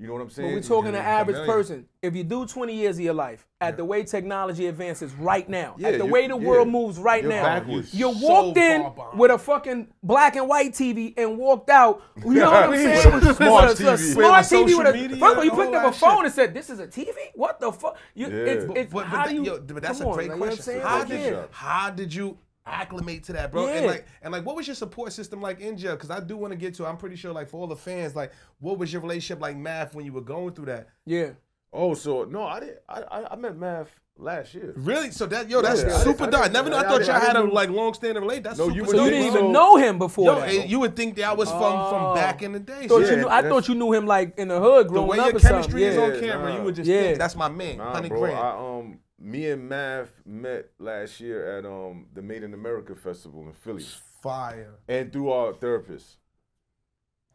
You 0.00 0.06
know 0.06 0.14
what 0.14 0.22
I'm 0.22 0.30
saying? 0.30 0.48
But 0.48 0.54
we're 0.54 0.62
talking 0.62 0.88
an 0.88 0.94
average 0.96 1.36
familiar. 1.36 1.52
person. 1.52 1.86
If 2.00 2.16
you 2.16 2.24
do 2.24 2.46
20 2.46 2.74
years 2.74 2.96
of 2.96 3.02
your 3.04 3.12
life, 3.12 3.46
at 3.60 3.76
the 3.76 3.84
way 3.84 4.02
technology 4.02 4.66
advances 4.66 5.12
right 5.14 5.46
now, 5.46 5.74
Yeah, 5.76 5.88
at 5.88 5.98
the 5.98 6.06
way 6.06 6.26
the 6.26 6.38
yeah. 6.38 6.46
world 6.48 6.68
moves 6.68 6.98
right 6.98 7.22
You're 7.22 7.32
now, 7.32 7.42
backwards. 7.42 7.92
you 7.92 8.14
So 8.14 8.26
walked 8.26 8.56
in 8.56 8.90
with 9.14 9.30
a 9.30 9.36
fucking 9.36 9.88
black 10.02 10.36
and 10.36 10.48
white 10.48 10.72
TV 10.72 11.12
and 11.18 11.36
walked 11.36 11.68
out. 11.68 12.02
You 12.24 12.32
know 12.34 12.50
what 12.50 12.62
I'm 12.64 12.70
With 12.70 12.80
saying? 12.80 13.14
a 13.14 13.34
smart 13.34 13.68
With 13.68 13.80
a- 13.80 13.90
a 13.92 13.96
TV. 13.96 14.12
smart 14.14 14.50
With 14.50 14.50
TV 14.50 14.64
with 14.78 14.86
a. 14.86 14.90
social 14.90 14.92
media 15.02 15.16
First 15.18 15.32
of 15.32 15.38
all, 15.38 15.44
you 15.44 15.50
and 15.50 15.60
picked 15.60 15.74
up 15.74 15.84
a 15.84 15.96
phone 15.96 16.16
shit. 16.16 16.24
and 16.24 16.34
said, 16.34 16.54
"This 16.54 16.70
is 16.70 16.78
a 16.80 16.86
TV? 16.86 17.14
What 17.34 17.60
the 17.60 17.70
fuck?" 17.70 17.98
You, 18.14 18.26
Yeah. 18.28 18.34
it's, 18.52 18.64
But- 18.64 18.76
it's, 18.78 18.92
But, 18.94 19.04
how 19.06 19.16
but, 19.18 19.26
that- 19.26 19.34
you? 19.34 19.44
yo, 19.44 19.60
but 19.60 19.82
that's 19.82 19.98
come 19.98 20.06
a 20.06 20.10
on, 20.10 20.16
great 20.16 20.28
like, 20.30 20.38
you 20.38 20.46
know 20.46 20.54
question. 20.54 20.80
how 20.80 21.04
did 21.04 21.48
how 21.50 21.90
did 21.90 22.14
you 22.14 22.38
acclimate 22.66 23.24
to 23.24 23.32
that, 23.34 23.50
bro? 23.52 23.68
And 23.68 23.86
like 23.86 24.06
and 24.22 24.32
like, 24.32 24.44
what 24.44 24.56
was 24.56 24.66
your 24.66 24.76
support 24.76 25.12
system 25.12 25.40
like 25.40 25.60
in 25.60 25.76
jail? 25.76 25.92
Because 25.92 26.10
I 26.10 26.20
do 26.20 26.36
want 26.36 26.52
to 26.52 26.56
get 26.58 26.74
to. 26.74 26.86
I'm 26.86 26.96
pretty 26.96 27.16
sure, 27.16 27.32
like 27.32 27.48
for 27.48 27.60
all 27.60 27.66
the 27.66 27.76
fans, 27.76 28.14
like, 28.16 28.32
what 28.58 28.78
was 28.78 28.92
your 28.92 29.02
relationship 29.02 29.40
like, 29.40 29.56
math, 29.56 29.94
when 29.94 30.04
you 30.04 30.12
were 30.12 30.20
going 30.20 30.52
through 30.54 30.66
that? 30.66 30.88
Yeah. 31.04 31.30
Oh, 31.72 31.94
so 31.94 32.24
no, 32.24 32.42
I 32.44 32.60
didn't. 32.60 32.78
I 32.88 33.00
I, 33.02 33.32
I 33.32 33.36
met 33.36 33.56
Math 33.56 34.00
last 34.16 34.54
year. 34.54 34.72
Really? 34.76 35.12
So 35.12 35.24
that 35.26 35.48
yo, 35.48 35.62
that's 35.62 35.82
Yeah, 35.84 35.98
super 35.98 36.24
didn't- 36.26 36.34
I 36.42 36.48
Never 36.48 36.68
knew. 36.68 36.74
I 36.74 36.80
I 36.80 36.82
thought 36.82 37.06
y'all 37.06 37.20
had 37.20 37.36
a 37.36 37.44
like 37.44 37.70
long 37.70 37.94
standing 37.94 38.20
relation. 38.24 38.42
That's 38.42 38.58
No, 38.58 38.64
super 38.66 38.76
you 38.76 38.82
dope. 38.86 38.90
So 38.96 39.04
you 39.04 39.10
didn't 39.10 39.32
so- 39.32 39.38
even 39.38 39.52
know 39.52 39.76
him 39.76 39.96
before 39.96 40.24
Yo, 40.34 40.40
that. 40.40 40.68
you 40.68 40.80
would 40.80 40.96
think 40.96 41.14
that 41.18 41.36
was 41.36 41.48
from 41.48 41.62
Oh. 41.62 41.90
from 41.90 42.14
back 42.16 42.42
in 42.42 42.50
the 42.50 42.58
day. 42.58 42.88
thought 42.88 43.02
Yeah, 43.02 43.10
you 43.10 43.16
knew, 43.18 43.28
I 43.28 43.42
thought 43.42 43.68
you 43.68 43.76
knew 43.76 43.92
him 43.92 44.04
like 44.04 44.36
in 44.36 44.48
the 44.48 44.58
hood 44.58 44.88
the 44.88 44.92
growing 44.94 45.10
way 45.10 45.18
up 45.20 45.26
your 45.28 45.36
or 45.36 45.38
something. 45.38 45.58
chemistry 45.58 45.84
is 45.84 45.94
yeah. 45.94 46.02
on 46.02 46.18
camera, 46.20 46.50
nah. 46.50 46.56
you 46.58 46.62
would 46.64 46.74
just 46.74 46.90
Yeah. 46.90 47.02
think 47.02 47.18
that's 47.18 47.36
my 47.36 47.48
man, 47.48 47.78
Nah, 47.78 47.92
honey 47.92 48.08
bro. 48.08 48.18
grand. 48.18 48.36
I 48.38 48.50
um, 48.50 48.98
me 49.20 49.50
and 49.50 49.68
Math 49.68 50.22
met 50.24 50.70
last 50.78 51.20
year 51.20 51.58
at 51.58 51.66
um 51.66 52.06
the 52.14 52.22
Made 52.22 52.42
in 52.42 52.54
America 52.54 52.94
festival 52.94 53.42
in 53.46 53.52
Philly, 53.52 53.84
Fire. 54.22 54.78
and 54.88 55.12
through 55.12 55.30
our 55.30 55.52
therapist. 55.52 56.16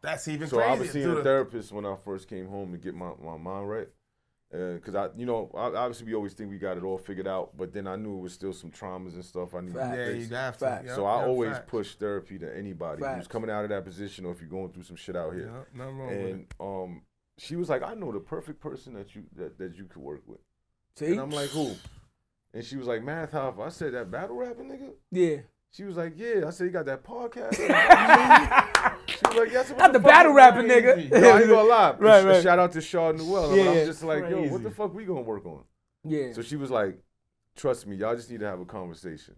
That's 0.02 0.28
even 0.28 0.48
So 0.48 0.56
crazy. 0.58 0.70
I 0.70 0.74
was 0.74 0.90
seeing 0.90 1.04
Through 1.04 1.12
a 1.14 1.16
the- 1.16 1.24
therapist 1.24 1.72
when 1.72 1.86
I 1.86 1.96
first 2.04 2.28
came 2.28 2.46
home 2.48 2.72
to 2.72 2.78
get 2.78 2.94
my, 2.94 3.12
my 3.22 3.36
mind 3.36 3.68
right. 3.68 3.88
Because 4.50 4.94
I, 4.94 5.08
you 5.16 5.26
know, 5.26 5.50
obviously 5.54 6.06
we 6.06 6.14
always 6.14 6.32
think 6.32 6.50
we 6.50 6.58
got 6.58 6.76
it 6.76 6.84
all 6.84 6.98
figured 6.98 7.26
out, 7.26 7.56
but 7.56 7.72
then 7.72 7.88
I 7.88 7.96
knew 7.96 8.16
it 8.16 8.20
was 8.20 8.32
still 8.32 8.52
some 8.52 8.70
traumas 8.70 9.14
and 9.14 9.24
stuff 9.24 9.54
I 9.54 9.60
needed 9.60 9.74
Facts. 9.74 9.96
to 9.96 10.02
Yeah, 10.02 10.10
you 10.28 10.34
have 10.36 10.56
to. 10.58 10.64
Facts. 10.66 10.86
Yep, 10.86 10.94
so 10.94 11.04
I 11.04 11.18
yep, 11.18 11.28
always 11.28 11.50
facts. 11.52 11.64
push 11.70 11.94
therapy 11.96 12.38
to 12.38 12.56
anybody 12.56 13.02
who's 13.04 13.26
coming 13.26 13.50
out 13.50 13.64
of 13.64 13.70
that 13.70 13.84
position 13.84 14.24
or 14.24 14.30
if 14.32 14.40
you're 14.40 14.48
going 14.48 14.70
through 14.70 14.84
some 14.84 14.94
shit 14.96 15.16
out 15.16 15.34
here. 15.34 15.50
Yep, 15.52 15.66
nothing 15.74 15.96
wrong 15.98 16.08
with 16.08 16.18
it. 16.18 16.32
And 16.32 16.46
um, 16.60 17.02
she 17.38 17.56
was 17.56 17.68
like, 17.68 17.82
I 17.82 17.94
know 17.94 18.12
the 18.12 18.20
perfect 18.20 18.60
person 18.60 18.94
that 18.94 19.16
you 19.16 19.24
that, 19.34 19.58
that 19.58 19.76
you 19.76 19.84
could 19.86 20.00
work 20.02 20.22
with. 20.26 20.38
See? 20.96 21.06
And 21.06 21.20
I'm 21.20 21.30
like, 21.30 21.50
who? 21.50 21.72
And 22.54 22.64
she 22.64 22.76
was 22.76 22.86
like, 22.86 23.02
Math 23.02 23.32
Hoffa. 23.32 23.66
I 23.66 23.68
said, 23.68 23.92
that 23.94 24.10
battle 24.10 24.36
rapping 24.36 24.68
nigga? 24.70 24.90
yeah. 25.10 25.36
She 25.72 25.84
was 25.84 25.96
like, 25.96 26.14
yeah. 26.16 26.44
I 26.46 26.50
said, 26.50 26.64
you 26.64 26.70
got 26.70 26.86
that 26.86 27.04
podcast? 27.04 27.54
she 29.06 29.18
was 29.26 29.34
like, 29.36 29.52
yes. 29.52 29.68
what 29.70 29.78
Not 29.78 29.92
the 29.92 29.98
fuck 30.00 30.08
battle 30.08 30.32
is 30.32 30.36
rapping 30.36 30.66
nigga. 30.68 31.10
No, 31.20 31.30
I 31.30 31.40
ain't 31.40 31.48
gonna 31.50 31.68
lie. 31.68 31.94
Right, 31.98 32.22
Sh- 32.22 32.24
right. 32.24 32.42
Shout 32.42 32.58
out 32.58 32.72
to 32.72 32.80
Shaw 32.80 33.12
Newell. 33.12 33.54
Yeah. 33.54 33.70
I'm 33.70 33.86
just 33.86 34.02
like, 34.02 34.28
yo, 34.30 34.42
what 34.44 34.62
the 34.62 34.70
fuck 34.70 34.94
we 34.94 35.04
gonna 35.04 35.20
work 35.20 35.44
on? 35.44 35.64
Yeah. 36.04 36.32
So 36.32 36.40
she 36.40 36.56
was 36.56 36.70
like, 36.70 36.98
trust 37.56 37.86
me, 37.86 37.96
y'all 37.96 38.16
just 38.16 38.30
need 38.30 38.40
to 38.40 38.46
have 38.46 38.60
a 38.60 38.64
conversation. 38.64 39.34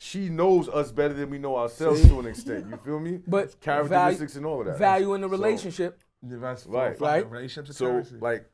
She 0.00 0.28
knows 0.28 0.68
us 0.68 0.92
better 0.92 1.14
than 1.14 1.30
we 1.30 1.38
know 1.38 1.56
ourselves 1.56 2.06
to 2.06 2.20
an 2.20 2.26
extent. 2.26 2.66
You 2.68 2.76
feel 2.76 3.00
me? 3.00 3.20
But 3.26 3.58
characteristics 3.60 4.36
and 4.36 4.44
all 4.44 4.60
of 4.60 4.66
that. 4.66 4.78
value 4.78 5.14
in 5.14 5.22
the 5.22 5.26
So- 5.28 5.32
relationship. 5.32 6.02
That's 6.22 6.66
Right. 6.66 6.98
fire. 6.98 7.22
Right. 7.22 7.30
Relationships 7.30 7.78
So 7.78 7.86
are 7.86 7.90
currency. 7.92 8.16
like, 8.20 8.44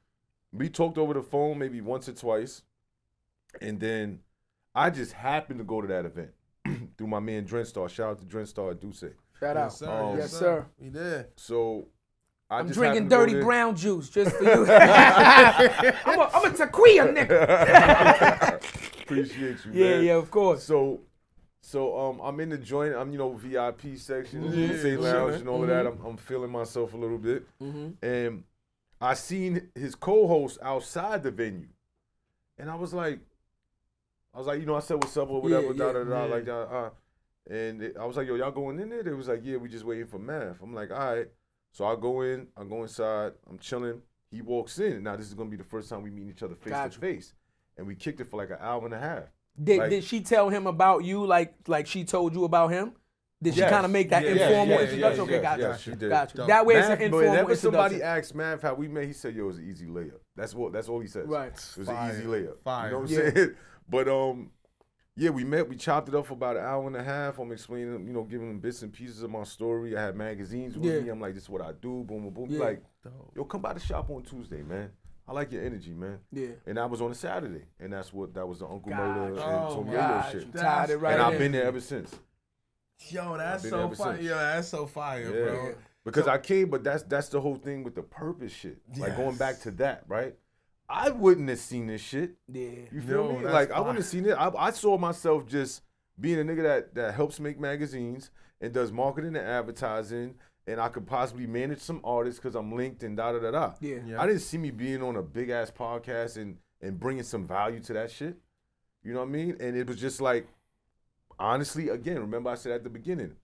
we 0.55 0.68
talked 0.68 0.96
over 0.98 1.12
the 1.14 1.22
phone 1.22 1.59
maybe 1.59 1.80
once 1.80 2.09
or 2.09 2.12
twice, 2.12 2.62
and 3.61 3.78
then 3.80 4.20
I 4.74 4.90
just 4.90 5.12
happened 5.12 5.59
to 5.59 5.64
go 5.64 5.80
to 5.80 5.88
that 5.88 6.05
event 6.05 6.30
through 6.96 7.09
my 7.09 7.20
man 7.20 7.44
Drenstar. 7.46 7.88
Shout 7.90 8.11
out 8.11 8.18
to 8.20 8.24
Drenstar 8.24 8.78
Duce. 8.78 9.05
Shout 9.40 9.57
out. 9.57 9.64
yes, 9.66 9.78
sir. 9.78 9.90
Um, 9.90 10.16
Yes, 10.18 10.32
sir. 10.32 10.66
We 10.78 10.90
did. 10.90 11.26
So 11.36 11.88
I 12.48 12.59
I'm 12.61 12.68
drinking 12.68 13.05
happened 13.05 13.11
to 13.11 13.16
go 13.16 13.26
dirty 13.26 13.40
brown 13.44 13.74
juice 13.76 14.09
just 14.11 14.36
for 14.36 14.44
you. 14.44 14.66
I'm 14.70 16.18
a, 16.20 16.30
I'm 16.32 16.52
a 16.52 16.57
tequila 16.57 17.09
nigga. 17.12 18.61
Appreciate 19.02 19.59
you, 19.66 19.72
Yeah, 19.72 19.90
man. 19.96 20.05
yeah, 20.05 20.12
of 20.14 20.30
course. 20.30 20.62
So, 20.62 21.00
so 21.61 21.98
um, 21.98 22.20
I'm 22.20 22.38
in 22.40 22.48
the 22.50 22.59
joint. 22.59 22.94
I'm 22.94 23.11
you 23.12 23.18
know 23.18 23.32
VIP 23.32 23.96
section, 23.96 24.44
Yeah, 24.52 24.68
say 24.80 24.96
lounge, 24.96 25.34
chillin'. 25.34 25.40
and 25.40 25.48
all 25.48 25.62
of 25.62 25.68
that. 25.68 25.86
I'm, 25.86 25.98
I'm 26.05 26.16
feeling 26.16 26.50
myself 26.50 26.94
a 26.94 26.96
little 26.96 27.18
bit, 27.18 27.44
Mm-hmm. 27.62 28.05
and 28.05 28.44
I 29.01 29.14
seen 29.14 29.68
his 29.74 29.95
co-host 29.95 30.59
outside 30.62 31.22
the 31.22 31.30
venue, 31.30 31.68
and 32.59 32.70
I 32.70 32.74
was 32.74 32.95
like, 32.95 33.18
I 34.34 34.38
was 34.38 34.47
like, 34.47 34.61
you 34.61 34.66
know, 34.66 34.74
I 34.76 34.80
said 34.80 34.95
what's 35.03 35.16
up 35.16 35.30
or 35.30 35.40
whatever, 35.42 35.68
Yeah, 35.68 35.72
da 35.72 35.92
da 35.92 35.99
yeah, 36.01 36.05
da, 36.05 36.24
yeah. 36.26 36.34
like 36.34 36.45
that. 36.47 36.53
Uh, 36.68 36.90
and 37.51 37.82
it- 37.82 37.97
I 37.99 38.05
was 38.07 38.16
like, 38.16 38.26
yo, 38.26 38.34
y'all 38.36 38.51
going 38.51 38.80
in 38.80 38.88
there? 38.88 39.03
They 39.03 39.12
was 39.12 39.28
like, 39.28 39.40
yeah, 39.45 39.57
we 39.57 39.68
just 39.68 39.84
waiting 39.84 40.07
for 40.07 40.18
math. 40.18 40.61
I'm 40.62 40.74
like, 40.74 40.90
all 40.90 41.14
right. 41.14 41.28
So 41.72 41.84
I 41.84 41.97
go 41.97 42.22
in, 42.22 42.47
I 42.57 42.64
go 42.64 42.82
inside, 42.82 43.32
I'm 43.51 43.59
chilling. 43.59 44.01
He 44.30 44.40
walks 44.42 44.78
in. 44.78 45.03
Now 45.03 45.16
this 45.16 45.26
is 45.26 45.34
gonna 45.34 45.51
be 45.51 45.57
the 45.57 45.64
first 45.64 45.88
time 45.90 46.03
we 46.03 46.11
meet 46.11 46.28
each 46.28 46.42
other 46.42 46.55
face 46.55 46.72
Gotcha. 46.72 46.95
to 46.95 47.01
face, 47.01 47.34
and 47.76 47.86
we 47.86 47.95
kicked 47.95 48.20
it 48.20 48.28
for 48.30 48.36
like 48.36 48.51
an 48.51 48.59
hour 48.61 48.84
and 48.84 48.95
a 48.95 48.99
half. 48.99 49.24
Did, 49.62 49.78
Like- 49.78 49.90
did 49.90 50.05
she 50.05 50.20
tell 50.20 50.49
him 50.49 50.66
about 50.66 51.05
you 51.05 51.24
like 51.26 51.55
like 51.68 51.86
she 51.86 52.05
told 52.05 52.34
you 52.34 52.45
about 52.45 52.70
him? 52.72 52.92
Did 53.45 53.55
she 53.55 53.61
kind 53.61 53.84
of 53.84 53.90
make 53.92 54.11
that 54.11 54.22
Yeah, 54.24 54.30
informal 54.32 54.66
yeah, 54.68 54.74
yeah, 54.74 54.80
introduction? 54.84 55.16
yeah, 55.26 55.32
okay, 55.34 55.42
gotcha. 55.42 55.61
yes, 55.62 55.80
she 55.80 55.90
did. 55.90 56.09
Gotcha. 56.11 56.36
That 56.49 56.66
way 56.66 56.74
it's 56.74 56.88
Math, 56.88 56.90
an 56.92 56.99
but 56.99 57.05
informal 57.05 57.30
whenever 57.30 57.57
somebody 57.57 57.95
introduction. 57.97 58.24
asked 58.24 58.34
Math 58.34 58.62
how 58.62 58.74
we 58.74 58.88
met, 58.88 59.05
he 59.05 59.12
said, 59.12 59.34
"Yo, 59.34 59.45
it 59.45 59.47
was 59.47 59.59
an 59.59 59.68
easy 59.70 59.86
layup." 59.86 60.18
That's 60.36 60.55
what. 60.55 60.72
That's 60.72 60.88
all 60.88 61.01
he 61.01 61.07
says. 61.09 61.26
Right. 61.28 61.49
It 61.53 61.78
was 61.78 61.86
Fire. 61.86 62.11
an 62.11 62.16
easy 62.16 62.24
layup. 62.26 62.59
Fire. 62.64 62.86
You 62.86 62.92
know 62.92 62.99
what 63.01 63.11
I'm 63.11 63.34
saying? 63.34 63.55
But 63.88 64.09
um, 64.09 64.51
yeah, 65.16 65.28
we 65.30 65.45
met. 65.45 65.68
We 65.68 65.76
chopped 65.76 66.09
it 66.09 66.14
up 66.14 66.26
for 66.26 66.32
about 66.32 66.57
an 66.57 66.64
hour 66.64 66.86
and 66.86 66.97
a 66.97 67.03
half. 67.05 67.38
I'm 67.38 67.53
explaining, 67.53 68.07
you 68.07 68.12
know, 68.14 68.22
giving 68.24 68.49
him 68.51 68.59
bits 68.61 68.80
and 68.82 68.90
pieces 68.92 69.22
of 69.22 69.30
my 69.30 69.45
story. 69.45 69.95
I 69.97 70.01
had 70.07 70.16
magazines 70.16 70.76
with 70.78 70.90
Yeah. 70.92 71.01
me. 71.01 71.09
I'm 71.11 71.20
like, 71.20 71.34
"This 71.34 71.45
is 71.45 71.51
what 71.51 71.61
I 71.61 71.72
do." 71.72 72.03
Boom, 72.03 72.22
boom, 72.22 72.30
boom. 72.30 72.47
Yeah. 72.49 72.61
Like, 72.61 72.82
yo, 73.36 73.45
come 73.45 73.61
by 73.61 73.74
the 73.74 73.80
shop 73.80 74.09
on 74.11 74.22
Tuesday, 74.22 74.62
man. 74.62 74.90
I 75.28 75.32
like 75.32 75.53
your 75.53 75.62
energy, 75.64 75.92
man. 75.95 76.18
Yeah. 76.32 76.49
And 76.66 76.78
I 76.78 76.84
was 76.86 77.01
on 77.01 77.11
a 77.11 77.14
Saturday, 77.14 77.64
and 77.80 77.92
that's 77.92 78.12
what 78.12 78.34
that 78.34 78.47
was 78.47 78.59
the 78.59 78.66
Uncle 78.66 78.90
Gotcha. 78.90 79.03
Murda 79.03 79.26
and 79.28 79.38
Oh, 79.38 79.74
Tom 79.74 79.86
my 79.86 80.30
shit. 80.32 80.55
tied 80.55 80.90
it 80.90 80.97
right 80.99 81.14
and 81.14 81.22
I've 81.22 81.38
been 81.38 81.53
there 81.53 81.64
ever 81.64 81.80
since. 81.80 82.14
Yo, 83.09 83.36
that's 83.36 83.68
so 83.68 83.90
fire. 83.90 84.20
Yo, 84.20 84.34
that's 84.36 84.68
so 84.68 84.86
fire, 84.86 85.22
Yeah. 85.22 85.45
bro. 85.45 85.74
Because 86.05 86.24
So- 86.24 86.30
I 86.30 86.38
came, 86.38 86.68
but 86.70 86.84
that's 86.84 87.03
that's 87.05 87.28
the 87.28 87.40
whole 87.40 87.57
thing 87.57 87.82
with 87.82 87.95
the 87.95 88.03
purpose 88.03 88.53
shit. 88.53 88.78
Like 88.97 89.16
going 89.16 89.36
back 89.36 89.61
to 89.61 89.70
that, 89.72 90.05
right? 90.09 90.36
I 90.88 91.11
wouldn't 91.11 91.49
have 91.49 91.59
seen 91.59 91.86
this 91.86 92.03
shit. 92.03 92.36
Yeah. 92.47 92.68
You 92.92 93.01
feel 93.01 93.24
No, 93.32 93.38
me? 93.38 93.45
Like 93.47 93.70
I 93.70 93.78
wouldn't 93.80 93.97
have 93.99 94.07
seen 94.07 94.26
it. 94.26 94.32
I, 94.32 94.51
I 94.57 94.70
saw 94.70 94.99
myself 94.99 95.47
just 95.47 95.82
being 96.20 96.38
a 96.38 96.45
nigga 96.45 96.62
that 96.62 96.95
that 96.95 97.14
helps 97.14 97.40
make 97.40 97.59
magazines 97.59 98.30
and 98.61 98.72
does 98.72 98.92
marketing 98.92 99.34
and 99.36 99.47
advertising, 99.47 100.34
and 100.66 100.78
I 100.80 100.88
could 100.88 101.07
possibly 101.07 101.47
manage 101.47 101.80
some 101.80 102.01
artists 102.05 102.38
because 102.38 102.55
I'm 102.55 102.72
linked 102.72 103.03
and 103.03 103.16
da 103.16 103.32
da 103.32 103.38
da 103.38 103.51
da. 103.51 103.72
Yeah. 103.80 103.97
Yeah. 104.07 104.20
I 104.20 104.26
didn't 104.26 104.42
see 104.42 104.59
me 104.59 104.70
being 104.70 105.03
on 105.03 105.16
a 105.16 105.22
big 105.22 105.49
ass 105.51 105.70
podcast 105.70 106.36
and 106.36 106.59
and 106.82 107.01
bringing 107.01 107.22
some 107.24 107.47
value 107.47 107.80
to 107.80 107.92
that 107.95 108.11
shit. 108.11 108.36
You 109.03 109.14
know 109.14 109.20
what 109.20 109.28
I 109.28 109.32
mean? 109.32 109.57
And 109.61 109.76
it 109.76 109.86
was 109.86 109.99
just 109.99 110.20
like, 110.20 110.47
honestly, 111.39 111.89
again, 111.89 112.18
remember 112.20 112.51
I 112.51 112.55
said 112.55 112.72
at 112.72 112.85
the 112.85 112.91
beginning, 112.91 113.37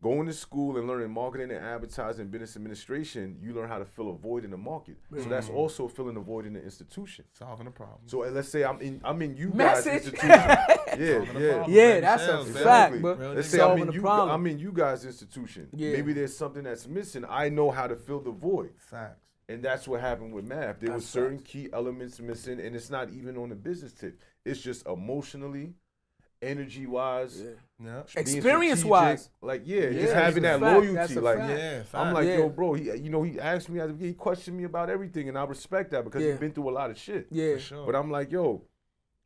going 0.00 0.26
to 0.26 0.32
school 0.32 0.76
and 0.76 0.86
learning 0.86 1.10
marketing 1.10 1.50
and 1.50 1.64
advertising, 1.64 2.28
business 2.28 2.54
administration, 2.56 3.36
you 3.42 3.52
learn 3.52 3.68
how 3.68 3.78
to 3.78 3.84
fill 3.84 4.10
a 4.10 4.14
void 4.16 4.44
in 4.44 4.50
the 4.52 4.56
market. 4.56 4.96
So 5.16 5.28
that's 5.28 5.48
also 5.48 5.88
filling 5.88 6.16
a 6.16 6.20
void 6.20 6.46
in 6.46 6.52
the 6.52 6.62
institution. 6.62 7.24
Solving 7.32 7.66
a 7.66 7.70
problem. 7.72 7.98
So 8.06 8.24
uh, 8.24 8.30
let's 8.30 8.48
say 8.48 8.64
I'm 8.64 8.80
in 8.80 9.00
I'm 9.04 9.20
in 9.22 9.36
you 9.36 9.50
Message. 9.50 9.84
guys 9.84 10.04
institution. 10.06 10.28
yeah, 10.30 10.56
Solving 11.18 11.34
the 11.34 11.40
yeah. 11.40 11.52
problem. 11.54 11.72
Yeah, 11.76 11.88
Baby 11.88 12.00
that's 12.00 12.22
a 12.22 12.26
sales, 12.26 12.46
baby. 12.48 12.58
fact, 12.64 12.94
Exactly. 12.94 13.00
bro. 13.00 13.32
Let's 13.34 13.48
say 13.48 13.60
I'm 13.60 13.78
in, 13.78 13.86
the 13.88 13.92
you, 13.94 14.00
problem. 14.00 14.30
I'm 14.30 14.46
in 14.46 14.58
you 14.58 14.72
guys' 14.72 15.04
institution. 15.04 15.68
Yeah. 15.74 15.92
Maybe 15.92 16.12
there's 16.12 16.36
something 16.36 16.62
that's 16.62 16.86
missing. 16.86 17.24
I 17.28 17.48
know 17.48 17.70
how 17.70 17.86
to 17.88 17.96
fill 17.96 18.20
the 18.20 18.30
void. 18.30 18.72
Facts. 18.78 19.24
And 19.50 19.62
that's 19.62 19.88
what 19.88 20.02
happened 20.02 20.34
with 20.34 20.44
math. 20.44 20.78
There 20.78 20.92
was 20.92 21.04
That's 21.04 21.10
certain 21.10 21.38
key 21.40 21.70
elements 21.72 22.20
missing, 22.20 22.60
and 22.60 22.76
it's 22.76 22.90
not 22.90 23.10
even 23.10 23.38
on 23.38 23.48
the 23.48 23.54
business 23.54 23.94
tip. 23.94 24.20
It's 24.44 24.60
just 24.60 24.86
emotionally, 24.86 25.72
energy 26.42 26.86
wise, 26.86 27.42
Yeah. 27.80 28.02
Experience-wise. 28.16 29.30
Like 29.40 29.62
yeah, 29.64 29.88
Yeah, 29.88 30.00
just 30.02 30.14
having 30.14 30.42
that 30.44 30.60
fact. 30.60 30.84
loyalty. 30.84 31.14
Like. 31.20 31.38
Yeah, 31.38 31.82
I'm 31.94 32.12
like, 32.14 32.26
Yeah. 32.26 32.38
yo, 32.38 32.48
bro. 32.48 32.74
He, 32.74 32.84
you 32.96 33.10
know, 33.10 33.22
he 33.22 33.38
asked 33.38 33.68
me, 33.68 33.80
he 33.98 34.14
questioned 34.14 34.56
me 34.56 34.64
about 34.64 34.90
everything, 34.90 35.28
and 35.28 35.38
I 35.38 35.44
respect 35.44 35.90
that 35.92 36.04
because 36.04 36.22
Yeah. 36.22 36.30
he's 36.32 36.40
been 36.40 36.52
through 36.52 36.70
a 36.70 36.72
lot 36.72 36.90
of 36.90 36.98
shit. 36.98 37.28
Yeah. 37.30 37.54
For 37.54 37.60
sure. 37.60 37.86
But 37.86 37.94
I'm 37.96 38.10
like, 38.10 38.30
yo, 38.32 38.62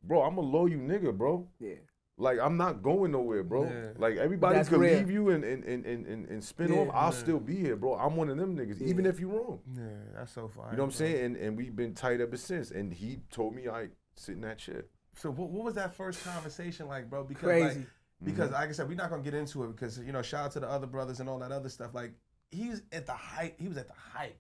bro, 0.02 0.22
I'm 0.22 0.36
a 0.38 0.40
loyal 0.42 0.78
nigga, 0.78 1.16
bro. 1.16 1.48
Yeah. 1.58 1.74
Like 2.18 2.38
I'm 2.38 2.56
not 2.58 2.82
going 2.82 3.12
nowhere, 3.12 3.42
bro. 3.42 3.64
Yeah. 3.64 3.92
Like 3.96 4.16
everybody 4.18 4.56
That's 4.56 4.68
could 4.68 4.80
rare. 4.80 4.98
leave 4.98 5.10
you 5.10 5.30
and 5.30 5.42
and, 5.44 5.64
and, 5.64 5.84
and, 5.86 6.06
and 6.06 6.28
and 6.28 6.44
spin 6.44 6.72
Yeah. 6.72 6.80
off. 6.80 6.88
I'll 6.92 7.04
Yeah. 7.06 7.10
still 7.18 7.40
be 7.40 7.56
here, 7.56 7.74
bro. 7.74 7.94
I'm 7.94 8.16
one 8.16 8.28
of 8.28 8.36
them 8.36 8.54
niggas, 8.56 8.82
even 8.82 9.06
if 9.06 9.18
you're 9.18 9.30
wrong. 9.30 9.60
yeah, 9.74 9.82
that's 10.14 10.32
so 10.32 10.46
fire. 10.48 10.70
You 10.70 10.76
know 10.76 10.82
what 10.84 10.88
I'm 10.88 10.92
saying? 10.92 11.24
And 11.24 11.36
and 11.36 11.56
we've 11.56 11.74
been 11.74 11.94
tight 11.94 12.20
ever 12.20 12.36
since. 12.36 12.70
And 12.70 12.92
he 12.92 13.20
told 13.30 13.54
me 13.54 13.66
I 13.66 13.88
sit 14.14 14.34
in 14.34 14.42
that 14.42 14.60
shit. 14.60 14.90
So 15.14 15.30
what, 15.30 15.50
what 15.50 15.64
was 15.64 15.74
that 15.74 15.94
first 15.94 16.24
conversation 16.24 16.86
like, 16.88 17.08
bro? 17.10 17.24
Because 17.24 17.42
Crazy. 17.44 17.78
like 17.80 17.86
because 18.24 18.46
Mm-hmm. 18.46 18.54
like 18.54 18.68
I 18.68 18.72
said, 18.72 18.88
we're 18.88 18.94
not 18.96 19.10
gonna 19.10 19.22
get 19.22 19.34
into 19.34 19.64
it 19.64 19.68
because 19.72 19.98
you 19.98 20.12
know, 20.12 20.22
shout 20.22 20.46
out 20.46 20.52
to 20.52 20.60
the 20.60 20.68
other 20.68 20.86
brothers 20.86 21.20
and 21.20 21.28
all 21.28 21.38
that 21.40 21.52
other 21.52 21.68
stuff. 21.68 21.94
Like 21.94 22.12
he's 22.50 22.82
at 22.92 23.06
the 23.06 23.12
height. 23.12 23.54
He 23.58 23.68
was 23.68 23.76
at 23.76 23.88
the 23.88 23.94
height. 23.94 24.36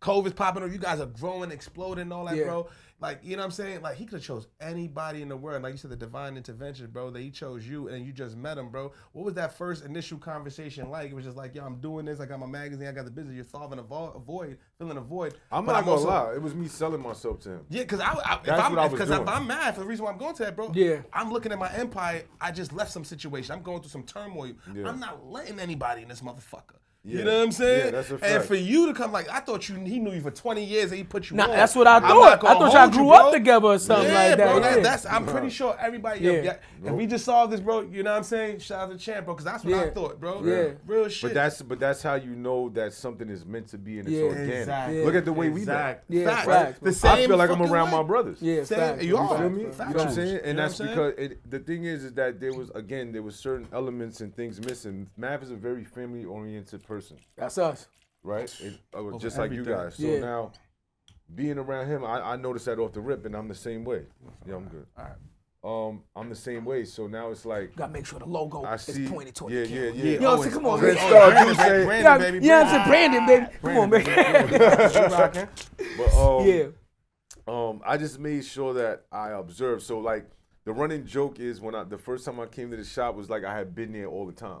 COVID's 0.00 0.32
popping 0.34 0.62
up. 0.62 0.70
You 0.72 0.78
guys 0.78 1.00
are 1.00 1.06
growing, 1.06 1.50
exploding, 1.50 2.02
and 2.02 2.12
all 2.12 2.24
that, 2.26 2.36
Yeah. 2.36 2.44
bro. 2.44 2.68
Like 3.02 3.20
you 3.22 3.34
know 3.34 3.40
what 3.40 3.46
I'm 3.46 3.50
saying? 3.52 3.80
Like 3.80 3.96
he 3.96 4.04
could 4.04 4.16
have 4.16 4.22
chose 4.22 4.46
anybody 4.60 5.22
in 5.22 5.28
the 5.30 5.36
world. 5.36 5.62
Like 5.62 5.72
you 5.72 5.78
said, 5.78 5.90
the 5.90 5.96
divine 5.96 6.36
intervention, 6.36 6.86
bro. 6.90 7.10
That 7.10 7.20
he 7.20 7.30
chose 7.30 7.66
you, 7.66 7.88
and 7.88 8.04
you 8.04 8.12
just 8.12 8.36
met 8.36 8.58
him, 8.58 8.68
bro. 8.68 8.92
What 9.12 9.24
was 9.24 9.32
that 9.34 9.56
first 9.56 9.86
initial 9.86 10.18
conversation 10.18 10.90
like? 10.90 11.10
It 11.10 11.14
was 11.14 11.24
just 11.24 11.36
like, 11.36 11.54
yo, 11.54 11.64
I'm 11.64 11.80
doing 11.80 12.04
this. 12.04 12.20
I 12.20 12.26
got 12.26 12.40
my 12.40 12.46
magazine. 12.46 12.86
I 12.86 12.92
got 12.92 13.06
the 13.06 13.10
business. 13.10 13.34
You're 13.36 13.44
solving 13.46 13.78
a, 13.78 13.82
vo- 13.82 14.12
a 14.14 14.18
void, 14.18 14.58
filling 14.78 14.98
a 14.98 15.00
void. 15.00 15.34
I'm 15.50 15.64
But 15.64 15.72
not 15.72 15.80
gonna 15.86 15.96
also- 15.96 16.08
lie. 16.08 16.34
It 16.34 16.42
was 16.42 16.54
me 16.54 16.68
selling 16.68 17.00
myself 17.02 17.40
to 17.40 17.52
him. 17.52 17.66
yeah, 17.70 17.82
because 17.84 18.00
I, 18.00 18.12
I, 18.12 18.34
if 18.36 18.42
That's 18.44 18.60
I'm, 18.62 18.78
I 18.78 18.82
was 18.84 18.92
because 18.92 19.10
if. 19.10 19.26
I'm 19.26 19.46
mad 19.46 19.74
for 19.74 19.80
the 19.80 19.86
reason 19.86 20.04
why 20.04 20.12
I'm 20.12 20.18
going 20.18 20.34
to 20.34 20.44
that, 20.44 20.54
bro. 20.54 20.70
Yeah. 20.74 21.00
I'm 21.14 21.32
looking 21.32 21.52
at 21.52 21.58
my 21.58 21.72
empire. 21.72 22.24
I 22.38 22.52
just 22.52 22.74
left 22.74 22.90
some 22.92 23.04
situation. 23.04 23.54
I'm 23.54 23.62
going 23.62 23.80
through 23.80 23.90
some 23.90 24.02
turmoil. 24.04 24.52
Yeah. 24.74 24.86
I'm 24.88 25.00
not 25.00 25.24
letting 25.26 25.58
anybody 25.58 26.02
in 26.02 26.08
this 26.08 26.20
motherfucker. 26.20 26.76
Yeah. 27.02 27.18
You 27.20 27.24
know 27.24 27.38
what 27.38 27.44
I'm 27.44 27.52
saying? 27.52 27.84
Yeah, 27.86 27.90
that's 27.92 28.10
a 28.10 28.18
fact. 28.18 28.30
And 28.32 28.44
for 28.44 28.54
you 28.56 28.86
to 28.88 28.92
come 28.92 29.10
like, 29.10 29.26
I 29.30 29.40
thought 29.40 29.66
you 29.70 29.76
he 29.76 29.98
knew 29.98 30.12
you 30.12 30.20
for 30.20 30.30
20 30.30 30.62
years 30.62 30.90
and 30.90 30.98
he 30.98 31.04
put 31.04 31.30
you 31.30 31.36
Nah, 31.36 31.44
on. 31.44 31.50
that's 31.52 31.74
what 31.74 31.86
I 31.86 31.98
thought. 31.98 32.44
I 32.44 32.52
thought 32.52 32.72
y'all 32.72 32.80
hold 32.82 32.92
you, 32.94 33.00
grew 33.00 33.10
up 33.12 33.32
together 33.32 33.66
or 33.68 33.78
something 33.78 34.10
yeah, 34.12 34.18
like 34.28 34.36
that. 34.36 34.50
Bro, 34.52 34.60
that- 34.60 34.76
yeah. 34.76 34.82
that's 34.82 35.06
I'm 35.06 35.24
pretty 35.24 35.48
sure 35.48 35.74
everybody. 35.80 36.20
Yeah. 36.20 36.32
Yeah. 36.42 36.56
If 36.84 36.92
we 36.92 37.06
just 37.06 37.24
saw 37.24 37.46
this, 37.46 37.60
bro, 37.60 37.80
you 37.82 38.02
know 38.02 38.10
what 38.10 38.18
I'm 38.18 38.22
saying? 38.22 38.58
Shout 38.58 38.82
out 38.82 38.90
to 38.92 38.98
Champ, 38.98 39.24
bro, 39.24 39.34
because 39.34 39.44
that's 39.46 39.64
what 39.64 39.74
I 39.74 39.90
thought, 39.90 40.20
bro. 40.20 40.44
Yeah. 40.44 40.72
Real 40.86 41.08
shit. 41.08 41.30
But 41.30 41.34
that's 41.34 41.62
but 41.62 41.80
that's 41.80 42.02
how 42.02 42.16
you 42.16 42.34
know 42.36 42.68
that 42.70 42.92
something 42.92 43.30
is 43.30 43.46
meant 43.46 43.68
to 43.68 43.78
be 43.78 43.98
and 43.98 44.06
it's 44.06 44.16
Yeah. 44.18 44.22
organic. 44.24 44.54
Exactly. 44.58 45.04
Look 45.06 45.14
at 45.14 45.24
the 45.24 45.32
way 45.32 45.46
Exact. 45.46 46.04
we 46.10 46.16
met. 46.16 46.22
Yeah, 46.26 46.34
Facts. 46.34 46.46
facts, 46.46 46.78
The 46.80 46.92
same 46.92 47.10
I 47.12 47.26
feel 47.26 47.36
like 47.38 47.50
I'm 47.50 47.62
around 47.62 47.92
way. 47.92 47.96
my 47.96 48.02
brothers. 48.02 48.42
Yeah, 48.42 48.62
Same- 48.64 49.00
you 49.00 49.16
bro. 49.16 49.20
are. 49.26 49.32
You 49.32 49.38
feel 49.38 49.50
me? 49.50 49.64
Facts. 49.72 49.78
You 49.78 49.84
know 49.84 49.92
what 50.00 50.08
I'm 50.08 50.14
saying? 50.14 50.40
And 50.44 50.58
that's 50.58 50.78
what 50.78 50.88
I'm 50.90 50.94
saying? 50.96 51.16
because 51.16 51.36
the 51.48 51.58
thing 51.60 51.84
is, 51.84 52.04
is 52.04 52.12
that 52.12 52.40
there 52.40 52.52
was 52.52 52.70
again 52.74 53.10
there 53.12 53.22
was 53.22 53.36
certain 53.36 53.66
elements 53.72 54.20
and 54.20 54.36
things 54.36 54.60
missing. 54.60 55.08
Math 55.16 55.42
is 55.42 55.50
a 55.50 55.56
very 55.56 55.84
family 55.84 56.26
oriented 56.26 56.82
person, 56.90 57.16
That's 57.36 57.56
us. 57.56 57.86
right? 58.24 58.52
It, 58.60 58.74
uh, 58.92 59.16
just 59.18 59.38
like 59.38 59.52
you 59.52 59.64
guys. 59.64 59.94
So 59.94 60.02
Yeah. 60.06 60.18
now, 60.18 60.52
being 61.32 61.56
around 61.56 61.86
him, 61.86 62.04
I, 62.04 62.32
I 62.32 62.36
noticed 62.36 62.64
that 62.66 62.80
off 62.80 62.92
the 62.92 63.00
rip, 63.00 63.24
and 63.24 63.36
I'm 63.36 63.46
the 63.46 63.54
same 63.54 63.84
way. 63.84 64.02
Yeah, 64.46 64.56
I'm 64.56 64.64
good. 64.66 64.86
All 64.98 65.04
right. 65.04 65.14
Um, 65.62 66.02
I'm 66.16 66.28
the 66.28 66.34
same 66.34 66.64
way. 66.64 66.84
So 66.84 67.06
now 67.06 67.30
it's 67.30 67.44
like 67.44 67.76
Gotta 67.76 67.92
make 67.92 68.06
sure 68.06 68.18
the 68.18 68.24
logo 68.26 68.62
I 68.64 68.74
is 68.74 68.82
see. 68.82 69.06
pointed 69.06 69.34
toward 69.36 69.52
yeah, 69.52 69.62
the 69.64 69.68
yeah, 69.68 69.74
camera. 69.90 69.94
yeah. 69.94 70.04
You 70.12 70.20
know 70.20 70.36
what 70.36 70.48
I'm 70.48 70.48
always, 70.48 70.50
saying? 70.50 70.54
Come 70.54 70.66
on, 70.66 70.80
man. 70.80 70.88
Red 70.88 70.98
Star, 70.98 71.30
Brandon, 71.30 71.46
do 71.46 71.54
say- 71.54 71.84
Brandon, 71.84 72.04
Yeah, 72.04 72.18
baby, 72.18 72.46
yeah, 72.46 72.60
I'm 72.60 72.68
saying 72.70 72.88
Brandon, 72.88 73.26
baby. 73.26 73.46
Come 73.62 73.76
on, 73.78 73.90
man. 73.90 74.48
You 74.94 75.16
rocking? 75.16 75.48
But 75.98 76.14
um, 76.14 76.46
yeah. 76.46 76.66
um, 77.46 77.82
I 77.86 77.96
just 77.98 78.18
made 78.18 78.44
sure 78.44 78.74
that 78.74 79.04
I 79.12 79.30
observed. 79.30 79.82
So 79.82 79.98
like 80.00 80.24
the 80.64 80.72
running 80.72 81.04
joke 81.06 81.38
is 81.38 81.60
when 81.60 81.74
I 81.74 81.84
the 81.84 81.98
first 81.98 82.24
time 82.24 82.40
I 82.40 82.46
came 82.46 82.70
to 82.72 82.76
the 82.76 82.84
shop 82.84 83.14
was 83.14 83.28
like 83.30 83.44
I 83.44 83.54
had 83.56 83.74
been 83.74 83.92
there 83.92 84.06
all 84.06 84.26
the 84.26 84.32
time. 84.32 84.60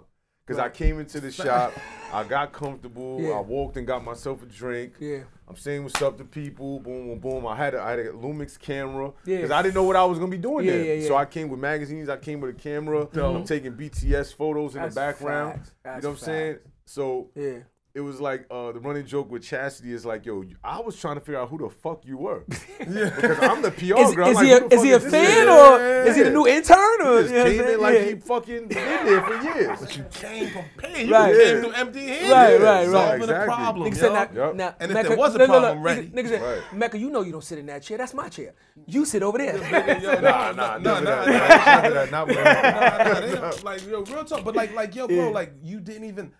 Cause 0.50 0.58
I 0.58 0.68
came 0.68 0.98
into 0.98 1.20
the 1.20 1.30
shop, 1.30 1.72
I 2.12 2.24
got 2.24 2.52
comfortable, 2.52 3.20
Yeah. 3.20 3.30
I 3.30 3.40
walked 3.40 3.76
and 3.76 3.86
got 3.86 4.04
myself 4.04 4.42
a 4.42 4.46
drink. 4.46 4.94
Yeah. 4.98 5.20
I'm 5.48 5.56
saying 5.56 5.82
what's 5.84 6.00
up 6.02 6.18
to 6.18 6.24
people, 6.24 6.80
boom, 6.80 7.06
boom, 7.08 7.18
boom. 7.20 7.46
I 7.46 7.54
had 7.56 7.74
a, 7.74 7.80
I 7.82 7.90
had 7.90 7.98
a 8.00 8.12
Lumix 8.12 8.58
camera 8.58 9.12
Yeah. 9.24 9.36
because 9.36 9.50
I 9.52 9.62
didn't 9.62 9.74
know 9.74 9.84
what 9.84 9.96
I 9.96 10.04
was 10.04 10.18
gonna 10.18 10.30
be 10.30 10.38
doing 10.38 10.66
Yeah, 10.66 10.72
there. 10.72 10.84
yeah, 10.84 10.92
yeah. 10.94 11.08
So 11.08 11.16
I 11.16 11.24
came 11.24 11.48
with 11.48 11.60
magazines, 11.60 12.08
I 12.08 12.16
came 12.16 12.40
with 12.40 12.50
a 12.56 12.58
camera. 12.58 13.06
I'm 13.14 13.44
taking 13.44 13.72
BTS 13.74 14.34
photos 14.34 14.74
in 14.74 14.82
That's 14.82 14.94
the 14.94 15.00
background. 15.00 15.60
You 15.84 15.90
know 15.90 15.96
what 15.96 16.04
I'm 16.04 16.16
saying? 16.16 16.58
So 16.84 17.30
Yeah. 17.34 17.58
It 17.92 18.00
was 18.00 18.20
like 18.20 18.46
uh, 18.50 18.70
the 18.72 18.78
running 18.80 19.04
joke 19.04 19.30
with 19.30 19.42
Chastity 19.42 19.92
is 19.92 20.06
like, 20.06 20.24
yo, 20.24 20.44
I 20.62 20.80
was 20.80 20.96
trying 20.96 21.16
to 21.16 21.20
figure 21.20 21.40
out 21.40 21.48
who 21.48 21.58
the 21.58 21.70
fuck 21.70 22.04
you 22.04 22.18
were. 22.18 22.44
yeah. 22.78 23.10
because 23.10 23.38
I'm 23.42 23.62
the 23.62 23.70
PR 23.72 23.98
Is, 24.00 24.14
girl. 24.14 24.28
Is 24.28 24.36
like, 24.36 24.46
he 24.46 24.52
a, 24.52 24.60
the 24.60 24.74
is 24.76 24.82
he 24.82 24.92
a 24.92 24.98
this 25.00 25.10
fan 25.12 25.46
nigga? 25.48 25.74
or 25.74 25.78
Yeah, 25.80 26.04
is 26.04 26.16
he 26.16 26.22
the 26.22 26.30
new 26.30 26.46
intern 26.46 26.78
or 27.04 27.22
Just 27.22 27.32
you 27.34 27.38
know 27.38 27.44
came 27.44 27.60
in 27.74 27.80
like 27.80 27.94
Yeah. 27.94 28.04
he 28.04 28.14
fucking 28.16 28.68
been 28.68 29.04
there 29.06 29.22
for 29.22 29.42
years. 29.42 29.80
But 29.80 29.96
you 29.96 30.04
came 30.12 30.50
prepared. 30.52 30.98
You 31.08 31.12
Right. 31.12 31.34
came 31.36 31.60
through 31.62 31.72
empty 31.72 32.06
handed. 32.06 32.30
Right, 32.30 32.60
right, 32.60 32.60
right. 32.60 32.88
Solving 32.90 33.22
exactly. 33.22 33.34
a 33.42 33.44
problem. 33.56 33.90
Nigga 33.90 33.96
yo. 33.96 34.00
said 34.00 34.12
now, 34.34 34.44
Yup. 34.46 34.54
now 34.54 34.74
And 34.78 34.90
if 34.90 34.94
Mecca, 34.94 35.08
there 35.08 35.18
was 35.18 35.34
a 35.34 35.38
look, 35.38 35.48
look, 35.48 35.60
problem, 35.60 35.78
look, 35.78 35.84
ready. 35.86 36.08
Nigga, 36.08 36.14
nigga 36.14 36.28
said, 36.28 36.42
Right. 36.42 36.72
Mecca, 36.78 36.98
you 36.98 37.10
know 37.10 37.22
you 37.22 37.32
don't 37.32 37.44
sit 37.44 37.58
in 37.58 37.66
that 37.66 37.82
chair. 37.82 37.98
That's 37.98 38.14
my 38.14 38.28
chair. 38.28 38.54
You 38.86 39.04
sit 39.04 39.22
over 39.24 39.38
there. 39.38 39.56
Yo, 40.00 40.20
Nah, 40.20 40.52
nah, 40.52 40.78
no, 40.78 41.00
never 41.00 41.04
no, 41.04 41.04
that. 41.04 41.26
no. 41.26 41.82
Never 41.82 41.94
that. 41.94 42.10
Not 42.12 42.26
with 42.28 42.36
him. 42.36 42.44
Nah, 42.44 42.60
nah, 42.60 43.50
don't- 43.50 43.64
like 43.64 43.86
yo, 43.86 44.02
real 44.02 44.24
talk, 44.24 44.44
but 44.44 44.54
like, 44.54 44.74
like 44.74 44.94
yo, 44.94 45.08
bro, 45.08 45.30
like 45.32 45.54
you 45.62 45.80
didn't 45.80 46.04
even. 46.04 46.32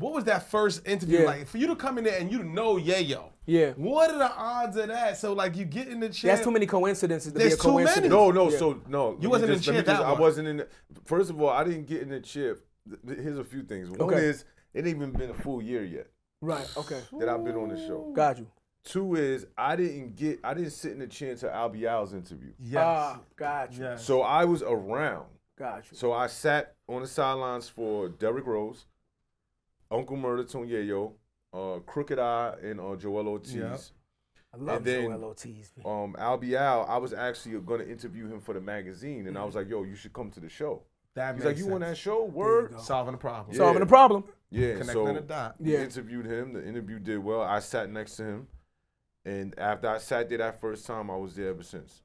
What 0.00 0.12
was 0.14 0.24
that 0.24 0.50
first 0.50 0.86
interview 0.88 1.20
Yeah. 1.20 1.26
like? 1.26 1.46
For 1.46 1.58
you 1.58 1.66
to 1.68 1.76
come 1.76 1.98
in 1.98 2.04
there 2.04 2.18
and 2.18 2.32
you 2.32 2.42
know 2.42 2.76
Yayo. 2.76 3.30
Yeah. 3.46 3.72
What 3.76 4.10
are 4.10 4.18
the 4.18 4.32
odds 4.32 4.76
of 4.76 4.88
that? 4.88 5.18
So 5.18 5.32
like 5.34 5.56
you 5.56 5.64
get 5.64 5.88
in 5.88 6.00
the 6.00 6.08
chair. 6.08 6.32
That's 6.32 6.44
too 6.44 6.50
many 6.50 6.66
coincidences 6.66 7.32
to 7.32 7.38
There's 7.38 7.54
be 7.54 7.60
a 7.60 7.62
too 7.62 7.84
many. 7.84 8.08
No, 8.08 8.30
no. 8.30 8.50
Yeah. 8.50 8.58
So 8.58 8.80
no, 8.88 9.10
let 9.10 9.20
me 9.20 9.26
wasn't 9.28 9.50
in 9.52 9.56
just- 9.58 9.66
let 9.68 9.72
me 9.74 9.76
chair 9.82 9.84
just- 9.94 10.02
that 10.02 10.08
I 10.08 10.18
wasn't 10.18 10.48
in. 10.48 10.56
The, 10.58 10.66
first 11.04 11.30
of 11.30 11.40
all, 11.40 11.50
I 11.50 11.64
didn't 11.64 11.86
get 11.86 12.02
in 12.02 12.08
the 12.10 12.20
chip. 12.20 12.66
Th- 12.88 13.00
th- 13.06 13.18
Here's 13.18 13.38
a 13.38 13.44
few 13.44 13.62
things. 13.62 13.90
One 13.90 14.00
Okay. 14.02 14.24
is 14.24 14.44
it 14.74 14.78
ain't 14.86 14.88
even 14.96 15.10
been 15.12 15.30
a 15.30 15.34
full 15.34 15.60
year 15.62 15.84
yet 15.84 16.06
Right. 16.40 16.66
Okay. 16.76 17.00
that 17.18 17.28
I've 17.28 17.44
been 17.44 17.56
on 17.56 17.68
the 17.68 17.76
show. 17.86 18.12
Got 18.14 18.38
you. 18.38 18.46
Two 18.84 19.14
is 19.16 19.46
I 19.58 19.76
didn't 19.76 20.16
get. 20.16 20.40
I 20.42 20.54
didn't 20.54 20.70
sit 20.70 20.92
in 20.92 21.00
the 21.00 21.06
chair 21.06 21.32
until 21.32 21.50
Albee 21.50 21.86
Al's 21.86 22.14
interview. 22.14 22.52
Yes. 22.58 22.82
Ah, 22.82 23.20
got 23.36 23.72
you. 23.74 23.82
yes. 23.84 24.02
So 24.04 24.22
I 24.22 24.46
was 24.46 24.62
around. 24.62 25.26
Got 25.58 25.90
you. 25.90 25.96
So 25.98 26.12
I 26.14 26.26
sat 26.28 26.74
on 26.88 27.02
the 27.02 27.06
sidelines 27.08 27.68
for 27.68 28.08
Derrick 28.08 28.46
Rose, 28.46 28.86
Uncle 29.90 30.16
Murda, 30.16 30.44
Tonyeyo, 30.50 31.12
uh, 31.52 31.80
Crooked 31.80 32.18
I, 32.18 32.54
and 32.62 32.80
uh, 32.80 32.96
Joel 32.96 33.28
Ortiz. 33.28 33.54
Yeah. 33.54 33.76
I 34.52 34.56
love 34.56 34.76
and 34.78 34.84
then- 34.86 35.04
Joel 35.10 35.24
Ortiz. 35.24 35.72
Um, 35.84 36.16
Albee 36.18 36.56
Al, 36.56 36.84
I 36.86 36.96
was 36.96 37.12
actually 37.12 37.58
going 37.60 37.80
to 37.80 37.90
interview 37.90 38.26
him 38.26 38.40
for 38.40 38.54
the 38.54 38.60
magazine, 38.60 39.26
and 39.26 39.36
I 39.38 39.44
was 39.44 39.54
like, 39.54 39.68
"Yo, 39.68 39.82
you 39.84 39.94
should 39.94 40.12
come 40.12 40.30
to 40.30 40.40
the 40.40 40.48
show." 40.48 40.82
that 41.14 41.34
He's 41.34 41.44
makes 41.44 41.60
like, 41.60 41.66
"You 41.68 41.74
on 41.74 41.80
that 41.80 41.96
show? 41.96 42.24
Word." 42.24 42.72
go. 42.72 42.78
Solving 42.78 43.12
the 43.12 43.18
problem. 43.18 43.52
Yeah. 43.52 43.58
Solving 43.58 43.80
the 43.80 43.86
problem. 43.86 44.24
Yeah. 44.50 44.72
Connecting 44.72 44.92
so 44.92 45.12
the 45.12 45.20
dot. 45.20 45.56
we 45.60 45.72
Yeah. 45.72 45.82
interviewed 45.82 46.26
him. 46.26 46.52
The 46.52 46.64
interview 46.66 46.98
did 46.98 47.18
well. 47.18 47.42
I 47.42 47.58
sat 47.60 47.90
next 47.90 48.16
to 48.16 48.24
him, 48.24 48.48
and 49.24 49.56
after 49.58 49.88
I 49.88 49.98
sat 49.98 50.28
there 50.28 50.38
that 50.38 50.60
first 50.60 50.86
time, 50.86 51.10
I 51.10 51.16
was 51.16 51.34
there 51.34 51.48
ever 51.50 51.62
since. 51.62 52.02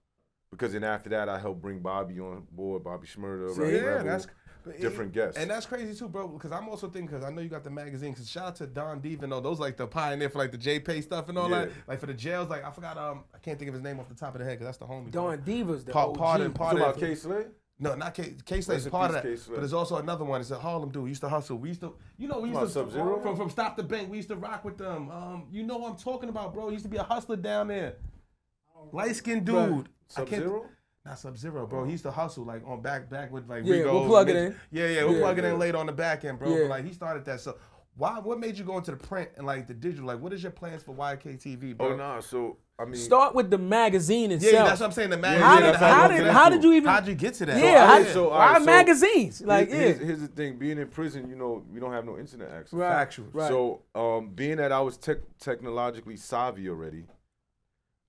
Because 0.51 0.73
then 0.73 0.83
after 0.83 1.09
that, 1.09 1.27
I 1.27 1.37
helped 1.39 1.61
bring 1.61 1.79
Bobby 1.79 2.19
on 2.19 2.47
board, 2.51 2.83
Bobby 2.83 3.07
Shmurda, 3.07 3.53
See? 3.55 3.61
Red 3.61 3.73
Yeah, 3.73 3.79
Rebel, 3.81 4.03
that's 4.05 4.27
but 4.65 4.79
different 4.81 5.13
guests. 5.13 5.37
And 5.39 5.49
that's 5.49 5.65
crazy 5.65 5.93
too, 5.97 6.09
bro. 6.09 6.27
Because 6.27 6.51
I'm 6.51 6.67
also 6.67 6.87
thinking, 6.87 7.07
because 7.07 7.23
I 7.23 7.29
know 7.29 7.41
you 7.41 7.49
got 7.49 7.63
the 7.63 7.69
magazine. 7.69 8.11
Because 8.11 8.29
shout 8.29 8.47
out 8.47 8.55
to 8.57 8.67
Don 8.67 8.99
Diva, 8.99 9.27
though. 9.27 9.39
Those 9.39 9.59
like 9.59 9.77
the 9.77 9.87
pioneer 9.87 10.29
for 10.29 10.39
like 10.39 10.51
the 10.51 10.57
JPay 10.57 11.03
stuff 11.03 11.29
and 11.29 11.37
all 11.37 11.49
that. 11.49 11.69
Like 11.87 11.99
for 11.99 12.07
the 12.07 12.13
jails, 12.13 12.49
like 12.49 12.65
I 12.65 12.71
forgot. 12.71 12.97
Um, 12.97 13.23
I 13.33 13.37
can't 13.37 13.57
think 13.59 13.69
of 13.69 13.73
his 13.75 13.83
name 13.83 13.99
off 13.99 14.09
the 14.09 14.15
top 14.15 14.33
of 14.35 14.39
the 14.39 14.45
head 14.45 14.59
because 14.59 14.65
that's 14.67 14.77
the 14.77 14.85
homie. 14.85 15.11
Don 15.11 15.37
Divas, 15.39 15.85
the 15.85 15.91
Pa- 15.91 16.07
OG. 16.07 16.17
pardon, 16.17 16.47
You 16.47 16.53
pardon. 16.53 16.81
about 16.81 16.97
Kay 16.99 17.15
Slay? 17.15 17.45
No, 17.77 17.93
not 17.93 18.13
K. 18.13 18.35
Kay 18.45 18.61
Slay 18.61 18.77
is 18.77 18.87
part 18.87 19.09
of 19.09 19.15
that. 19.15 19.23
Kay-Slay. 19.23 19.55
But 19.55 19.59
there's 19.59 19.73
also 19.73 19.97
another 19.97 20.23
one. 20.23 20.39
It's 20.39 20.49
a 20.51 20.57
Harlem 20.57 20.91
dude. 20.91 21.03
We 21.03 21.09
used 21.09 21.19
to 21.21 21.27
hustle. 21.29 21.57
We 21.57 21.67
used 21.67 21.81
to, 21.81 21.93
you 22.17 22.29
know, 22.29 22.39
we 22.39 22.47
used 22.47 22.61
to 22.61 22.69
Sub-Zero? 22.69 23.19
from 23.21 23.35
from 23.35 23.49
Stop 23.49 23.75
the 23.75 23.83
Bank. 23.83 24.09
We 24.09 24.15
used 24.15 24.29
to 24.29 24.37
rock 24.37 24.63
with 24.63 24.77
them. 24.77 25.11
Um, 25.11 25.47
you 25.51 25.61
know 25.61 25.75
what 25.77 25.91
I'm 25.91 25.97
talking 25.97 26.29
about, 26.29 26.53
bro. 26.53 26.67
He 26.69 26.73
used 26.75 26.85
to 26.85 26.89
be 26.89 26.95
a 26.95 27.03
hustler 27.03 27.35
down 27.35 27.67
there. 27.67 27.97
Light 28.93 29.15
skinned 29.17 29.45
dude. 29.45 29.55
Right. 29.55 29.69
I 30.15 30.19
can't- 30.19 30.29
Sub-Zero? 30.29 30.65
Not 31.05 31.19
Sub 31.19 31.37
Zero, 31.37 31.67
bro. 31.67 31.83
He 31.85 31.91
used 31.91 32.03
to 32.05 32.11
hustle 32.11 32.45
like 32.45 32.63
on 32.65 32.81
back 32.81 33.09
back 33.09 33.31
with 33.31 33.47
like 33.47 33.63
Yeah, 33.65 33.75
Rigo. 33.75 33.93
we'll 33.93 34.07
plug 34.07 34.29
it 34.29 34.35
in. 34.35 34.55
Yeah, 34.71 34.87
yeah, 34.87 35.03
we'll 35.03 35.13
Yeah. 35.15 35.19
plug 35.21 35.37
it 35.37 35.45
in 35.45 35.51
Yeah. 35.51 35.57
later 35.57 35.77
on 35.77 35.85
the 35.85 35.91
back 35.93 36.25
end, 36.25 36.39
bro. 36.39 36.49
Yeah. 36.49 36.61
But 36.61 36.69
like 36.69 36.85
he 36.85 36.93
started 36.93 37.23
that. 37.25 37.39
So 37.41 37.57
why? 37.95 38.19
What 38.19 38.39
made 38.39 38.57
you 38.57 38.63
go 38.65 38.77
into 38.77 38.91
the 38.91 38.97
print 38.97 39.29
and 39.37 39.45
like 39.45 39.67
the 39.67 39.73
digital? 39.75 40.07
Like, 40.07 40.19
what 40.19 40.33
is 40.33 40.41
your 40.41 40.51
plans 40.51 40.81
for 40.81 40.95
YKTV, 40.95 41.77
bro? 41.77 41.93
Oh 41.93 41.95
nah. 41.95 42.19
So 42.21 42.57
I 42.79 42.83
mean, 42.85 42.95
Start 42.95 43.33
with 43.35 43.51
the 43.51 43.57
magazine 43.57 44.31
Yeah, 44.31 44.35
itself. 44.37 44.53
yeah, 44.53 44.63
that's 44.65 44.79
what 44.81 44.87
I'm 44.87 44.91
saying. 44.93 45.09
The 45.11 45.17
magazine. 45.17 45.43
How 45.45 45.55
did, 45.57 45.65
that's 45.65 45.77
how, 45.77 45.93
how 45.93 46.07
did, 46.09 46.27
how 46.27 46.49
did 46.49 46.63
you 46.63 46.73
even? 46.73 46.89
How'd 46.89 47.07
you 47.07 47.15
get 47.15 47.35
to 47.35 47.45
that? 47.45 47.57
yeah, 47.57 47.63
So, 47.63 47.77
how, 47.85 47.93
alright, 47.93 48.07
so, 48.13 48.29
why 48.29 48.35
alright, 48.47 48.61
so- 48.61 48.65
magazines? 48.65 49.41
Like, 49.41 49.69
Here- 49.69 49.77
yeah. 49.77 49.83
here's, 49.85 49.99
here's 49.99 50.21
the 50.21 50.27
thing: 50.27 50.57
being 50.57 50.77
in 50.79 50.87
prison, 50.89 51.29
you 51.29 51.35
know, 51.37 51.63
we 51.71 51.79
don't 51.79 51.93
have 51.93 52.03
no 52.03 52.17
internet 52.17 52.49
access. 52.51 52.73
Right, 52.73 52.89
Factual. 52.89 53.27
right. 53.31 53.47
So, 53.47 53.81
um, 53.93 54.31
being 54.31 54.57
that 54.57 54.71
I 54.73 54.81
was 54.81 54.97
tech 54.97 55.19
technologically 55.39 56.17
savvy 56.17 56.67
already, 56.67 57.05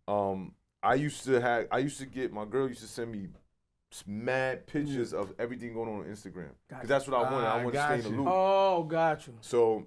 um, 0.08 0.52
I 0.86 0.94
used 0.94 1.24
to 1.24 1.40
have, 1.40 1.66
I 1.70 1.78
used 1.78 1.98
to 1.98 2.06
get 2.06 2.32
my 2.32 2.44
girl 2.44 2.68
used 2.68 2.80
to 2.80 2.86
send 2.86 3.10
me 3.12 3.28
mad 4.06 4.66
pictures 4.66 5.12
of 5.12 5.32
everything 5.38 5.72
going 5.74 5.88
on 5.88 6.00
on 6.00 6.04
Instagram 6.06 6.50
because 6.68 6.88
that's 6.88 7.06
what 7.08 7.16
I 7.16 7.30
wanted. 7.30 7.46
Ah, 7.46 7.54
I 7.54 7.64
wanted 7.64 7.72
to 7.78 7.84
stay 7.84 7.94
in 7.94 8.02
the 8.02 8.08
loop. 8.22 8.28
oh, 8.30 8.82
got 8.84 9.26
you. 9.26 9.34
So, 9.40 9.86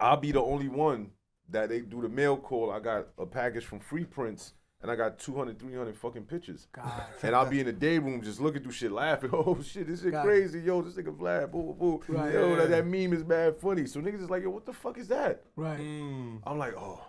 I'll 0.00 0.16
be 0.16 0.32
the 0.32 0.42
only 0.42 0.68
one 0.68 1.10
that 1.50 1.68
they 1.68 1.80
do 1.80 2.02
the 2.02 2.08
mail 2.08 2.36
call. 2.36 2.70
I 2.70 2.80
got 2.80 3.08
a 3.18 3.26
package 3.26 3.64
from 3.64 3.80
Free 3.80 4.04
Prints. 4.04 4.54
And 4.80 4.92
I 4.92 4.94
got 4.94 5.18
200, 5.18 5.58
300 5.58 5.96
fucking 5.96 6.22
pictures. 6.22 6.68
God. 6.70 7.02
And 7.24 7.34
I'll 7.34 7.50
be 7.50 7.58
in 7.58 7.66
the 7.66 7.72
day 7.72 7.98
room 7.98 8.22
just 8.22 8.40
looking 8.40 8.62
through 8.62 8.70
shit, 8.70 8.92
laughing. 8.92 9.30
Oh 9.32 9.58
shit, 9.60 9.88
this 9.88 10.02
shit 10.02 10.12
Got 10.12 10.20
it. 10.24 10.28
crazy. 10.28 10.60
Yo, 10.60 10.82
this 10.82 10.94
nigga 10.94 11.16
Vlad, 11.16 11.50
boo, 11.50 11.74
boo. 11.76 12.00
boo. 12.06 12.12
Right. 12.14 12.32
Yo, 12.32 12.50
Yeah. 12.50 12.54
that, 12.58 12.70
that 12.70 12.86
meme 12.86 13.12
is 13.12 13.24
bad 13.24 13.56
funny. 13.58 13.86
So 13.86 14.00
niggas 14.00 14.22
is 14.22 14.30
like, 14.30 14.44
yo, 14.44 14.50
what 14.50 14.64
the 14.66 14.72
fuck 14.72 14.96
is 14.96 15.08
that? 15.08 15.42
Right. 15.56 15.80
Mm. 15.80 16.42
I'm 16.46 16.58
like, 16.58 16.74
oh, 16.76 17.00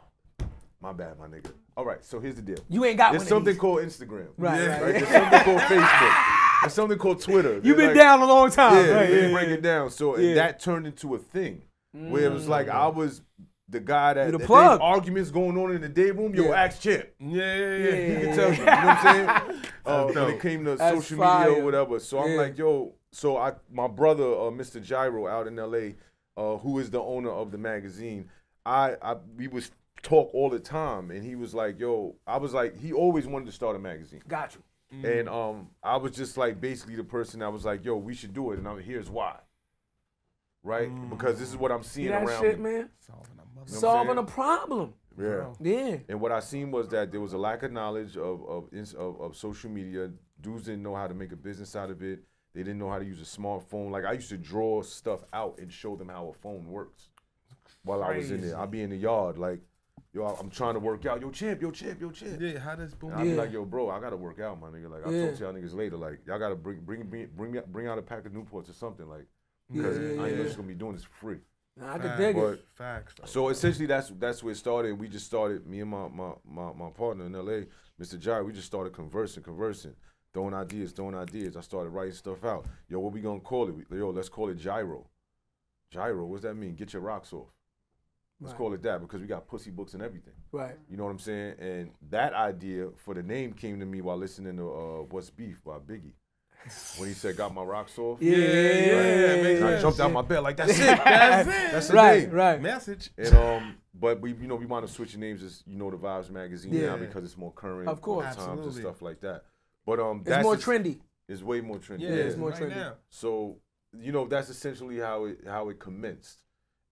my 0.82 0.94
bad, 0.94 1.18
my 1.20 1.28
nigga. 1.28 1.52
All 1.76 1.86
right, 1.86 2.04
so 2.04 2.20
here's 2.20 2.36
the 2.36 2.42
deal. 2.42 2.58
You 2.70 2.86
ain't 2.86 2.98
got 2.98 3.12
There's 3.12 3.22
one 3.22 3.26
of 3.26 3.30
something 3.30 3.54
these. 3.54 3.60
called 3.62 3.80
Instagram. 3.82 4.28
Right, 4.38 4.68
right. 4.68 4.80
There's 4.94 5.08
something 5.08 5.40
called 5.42 5.60
Facebook. 5.62 6.24
There's 6.62 6.74
something 6.74 6.98
called 6.98 7.22
Twitter. 7.22 7.62
You've 7.64 7.78
been 7.78 7.88
like- 7.88 7.96
down 7.96 8.22
a 8.22 8.26
long 8.26 8.52
time. 8.52 8.76
Yeah, 8.86 8.92
right, 8.94 9.10
they 9.10 9.28
yeah, 9.28 9.32
break 9.34 9.50
it 9.50 9.62
down. 9.62 9.90
So 9.90 10.18
Yeah. 10.18 10.36
that 10.36 10.60
turned 10.60 10.86
into 10.88 11.16
a 11.16 11.18
thing 11.20 11.62
where 11.94 12.24
it 12.24 12.32
was 12.32 12.48
like 12.48 12.68
I 12.70 12.88
was 12.88 13.22
the 13.70 13.80
guy 13.80 14.14
that 14.14 14.32
the 14.32 14.40
plug. 14.40 14.80
there's 14.80 14.80
arguments 14.82 15.30
going 15.32 15.56
on 15.58 15.72
in 15.72 15.82
the 15.82 15.90
day 15.90 16.12
room. 16.12 16.34
Yo, 16.34 16.46
Yeah. 16.46 16.64
ask 16.64 16.82
Chip. 16.82 17.16
Yeah, 17.20 17.56
yeah, 17.56 17.78
Yeah. 17.78 17.92
He 18.20 18.26
can 18.26 18.36
tell 18.36 18.52
you. 18.52 18.60
You 18.60 18.66
know 18.66 18.72
what 18.72 19.06
I'm 19.06 19.48
saying? 19.48 19.62
Uh, 19.86 20.06
when 20.06 20.18
it 20.30 20.40
came 20.40 20.64
to 20.66 20.76
That's 20.76 20.96
social 21.08 21.18
media 21.18 21.60
or 21.60 21.64
whatever. 21.66 21.98
So 21.98 22.20
I'm 22.20 22.36
like, 22.36 22.56
yo, 22.60 22.94
so 23.12 23.38
I 23.38 23.54
my 23.72 23.88
brother, 23.88 24.24
uh, 24.26 24.52
Mr. 24.52 24.84
Gyro, 24.84 25.26
out 25.28 25.48
in 25.48 25.58
L.A., 25.58 25.96
uh, 26.38 26.58
who 26.58 26.78
is 26.78 26.92
the 26.92 27.02
owner 27.02 27.32
of 27.32 27.52
the 27.52 27.58
magazine, 27.58 28.30
I, 28.66 28.98
I 29.02 29.16
we 29.36 29.48
was 29.48 29.72
talk 30.02 30.30
all 30.34 30.50
the 30.50 30.60
time, 30.60 31.12
and 31.12 31.24
he 31.24 31.36
was 31.36 31.54
like, 31.54 31.80
"Yo," 31.80 32.16
I 32.28 32.38
was 32.38 32.54
like, 32.54 32.78
he 32.78 32.94
always 32.94 33.28
wanted 33.28 33.46
to 33.46 33.52
start 33.52 33.76
a 33.76 33.80
magazine, 33.80 34.22
Got 34.28 34.56
you. 34.56 35.10
and 35.10 35.28
um, 35.30 35.70
I 35.84 35.98
was 35.98 36.14
just 36.14 36.38
like 36.38 36.60
basically 36.62 36.96
the 36.96 37.04
person 37.04 37.40
that 37.42 37.52
was 37.52 37.66
like, 37.66 37.84
"Yo, 37.86 37.96
we 37.96 38.14
should 38.14 38.34
do 38.34 38.52
it," 38.52 38.60
and 38.60 38.68
I'm 38.68 38.80
here's 38.82 39.10
why, 39.10 39.38
right? 40.64 40.90
Because 41.10 41.40
this 41.40 41.50
is 41.50 41.58
what 41.58 41.72
I'm 41.72 41.84
See 41.84 42.02
seeing 42.02 42.10
that 42.12 42.24
around 42.24 42.42
shit, 42.42 42.60
me. 42.60 42.72
man? 42.72 42.90
Solving 43.00 43.32
a 43.34 43.38
mother- 43.38 43.60
what 43.60 43.70
Solving 43.70 44.18
a 44.18 44.24
problem. 44.24 44.94
Yeah. 45.20 45.48
Yeah. 45.60 45.98
And 46.08 46.22
what 46.22 46.32
I 46.32 46.40
seen 46.40 46.72
was 46.72 46.88
that 46.90 47.12
there 47.12 47.20
was 47.20 47.34
a 47.34 47.38
lack 47.38 47.64
of 47.64 47.72
knowledge 47.72 48.16
of 48.16 48.42
of, 48.48 48.70
of 48.98 49.22
of 49.22 49.36
social 49.36 49.70
media. 49.70 50.12
Dudes 50.42 50.64
didn't 50.64 50.84
know 50.84 50.96
how 50.96 51.08
to 51.08 51.14
make 51.14 51.34
a 51.34 51.36
business 51.36 51.76
out 51.76 51.90
of 51.92 52.02
it. 52.02 52.24
They 52.54 52.62
didn't 52.64 52.80
know 52.80 52.90
how 52.90 53.00
to 53.00 53.06
use 53.06 53.20
a 53.20 53.26
smartphone. 53.40 53.92
Like 53.92 54.06
I 54.06 54.14
used 54.14 54.30
to 54.30 54.38
draw 54.38 54.82
stuff 54.82 55.24
out 55.34 55.60
and 55.60 55.72
show 55.72 55.96
them 55.98 56.08
how 56.10 56.30
a 56.30 56.34
phone 56.34 56.68
works. 56.68 57.10
While 57.84 58.02
I 58.04 58.16
was 58.18 58.32
in 58.32 58.42
there, 58.42 58.58
I'd 58.58 58.72
be 58.72 58.82
in 58.82 58.90
the 58.90 58.98
yard 58.98 59.38
like, 59.38 59.60
yo, 60.14 60.26
I'm 60.26 60.50
trying 60.50 60.74
to 60.74 60.80
work 60.80 61.06
out. 61.06 61.22
Yo, 61.22 61.30
champ, 61.32 61.62
yo, 61.62 61.72
champ, 61.72 62.00
yo, 62.02 62.12
champ. 62.12 62.40
Yeah, 62.40 62.60
how 62.60 62.76
does 62.76 62.94
boom? 62.94 63.12
And 63.12 63.20
I'd 63.20 63.24
be 63.24 63.30
Yeah. 63.32 63.36
like, 63.36 63.52
yo, 63.52 63.66
bro, 63.66 63.90
I 63.90 64.00
gotta 64.00 64.18
work 64.18 64.40
out, 64.40 64.60
my 64.60 64.70
nigga. 64.70 64.90
Like 64.90 65.06
I 65.08 65.12
Yeah. 65.12 65.28
talk 65.28 65.36
to 65.38 65.44
y'all 65.44 65.54
niggas 65.54 65.76
later. 65.76 65.98
Like 65.98 66.20
y'all 66.26 66.40
gotta 66.40 66.56
bring 66.56 66.80
bring 66.82 67.04
bring 67.04 67.28
bring, 67.36 67.52
me, 67.52 67.60
bring 67.68 67.88
out 67.88 67.98
a 67.98 68.02
pack 68.02 68.26
of 68.26 68.32
Newports 68.34 68.70
or 68.70 68.74
something. 68.74 69.08
Like 69.08 69.28
because 69.72 69.98
Yeah, 69.98 70.04
yeah, 70.14 70.22
I 70.22 70.28
ain't 70.30 70.38
yeah. 70.38 70.44
just 70.44 70.56
gonna 70.58 70.68
be 70.68 70.74
doing 70.76 70.94
this 70.94 71.04
for 71.04 71.14
free. 71.14 71.40
Nah, 71.78 71.94
I 71.94 72.00
can 72.00 72.18
dig 72.18 72.36
it. 72.36 72.66
Facts. 72.74 73.14
Though. 73.16 73.26
so 73.26 73.50
essentially, 73.50 73.86
that's 73.86 74.10
that's 74.10 74.44
where 74.44 74.52
it 74.52 74.58
started. 74.58 75.00
We 75.00 75.08
just 75.08 75.26
started. 75.26 75.66
Me 75.68 75.80
and 75.82 75.90
my 75.90 76.08
my 76.10 76.34
my, 76.44 76.74
my 76.74 76.90
partner 76.90 77.26
in 77.26 77.36
L.A., 77.36 77.68
Mr. 78.02 78.20
Jai. 78.20 78.42
We 78.42 78.52
just 78.52 78.68
started 78.68 78.92
conversing, 78.94 79.44
conversing, 79.44 79.96
throwing 80.34 80.54
ideas, 80.54 80.92
throwing 80.92 81.16
ideas. 81.16 81.56
I 81.56 81.62
started 81.62 81.92
writing 81.92 82.14
stuff 82.14 82.44
out. 82.44 82.66
Yo, 82.90 83.00
what 83.00 83.14
we 83.14 83.22
gonna 83.22 83.40
call 83.40 83.70
it? 83.70 83.76
We- 83.90 83.98
Yo, 83.98 84.10
let's 84.10 84.28
call 84.28 84.50
it 84.50 84.56
gyro. 84.56 85.08
Gyro. 85.92 86.26
What's 86.26 86.44
that 86.44 86.56
mean? 86.56 86.76
Get 86.76 86.92
your 86.94 87.02
rocks 87.02 87.32
off. 87.32 87.48
Let's 88.42 88.54
Right. 88.54 88.58
call 88.58 88.74
it 88.74 88.82
that 88.84 89.02
because 89.02 89.20
we 89.22 89.28
got 89.28 89.48
pussy 89.48 89.70
books 89.70 89.94
and 89.94 90.02
everything. 90.04 90.34
Right. 90.52 90.78
You 90.90 90.96
know 90.98 91.04
what 91.04 91.12
I'm 91.12 91.20
saying? 91.20 91.56
And 91.60 91.92
that 92.10 92.34
idea 92.34 92.90
for 92.96 93.14
the 93.14 93.22
name 93.24 93.54
came 93.54 93.80
to 93.80 93.86
me 93.86 94.00
while 94.02 94.18
listening 94.18 94.56
to 94.58 94.70
uh, 94.72 95.02
"What's 95.10 95.30
Beef" 95.30 95.62
by 95.64 95.78
Biggie. 95.80 96.14
When 96.98 97.08
he 97.10 97.14
said 97.16 97.36
"Got 97.38 97.54
my 97.54 97.64
rocks 97.64 97.98
off," 97.98 98.22
Yeah, 98.22 98.36
yeah, 98.36 98.46
yeah, 98.46 98.52
Right. 98.54 98.84
yeah, 98.84 99.50
And 99.58 99.66
I 99.66 99.72
yeah. 99.72 99.82
jumped 99.82 100.00
out 100.00 100.12
my 100.12 100.22
bed 100.22 100.40
like 100.40 100.58
that's 100.58 100.72
it. 100.72 100.78
That's 101.04 101.48
it. 101.48 101.72
That's 101.72 101.88
the 101.90 101.94
Right, 101.94 102.22
name. 102.24 102.32
right. 102.32 102.62
Message. 102.62 103.10
And 103.18 103.34
um, 103.36 103.76
but 103.94 104.20
we 104.22 104.34
you 104.34 104.48
know 104.48 104.56
we 104.56 104.66
want 104.66 104.86
to 104.88 104.92
switch 104.92 105.14
the 105.14 105.20
names 105.20 105.42
as 105.44 105.64
you 105.66 105.78
know 105.78 105.90
the 105.92 105.98
Vibes 105.98 106.30
magazine 106.30 106.74
Yeah. 106.74 106.88
now 106.88 106.98
because 106.98 107.24
it's 107.26 107.38
more 107.38 107.52
current, 107.54 107.88
Of 107.90 108.02
course. 108.02 108.38
more 108.38 108.46
times 108.48 108.66
and 108.66 108.74
stuff 108.76 109.02
like 109.02 109.22
that. 109.22 109.44
But 109.86 110.00
um, 110.00 110.20
It's 110.20 110.30
that's 110.30 110.44
more 110.44 110.56
es- 110.56 110.64
trendy. 110.64 111.00
It's 111.28 111.42
way 111.44 111.62
more 111.62 111.78
trendy. 111.78 112.02
Yeah, 112.02 112.10
it's 112.10 112.38
more 112.38 112.50
right 112.52 112.62
trendy. 112.62 112.76
now. 112.76 112.94
So 113.10 113.58
you 113.98 114.12
know 114.12 114.28
that's 114.28 114.50
essentially 114.50 114.98
how 115.00 115.26
it 115.26 115.40
how 115.46 115.70
it 115.70 115.80
commenced. 115.80 116.42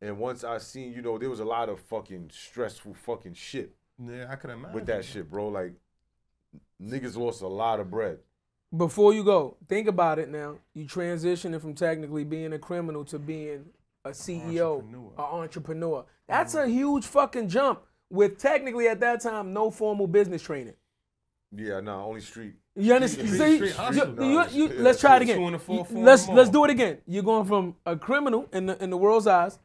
And 0.01 0.17
once 0.19 0.43
I 0.43 0.57
seen, 0.59 0.93
you 0.93 1.01
know, 1.01 1.17
there 1.17 1.29
was 1.29 1.39
a 1.39 1.45
lot 1.45 1.69
of 1.69 1.79
fucking 1.79 2.29
stressful 2.31 2.93
fucking 2.93 3.33
shit 3.33 3.75
Yeah, 4.03 4.27
I 4.29 4.35
could 4.35 4.51
imagine. 4.51 4.73
with 4.73 4.85
that 4.87 5.05
shit, 5.05 5.29
bro. 5.29 5.47
Like 5.47 5.73
niggas 6.81 7.17
lost 7.17 7.41
a 7.41 7.47
lot 7.47 7.79
of 7.79 7.89
bread. 7.89 8.19
Before 8.75 9.13
you 9.13 9.23
go, 9.23 9.57
think 9.67 9.87
about 9.87 10.19
it 10.19 10.29
now. 10.29 10.57
You 10.73 10.85
transitioning 10.85 11.59
from 11.61 11.73
technically 11.73 12.25
being 12.25 12.53
a 12.53 12.59
criminal 12.59 13.05
to 13.05 13.17
being 13.17 13.65
a 14.03 14.09
CEO, 14.09 14.79
Entrepreneur. 14.79 15.11
an 15.17 15.23
entrepreneur. 15.23 16.05
That's 16.27 16.53
mm-hmm. 16.53 16.69
a 16.69 16.73
huge 16.73 17.05
fucking 17.05 17.49
jump 17.49 17.81
with 18.09 18.37
technically 18.37 18.87
at 18.87 18.99
that 18.99 19.21
time 19.21 19.53
no 19.53 19.71
formal 19.71 20.05
business 20.05 20.41
training. 20.41 20.75
Yeah, 21.55 21.79
nah, 21.79 22.05
only 22.05 22.21
street. 22.21 22.55
You 22.75 22.93
understand? 22.93 23.29
Street- 23.29 23.59
See, 23.61 23.71
street 23.71 23.95
you- 23.95 24.25
you- 24.25 24.49
you- 24.51 24.67
yeah, 24.67 24.81
let's 24.81 24.99
try 24.99 25.15
it 25.15 25.23
again. 25.23 25.57
four, 25.59 25.85
four 25.85 26.03
let's 26.03 26.27
let's 26.27 26.49
do 26.49 26.63
it 26.65 26.69
again. 26.69 26.99
You're 27.07 27.23
going 27.23 27.45
from 27.45 27.75
a 27.85 27.95
criminal 27.95 28.47
in 28.53 28.67
the 28.67 28.83
in 28.83 28.89
the 28.89 28.97
world's 28.97 29.27
eyes 29.27 29.57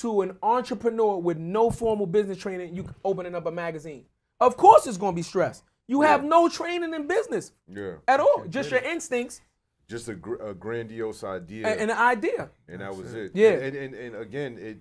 to 0.00 0.22
an 0.22 0.36
entrepreneur 0.42 1.18
with 1.18 1.38
no 1.38 1.70
formal 1.70 2.06
business 2.06 2.38
training. 2.38 2.74
You 2.74 2.88
opening 3.04 3.34
up 3.34 3.46
a 3.46 3.50
magazine. 3.50 4.04
Of 4.40 4.56
course, 4.56 4.86
it's 4.86 4.96
going 4.96 5.12
to 5.12 5.16
be 5.16 5.22
stress. 5.22 5.62
You 5.86 6.02
have 6.02 6.22
no 6.24 6.48
training 6.48 6.92
in 6.94 7.06
business 7.06 7.52
Yeah, 7.66 7.94
at 8.06 8.20
all. 8.20 8.44
Just 8.48 8.70
your 8.70 8.80
instincts 8.80 9.40
just 9.88 10.06
a, 10.08 10.14
gr- 10.14 10.34
a 10.42 10.52
grandiose 10.54 11.24
idea. 11.24 11.66
and, 11.66 11.80
and 11.80 11.90
an 11.90 11.96
idea. 11.96 12.50
and 12.68 12.82
that 12.82 12.94
was 12.94 13.14
it. 13.14 13.30
Yeah. 13.34 13.52
And, 13.52 13.74
and 13.74 13.94
and 13.94 14.16
again, 14.16 14.58
it 14.58 14.78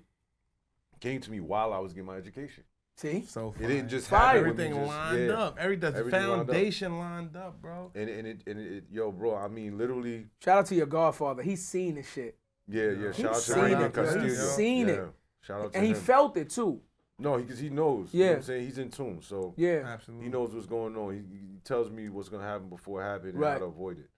came 1.00 1.22
to 1.22 1.32
me 1.32 1.40
while 1.40 1.72
I 1.74 1.80
was 1.80 1.94
getting 1.94 2.08
my 2.08 2.18
education. 2.18 2.64
See, 2.98 3.24
So 3.28 3.54
It 3.60 3.68
didn't 3.68 3.90
just 3.90 4.08
Fire. 4.10 4.20
happen. 4.38 4.40
everything 4.50 4.74
just- 4.74 4.88
lined 4.88 5.28
yeah. 5.28 5.34
up. 5.40 5.58
Everything, 5.60 5.92
the 5.94 5.98
Everything 6.00 6.28
lined 6.28 6.42
up. 6.42 6.48
foundation 6.48 7.00
lined 7.00 7.36
up, 7.38 7.62
bro. 7.62 7.92
And 7.96 8.10
and 8.10 8.28
it 8.28 8.42
and 8.48 8.60
it, 8.60 8.84
yo, 8.92 9.12
bro. 9.12 9.36
I 9.38 9.48
mean, 9.48 9.78
literally, 9.78 10.26
shout 10.44 10.58
out 10.60 10.66
to 10.68 10.76
your 10.76 10.88
godfather. 10.88 11.42
He's 11.44 11.64
seen 11.66 11.96
this 11.96 12.12
shit 12.12 12.38
yeah, 12.68 12.90
yeah. 12.92 13.12
Shout 13.12 13.26
out 13.36 13.42
to 13.42 13.86
it. 13.86 13.94
Castillo. 13.94 14.24
He's 14.24 14.40
seen 14.52 14.88
yeah. 14.88 14.94
it. 14.96 15.10
Shout 15.42 15.62
out 15.62 15.72
to 15.74 15.78
and 15.78 15.88
he 15.88 15.94
felt 15.94 16.36
it 16.38 16.50
too. 16.50 16.82
no, 17.20 17.38
because 17.38 17.60
he, 17.60 17.70
knows. 17.70 18.14
You 18.14 18.20
know 18.20 18.26
Yeah. 18.26 18.30
what 18.32 18.38
I'm 18.38 18.44
saying 18.44 18.66
he's 18.66 18.78
in 18.78 18.90
tune, 18.92 19.22
so 19.22 19.54
Yeah, 19.58 19.84
Absolutely. 19.86 20.26
he 20.26 20.32
knows 20.32 20.54
what's 20.54 20.68
going 20.68 20.96
on. 20.96 21.14
He, 21.14 21.20
he 21.38 21.60
tells 21.64 21.90
me 21.90 22.10
what's 22.10 22.30
gonna 22.30 22.44
happen 22.44 22.70
before 22.70 23.02
it 23.02 23.06
happens 23.06 23.34
and 23.34 23.40
Right. 23.40 23.54
how 23.54 23.60
to 23.60 23.66
avoid 23.66 23.98
it. 24.00 24.10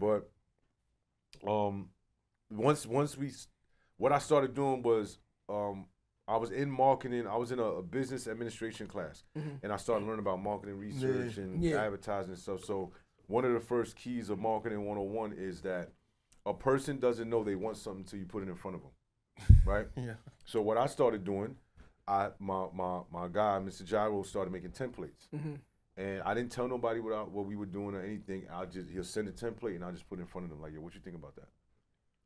But 0.00 0.30
um, 1.46 1.90
once 2.50 2.86
once 2.86 3.16
we, 3.16 3.30
what 3.96 4.12
I 4.12 4.18
started 4.18 4.54
doing 4.54 4.82
was 4.82 5.18
um, 5.48 5.86
I 6.26 6.36
was 6.36 6.50
in 6.50 6.70
marketing. 6.70 7.26
I 7.26 7.36
was 7.36 7.52
in 7.52 7.58
a, 7.58 7.64
a 7.64 7.82
business 7.82 8.26
administration 8.28 8.86
class, 8.86 9.24
and 9.34 9.72
I 9.72 9.76
started 9.76 10.04
learning 10.06 10.20
about 10.20 10.40
marketing 10.42 10.78
research 10.78 11.36
and 11.38 11.54
Mm-hmm. 11.54 11.62
Yeah. 11.64 11.82
advertising 11.84 12.32
and 12.32 12.38
stuff. 12.40 12.64
So 12.64 12.92
one 13.26 13.44
of 13.44 13.52
the 13.52 13.60
first 13.60 13.96
keys 13.96 14.28
of 14.30 14.38
marketing 14.38 14.84
101 14.86 15.32
is 15.36 15.60
that 15.62 15.90
a 16.48 16.54
person 16.54 16.98
doesn't 16.98 17.28
know 17.28 17.44
they 17.44 17.54
want 17.54 17.76
something 17.76 18.02
until 18.02 18.18
you 18.18 18.24
put 18.26 18.42
it 18.42 18.48
in 18.48 18.54
front 18.54 18.76
of 18.76 18.82
them, 18.82 19.56
right? 19.64 19.86
Yeah. 19.96 20.14
So 20.44 20.60
what 20.62 20.76
I 20.78 20.86
started 20.86 21.24
doing, 21.24 21.56
I 22.06 22.30
my 22.38 22.66
my 22.74 23.00
my 23.12 23.28
guy, 23.28 23.60
Mr. 23.64 23.84
Gyro, 23.84 24.22
started 24.22 24.52
making 24.52 24.70
templates. 24.70 25.28
Mm-hmm. 25.34 25.54
And 25.96 26.22
I 26.22 26.32
didn't 26.32 26.52
tell 26.52 26.68
nobody 26.68 27.00
what 27.00 27.12
I, 27.12 27.22
what 27.22 27.44
we 27.46 27.56
were 27.56 27.66
doing 27.66 27.94
or 27.96 28.00
anything. 28.02 28.46
I'll 28.52 28.66
just 28.66 28.88
he'll 28.88 29.02
send 29.04 29.28
a 29.28 29.32
template 29.32 29.74
and 29.74 29.84
I'll 29.84 29.92
just 29.92 30.08
put 30.08 30.18
it 30.18 30.22
in 30.22 30.28
front 30.28 30.44
of 30.44 30.50
them 30.50 30.60
like, 30.62 30.72
yo, 30.72 30.80
what 30.80 30.94
you 30.94 31.00
think 31.00 31.16
about 31.16 31.34
that? 31.36 31.48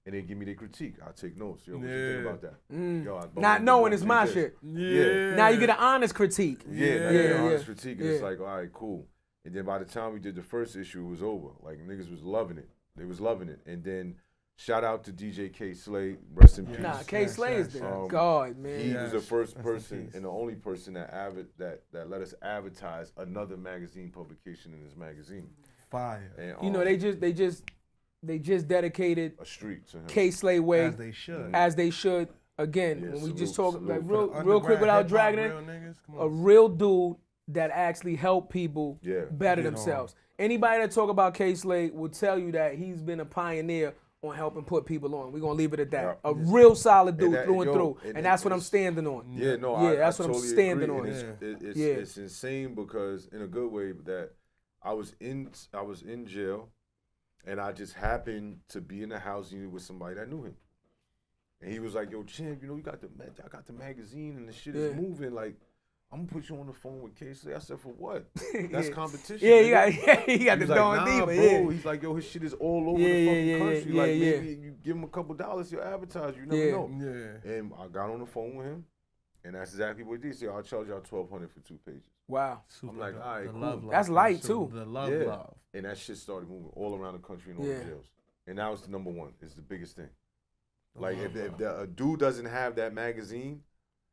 And 0.05 0.15
they 0.15 0.21
give 0.23 0.37
me 0.37 0.45
their 0.45 0.57
critique. 0.57 0.97
I'll 1.07 1.13
take 1.13 1.39
notes. 1.39 1.67
Yo, 1.67 1.79
what 1.79 1.89
you 1.89 2.13
think 2.13 2.25
Yeah. 2.25 2.31
about 2.31 2.43
that? 2.43 2.55
Mm. 2.73 3.05
Yo, 3.05 3.17
I- 3.17 3.41
not 3.41 3.63
knowing 3.63 3.93
it's 3.93 4.03
my 4.05 4.25
this. 4.27 4.35
shit. 4.35 4.57
Yeah. 4.63 5.37
Now 5.37 5.49
you 5.49 5.59
get 5.59 5.71
an 5.71 5.77
honest 5.79 6.15
critique. 6.15 6.61
Yeah, 6.71 6.87
Yeah, 6.87 6.95
yeah, 6.95 7.11
yeah, 7.11 7.29
yeah. 7.35 7.41
honest 7.45 7.65
critique. 7.65 7.99
And 8.01 8.09
it's 8.11 8.23
like, 8.23 8.41
all 8.41 8.47
right, 8.47 8.73
cool. 8.73 9.07
And 9.45 9.55
then 9.55 9.65
by 9.65 9.79
the 9.79 9.85
time 9.87 10.13
we 10.13 10.21
did 10.21 10.35
the 10.37 10.43
first 10.43 10.77
issue, 10.77 11.05
it 11.07 11.09
was 11.11 11.23
over. 11.23 11.49
Like 11.63 11.79
niggas 11.79 12.11
was 12.11 12.23
loving 12.23 12.59
it. 12.59 12.69
They 12.97 13.05
was 13.05 13.21
loving 13.21 13.49
it. 13.49 13.61
And 13.67 13.83
then 13.83 14.17
shout 14.57 14.85
out 14.85 15.05
to 15.05 15.13
DJ 15.13 15.53
Kay 15.53 15.75
Slay, 15.75 16.17
rest 16.35 16.59
in 16.59 16.67
peace. 16.67 16.79
Nah, 16.81 16.99
K 17.03 17.23
yes, 17.23 17.35
Slay 17.35 17.55
is 17.55 17.67
yes, 17.73 17.83
the 17.83 17.89
yes. 17.89 18.11
god, 18.11 18.59
man. 18.59 18.81
He 18.81 18.95
was 18.95 19.13
the 19.13 19.21
first 19.21 19.61
person 19.63 20.11
and 20.15 20.25
the 20.25 20.29
only 20.31 20.55
person 20.55 20.95
that 20.95 21.13
avid 21.13 21.47
that 21.59 21.83
that 21.93 22.11
let 22.11 22.21
us 22.21 22.35
advertise 22.43 23.13
another 23.17 23.57
magazine 23.57 24.11
publication 24.11 24.75
in 24.75 24.83
his 24.85 24.97
magazine. 24.97 25.49
Fire. 25.91 26.33
And, 26.39 26.55
you 26.63 26.71
know 26.71 26.81
um, 26.81 26.85
they 26.85 26.97
just 26.97 27.21
they 27.21 27.33
just 27.33 27.65
they 28.23 28.39
just 28.39 28.69
dedicated 28.69 29.35
a 29.41 29.47
street 29.47 29.87
to 29.89 29.99
him. 29.99 30.07
Kay 30.07 30.31
Slay 30.31 30.61
way 30.61 30.87
As 30.87 30.97
they 30.97 31.13
should. 31.13 31.51
as 31.55 31.75
they 31.75 31.91
should. 31.91 32.29
Again, 32.59 33.01
Yeah, 33.03 33.11
when 33.15 33.23
we 33.23 33.33
just 33.33 33.55
salute, 33.55 33.73
talk 33.73 33.89
like 33.89 34.01
real, 34.05 34.29
real 34.45 34.61
quick 34.61 34.79
without 34.79 35.09
dragging 35.09 35.41
it, 35.41 35.49
real 35.49 35.63
niggas, 35.63 35.95
come 36.07 36.17
a 36.19 36.29
real 36.29 36.69
dude 36.69 37.17
that 37.49 37.71
actually 37.71 38.15
helped 38.15 38.51
people 38.53 39.01
Yeah. 39.03 39.23
better 39.31 39.63
Get 39.63 39.69
on. 39.69 39.75
themselves. 39.75 40.15
Anybody 40.39 40.81
that 40.81 40.91
talk 40.93 41.11
about 41.11 41.35
Kay 41.35 41.55
Slay 41.55 41.91
will 41.91 42.09
tell 42.09 42.39
you 42.39 42.53
that 42.53 42.75
he's 42.75 43.03
been 43.03 43.21
a 43.21 43.25
pioneer 43.25 43.95
on 44.23 44.35
helping 44.37 44.65
put 44.65 44.87
people 44.87 45.15
on. 45.15 45.33
We're 45.33 45.41
gonna 45.41 45.53
leave 45.55 45.73
it 45.73 45.81
at 45.81 45.91
that. 45.91 46.21
Yeah. 46.25 46.31
A 46.31 46.35
real 46.35 46.75
solid 46.75 47.19
dude 47.19 47.33
that- 47.35 47.45
through 47.45 47.63
and 47.63 47.71
yo, 47.71 47.75
through. 47.75 48.09
and 48.09 48.17
And, 48.19 48.27
that's 48.27 48.45
what 48.45 48.53
I'm 48.53 48.61
standing 48.61 49.07
on. 49.07 49.33
Yeah, 49.33 49.57
no, 49.57 49.81
Yeah, 49.83 49.89
I, 49.91 49.97
that's 49.97 50.21
I 50.21 50.27
what 50.27 50.37
I'm 50.37 50.43
standing 50.43 50.91
agree. 50.91 51.01
on. 51.01 51.07
It's, 51.09 51.23
Yeah. 51.23 51.49
it- 51.49 51.63
it's, 51.63 51.79
Yeah. 51.79 51.87
it's 51.95 52.17
insane 52.17 52.75
because 52.75 53.27
in 53.33 53.43
a 53.43 53.47
good 53.49 53.71
way 53.73 53.93
that 53.93 54.31
I 54.81 54.93
was 54.95 55.15
in 55.21 55.51
I 55.75 55.83
was 55.83 56.03
in 56.03 56.27
jail, 56.27 56.69
and 57.45 57.61
I 57.61 57.73
just 57.73 57.95
happened 57.95 58.61
to 58.69 58.81
be 58.81 59.03
in 59.03 59.11
a 59.13 59.19
house 59.19 59.53
unit 59.53 59.71
with 59.71 59.83
somebody 59.83 60.15
that 60.15 60.29
knew 60.29 60.45
him, 60.45 60.57
and 61.61 61.73
he 61.73 61.79
was 61.81 61.95
like, 61.95 62.11
"Yo, 62.11 62.23
champ, 62.23 62.63
you 62.63 62.69
know 62.69 62.77
you 62.77 62.83
got 62.83 63.01
the 63.01 63.09
ma- 63.17 63.25
I 63.45 63.49
got 63.49 63.67
the 63.67 63.73
magazine 63.73 64.37
and 64.37 64.49
the 64.49 64.53
shit 64.53 64.75
is 64.77 64.95
moving. 64.95 65.35
Like, 65.35 65.57
I'm 66.13 66.27
gonna 66.27 66.41
put 66.41 66.49
you 66.51 66.57
on 66.61 66.67
the 66.67 66.73
phone 66.75 67.01
with 67.03 67.15
Casey." 67.15 67.55
I 67.55 67.59
said, 67.59 67.81
"For 67.81 67.89
what? 67.89 68.27
That's 68.71 68.89
Yeah. 68.89 68.95
competition." 68.95 69.49
Yeah, 69.49 69.61
you 69.61 69.71
got 69.71 69.95
yeah, 70.29 70.31
you 70.31 70.45
got 70.45 70.59
the 70.59 70.65
was 70.65 70.69
like, 70.71 70.77
Don 70.79 70.97
nah, 70.97 71.05
Diva. 71.07 71.25
bro. 71.27 71.35
Yeah. 71.35 71.71
He's 71.73 71.85
like, 71.85 72.03
yo, 72.03 72.15
his 72.15 72.25
shit 72.29 72.45
is 72.45 72.53
all 72.55 72.91
over 72.91 73.01
Yeah, 73.01 73.09
the 73.09 73.27
fucking 73.27 73.47
yeah, 73.47 73.59
country. 73.59 73.93
yeah, 73.93 74.03
like, 74.03 74.11
yeah. 74.11 74.31
maybe 74.41 74.47
you 74.63 74.75
give 74.85 74.97
him 74.97 75.05
a 75.05 75.09
couple 75.09 75.35
dollars, 75.35 75.73
you'll 75.73 75.83
advertise. 75.83 76.35
You 76.37 76.47
never 76.47 76.65
Yeah. 76.67 76.71
know. 76.73 76.91
Yeah. 77.45 77.53
And 77.53 77.73
I 77.79 77.87
got 77.89 78.11
on 78.11 78.21
the 78.21 78.27
phone 78.27 78.57
with 78.57 78.67
him, 78.67 78.85
and 79.45 79.55
that's 79.55 79.71
exactly 79.73 80.05
what 80.05 80.15
he 80.15 80.23
did. 80.23 80.33
He 80.33 80.35
said, 80.39 80.51
I'll 80.51 80.63
charge 80.63 80.89
y'all 80.89 81.01
twelve 81.01 81.31
hundred 81.31 81.51
for 81.51 81.61
two 81.61 81.79
pages. 81.87 82.03
Wow. 82.29 82.61
Super 82.69 82.93
I'm 82.93 82.99
like, 82.99 83.15
all 83.15 83.21
right, 83.35 83.47
The 83.47 83.53
cool. 83.53 83.61
love, 83.61 83.83
love, 83.85 83.91
That's 83.93 84.09
light, 84.11 84.43
so 84.43 84.67
too. 84.67 84.77
The 84.77 84.85
love, 84.85 85.11
yeah. 85.11 85.19
love. 85.27 85.55
And 85.75 85.85
that 85.87 85.97
shit 85.99 86.17
started 86.19 86.49
moving 86.51 86.71
all 86.77 86.95
around 86.95 87.15
the 87.15 87.27
country 87.27 87.53
and 87.53 87.61
all 87.61 87.67
Yeah. 87.67 87.79
the 87.79 87.85
jails. 87.85 88.07
And 88.47 88.57
now 88.57 88.73
it's 88.73 88.83
the 88.83 88.91
number 88.91 89.11
one. 89.11 89.33
It's 89.41 89.55
the 89.55 89.63
biggest 89.63 89.97
thing. 89.97 90.09
Like 90.95 91.17
love, 91.17 91.25
if, 91.25 91.37
if 91.37 91.57
the, 91.57 91.81
a 91.81 91.87
dude 91.87 92.21
doesn't 92.21 92.45
have 92.45 92.75
that 92.77 92.93
magazine, 92.93 93.63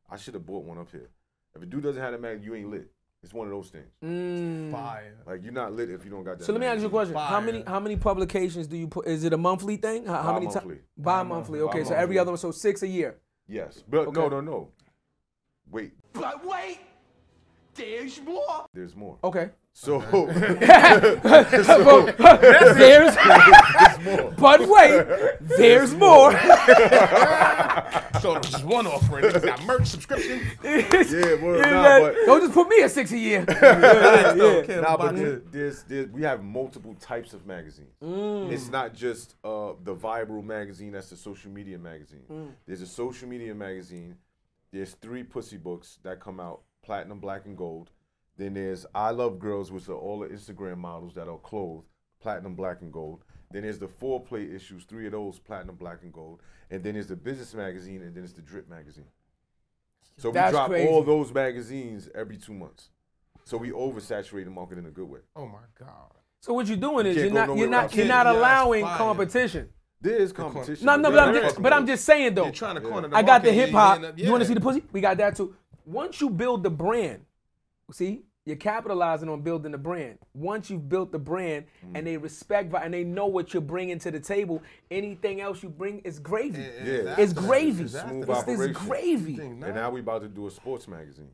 I 0.09 0.15
should 0.17 0.33
have 0.35 0.45
bought 0.45 0.63
one 0.63 0.77
up 0.77 0.89
here. 0.91 1.09
If 1.55 1.61
a 1.63 1.65
dude 1.65 1.83
doesn't 1.83 2.01
have 2.01 2.11
that 2.11 2.21
magazine, 2.21 2.45
you 2.45 2.55
ain't 2.55 2.69
lit. 2.69 2.91
It's 3.21 3.33
one 3.33 3.47
of 3.47 3.51
those 3.51 3.69
things. 3.69 3.87
Mm. 4.03 4.71
Fire. 4.71 5.13
Like 5.27 5.43
you're 5.43 5.51
not 5.51 5.73
lit 5.73 5.89
if 5.89 6.05
you 6.05 6.11
don't 6.11 6.23
got 6.23 6.37
that. 6.39 6.45
So 6.45 6.53
let 6.53 6.61
me 6.61 6.67
ask 6.67 6.79
you 6.79 6.87
a 6.87 6.89
magazine. 6.89 7.13
question. 7.13 7.33
How 7.33 7.41
many 7.41 7.63
how 7.67 7.79
many 7.81 7.97
publications 7.97 8.65
do 8.67 8.77
you 8.77 8.87
put? 8.87 9.07
Is 9.07 9.23
it 9.25 9.33
a 9.33 9.37
monthly 9.37 9.75
thing? 9.75 10.05
How, 10.05 10.21
how 10.21 10.33
many 10.33 10.45
times? 10.45 10.55
Bi-monthly. 10.65 10.79
Bi-monthly. 10.97 11.59
Okay, 11.61 11.83
so 11.83 11.93
every 11.95 12.15
Bi-monthly. 12.15 12.19
other 12.19 12.31
one, 12.31 12.37
so 12.37 12.51
six 12.51 12.81
a 12.83 12.87
year. 12.87 13.17
Yes, 13.47 13.83
but 13.89 14.13
no, 14.13 14.29
no, 14.29 14.39
no. 14.41 14.69
Wait, 15.69 15.91
But 16.13 16.45
wait, 16.45 16.79
there's 17.75 18.21
more. 18.21 18.65
there's 18.73 18.95
more. 18.95 19.17
Okay. 19.23 19.49
So 19.73 19.99
there's, 22.77 23.15
but 24.37 24.67
wait, 24.67 25.37
there's 25.41 25.93
more. 25.95 26.33
So 28.19 28.35
it 28.35 28.39
was 28.43 28.51
just 28.51 28.65
one 28.65 28.85
offering. 28.85 29.23
Niggas 29.23 29.45
got 29.45 29.63
merch 29.63 29.87
subscription. 29.87 30.41
yeah, 30.61 31.35
well, 31.41 31.61
nah, 31.61 31.71
man. 31.71 32.01
but 32.01 32.15
Don't 32.25 32.41
just 32.41 32.53
put 32.53 32.67
me 32.67 32.81
at 32.83 32.91
six 32.91 33.13
a 33.13 33.17
year. 33.17 33.43
Still 33.49 34.63
care 34.65 34.81
Nah, 34.81 34.95
about 34.95 34.99
but 34.99 35.15
it. 35.15 35.17
there's, 35.17 35.41
there's, 35.51 35.83
there's, 35.83 36.07
we 36.09 36.23
have 36.23 36.43
multiple 36.43 36.93
types 36.95 37.33
of 37.33 37.45
magazines. 37.47 37.93
Mm. 38.03 38.51
It's 38.51 38.67
not 38.67 38.93
just 38.93 39.35
uh, 39.45 39.71
the 39.85 39.95
viral 39.95 40.43
magazine. 40.43 40.91
That's 40.91 41.09
the 41.09 41.15
social 41.15 41.49
media 41.49 41.77
magazine. 41.77 42.23
Mm. 42.29 42.49
There's 42.65 42.81
a 42.81 42.87
social 42.87 43.29
media 43.29 43.55
magazine. 43.55 44.15
There's 44.73 44.91
three 44.95 45.23
pussy 45.23 45.55
books 45.55 45.99
that 46.03 46.19
come 46.19 46.41
out: 46.41 46.63
platinum, 46.83 47.19
black, 47.21 47.45
and 47.45 47.55
gold. 47.57 47.89
Then 48.39 48.53
there's 48.53 48.85
I 48.95 49.11
Love 49.11 49.37
Girls, 49.37 49.69
which 49.69 49.89
are 49.89 49.93
all 49.93 50.19
the 50.19 50.27
Instagram 50.27 50.77
models 50.77 51.13
that 51.15 51.27
are 51.27 51.37
clothed, 51.37 51.85
platinum, 52.21 52.55
black, 52.55 52.81
and 52.81 52.91
gold. 52.91 53.25
Then 53.51 53.63
there's 53.63 53.79
the 53.79 53.87
foreplay 53.87 54.55
issues, 54.55 54.85
three 54.85 55.07
of 55.07 55.11
those, 55.11 55.39
platinum, 55.39 55.75
black, 55.75 56.03
and 56.03 56.13
gold. 56.13 56.39
And 56.71 56.81
then 56.81 56.93
there's 56.93 57.07
the 57.07 57.17
business 57.17 57.53
magazine, 57.53 58.01
and 58.01 58.15
then 58.15 58.23
it's 58.23 58.31
the 58.31 58.41
drip 58.41 58.69
magazine. 58.69 59.09
So 60.17 60.31
That's 60.31 60.53
we 60.53 60.57
drop 60.57 60.69
crazy. 60.69 60.87
all 60.87 61.03
those 61.03 61.33
magazines 61.33 62.07
every 62.15 62.37
two 62.37 62.53
months. 62.53 62.89
So 63.43 63.57
we 63.57 63.71
oversaturate 63.71 64.45
the 64.45 64.51
market 64.51 64.77
in 64.77 64.85
a 64.85 64.91
good 64.91 65.09
way. 65.09 65.19
Oh 65.35 65.45
my 65.45 65.59
God. 65.77 66.13
So 66.39 66.53
what 66.53 66.67
you're 66.67 66.77
doing 66.77 67.07
is 67.07 67.17
you're 67.17 67.31
not 67.31 67.57
you're 67.57 67.67
not 67.67 67.93
you're 67.93 68.05
not 68.05 68.25
kids. 68.25 68.35
Yeah, 68.35 68.39
allowing 68.39 68.83
fire. 68.85 68.97
competition. 68.97 69.69
There 69.99 70.15
is 70.15 70.31
competition. 70.31 70.85
No, 70.85 70.95
no, 70.95 71.09
but 71.09 71.15
but 71.15 71.19
I'm 71.27 71.33
just 71.33 71.61
but 71.61 71.73
I'm 71.73 71.87
just 71.87 72.05
saying 72.05 72.35
though. 72.35 72.43
You're 72.43 72.53
trying 72.53 72.75
to 72.75 72.81
corner 72.81 73.09
the 73.09 73.17
I 73.17 73.21
got 73.21 73.43
the 73.43 73.51
hip 73.51 73.71
hop. 73.71 73.95
end 73.97 74.05
up- 74.05 74.17
You 74.17 74.31
want 74.31 74.43
to 74.43 74.47
see 74.47 74.53
the 74.53 74.61
pussy? 74.61 74.83
We 74.93 75.01
got 75.01 75.17
that 75.17 75.35
too. 75.35 75.55
Once 75.85 76.21
you 76.21 76.29
build 76.29 76.63
the 76.63 76.69
brand, 76.69 77.25
see, 77.91 78.23
you're 78.49 78.57
capitalizing 78.57 79.29
on 79.29 79.41
building 79.41 79.71
the 79.71 79.77
brand. 79.77 80.17
Once 80.33 80.69
you've 80.69 80.89
built 80.89 81.11
the 81.11 81.19
brand 81.19 81.65
Mm. 81.85 81.91
and 81.97 82.07
they 82.07 82.17
respect 82.17 82.71
vi- 82.71 82.83
and 82.83 82.93
they 82.93 83.03
know 83.03 83.27
what 83.27 83.53
you're 83.53 83.61
bringing 83.61 83.99
to 83.99 84.11
the 84.11 84.19
table, 84.19 84.61
anything 84.91 85.39
else 85.39 85.61
you 85.63 85.69
bring 85.69 85.99
is 85.99 86.19
gravy. 86.19 86.61
Yeah. 86.83 87.15
It's 87.17 87.31
gravy. 87.33 87.83
It's 87.83 87.95
after 87.95 88.19
It's 88.31 88.43
this 88.45 88.71
gravy. 88.77 89.39
And 89.39 89.59
now 89.61 89.91
we 89.91 89.99
about 90.01 90.21
to 90.23 90.27
do 90.27 90.47
a 90.47 90.51
sports 90.51 90.87
magazine. 90.87 91.29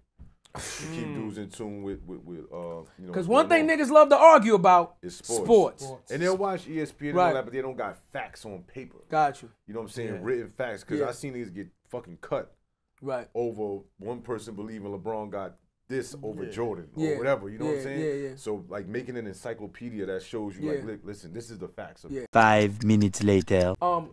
To 0.54 0.62
keep 0.94 1.14
dudes 1.14 1.38
in 1.38 1.50
tune 1.50 1.84
with, 1.84 2.02
with, 2.06 2.22
with 2.24 2.40
uh, 2.52 2.56
you 2.56 3.08
know. 3.08 3.08
Because 3.08 3.28
one 3.28 3.50
thing 3.50 3.70
on. 3.70 3.78
niggas 3.78 3.90
love 3.90 4.08
to 4.08 4.18
argue 4.18 4.54
about 4.56 4.96
is 5.02 5.18
sports. 5.18 5.84
sports. 5.84 6.12
And 6.12 6.22
they'll 6.22 6.38
watch 6.38 6.66
ESPN 6.66 7.08
and 7.10 7.16
Right. 7.18 7.28
all 7.28 7.34
that, 7.34 7.44
but 7.44 7.54
they 7.54 7.62
don't 7.62 7.76
got 7.76 7.98
facts 8.14 8.46
on 8.46 8.64
paper. 8.64 9.00
Got 9.10 9.42
you. 9.42 9.50
You 9.68 9.74
know 9.74 9.82
what 9.82 9.88
I'm 9.88 9.92
saying? 9.92 10.14
Yeah. 10.14 10.20
Written 10.22 10.50
facts. 10.52 10.84
Because 10.86 11.00
Yeah. 11.02 11.10
I 11.10 11.12
seen 11.12 11.34
niggas 11.34 11.54
get 11.54 11.68
fucking 11.90 12.20
cut 12.22 12.56
Right. 13.02 13.28
over 13.36 13.84
one 14.00 14.22
person 14.22 14.56
believing 14.56 14.92
LeBron 14.98 15.30
got 15.30 15.56
this 15.88 16.16
over 16.24 16.46
Jordan 16.48 16.88
or 16.96 17.04
Yeah. 17.04 17.18
whatever. 17.18 17.50
You 17.50 17.60
know 17.60 17.66
what 17.66 17.76
I'm 17.78 17.84
saying? 17.84 18.00
yeah, 18.02 18.30
yeah. 18.30 18.36
So 18.36 18.66
like 18.70 18.88
making 18.88 19.18
an 19.18 19.28
encyclopedia 19.28 20.06
that 20.08 20.24
shows 20.24 20.58
you 20.58 20.70
like, 20.70 20.80
Yeah. 20.80 20.86
li- 20.86 21.00
listen, 21.04 21.34
this 21.34 21.50
is 21.52 21.60
the 21.60 21.68
facts 21.68 22.04
of 22.04 22.12
Yeah. 22.12 22.26
Five 22.32 22.84
minutes 22.84 23.24
later. 23.24 23.74
Um, 23.82 24.10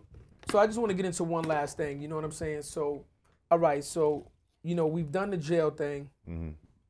so 0.50 0.58
I 0.58 0.66
just 0.66 0.78
want 0.78 0.90
to 0.90 0.94
get 0.94 1.06
into 1.06 1.24
one 1.24 1.44
last 1.44 1.76
thing. 1.76 2.02
You 2.02 2.08
know 2.08 2.16
what 2.16 2.24
I'm 2.24 2.32
saying? 2.32 2.62
So, 2.62 3.04
all 3.50 3.58
right. 3.58 3.82
So, 3.82 4.26
you 4.62 4.74
know, 4.74 4.86
we've 4.86 5.10
done 5.10 5.30
the 5.30 5.36
jail 5.36 5.70
thing, 5.70 6.08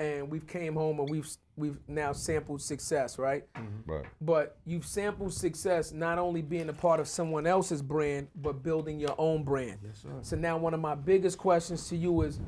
and 0.03 0.31
we've 0.31 0.47
came 0.47 0.75
home 0.75 0.99
and 1.01 1.09
we've 1.09 1.29
we've 1.57 1.79
now 1.87 2.13
sampled 2.13 2.61
success, 2.61 3.19
right? 3.19 3.45
Mm-hmm. 3.55 3.91
Right. 3.91 4.05
But 4.21 4.57
you've 4.65 4.87
sampled 4.87 5.33
success 5.33 5.93
not 5.93 6.19
only 6.19 6.43
being 6.43 6.69
a 6.69 6.73
part 6.73 7.01
of 7.01 7.09
someone 7.09 7.47
else's 7.47 7.83
brand, 7.83 8.29
but 8.35 8.63
building 8.63 8.99
your 8.99 9.15
own 9.19 9.45
brand. 9.45 9.79
Yes, 9.85 9.99
sir. 10.03 10.09
So 10.23 10.37
now 10.37 10.57
one 10.59 10.75
of 10.75 10.81
my 10.81 10.95
biggest 10.95 11.39
questions 11.39 11.89
to 11.89 11.97
you 11.97 12.23
is 12.23 12.41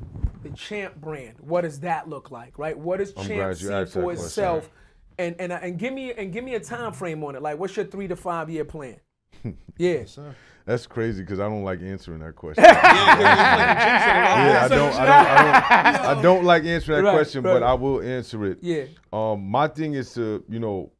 the 0.43 0.49
Champ 0.49 0.95
brand. 0.95 1.35
What 1.39 1.61
does 1.61 1.79
that 1.81 2.09
look 2.09 2.31
like, 2.31 2.59
right? 2.59 2.77
What 2.77 2.97
does 2.99 3.13
I'm 3.17 3.25
Champ 3.25 3.39
glad 3.39 3.49
you 3.61 3.67
see 3.67 3.73
asked 3.73 3.93
that 3.93 3.99
for 3.99 4.03
question. 4.03 4.25
itself? 4.25 4.69
And 5.17 5.35
and 5.39 5.53
and 5.53 5.79
give 5.79 5.93
me 5.93 6.11
and 6.11 6.33
give 6.33 6.43
me 6.43 6.55
a 6.55 6.59
time 6.59 6.91
frame 6.91 7.23
on 7.23 7.35
it. 7.35 7.41
Like, 7.41 7.57
what's 7.57 7.75
your 7.77 7.85
three 7.85 8.07
to 8.09 8.17
five 8.17 8.49
year 8.49 8.65
plan? 8.65 8.97
Yeah. 9.77 10.03
That's 10.65 10.87
crazy 10.87 11.21
because 11.21 11.39
I 11.39 11.43
don't 11.47 11.63
like 11.63 11.81
answering 11.81 12.19
that 12.19 12.35
question. 12.35 12.63
yeah, 12.63 12.73
I 14.65 14.67
don't, 14.67 14.93
I 14.95 15.05
don't, 15.05 15.25
I 15.25 15.91
don't, 16.07 16.17
I 16.17 16.21
don't 16.21 16.43
like 16.43 16.63
answering 16.63 16.97
that 17.03 17.09
Right, 17.09 17.15
question, 17.15 17.43
right. 17.43 17.53
but 17.53 17.63
I 17.63 17.73
will 17.73 18.01
answer 18.01 18.45
it. 18.45 18.59
Yeah. 18.61 18.85
Um, 19.13 19.43
my 19.45 19.67
thing 19.67 19.93
is 19.93 20.13
to, 20.15 20.43
you 20.49 20.59
know, 20.59 20.91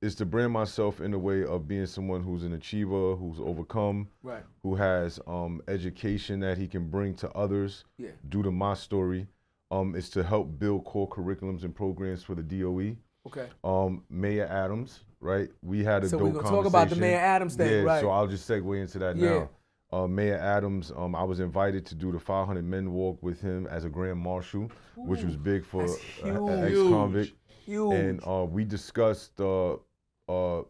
is 0.00 0.14
to 0.16 0.24
brand 0.26 0.52
myself 0.52 1.00
in 1.00 1.10
the 1.10 1.18
way 1.18 1.44
of 1.44 1.66
being 1.68 1.86
someone 1.86 2.22
who's 2.22 2.44
an 2.44 2.52
achiever, 2.54 3.14
who's 3.16 3.38
overcome, 3.40 4.08
Right. 4.22 4.42
who 4.62 4.74
has 4.74 5.18
um, 5.26 5.60
education 5.68 6.40
that 6.40 6.56
he 6.58 6.66
can 6.66 6.88
bring 6.88 7.14
to 7.16 7.30
others 7.32 7.84
Yeah. 7.98 8.10
due 8.28 8.42
to 8.42 8.50
my 8.50 8.74
story. 8.74 9.26
Um, 9.70 9.96
is 9.96 10.08
to 10.10 10.22
help 10.22 10.58
build 10.60 10.84
core 10.84 11.08
curriculums 11.08 11.64
and 11.64 11.74
programs 11.74 12.22
for 12.22 12.34
the 12.36 12.42
DOE. 12.42 12.96
Okay. 13.26 13.48
Um, 13.62 14.04
Mayor 14.10 14.46
Adams, 14.46 15.00
right? 15.20 15.48
We 15.62 15.82
had 15.82 16.04
a 16.04 16.08
So 16.08 16.18
dope 16.18 16.26
we're 16.28 16.42
gonna 16.42 16.56
talk 16.56 16.66
about 16.66 16.90
the. 16.90 16.96
Mayor 16.96 17.18
Adams 17.18 17.56
thing, 17.56 17.70
yeah, 17.70 17.80
right. 17.82 18.00
So 18.00 18.10
I'll 18.10 18.26
just 18.26 18.48
segue 18.48 18.80
into 18.80 18.98
that 18.98 19.16
Yeah. 19.16 19.28
now. 19.30 19.50
Uh, 19.92 20.06
Mayor 20.08 20.38
Adams, 20.38 20.92
um, 20.96 21.14
I 21.14 21.22
was 21.22 21.38
invited 21.40 21.86
to 21.86 21.94
do 21.94 22.10
the 22.10 22.18
500 22.18 22.64
men 22.64 22.92
walk 22.92 23.22
with 23.22 23.40
him 23.40 23.66
as 23.68 23.84
a 23.84 23.88
grand 23.88 24.18
marshal, 24.18 24.70
which 24.96 25.22
was 25.22 25.36
big 25.36 25.64
for 25.64 25.82
That's 25.86 25.94
a- 26.24 26.28
a 26.34 26.68
huge. 26.68 26.72
ex-convict. 26.86 27.32
Huge. 27.64 27.94
And 27.94 28.20
uh, 28.26 28.44
we 28.50 28.64
discussed 28.64 29.40
uh, 29.40 29.74
uh, 30.28 30.62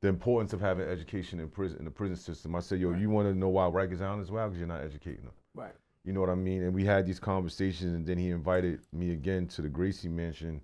the 0.00 0.08
importance 0.08 0.52
of 0.52 0.60
having 0.60 0.86
education 0.88 1.40
in 1.40 1.48
prison 1.48 1.78
in 1.80 1.84
the 1.84 1.90
prison 1.90 2.16
system. 2.16 2.54
I 2.54 2.60
said, 2.60 2.78
yo, 2.80 2.92
you 2.94 3.10
want 3.10 3.28
to 3.28 3.34
know 3.34 3.48
why 3.48 3.64
Rikers 3.64 4.00
Island 4.00 4.22
is 4.22 4.30
wild? 4.30 4.32
Well? 4.32 4.48
Because 4.48 4.58
you're 4.60 4.68
not 4.68 4.80
educating 4.82 5.22
them. 5.24 5.34
right. 5.54 5.74
You 6.04 6.14
know 6.14 6.20
what 6.20 6.30
I 6.30 6.34
mean? 6.34 6.62
And 6.62 6.72
we 6.72 6.84
had 6.86 7.04
these 7.06 7.20
conversations, 7.20 7.92
and 7.94 8.06
then 8.06 8.16
he 8.16 8.30
invited 8.30 8.80
me 8.90 9.10
again 9.12 9.46
to 9.48 9.60
the 9.60 9.68
Gracie 9.68 10.08
Mansion 10.08 10.62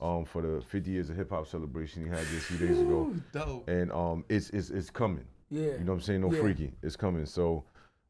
um, 0.00 0.24
for 0.24 0.42
the 0.42 0.60
50 0.60 0.90
years 0.90 1.10
of 1.10 1.16
hip 1.16 1.30
hop 1.30 1.46
celebration 1.46 2.02
he 2.04 2.08
had 2.08 2.18
just 2.26 2.50
a 2.50 2.54
few 2.54 2.66
days 2.66 2.80
ago. 2.80 3.14
Dope. 3.32 3.68
And 3.68 3.90
um, 3.92 4.24
it's 4.28 4.50
it's 4.50 4.70
it's 4.70 4.90
coming. 4.90 5.24
Yeah. 5.50 5.62
You 5.78 5.84
know 5.84 5.92
what 5.92 5.98
I'm 5.98 6.00
saying? 6.00 6.20
No 6.20 6.32
Yeah. 6.32 6.40
freaky. 6.40 6.72
It's 6.82 6.96
coming. 6.96 7.24
So, 7.26 7.64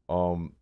um, 0.09 0.53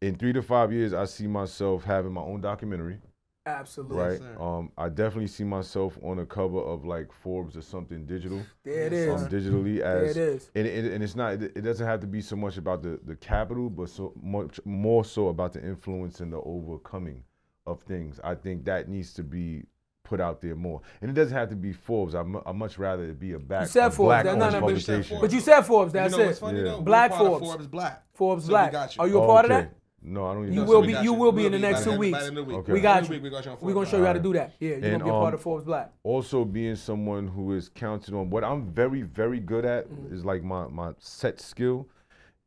in 0.00 0.16
three 0.16 0.32
to 0.32 0.42
five 0.42 0.72
years, 0.72 0.92
I 0.94 1.04
see 1.04 1.26
myself 1.26 1.84
having 1.84 2.12
my 2.12 2.22
own 2.22 2.40
documentary. 2.40 2.98
Absolutely. 3.44 3.96
Right. 3.96 4.18
sir. 4.18 4.36
Um, 4.40 4.70
I 4.78 4.88
definitely 4.88 5.26
see 5.26 5.42
myself 5.42 5.98
on 6.02 6.20
a 6.20 6.26
cover 6.26 6.60
of 6.60 6.84
like 6.84 7.12
Forbes 7.12 7.56
or 7.56 7.62
something 7.62 8.06
digital. 8.06 8.40
There 8.64 8.86
it 8.86 8.92
Yes, 8.92 9.08
is. 9.08 9.22
Um, 9.22 9.28
digitally 9.28 9.78
There 9.78 10.04
as 10.04 10.16
it 10.16 10.20
is. 10.20 10.50
and, 10.54 10.66
and, 10.66 10.86
and 10.92 11.02
it's 11.04 11.16
not 11.16 11.32
it 11.42 11.60
doesn't 11.62 11.84
have 11.86 11.98
to 12.00 12.06
be 12.06 12.20
so 12.20 12.36
much 12.36 12.56
about 12.56 12.82
the 12.84 13.00
the 13.04 13.16
capital 13.16 13.68
but 13.68 13.88
so 13.90 14.12
much 14.22 14.60
more 14.64 15.04
so 15.04 15.26
about 15.28 15.52
the 15.54 15.62
influence 15.64 16.20
and 16.20 16.32
the 16.32 16.40
overcoming 16.40 17.24
of 17.66 17.80
things 17.82 18.18
i 18.24 18.34
think 18.34 18.64
that 18.64 18.88
needs 18.88 19.12
to 19.14 19.22
be 19.24 19.64
put 20.12 20.20
out 20.20 20.42
there 20.42 20.54
more 20.54 20.80
and 21.00 21.10
it 21.10 21.14
doesn't 21.14 21.34
have 21.36 21.48
to 21.48 21.56
be 21.56 21.72
forbes 21.72 22.14
i'd, 22.14 22.26
mu- 22.26 22.42
I'd 22.44 22.54
much 22.54 22.76
rather 22.76 23.04
it 23.04 23.18
be 23.18 23.32
a 23.32 23.38
back 23.38 23.62
You 23.62 23.68
said 23.68 23.86
a 23.86 23.90
Forbes. 23.90 24.08
black 24.08 24.24
That- 24.24 24.36
no, 24.36 24.44
owned 24.44 24.54
no, 24.54 24.60
but 24.60 24.74
you 24.74 24.80
said 24.80 24.86
publication 25.04 25.08
Forbes. 25.18 25.22
But 25.22 25.34
you 25.34 25.40
said 25.40 25.60
Forbes. 25.62 25.94
You 25.94 26.00
That's 26.00 26.16
know 26.16 26.24
what's 26.26 26.38
it. 26.38 26.40
funny 26.40 26.58
Yeah. 26.58 26.64
though? 26.64 26.78
We 26.78 26.84
Black 26.84 27.10
part 27.12 27.22
of 27.22 27.28
Forbes. 27.28 27.46
Forbes 27.46 27.66
Black. 27.66 28.02
Forbes 28.12 28.44
So 28.44 28.48
Black. 28.50 28.70
We 28.70 28.72
got 28.72 28.96
you. 28.96 29.00
Are 29.02 29.08
you 29.08 29.18
a 29.18 29.22
Oh, 29.22 29.26
part 29.26 29.44
okay. 29.46 29.54
of 29.54 29.60
that? 29.62 29.74
no 30.04 30.26
i 30.26 30.34
don't 30.34 30.42
even 30.42 30.54
You 30.54 30.60
know. 30.64 30.66
will 30.70 30.80
we 30.82 30.86
be- 30.88 30.92
got 30.94 31.04
you 31.04 31.12
will 31.22 31.32
be 31.32 31.46
in 31.46 31.52
the 31.52 31.58
next 31.60 31.78
by 31.80 31.84
two 31.84 31.90
by 31.92 31.96
weeks. 31.96 32.18
the 32.18 32.24
end 32.26 32.38
of 32.38 32.44
the 32.46 32.50
week. 32.50 32.58
Okay. 32.58 32.72
We 32.72 32.80
got 32.80 32.92
the 32.92 32.96
end 32.96 33.04
of 33.04 33.08
the 33.08 33.14
you. 33.14 33.20
week, 33.20 33.22
we 33.22 33.30
got 33.36 33.44
you 33.46 33.50
on 33.52 33.56
We're 33.56 33.60
Forbes 33.60 33.74
gonna 33.74 33.86
show 33.90 33.98
you 34.02 34.04
how 34.06 34.12
to 34.12 34.24
do 34.28 34.32
that. 34.34 34.52
Yeah, 34.60 34.68
you're 34.70 34.80
gonna 34.80 35.04
be 35.04 35.10
a 35.10 35.12
part 35.24 35.28
um, 35.28 35.34
of 35.34 35.40
Forbes 35.40 35.64
Black. 35.64 35.92
also 36.02 36.44
being 36.44 36.76
someone 36.76 37.28
who 37.28 37.52
is 37.54 37.68
counted 37.68 38.12
on 38.14 38.28
what 38.28 38.42
i'm 38.44 38.62
very 38.82 39.02
very 39.02 39.40
good 39.40 39.64
at 39.64 39.88
Mm-hmm. 39.88 40.14
is 40.14 40.24
like 40.24 40.42
my 40.42 40.66
my 40.66 40.92
set 40.98 41.40
skill 41.40 41.88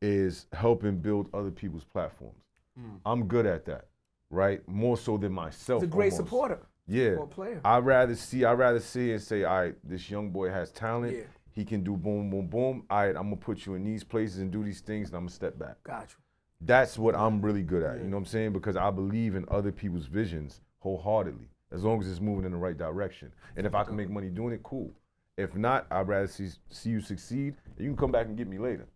is 0.01 0.45
helping 0.53 0.97
build 0.97 1.29
other 1.33 1.51
people's 1.51 1.85
platforms 1.85 2.35
i'm 3.05 3.25
good 3.25 3.45
at 3.45 3.65
that 3.65 3.85
right 4.29 4.67
more 4.67 4.97
so 4.97 5.15
than 5.17 5.31
myself 5.31 5.81
He's 5.81 5.87
a 5.89 5.91
great 5.91 6.11
almost. 6.11 6.17
supporter. 6.29 6.59
Yeah. 6.87 7.15
for 7.15 7.23
a 7.23 7.27
player. 7.27 7.61
I'd 7.65 7.85
rather 7.85 8.15
see, 8.15 8.45
I'd 8.45 8.53
rather 8.53 8.79
see 8.79 9.11
and 9.11 9.21
say, 9.21 9.43
all 9.43 9.59
right, 9.59 9.75
this 9.83 10.09
young 10.09 10.29
boy 10.29 10.49
has 10.49 10.71
talent. 10.71 11.15
Yeah. 11.15 11.23
He 11.51 11.63
can 11.63 11.83
do 11.83 11.95
boom, 11.95 12.29
boom, 12.29 12.47
boom. 12.47 12.83
All 12.89 12.97
right, 12.97 13.15
I'm 13.15 13.23
gonna 13.23 13.37
put 13.37 13.65
you 13.65 13.75
in 13.75 13.83
these 13.83 14.03
places 14.03 14.39
and 14.39 14.51
do 14.51 14.63
these 14.63 14.81
things, 14.81 15.07
and 15.07 15.15
I'm 15.15 15.23
gonna 15.23 15.31
step 15.31 15.57
back. 15.57 15.81
Got 15.83 16.09
you. 16.09 16.15
That's 16.61 16.97
what 16.97 17.15
I'm 17.15 17.41
really 17.41 17.63
good 17.63 17.81
at. 17.83 17.97
You 17.97 18.05
know 18.05 18.17
what 18.17 18.23
I'm 18.23 18.25
saying? 18.25 18.53
Because 18.53 18.75
I 18.75 18.91
believe 18.91 19.35
in 19.35 19.45
other 19.49 19.71
people's 19.71 20.05
visions 20.05 20.61
wholeheartedly, 20.79 21.47
as 21.71 21.83
long 21.83 22.01
as 22.01 22.09
it's 22.09 22.19
moving 22.19 22.45
in 22.45 22.51
the 22.51 22.57
right 22.57 22.77
direction. 22.77 23.31
And 23.55 23.65
if 23.65 23.73
I 23.73 23.83
can 23.83 23.95
make 23.95 24.09
money 24.09 24.29
doing 24.29 24.53
it, 24.53 24.63
cool. 24.63 24.91
If 25.37 25.55
not, 25.55 25.87
I'd 25.91 26.07
rather 26.07 26.27
see 26.27 26.49
see 26.69 26.89
you 26.89 26.99
succeed, 27.01 27.55
and 27.77 27.85
you 27.85 27.91
can 27.91 27.97
come 27.97 28.11
back 28.11 28.27
and 28.27 28.37
get 28.37 28.47
me 28.47 28.57
later. 28.57 28.87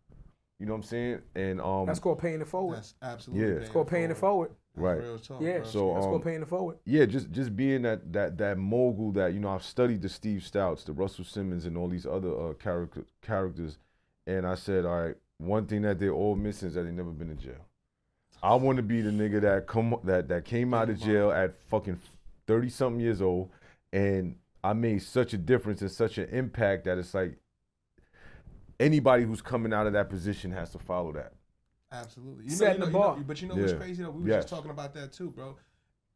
You 0.59 0.65
know 0.65 0.73
what 0.73 0.79
I'm 0.79 0.83
saying? 0.83 1.21
And 1.35 1.61
um, 1.61 1.85
That's 1.85 1.99
called 1.99 2.19
paying 2.19 2.41
it 2.41 2.47
forward. 2.47 2.77
That's 2.77 2.93
absolutely. 3.01 3.45
Yeah. 3.45 3.51
paying 3.51 3.61
It's 3.61 3.71
called 3.71 3.87
paying 3.87 4.11
it 4.11 4.17
forward. 4.17 4.51
Right. 4.80 4.99
Real 5.01 5.19
talk, 5.19 5.41
Yeah. 5.41 5.60
bro. 5.60 5.64
So, 5.68 5.93
That's 5.93 6.06
um, 6.06 6.11
called 6.11 6.23
paying 6.23 6.41
it 6.41 6.47
forward. 6.47 6.77
yeah, 6.85 7.06
just 7.06 7.31
just 7.31 7.56
being 7.56 7.81
that 7.84 8.11
that 8.14 8.38
that 8.38 8.57
mogul 8.57 9.11
that 9.14 9.34
you 9.34 9.39
know 9.39 9.49
I've 9.49 9.64
studied 9.64 10.01
the 10.01 10.10
Steve 10.10 10.43
Stouts, 10.43 10.84
the 10.84 10.93
Russell 10.93 11.26
Simmons, 11.26 11.65
and 11.65 11.77
all 11.77 11.88
these 11.88 12.06
other 12.06 12.31
uh, 12.49 12.53
character 12.53 13.06
characters, 13.22 13.77
and 14.26 14.45
I 14.47 14.56
said, 14.56 14.85
all 14.85 15.03
right, 15.06 15.15
one 15.38 15.65
thing 15.65 15.81
that 15.84 15.99
they're 15.99 16.11
all 16.14 16.35
missing 16.35 16.69
is 16.69 16.73
that 16.76 16.84
they 16.84 16.91
never 16.91 17.11
been 17.11 17.30
in 17.30 17.38
jail. 17.38 17.65
I 18.41 18.56
want 18.56 18.77
to 18.77 18.84
be 18.84 19.01
the 19.01 19.11
nigga 19.11 19.41
that 19.41 19.68
come 19.68 19.95
that 20.06 20.27
that 20.30 20.45
came 20.45 20.73
out 20.73 20.89
of 20.89 20.99
jail 20.99 21.31
at 21.31 21.53
fucking 21.69 21.99
30 22.47 22.69
something 22.69 22.99
years 23.01 23.22
old, 23.22 23.49
and 23.91 24.35
I 24.64 24.73
made 24.73 25.03
such 25.03 25.34
a 25.34 25.38
difference 25.38 25.81
and 25.81 25.91
such 25.91 26.18
an 26.18 26.30
impact 26.30 26.85
that 26.85 26.97
it's 26.97 27.14
like 27.14 27.38
anybody 28.80 29.23
who's 29.23 29.41
coming 29.41 29.73
out 29.73 29.88
of 29.88 29.93
that 29.93 30.10
position 30.10 30.51
has 30.51 30.69
to 30.72 30.80
follow 30.80 31.11
that. 31.14 31.34
Absolutely. 31.91 32.45
You 32.45 32.51
Setting 32.51 32.79
know, 32.81 32.85
you 32.87 32.91
know, 32.93 32.99
bar. 32.99 33.13
You 33.15 33.21
know, 33.21 33.25
but 33.27 33.41
you 33.41 33.47
know 33.47 33.55
what's 33.55 33.73
crazy 33.73 34.03
though? 34.03 34.11
We 34.11 34.23
were 34.23 34.29
Yes. 34.29 34.43
just 34.43 34.49
talking 34.49 34.71
about 34.71 34.93
that 34.93 35.11
too, 35.11 35.31
bro. 35.31 35.55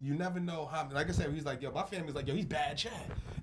You 0.02 0.16
never 0.16 0.40
know 0.40 0.66
how. 0.66 0.90
Like 0.92 1.08
I 1.08 1.14
said, 1.14 1.32
he's 1.34 1.46
like, 1.46 1.62
yo, 1.62 1.72
my 1.72 1.84
family's 1.84 2.14
like, 2.14 2.28
yo, 2.28 2.36
he's 2.36 2.46
bad 2.46 2.78
Chad. 2.78 2.92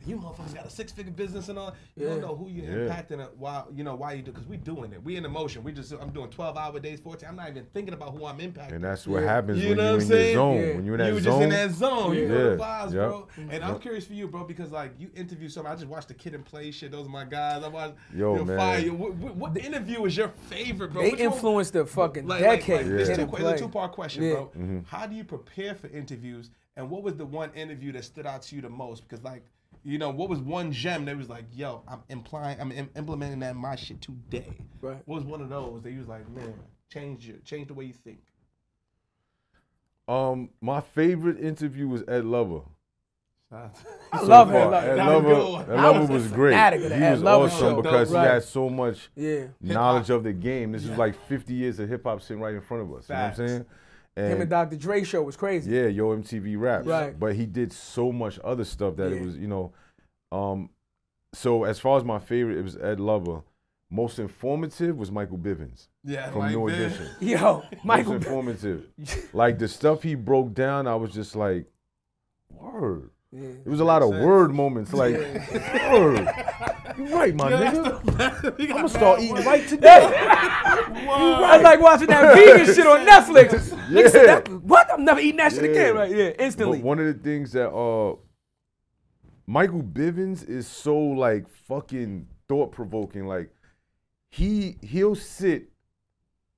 You 0.07 0.17
motherfuckers 0.17 0.55
got 0.55 0.67
a 0.67 0.71
six 0.71 0.93
figure 0.93 1.13
business 1.13 1.49
and 1.49 1.59
all. 1.59 1.75
You 1.97 2.07
don't 2.07 2.21
know 2.21 2.35
who 2.35 2.49
you're 2.49 2.65
Yeah. 2.87 2.91
impacting. 2.95 3.13
And 3.21 3.29
why 3.39 3.65
you 3.75 3.85
know 3.85 3.95
why 3.95 4.15
you 4.15 4.23
do? 4.23 4.31
Because 4.33 4.47
we 4.47 4.57
doing 4.59 4.93
it. 4.93 5.03
We 5.03 5.17
in 5.17 5.25
emotion. 5.25 5.63
We 5.63 5.73
just 5.73 5.93
I'm 5.93 6.11
doing 6.11 6.29
12 6.31 6.57
hour 6.57 6.79
days, 6.81 7.01
14. 7.01 7.29
I'm 7.29 7.37
not 7.37 7.49
even 7.49 7.65
thinking 7.75 7.95
about 7.95 8.15
who 8.15 8.25
I'm 8.27 8.39
impacting. 8.39 8.73
And 8.73 8.85
that's 8.85 9.07
what 9.07 9.23
Yeah. 9.23 9.29
happens 9.33 9.63
You 9.63 9.69
when 9.71 9.77
know 9.79 9.83
you're 9.85 9.93
what 9.99 10.03
in 10.03 10.05
I'm 10.05 10.09
your 10.11 10.19
saying? 10.19 10.35
zone. 10.35 10.57
Yeah. 10.57 10.75
When 10.77 10.85
you're 10.87 10.95
in 10.95 10.99
that 11.01 11.09
you 11.09 11.15
were 11.15 11.21
zone. 11.21 11.33
just 11.33 11.43
in 11.43 11.51
that 11.51 11.71
zone. 11.71 12.15
You 12.17 12.29
know 12.29 12.45
the 12.45 12.51
Yeah. 12.51 12.57
vibes, 12.57 12.93
Yep. 12.93 12.93
bro. 13.09 13.29
And 13.51 13.65
I'm 13.65 13.79
curious 13.79 14.07
for 14.07 14.13
you, 14.15 14.29
bro, 14.29 14.45
because 14.45 14.71
like 14.73 14.93
you 14.99 15.11
interview 15.15 15.49
somebody. 15.49 15.73
I 15.75 15.77
just 15.77 15.89
watched 15.89 16.09
the 16.09 16.15
Kid 16.15 16.35
and 16.35 16.45
Play 16.45 16.71
shit. 16.71 16.91
Those 16.93 17.07
are 17.07 17.11
my 17.11 17.25
guys. 17.25 17.63
I 17.63 17.69
watched. 17.69 17.95
Yo, 18.15 18.37
Yo, 18.37 18.45
man. 18.45 18.57
Fire. 18.59 18.93
What, 18.93 19.15
what, 19.15 19.37
what 19.37 19.57
interview 19.59 20.05
is 20.07 20.17
your 20.17 20.29
favorite, 20.29 20.93
bro? 20.93 21.03
They 21.03 21.11
Which 21.13 21.21
one- 21.21 21.33
influenced 21.33 21.73
the 21.75 21.85
fucking 21.87 22.27
like, 22.27 22.41
like, 22.43 22.61
decade. 22.61 22.77
like, 22.87 22.87
this 22.87 23.09
Kid 23.09 23.29
It's 23.33 23.43
a 23.51 23.59
two 23.59 23.69
part 23.69 23.93
question, 23.93 24.23
Yeah. 24.25 24.33
bro. 24.35 24.45
Mm-hmm. 24.59 24.79
How 24.87 25.07
do 25.07 25.15
you 25.15 25.25
prepare 25.25 25.75
for 25.75 25.89
interviews, 25.89 26.50
and 26.81 26.91
what 26.91 27.03
was 27.03 27.15
the 27.17 27.25
one 27.27 27.53
interview 27.55 27.93
that 27.93 28.05
stood 28.05 28.27
out 28.27 28.43
to 28.43 28.57
you 28.57 28.63
the 28.63 28.69
most? 28.69 29.09
Because 29.09 29.23
like, 29.25 29.45
you 29.85 29.99
know, 29.99 30.11
what 30.11 30.29
was 30.29 30.41
one 30.41 30.73
gem 30.73 31.05
that 31.07 31.17
was 31.17 31.29
like, 31.29 31.45
yo, 31.53 31.83
I'm 31.89 32.01
implying, 32.09 32.61
I'm 32.61 32.73
im- 32.73 32.91
implementing 32.97 33.39
that 33.41 33.53
in 33.53 33.57
my 33.57 33.77
shit 33.77 34.01
today. 34.01 34.57
Right. 34.81 34.99
What 35.05 35.17
was 35.17 35.25
one 35.25 35.41
of 35.41 35.49
those 35.49 35.83
that 35.83 35.91
you 35.93 35.99
was 36.01 36.09
like, 36.09 36.29
man, 36.31 36.55
change 36.93 37.27
your, 37.27 37.39
change 37.45 37.69
the 37.69 37.75
way 37.75 37.85
you 37.87 37.93
think. 37.93 38.19
Um, 40.09 40.51
my 40.61 40.81
favorite 40.81 41.39
interview 41.41 41.87
was 41.89 42.03
Ed 42.09 42.25
Lover. 42.25 42.63
I 43.53 43.69
So 44.19 44.27
love 44.27 44.51
far, 44.51 44.75
Ed 44.75 44.97
Lover. 44.97 45.29
Ed 45.31 45.33
was 45.33 45.45
Lover. 45.55 45.73
Ed 45.73 45.77
Lover 45.83 46.01
was 46.01 46.09
was 46.11 46.33
great. 46.33 46.51
fanatic 46.53 46.83
of 46.83 46.89
the 46.91 46.97
He 46.97 47.03
was 47.03 47.23
Lover 47.23 47.45
awesome 47.47 47.59
show. 47.59 47.83
because 47.83 48.13
Right. 48.13 48.23
he 48.27 48.33
had 48.35 48.43
so 48.45 48.69
much 48.71 49.11
Yeah. 49.17 49.47
knowledge 49.61 50.11
of 50.11 50.25
the 50.25 50.33
game. 50.33 50.73
This 50.73 50.85
is 50.85 50.97
like 50.97 51.15
50 51.27 51.55
years 51.55 51.79
of 51.79 51.89
hip 51.89 52.05
hop 52.05 52.23
sitting 52.23 52.43
right 52.43 52.55
in 52.55 52.61
front 52.61 52.83
of 52.85 52.93
us. 52.97 53.09
You 53.09 53.15
know 53.15 53.21
what 53.23 53.31
I'm 53.31 53.37
Facts. 53.37 53.65
Saying? 54.17 54.33
Him 54.33 54.41
and 54.41 54.51
Dr. 54.51 54.77
Dre 54.77 55.03
show 55.05 55.23
was 55.23 55.37
crazy. 55.37 55.71
Yeah, 55.71 55.87
Yo 55.87 56.17
MTV 56.17 56.59
Raps. 56.59 56.87
Right. 56.87 57.19
But 57.19 57.37
he 57.37 57.47
did 57.47 57.73
so 57.73 58.13
much 58.13 58.39
other 58.45 58.65
stuff 58.65 58.97
that 58.97 59.13
it 59.13 59.23
was, 59.23 59.37
you 59.37 59.47
know. 59.49 59.73
Um, 60.33 60.71
so 61.33 61.65
as 61.65 61.79
far 61.79 61.97
as 61.97 62.05
my 62.05 62.19
favorite, 62.19 62.59
it 62.59 62.63
was 62.63 62.77
Ed 62.77 63.01
Lover. 63.01 63.43
Most 63.93 64.21
informative 64.21 64.97
was 64.97 65.11
Michael 65.11 65.39
Bivins 65.39 65.89
Yeah, 66.05 66.31
from 66.31 66.49
New 66.53 66.69
Edition. 66.69 67.09
Yo, 67.21 67.65
Michael. 67.83 68.15
Most 68.15 68.27
informative. 68.27 68.87
like 69.33 69.59
the 69.59 69.67
stuff 69.67 70.05
he 70.05 70.15
broke 70.15 70.55
down, 70.55 70.87
I 70.87 70.95
was 70.95 71.13
just 71.13 71.35
like, 71.35 71.67
word. 72.51 73.11
Yeah. 73.33 73.49
It 73.65 73.67
was 73.69 73.79
a 73.81 73.85
lot 73.85 74.03
of 74.03 74.11
sense. 74.11 74.25
word 74.25 74.53
moments, 74.53 74.93
like, 74.93 75.15
word. 75.15 76.29
You 76.99 77.15
right, 77.15 77.35
my 77.35 77.53
nigga. 77.53 78.59
I'm 78.59 78.67
gonna 78.69 78.89
start 78.89 79.21
eating 79.21 79.37
right 79.45 79.67
today. 79.69 80.13
I 80.13 81.57
was 81.57 81.63
like 81.63 81.81
watching 81.81 82.09
that 82.09 82.35
vegan 82.35 82.67
shit 82.75 82.87
on 82.87 83.07
Netflix. 83.07 83.51
Nigga 83.89 84.11
said, 84.11 84.27
that, 84.27 84.49
what? 84.63 84.93
I'm 84.93 85.05
never 85.05 85.21
eating 85.21 85.37
that 85.37 85.53
shit 85.53 85.65
Yeah. 85.65 85.71
again, 85.71 85.95
right? 85.95 86.11
Yeah, 86.11 86.29
instantly. 86.41 86.79
But 86.79 86.85
one 86.87 86.99
of 86.99 87.07
the 87.07 87.15
things 87.15 87.53
that 87.53 87.71
uh 87.71 88.17
Michael 89.47 89.83
Bivins 89.83 90.49
is 90.49 90.67
so 90.67 90.97
like 90.99 91.49
fucking 91.49 92.27
thought 92.49 92.73
provoking. 92.73 93.27
Like 93.27 93.51
he 94.29 94.77
he'll 94.83 95.15
sit 95.15 95.71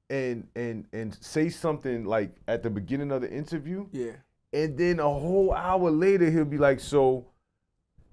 and 0.08 0.48
and 0.56 0.86
and 0.92 1.16
say 1.20 1.48
something 1.50 2.04
like 2.04 2.34
at 2.48 2.62
the 2.62 2.70
beginning 2.70 3.12
of 3.12 3.20
the 3.20 3.30
interview, 3.30 3.86
yeah. 3.92 4.12
And 4.52 4.76
then 4.76 5.00
a 5.00 5.08
whole 5.08 5.52
hour 5.52 5.90
later 5.90 6.30
he'll 6.30 6.44
be 6.44 6.58
like, 6.58 6.80
so 6.80 7.26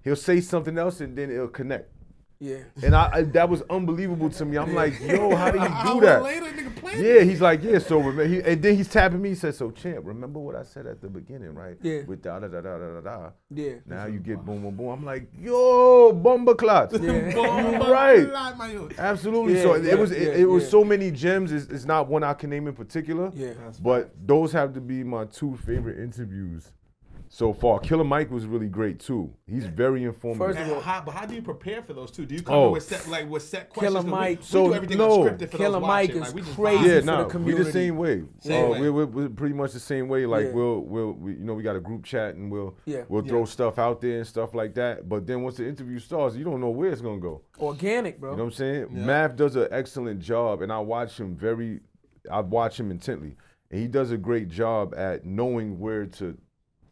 he'll 0.02 0.16
say 0.16 0.40
something 0.40 0.78
else 0.78 1.00
and 1.00 1.16
then 1.16 1.30
it'll 1.30 1.48
connect. 1.48 1.92
Yeah. 2.40 2.56
And 2.82 2.96
I, 2.96 3.10
I 3.12 3.22
that 3.22 3.48
was 3.48 3.62
unbelievable 3.68 4.30
to 4.30 4.44
me. 4.46 4.56
I'm 4.56 4.74
like, 4.74 4.98
yo, 4.98 5.36
how 5.36 5.50
do 5.50 5.58
you 5.58 5.68
do 5.94 6.00
that? 6.06 6.22
later, 6.22 6.46
nigga. 6.46 6.70
Yeah, 6.98 7.22
he's 7.22 7.40
like, 7.40 7.62
yeah. 7.62 7.78
So 7.78 7.98
remember, 7.98 8.26
he, 8.26 8.40
and 8.40 8.62
then 8.62 8.76
he's 8.76 8.88
tapping 8.88 9.20
me. 9.20 9.30
He 9.30 9.34
said, 9.34 9.54
so 9.54 9.70
champ, 9.70 10.00
remember 10.04 10.40
what 10.40 10.56
I 10.56 10.62
said 10.62 10.86
at 10.86 11.02
the 11.02 11.08
beginning, 11.08 11.54
right? 11.54 11.76
Yeah. 11.82 12.02
With 12.06 12.22
da 12.22 12.40
da 12.40 12.48
da 12.48 12.62
da 12.62 12.78
da 12.78 12.94
da 12.94 13.00
da. 13.00 13.30
Yeah. 13.50 13.74
Now 13.84 14.06
you 14.06 14.20
get 14.20 14.42
boom 14.44 14.62
boom 14.62 14.74
boom. 14.74 14.88
I'm 14.88 15.04
like, 15.04 15.28
yo, 15.38 16.12
bomba 16.12 16.54
clots. 16.54 16.98
Yeah. 16.98 17.10
right. 17.90 18.26
Lie, 18.26 18.54
my 18.54 18.72
youth. 18.72 18.98
Absolutely. 18.98 19.56
Yeah, 19.56 19.62
so 19.62 19.74
it 19.74 19.84
yeah, 19.84 19.94
was 19.96 20.10
it, 20.10 20.22
yeah, 20.22 20.42
it 20.42 20.48
was 20.48 20.68
so 20.68 20.82
many 20.82 21.10
gems. 21.10 21.52
It's, 21.52 21.66
it's 21.66 21.84
not 21.84 22.08
one 22.08 22.24
I 22.24 22.32
can 22.32 22.48
name 22.48 22.66
in 22.66 22.74
particular. 22.74 23.30
Yeah. 23.34 23.52
But 23.82 24.12
those 24.26 24.50
have 24.52 24.72
to 24.74 24.80
be 24.80 25.04
my 25.04 25.26
two 25.26 25.58
favorite 25.58 25.98
interviews 25.98 26.72
so 27.32 27.52
far. 27.52 27.78
Killer 27.78 28.02
Mike 28.02 28.28
was 28.28 28.44
really 28.44 28.66
great 28.66 28.98
too. 28.98 29.32
He's 29.46 29.64
very 29.64 30.02
informative. 30.02 30.56
First 30.56 30.68
of 30.68 30.76
all- 30.76 30.80
how, 30.82 31.00
but 31.00 31.12
how 31.14 31.26
do 31.26 31.34
you 31.36 31.42
prepare 31.42 31.80
for 31.80 31.92
those 31.92 32.10
two? 32.10 32.26
Do 32.26 32.34
you 32.34 32.42
come 32.42 32.54
Oh. 32.56 32.66
in 32.66 32.72
with 32.72 32.82
set 32.82 33.06
like 33.08 33.30
with 33.30 33.44
set 33.44 33.70
questions? 33.70 33.86
Killer 33.94 34.00
'Cause 34.00 34.04
we- 34.04 34.10
Mike. 34.10 34.38
we, 34.40 34.44
So, 34.44 34.66
do 34.66 34.74
everything 34.74 34.98
no. 34.98 35.18
unscripted 35.18 35.50
for 35.50 35.56
Killer 35.56 35.78
those 35.80 35.86
Mike 35.88 36.08
watching. 36.08 36.22
is 36.24 36.34
like, 36.34 36.44
crazy. 36.56 36.78
vibe. 36.78 36.86
yeah, 36.88 37.00
for 37.00 37.06
no, 37.06 37.28
the 37.28 37.38
we 37.38 37.52
the 37.54 37.64
same 37.72 37.96
way. 37.98 38.24
Same 38.40 38.64
uh, 38.64 38.68
way. 38.72 38.80
We're, 38.80 38.92
we're, 38.92 39.06
we're 39.06 39.28
pretty 39.28 39.54
much 39.54 39.72
the 39.72 39.78
same 39.78 40.08
way. 40.08 40.26
Like 40.26 40.46
Yeah. 40.46 40.52
we'll 40.54 40.80
we'll 40.80 41.12
we, 41.12 41.32
you 41.34 41.44
know 41.44 41.54
we 41.54 41.62
got 41.62 41.76
a 41.76 41.80
group 41.80 42.04
chat 42.04 42.34
and 42.34 42.50
we'll 42.50 42.74
Yeah. 42.84 43.04
we'll 43.08 43.22
Yeah. 43.24 43.28
throw 43.30 43.44
stuff 43.44 43.78
out 43.78 44.00
there 44.00 44.18
and 44.18 44.26
stuff 44.26 44.52
like 44.52 44.74
that. 44.74 45.08
But 45.08 45.24
then 45.28 45.42
once 45.44 45.56
the 45.56 45.68
interview 45.68 46.00
starts, 46.00 46.34
you 46.34 46.42
don't 46.42 46.60
know 46.60 46.70
where 46.70 46.90
it's 46.90 47.00
gonna 47.00 47.20
go. 47.20 47.42
Organic, 47.60 48.18
bro. 48.20 48.32
You 48.32 48.36
know 48.38 48.44
what 48.44 48.48
I'm 48.50 48.54
saying? 48.56 48.86
Math 49.06 49.36
does 49.36 49.54
an 49.54 49.68
excellent 49.70 50.18
job, 50.20 50.62
and 50.62 50.72
I 50.72 50.80
watch 50.80 51.20
him 51.20 51.36
very. 51.36 51.80
I 52.30 52.40
watch 52.40 52.78
him 52.80 52.90
intently, 52.90 53.36
and 53.70 53.80
he 53.80 53.86
does 53.86 54.10
a 54.10 54.18
great 54.18 54.48
job 54.48 54.94
at 54.96 55.24
knowing 55.24 55.78
where 55.78 56.06
to 56.06 56.36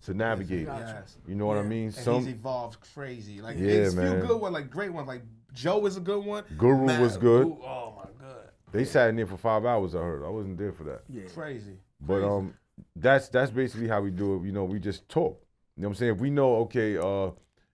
to 0.08 0.14
navigate. 0.14 0.66
Yes. 0.66 1.16
You 1.26 1.34
know 1.34 1.46
what 1.46 1.58
I 1.58 1.62
mean? 1.62 1.84
And 1.86 1.94
Some 1.94 2.24
he's 2.24 2.34
evolved 2.34 2.78
crazy. 2.94 3.40
Like 3.40 3.56
Yeah, 3.58 3.70
it's 3.70 3.94
man. 3.94 4.18
few 4.20 4.28
good 4.28 4.40
ones, 4.40 4.52
like 4.54 4.70
great 4.70 4.92
ones. 4.92 5.06
Like 5.08 5.22
Joe 5.52 5.84
is 5.86 5.96
a 5.96 6.00
good 6.00 6.24
one. 6.24 6.44
Guru 6.56 6.86
Matt- 6.86 7.00
was 7.00 7.16
good. 7.16 7.46
Ooh, 7.46 7.58
oh 7.62 7.94
my 7.96 8.26
god, 8.26 8.48
they 8.72 8.84
sat 8.84 9.08
in 9.10 9.16
there 9.16 9.26
for 9.26 9.36
five 9.36 9.64
hours. 9.64 9.94
I 9.94 9.98
heard. 10.00 10.24
I 10.24 10.28
wasn't 10.28 10.58
there 10.58 10.72
for 10.72 10.84
that. 10.84 11.02
yeah. 11.08 11.22
crazy. 11.34 11.78
But 12.00 12.22
um, 12.22 12.54
that's 12.96 13.28
that's 13.28 13.50
basically 13.50 13.88
how 13.88 14.00
we 14.00 14.10
do 14.10 14.36
it. 14.36 14.44
You 14.46 14.52
know, 14.52 14.64
we 14.64 14.78
just 14.78 15.08
talk. 15.08 15.42
You 15.76 15.82
know 15.82 15.88
what 15.88 15.92
I'm 15.92 15.98
saying? 15.98 16.12
If 16.14 16.18
we 16.20 16.30
know, 16.30 16.56
okay, 16.66 16.96
uh, 16.96 17.30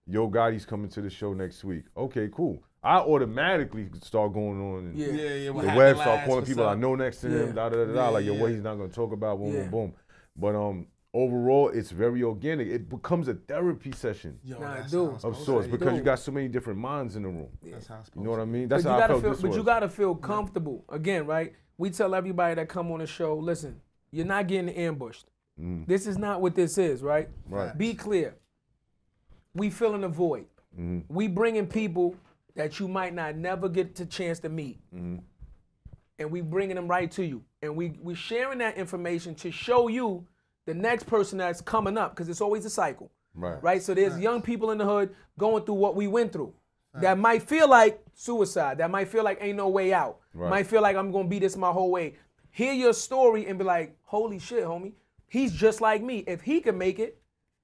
Yo 0.07 0.29
Gotti's 0.29 0.65
coming 0.65 0.89
to 0.89 1.01
the 1.01 1.09
show 1.09 1.33
next 1.33 1.63
week. 1.63 1.85
Okay, 1.97 2.29
cool. 2.31 2.61
I 2.83 2.97
automatically 2.99 3.89
start 4.03 4.33
going 4.33 4.61
on 4.61 4.93
Yeah. 4.95 5.07
Yeah, 5.07 5.13
yeah. 5.13 5.51
the 5.51 5.53
happened 5.53 5.75
web 5.77 5.95
start 5.95 6.19
calling 6.25 6.35
what's 6.35 6.47
people 6.49 6.67
I 6.67 6.75
know 6.75 6.93
next 6.95 7.21
to 7.21 7.27
him, 7.29 7.47
Yeah. 7.47 7.53
da 7.53 7.69
da 7.69 7.77
da 7.77 7.85
da. 7.85 7.93
Yeah, 7.93 8.07
Like, 8.09 8.25
yo, 8.25 8.33
what 8.35 8.51
he's 8.51 8.61
not 8.61 8.75
gonna 8.75 8.89
talk 8.89 9.11
about, 9.11 9.39
boom, 9.39 9.53
Yeah. 9.53 9.61
boom, 9.63 9.69
boom. 9.71 9.93
But 10.37 10.55
um, 10.55 10.87
overall, 11.15 11.69
it's 11.69 11.91
very 11.91 12.21
organic. 12.21 12.67
It 12.67 12.89
becomes 12.89 13.27
a 13.27 13.33
therapy 13.33 13.91
session 13.93 14.37
Yo, 14.43 14.59
Nah, 14.59 14.75
that's 14.75 14.91
dude. 14.91 15.07
how 15.09 15.13
of 15.15 15.21
supposed 15.21 15.45
sorts 15.45 15.65
to 15.67 15.71
be. 15.71 15.77
because 15.77 15.95
you 15.97 16.03
got 16.03 16.19
so 16.19 16.31
many 16.31 16.47
different 16.49 16.77
minds 16.79 17.15
in 17.15 17.23
the 17.23 17.29
room. 17.29 17.47
That's 17.63 17.87
how 17.87 17.99
it's 18.01 18.11
You 18.15 18.23
know 18.23 18.31
what 18.31 18.39
I 18.41 18.45
mean? 18.45 18.67
That's 18.67 18.83
you 18.83 18.89
how 18.89 18.97
I 18.97 18.99
gotta 18.99 19.13
felt 19.13 19.21
feel, 19.23 19.31
this 19.31 19.41
but 19.41 19.47
was. 19.49 19.57
you 19.57 19.63
gotta 19.63 19.89
feel 19.89 20.13
comfortable. 20.15 20.83
Again, 20.89 21.25
right? 21.25 21.53
We 21.77 21.89
tell 21.89 22.13
everybody 22.13 22.55
that 22.55 22.69
come 22.69 22.91
on 22.91 22.99
the 22.99 23.07
show, 23.07 23.35
listen, 23.37 23.81
you're 24.11 24.25
not 24.25 24.47
getting 24.47 24.69
ambushed. 24.69 25.25
This 25.57 26.05
is 26.05 26.17
not 26.17 26.41
what 26.41 26.53
this 26.53 26.77
is, 26.77 27.01
right? 27.01 27.29
Mm. 27.29 27.33
Right. 27.55 27.77
Be 27.77 27.93
clear. 27.93 28.35
We 29.53 29.69
filling 29.69 30.03
a 30.03 30.09
void. 30.09 30.47
Mm-hmm. 30.77 31.13
We 31.13 31.29
bringing 31.29 31.65
people 31.65 32.15
that 32.55 32.77
you 32.79 32.89
might 32.89 33.13
not 33.13 33.37
never 33.37 33.69
get 33.69 33.95
the 33.95 34.05
chance 34.05 34.39
to 34.39 34.49
meet, 34.49 34.79
Mm-hmm. 34.93 35.17
and 36.19 36.29
we 36.31 36.41
bringing 36.41 36.75
them 36.75 36.87
right 36.89 37.09
to 37.11 37.23
you, 37.25 37.41
and 37.61 37.75
we 37.77 37.97
we 38.01 38.15
sharing 38.15 38.57
that 38.59 38.75
information 38.77 39.33
to 39.35 39.51
show 39.51 39.87
you 39.87 40.25
the 40.65 40.73
next 40.73 41.03
person 41.05 41.37
that's 41.37 41.61
coming 41.61 41.97
up, 41.97 42.15
because 42.15 42.29
it's 42.29 42.41
always 42.41 42.65
a 42.65 42.69
cycle 42.69 43.11
Right. 43.33 43.61
right? 43.61 43.81
So 43.83 43.93
there's 43.93 44.17
young 44.19 44.41
people 44.41 44.71
in 44.71 44.77
the 44.77 44.85
hood 44.85 45.13
going 45.37 45.63
through 45.65 45.75
what 45.75 45.95
we 45.95 46.07
went 46.07 46.31
through. 46.33 46.53
That 47.01 47.17
might 47.17 47.43
feel 47.43 47.69
like 47.69 48.01
suicide. 48.13 48.77
That 48.77 48.89
might 48.89 49.09
feel 49.09 49.23
like 49.25 49.39
ain't 49.41 49.57
no 49.57 49.67
way 49.67 49.91
out. 49.93 50.19
Right. 50.33 50.49
Might 50.49 50.67
feel 50.67 50.81
like 50.81 50.95
I'm 50.95 51.11
gonna 51.11 51.27
be 51.27 51.39
this 51.39 51.57
my 51.57 51.69
whole 51.71 51.91
way. 51.91 52.15
Hear 52.51 52.71
your 52.71 52.93
story 52.93 53.45
and 53.47 53.59
be 53.59 53.65
like, 53.65 53.97
holy 54.03 54.39
shit, 54.39 54.63
homie. 54.63 54.93
He's 55.27 55.51
just 55.51 55.81
like 55.81 56.01
me. 56.01 56.19
If 56.25 56.39
he 56.41 56.61
can 56.61 56.77
make 56.77 56.99
it, 56.99 57.19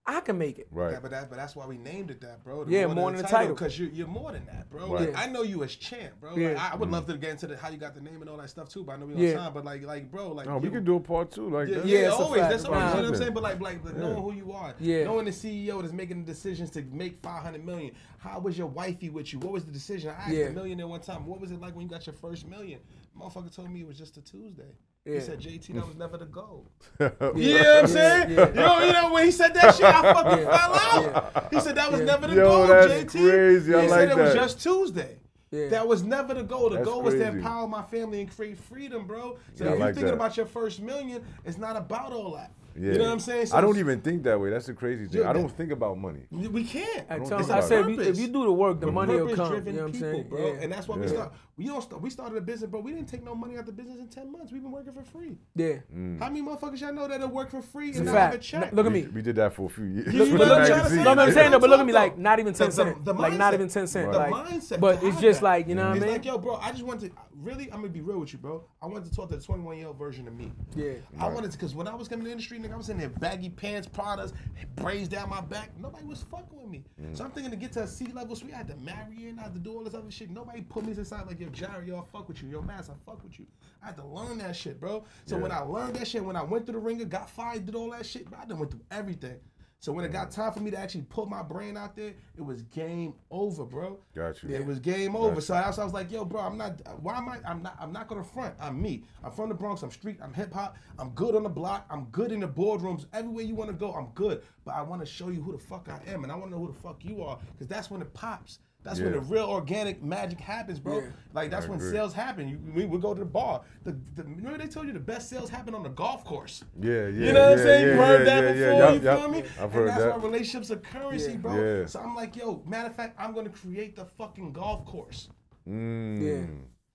I 0.08 0.20
can 0.20 0.36
make 0.38 0.58
it. 0.58 0.68
Right. 0.72 0.94
Yeah, 0.94 1.00
but 1.00 1.12
that, 1.12 1.30
but 1.30 1.36
that's 1.36 1.56
why 1.56 1.68
we 1.68 1.78
named 1.78 2.10
it 2.10 2.22
that, 2.22 2.44
bro. 2.44 2.66
Yeah, 2.68 2.88
more 2.88 3.12
than 3.12 3.22
the 3.22 3.28
title. 3.28 3.54
Because 3.54 3.78
you're, 3.78 3.90
you're 3.90 4.08
more 4.08 4.32
than 4.32 4.46
that, 4.48 4.68
bro. 4.72 4.88
Right. 4.92 5.14
Like, 5.14 5.18
I 5.18 5.32
know 5.32 5.44
you 5.44 5.64
as 5.64 5.76
champ, 5.76 6.20
bro. 6.20 6.36
Yeah. 6.36 6.50
Like, 6.50 6.58
I, 6.58 6.70
I 6.72 6.76
would 6.76 6.90
love 6.90 7.06
mm. 7.06 7.12
to 7.14 7.18
get 7.20 7.30
into 7.30 7.46
the, 7.46 7.56
how 7.56 7.70
you 7.70 7.78
got 7.78 7.94
the 7.94 8.02
name 8.02 8.20
and 8.20 8.28
all 8.28 8.38
that 8.38 8.50
stuff 8.50 8.68
too. 8.68 8.84
But 8.84 8.94
I 8.94 8.98
know 8.98 9.06
we 9.06 9.14
on 9.14 9.20
Yeah. 9.20 9.36
time. 9.36 9.54
But 9.54 9.64
like, 9.64 9.84
like, 9.84 10.10
bro, 10.10 10.32
like, 10.32 10.48
No, 10.48 10.58
we 10.58 10.70
you- 10.70 10.72
could 10.72 10.86
do 10.86 10.96
a 10.96 11.00
part 11.00 11.32
two. 11.32 11.50
Like 11.52 11.68
Yeah, 11.68 11.76
that's- 11.76 11.92
yeah, 11.92 12.00
it's 12.08 12.16
always. 12.16 12.42
fact. 12.42 12.52
That's 12.52 12.66
always, 12.66 12.82
you 12.82 12.90
know 12.90 12.96
what 12.96 13.06
I'm 13.10 13.16
saying. 13.16 13.34
But 13.36 13.44
like, 13.44 13.62
like, 13.62 13.86
like 13.86 13.96
knowing 13.96 14.24
who 14.24 14.34
you 14.34 14.52
are, 14.54 14.74
Yeah. 14.80 15.04
knowing 15.04 15.26
the 15.26 15.32
CEO 15.32 15.82
that's 15.82 15.94
making 15.94 16.26
the 16.26 16.32
decisions 16.32 16.72
to 16.72 16.82
make 16.92 17.22
500 17.22 17.64
million. 17.64 17.94
How 18.18 18.40
was 18.40 18.58
your 18.58 18.68
wifey 18.68 19.10
with 19.12 19.32
you? 19.32 19.40
What 19.40 19.52
was 19.52 19.66
the 19.66 19.72
decision? 19.72 20.10
I 20.10 20.14
asked 20.14 20.34
Yeah. 20.34 20.46
a 20.46 20.52
millionaire 20.52 20.88
one 20.88 21.02
time. 21.02 21.28
What 21.28 21.40
was 21.40 21.52
it 21.52 21.60
like 21.62 21.76
when 21.76 21.84
you 21.84 21.90
got 21.90 22.08
your 22.08 22.16
first 22.16 22.48
million? 22.48 22.80
Motherfucker 23.16 23.56
told 23.56 23.70
me 23.70 23.82
it 23.82 23.88
was 23.88 24.00
just 24.00 24.18
a 24.18 24.22
Tuesday. 24.22 24.74
Yeah. 25.06 25.16
He 25.16 25.20
said, 25.22 25.40
"JT, 25.40 25.74
that 25.74 25.88
was 25.88 25.96
never 25.96 26.18
the 26.18 26.26
goal." 26.26 26.68
Yeah. 27.00 27.10
You 27.36 27.54
know 27.56 27.60
what 27.74 27.78
I'm 27.84 27.88
saying? 27.88 28.30
yeah. 28.32 28.48
You, 28.50 28.54
know, 28.54 28.86
you 28.86 28.94
know 28.94 29.12
when 29.14 29.26
he 29.26 29.32
said 29.32 29.54
that 29.56 29.74
shit, 29.76 29.86
I 29.86 30.14
fucking 30.14 30.46
Yeah. 30.46 30.58
fell 30.58 30.76
out. 30.76 31.54
He 31.54 31.60
said 31.60 31.76
that 31.76 31.92
was 31.92 32.02
Yeah. 32.02 32.06
never 32.06 32.28
the 32.28 32.36
Yo, 32.36 32.44
goal, 32.50 32.68
that's 32.68 32.94
JT. 33.14 33.30
crazy. 33.30 33.74
I 33.76 33.82
he 33.84 33.88
like 33.88 34.00
said 34.00 34.10
it 34.12 34.18
was 34.18 34.34
just 34.36 34.62
Tuesday. 34.62 35.18
Yeah. 35.50 35.68
That 35.70 35.88
was 35.88 36.04
never 36.04 36.34
the 36.36 36.44
goal. 36.44 36.70
The 36.70 36.78
That's 36.78 36.88
goal 36.88 37.02
was 37.02 37.16
to 37.16 37.28
empower 37.28 37.68
my 37.68 37.82
family 37.82 38.22
and 38.22 38.34
create 38.34 38.58
freedom, 38.58 39.06
bro. 39.06 39.38
So 39.56 39.66
Yeah, 39.66 39.72
I 39.72 39.74
if 39.74 39.78
you're 39.80 39.86
like 39.88 39.96
thinking 39.96 40.08
that. 40.10 40.14
about 40.14 40.38
your 40.38 40.46
first 40.46 40.82
million, 40.82 41.24
it's 41.46 41.58
not 41.58 41.76
about 41.76 42.14
all 42.14 42.36
that. 42.36 42.52
Yeah. 42.76 42.92
You 42.94 42.98
know 43.00 43.04
what 43.06 43.12
I'm 43.14 43.20
saying? 43.20 43.46
So 43.48 43.58
I 43.58 43.62
don't 43.62 43.78
even 43.78 44.02
think 44.02 44.24
that 44.24 44.40
way. 44.40 44.50
That's 44.50 44.68
the 44.68 44.74
crazy 44.74 45.08
thing. 45.08 45.26
I 45.26 45.34
don't 45.34 45.50
think 45.50 45.72
about 45.72 45.98
money. 45.98 46.22
We 46.32 46.64
can't. 46.64 47.06
I, 47.10 47.18
don't 47.18 47.28
tell, 47.28 47.52
I 47.52 47.60
said, 47.62 47.90
if 47.90 47.98
you, 47.98 48.02
if 48.02 48.18
you 48.18 48.28
do 48.28 48.44
the 48.46 48.52
work, 48.52 48.80
the 48.80 48.88
We're 48.88 48.92
money 48.94 49.16
will 49.22 49.36
come. 49.36 49.54
You 49.66 49.74
know 49.74 49.82
what 49.84 49.86
I'm 49.86 49.92
people, 49.92 50.00
saying? 50.12 50.28
bro. 50.30 50.46
Yeah. 50.48 50.60
And 50.62 50.72
that's 50.72 50.88
why 50.88 50.98
we 50.98 51.08
start. 51.08 51.34
We 51.58 51.66
don't. 51.68 51.82
Start, 51.82 52.02
we 52.02 52.10
started 52.10 52.38
a 52.38 52.42
business, 52.42 52.70
bro. 52.70 52.80
We 52.80 52.94
didn't 52.94 53.10
take 53.10 53.24
no 53.24 53.36
money 53.36 53.58
out 53.58 53.66
the 53.66 53.72
business 53.72 54.00
in 54.00 54.08
ten 54.08 54.32
months. 54.32 54.52
We've 54.52 54.62
been 54.62 54.72
working 54.72 54.94
for 54.94 55.04
free. 55.04 55.38
yeah. 55.56 55.76
Mm. 55.96 56.20
How 56.20 56.30
many 56.30 56.42
motherfuckers 56.42 56.80
y'all 56.82 56.94
know 56.94 57.08
that'll 57.08 57.28
work 57.28 57.52
for 57.52 57.62
free 57.62 57.90
It's 57.90 57.98
and 57.98 58.06
not 58.08 58.16
have 58.16 58.34
a 58.34 58.38
check? 58.38 58.72
Look 58.74 58.86
at 58.86 58.92
me. 58.92 59.04
we 59.14 59.22
did 59.22 59.36
that 59.36 59.54
for 59.54 59.66
a 59.68 59.70
few 59.70 59.86
years. 59.86 60.14
You 60.14 60.20
with 60.22 60.32
know 60.34 60.38
the 60.46 60.50
what 60.50 60.62
I'm 60.62 60.68
trying 60.68 60.68
to 60.68 60.76
magazine. 60.76 60.98
say? 61.00 61.04
No, 61.04 61.16
but 61.16 61.20
I'm 61.22 61.28
Yeah. 61.28 61.34
saying 61.34 61.52
though, 61.52 61.60
but 61.60 61.70
look 61.70 61.80
at 61.82 61.86
me, 61.86 61.92
Talk 61.94 62.02
like 62.02 62.18
not 62.18 62.40
even 62.40 62.54
ten 62.54 62.70
The- 62.70 62.76
the- 62.76 62.84
cent, 62.84 63.06
the 63.06 63.14
like 63.14 63.34
not 63.34 63.54
even 63.54 63.68
ten 63.70 63.88
cent, 63.88 64.12
The 64.12 64.20
mindset 64.20 64.80
But 64.80 65.04
it's 65.04 65.20
just 65.22 65.42
like 65.42 65.68
you 65.68 65.76
know 65.76 65.90
what 65.90 65.98
I 65.98 66.00
mean? 66.00 66.10
like, 66.12 66.26
yo, 66.26 66.38
bro, 66.38 66.56
I 66.56 66.72
just 66.72 66.84
wanted 66.84 67.12
to 67.12 67.18
really. 67.36 67.66
I'm 67.72 67.82
gonna 67.82 67.90
be 67.90 68.02
real 68.02 68.20
with 68.20 68.34
you, 68.34 68.40
bro. 68.40 68.64
I 68.82 68.88
wanted 68.88 69.06
to 69.10 69.16
talk 69.16 69.30
to 69.30 69.36
the 69.36 69.44
21 69.44 69.78
year 69.78 69.88
old 69.88 69.98
version 70.00 70.28
of 70.28 70.34
me. 70.36 70.52
Yeah. 70.76 70.94
I 71.20 71.28
wanted 71.28 71.52
to, 71.52 71.58
cause 71.58 71.76
when 71.76 71.88
I 71.88 71.94
was 71.96 72.08
coming 72.08 72.22
in 72.22 72.26
the 72.26 72.32
industry, 72.32 72.58
nigga, 72.62 72.74
I 72.74 72.78
was 72.78 72.90
in 72.90 72.98
there 72.98 73.10
baggy 73.10 73.50
pants, 73.50 73.88
Pradas, 73.88 74.34
braids 74.76 75.10
down 75.10 75.30
my 75.30 75.42
back. 75.42 75.72
Nobody 75.80 76.06
was 76.06 76.24
fucking 76.24 76.60
with 76.60 76.70
me. 76.70 76.84
Mm. 77.02 77.18
So 77.18 77.24
I'm 77.24 77.32
thinking 77.32 77.52
to 77.52 77.58
get 77.58 77.72
to 77.74 77.84
a 77.84 77.88
C 77.88 78.08
level, 78.14 78.36
so 78.36 78.46
we 78.46 78.52
had 78.52 78.68
to 78.68 78.76
marry 78.78 79.28
in, 79.28 79.40
I 79.40 79.44
had 79.44 79.54
to 79.54 79.60
do 79.60 79.74
all 79.74 79.84
this 79.84 79.94
other 79.94 80.12
shit. 80.12 80.30
Nobody 80.30 80.62
put 80.62 80.86
me 80.86 80.94
aside 80.94 81.28
like, 81.28 81.40
yo, 81.40 81.48
Jerry, 81.50 81.88
yo, 81.88 82.00
I 82.00 82.04
fuck 82.18 82.28
with 82.28 82.42
you. 82.42 82.50
Yo, 82.50 82.62
Mass, 82.62 82.90
I 82.90 82.94
fuck 83.06 83.24
with 83.24 83.40
you. 83.40 83.46
I 83.82 83.88
had 83.88 83.98
to 83.98 84.06
learn 84.06 84.38
that 84.40 84.56
shit, 84.56 84.80
bro. 84.80 85.04
So 85.26 85.38
when 85.38 85.52
I 85.52 85.60
learned 85.60 85.96
that 85.96 86.08
shit, 86.08 86.24
when 86.24 86.36
I 86.36 86.44
went 86.44 86.66
through 86.66 86.74
the 86.74 86.80
ringer, 86.80 87.06
got 87.06 87.30
fired, 87.30 87.66
did 87.66 87.76
all 87.76 87.92
that 87.92 88.06
shit, 88.06 88.30
bro, 88.30 88.40
I 88.42 88.46
done 88.46 88.60
went 88.60 88.72
through 88.72 88.82
everything. 88.92 89.40
So 89.82 89.92
when 89.92 90.06
it 90.06 90.12
got 90.12 90.30
time 90.30 90.54
for 90.54 90.60
me 90.60 90.70
to 90.70 90.78
actually 90.78 91.02
put 91.02 91.28
my 91.28 91.42
brain 91.42 91.76
out 91.76 91.96
there, 91.96 92.14
it 92.38 92.46
was 92.46 92.62
game 92.62 93.16
over, 93.32 93.66
bro. 93.66 93.98
Got 94.16 94.44
you. 94.44 94.50
It 94.50 94.64
was 94.64 94.80
game 94.80 95.16
over. 95.16 95.42
So 95.42 95.56
I 95.56 95.66
was, 95.66 95.80
I 95.80 95.84
was 95.84 95.92
like, 95.92 96.12
yo, 96.12 96.24
bro, 96.24 96.40
I'm 96.40 96.56
not. 96.56 96.80
Why 97.02 97.18
am 97.18 97.28
I? 97.28 97.40
I'm 97.44 97.64
not. 97.64 97.78
I'm 97.80 97.92
not 97.92 98.08
gonna 98.08 98.24
front. 98.24 98.54
I'm 98.60 98.80
me. 98.80 99.06
I'm 99.24 99.32
from 99.32 99.50
the 99.50 99.56
Bronx. 99.56 99.82
I'm 99.82 99.90
street. 99.90 100.20
I'm 100.22 100.36
hip 100.36 100.54
hop. 100.54 100.78
I'm 101.00 101.10
good 101.10 101.36
on 101.36 101.42
the 101.42 101.50
block. 101.50 101.88
I'm 101.90 102.06
good 102.12 102.32
in 102.32 102.42
the 102.42 102.48
boardrooms. 102.48 103.08
Everywhere 103.12 103.44
you 103.44 103.56
want 103.56 103.72
to 103.72 103.76
go, 103.76 103.92
I'm 103.92 104.10
good. 104.14 104.44
But 104.66 104.76
I 104.76 104.84
want 104.84 105.02
to 105.02 105.06
show 105.08 105.30
you 105.30 105.42
who 105.42 105.52
the 105.52 105.58
fuck 105.58 105.90
I 105.90 106.00
am, 106.12 106.22
and 106.24 106.32
I 106.32 106.36
want 106.36 106.52
to 106.52 106.58
know 106.58 106.64
who 106.64 106.72
the 106.72 106.80
fuck 106.80 107.04
you 107.04 107.24
are, 107.24 107.40
because 107.54 107.68
that's 107.68 107.90
when 107.90 108.04
it 108.04 108.14
pops. 108.14 108.60
That's 108.84 109.00
when 109.00 109.12
the 109.12 109.20
real 109.20 109.46
organic 109.46 110.02
magic 110.02 110.40
happens, 110.40 110.80
bro. 110.80 111.00
Yeah. 111.00 111.08
Like 111.34 111.52
that's 111.52 111.68
I 111.68 111.70
when 111.70 111.80
agree. 111.80 111.92
sales 111.92 112.14
happen. 112.14 112.48
You, 112.48 112.60
we, 112.74 112.86
we 112.86 112.98
go 112.98 113.14
to 113.14 113.20
the 113.20 113.26
bar. 113.26 113.62
The, 113.84 113.92
the, 114.16 114.24
remember 114.24 114.58
they 114.58 114.68
told 114.68 114.88
you 114.88 114.94
the 114.94 115.00
best 115.00 115.30
sales 115.30 115.50
happen 115.50 115.76
on 115.76 115.84
the 115.84 115.90
golf 115.90 116.26
course. 116.26 116.64
Yeah, 116.80 116.92
yeah. 116.92 117.08
You 117.08 117.34
know 117.34 117.50
what 117.50 117.52
I'm 117.54 117.58
saying? 117.60 117.88
yeah, 117.88 117.94
you 117.94 118.00
heard 118.02 118.20
yeah, 118.28 118.42
that 118.42 118.44
yeah, 118.44 118.52
before, 118.72 118.80
yeah. 118.80 118.94
you 118.94 119.02
Yup, 119.02 119.20
feel 119.20 119.22
yup. 119.22 119.32
me? 119.32 119.50
I've 119.58 119.64
and 119.64 119.74
heard 119.74 119.88
that's 119.90 120.00
that. 120.00 120.18
why 120.18 120.24
relationships 120.24 120.72
are 120.72 120.76
currency, 120.78 121.32
Yeah. 121.32 121.38
bro. 121.38 121.80
Yeah. 121.80 121.86
So 121.86 122.00
I'm 122.00 122.16
like, 122.16 122.36
yo, 122.36 122.64
matter 122.66 122.88
of 122.90 122.96
fact, 122.96 123.16
I'm 123.20 123.34
gonna 123.34 123.50
create 123.50 123.96
the 123.96 124.06
fucking 124.06 124.52
golf 124.52 124.86
course. 124.86 125.30
Mm. 125.70 126.22
Yeah. 126.22 126.46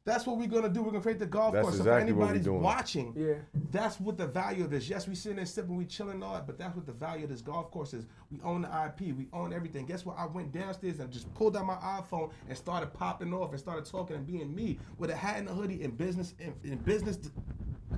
That's 0.07 0.24
what 0.24 0.39
we're 0.39 0.47
gonna 0.47 0.69
do. 0.69 0.83
We're 0.83 0.93
gonna 0.93 1.03
create 1.03 1.19
the 1.19 1.27
golf 1.27 1.53
That's 1.53 1.65
course. 1.65 1.77
exactly 1.78 2.12
so 2.12 2.16
what 2.16 2.23
if 2.23 2.28
we 2.28 2.28
anybody's 2.28 2.45
doing. 2.45 2.62
watching, 2.62 3.12
Yeah. 3.16 3.35
that's 3.73 3.99
what 4.01 4.16
the 4.16 4.27
value 4.28 4.62
of 4.65 4.70
this. 4.70 4.89
Yes, 4.89 5.09
we 5.09 5.16
sitting 5.16 5.37
there 5.37 5.45
sipping, 5.47 5.77
we 5.77 5.85
chilling 5.85 6.23
all 6.23 6.35
that, 6.35 6.47
but 6.47 6.57
that's 6.57 6.77
what 6.77 6.87
the 6.87 6.93
value 6.93 7.24
of 7.24 7.31
this 7.31 7.43
golf 7.43 7.73
course 7.73 7.93
is. 7.93 8.07
We 8.31 8.41
own 8.43 8.62
the 8.62 8.69
IP, 8.69 9.12
we 9.12 9.28
own 9.33 9.53
everything. 9.53 9.85
Guess 9.85 10.07
what? 10.07 10.16
I 10.16 10.27
went 10.27 10.53
downstairs 10.53 11.01
and 11.01 11.11
just 11.11 11.33
pulled 11.35 11.57
out 11.57 11.66
my 11.66 11.74
iPhone 11.74 12.31
and 12.49 12.57
started 12.57 12.95
popping 12.95 13.35
off 13.35 13.51
and 13.51 13.59
started 13.59 13.85
talking 13.85 14.15
and 14.15 14.24
being 14.24 14.55
me 14.55 14.78
with 14.97 15.11
a 15.11 15.16
hat 15.16 15.39
and 15.39 15.49
a 15.49 15.53
hoodie 15.53 15.83
in 15.83 15.91
business 15.91 16.35
in, 16.39 16.55
in 16.62 16.78
business 16.78 17.19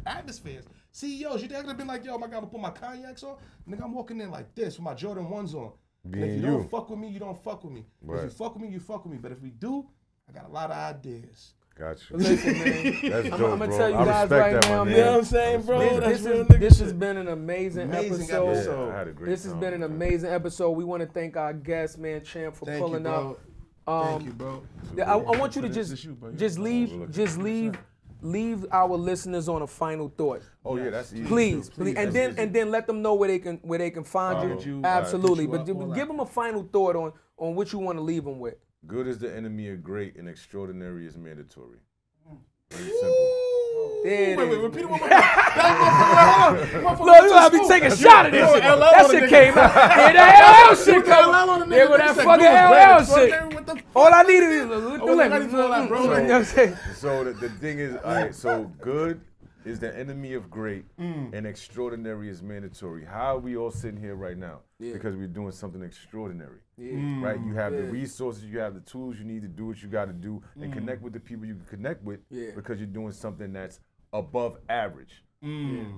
atmospheres. 0.06 0.64
CEOs, 0.92 1.42
you 1.42 1.48
think 1.48 1.52
I 1.58 1.60
could 1.60 1.68
have 1.68 1.76
been 1.76 1.86
like, 1.86 2.04
yo, 2.06 2.16
my 2.16 2.26
God, 2.26 2.36
I'm 2.36 2.40
gonna 2.40 2.46
put 2.46 2.60
my 2.60 2.70
cognacs 2.70 3.22
on? 3.22 3.36
Nigga, 3.68 3.84
I'm 3.84 3.92
walking 3.92 4.18
in 4.20 4.30
like 4.30 4.54
this 4.54 4.76
with 4.78 4.84
my 4.84 4.94
Jordan 4.94 5.28
ones 5.28 5.54
on. 5.54 5.72
and 6.04 6.14
if 6.14 6.20
Being 6.20 6.30
you, 6.30 6.36
you. 6.36 6.56
don't 6.58 6.70
fuck 6.70 6.88
with 6.88 6.98
me, 6.98 7.08
you 7.08 7.18
don't 7.20 7.36
fuck 7.44 7.64
with 7.64 7.72
me. 7.74 7.84
If 8.08 8.22
you 8.24 8.30
fuck 8.30 8.54
with 8.54 8.62
me, 8.62 8.68
you 8.70 8.80
fuck 8.80 9.04
with 9.04 9.12
me. 9.12 9.18
But 9.20 9.32
if 9.32 9.42
we 9.42 9.50
do, 9.50 9.86
I 10.28 10.32
got 10.32 10.46
a 10.48 10.52
lot 10.52 10.70
of 10.70 10.76
ideas. 10.76 11.52
Got 11.78 12.10
you. 12.10 12.16
Listen, 12.16 12.52
man. 12.58 12.98
That's 13.10 13.30
I'm- 13.30 13.40
dope, 13.40 13.52
I'ma 13.52 13.66
tell 13.66 13.90
you 13.90 13.96
I 13.96 14.04
guys 14.04 14.30
right 14.30 14.52
that, 14.54 14.68
now, 14.68 14.84
man. 14.84 14.94
You 14.96 15.00
know 15.00 15.10
what 15.12 15.18
I'm 15.18 15.24
saying, 15.24 15.62
bro? 15.62 16.00
This, 16.00 16.22
this, 16.22 16.26
is, 16.26 16.46
this 16.58 16.78
has 16.80 16.92
been 16.92 17.16
an 17.18 17.28
amazing, 17.28 17.82
Amazing 17.88 18.12
episode. 18.22 18.50
episode. 18.50 18.86
Yeah, 18.88 18.94
I 18.94 18.98
had 18.98 19.08
a 19.08 19.12
great 19.12 19.30
This 19.30 19.44
has 19.44 19.52
time, 19.52 19.60
been 19.60 19.74
an 19.74 19.80
man. 19.82 19.90
amazing 19.92 20.30
episode. 20.30 20.70
We 20.72 20.84
want 20.84 21.02
to 21.02 21.08
thank 21.08 21.36
our 21.36 21.52
guest, 21.52 21.98
man, 21.98 22.24
Champ, 22.24 22.56
for 22.56 22.64
Thank 22.66 22.80
you, 22.80 22.84
pulling 22.86 23.02
bro. 23.04 23.38
up. 23.86 24.04
Um, 24.06 24.08
Thank 24.08 24.24
you, 24.24 24.32
bro. 24.32 24.62
I, 24.98 25.12
I 25.12 25.38
want 25.38 25.54
you 25.56 25.62
to 25.62 25.68
just 25.68 26.04
you, 26.04 26.16
just 26.36 26.58
leave 26.58 27.10
just 27.10 27.38
leave 27.38 27.78
leave 28.20 28.66
our 28.72 28.96
listeners 28.96 29.48
on 29.48 29.62
a 29.62 29.66
final 29.66 30.12
thought. 30.18 30.42
Oh 30.64 30.76
yeah, 30.76 30.90
that's 30.90 31.12
easy. 31.12 31.24
Please, 31.24 31.68
too. 31.68 31.74
please, 31.84 31.96
and 31.96 32.12
then 32.12 32.34
and 32.38 32.52
then 32.52 32.70
let 32.70 32.86
them 32.86 33.00
know 33.00 33.14
where 33.14 33.28
they 33.28 33.38
can 33.38 33.56
where 33.62 33.78
they 33.78 33.90
can 33.90 34.04
find 34.04 34.36
Follow 34.36 34.60
you. 34.60 34.76
you, 34.78 34.82
Absolutely, 34.84 35.46
alright. 35.46 35.64
but 35.64 35.68
you 35.72 35.80
up, 35.80 35.88
all 35.88 35.94
give 35.94 36.08
them 36.08 36.20
a 36.20 36.26
final 36.26 36.64
thought 36.70 36.96
on 36.96 37.12
on 37.38 37.54
what 37.54 37.72
you 37.72 37.78
want 37.78 37.96
to 37.96 38.02
leave 38.02 38.24
them 38.24 38.40
with. 38.40 38.56
Good 38.86 39.06
is 39.08 39.18
the 39.18 39.34
enemy 39.34 39.68
of 39.70 39.82
great, 39.82 40.16
and 40.16 40.28
extraordinary 40.28 41.06
is 41.06 41.16
mandatory. 41.16 41.78
Hmm. 42.26 42.36
Very 42.70 42.84
simple. 42.90 43.44
There 44.04 44.36
Wait, 44.38 44.48
wait, 44.50 44.60
repeat 44.60 44.80
it 44.82 44.90
one 44.90 45.00
more 45.00 45.08
time. 45.08 45.18
That 45.20 46.56
motherfucker- 46.56 46.82
motherfucker 46.82 47.04
Look, 47.04 47.22
you 47.24 47.28
gotta 47.30 47.58
be 47.58 47.68
taking 47.68 47.92
a 47.92 47.96
shot 47.96 48.26
at 48.26 48.32
this 48.32 48.52
shit. 48.52 48.62
That 48.62 49.10
shit 49.10 49.28
came 49.28 49.58
out. 49.58 49.74
Yeah, 49.74 50.12
that 50.12 50.68
LL 50.70 50.76
shit 50.76 50.94
Put 50.94 51.06
come 51.06 51.30
LL 51.30 51.34
out. 51.34 51.60
nigga. 51.60 51.68
There 51.70 51.86
go 51.88 51.92
They 51.92 51.98
that 51.98 52.16
fucking 52.16 52.44
"Go 52.44 52.54
LL 52.78 53.04
shit. 53.04 53.66
What? 53.68 53.82
All 53.96 54.14
I 54.14 54.22
needed 54.22 54.50
is 54.50 54.64
a 54.64 54.68
little 54.68 55.06
wasn't 55.08 55.32
ready 55.32 55.46
for 55.48 55.62
all 55.62 55.68
that, 55.70 55.88
bro. 55.88 56.02
You 56.02 56.06
know 56.08 56.14
what 56.22 56.30
I'm 56.30 56.44
saying? 56.44 56.76
So 56.94 57.24
the, 57.24 57.32
the 57.32 57.48
thing 57.48 57.78
is, 57.80 57.96
all 58.04 58.14
right. 58.14 58.34
So 58.34 58.70
good 58.80 59.20
is 59.64 59.78
the 59.80 59.96
enemy 59.96 60.34
of 60.34 60.50
great, 60.50 60.84
Mm. 60.98 61.32
and 61.34 61.46
extraordinary 61.46 62.28
is 62.28 62.42
mandatory. 62.42 63.04
How 63.04 63.36
are 63.36 63.38
we 63.38 63.56
all 63.56 63.70
sitting 63.70 64.00
here 64.00 64.14
right 64.14 64.36
now? 64.38 64.60
Yeah. 64.78 64.92
Because 64.92 65.16
we're 65.16 65.26
doing 65.26 65.52
something 65.52 65.82
extraordinary. 65.82 66.60
Yeah. 66.76 67.22
Right? 67.24 67.40
You 67.40 67.54
have 67.54 67.72
the 67.72 67.84
resources, 67.84 68.44
you 68.44 68.58
have 68.60 68.74
the 68.74 68.80
tools 68.80 69.18
you 69.18 69.24
need 69.24 69.42
to 69.42 69.48
do 69.48 69.66
what 69.66 69.82
you 69.82 69.88
got 69.88 70.06
to 70.06 70.12
do, 70.12 70.42
and 70.60 70.72
connect 70.72 71.02
with 71.02 71.12
the 71.12 71.20
people 71.20 71.46
you 71.46 71.54
can 71.56 71.64
connect 71.66 72.02
with. 72.04 72.20
Yeah. 72.30 72.52
Because 72.54 72.78
you're 72.78 72.86
doing 72.86 73.12
something 73.12 73.52
that's 73.52 73.80
above 74.12 74.58
average. 74.68 75.24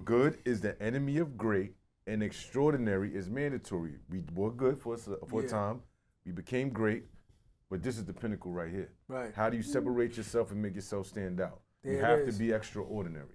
Good 0.05 0.39
is 0.45 0.61
the 0.61 0.81
enemy 0.83 1.19
of 1.19 1.37
great, 1.37 1.75
and 2.07 2.23
extraordinary 2.23 3.15
is 3.15 3.31
mandatory. 3.31 3.95
We 4.09 4.23
were 4.35 4.51
good 4.51 4.79
for 4.81 4.95
a, 4.95 4.97
s- 4.97 5.09
for 5.29 5.41
Yeah. 5.43 5.47
a 5.47 5.51
time. 5.51 5.81
We 6.27 6.33
became 6.33 6.71
great, 6.71 7.05
but 7.71 7.83
this 7.83 7.97
is 7.99 8.05
the 8.05 8.13
pinnacle 8.13 8.53
right 8.53 8.71
here. 8.71 8.91
Right. 9.09 9.33
How 9.35 9.49
do 9.51 9.57
you 9.57 9.63
separate 9.63 10.17
yourself 10.17 10.51
and 10.51 10.61
make 10.61 10.75
yourself 10.75 11.07
stand 11.07 11.41
out? 11.41 11.61
There 11.83 11.95
you 11.95 11.99
have 12.01 12.21
is. 12.21 12.35
to 12.37 12.39
be 12.39 12.53
extraordinary. 12.53 13.35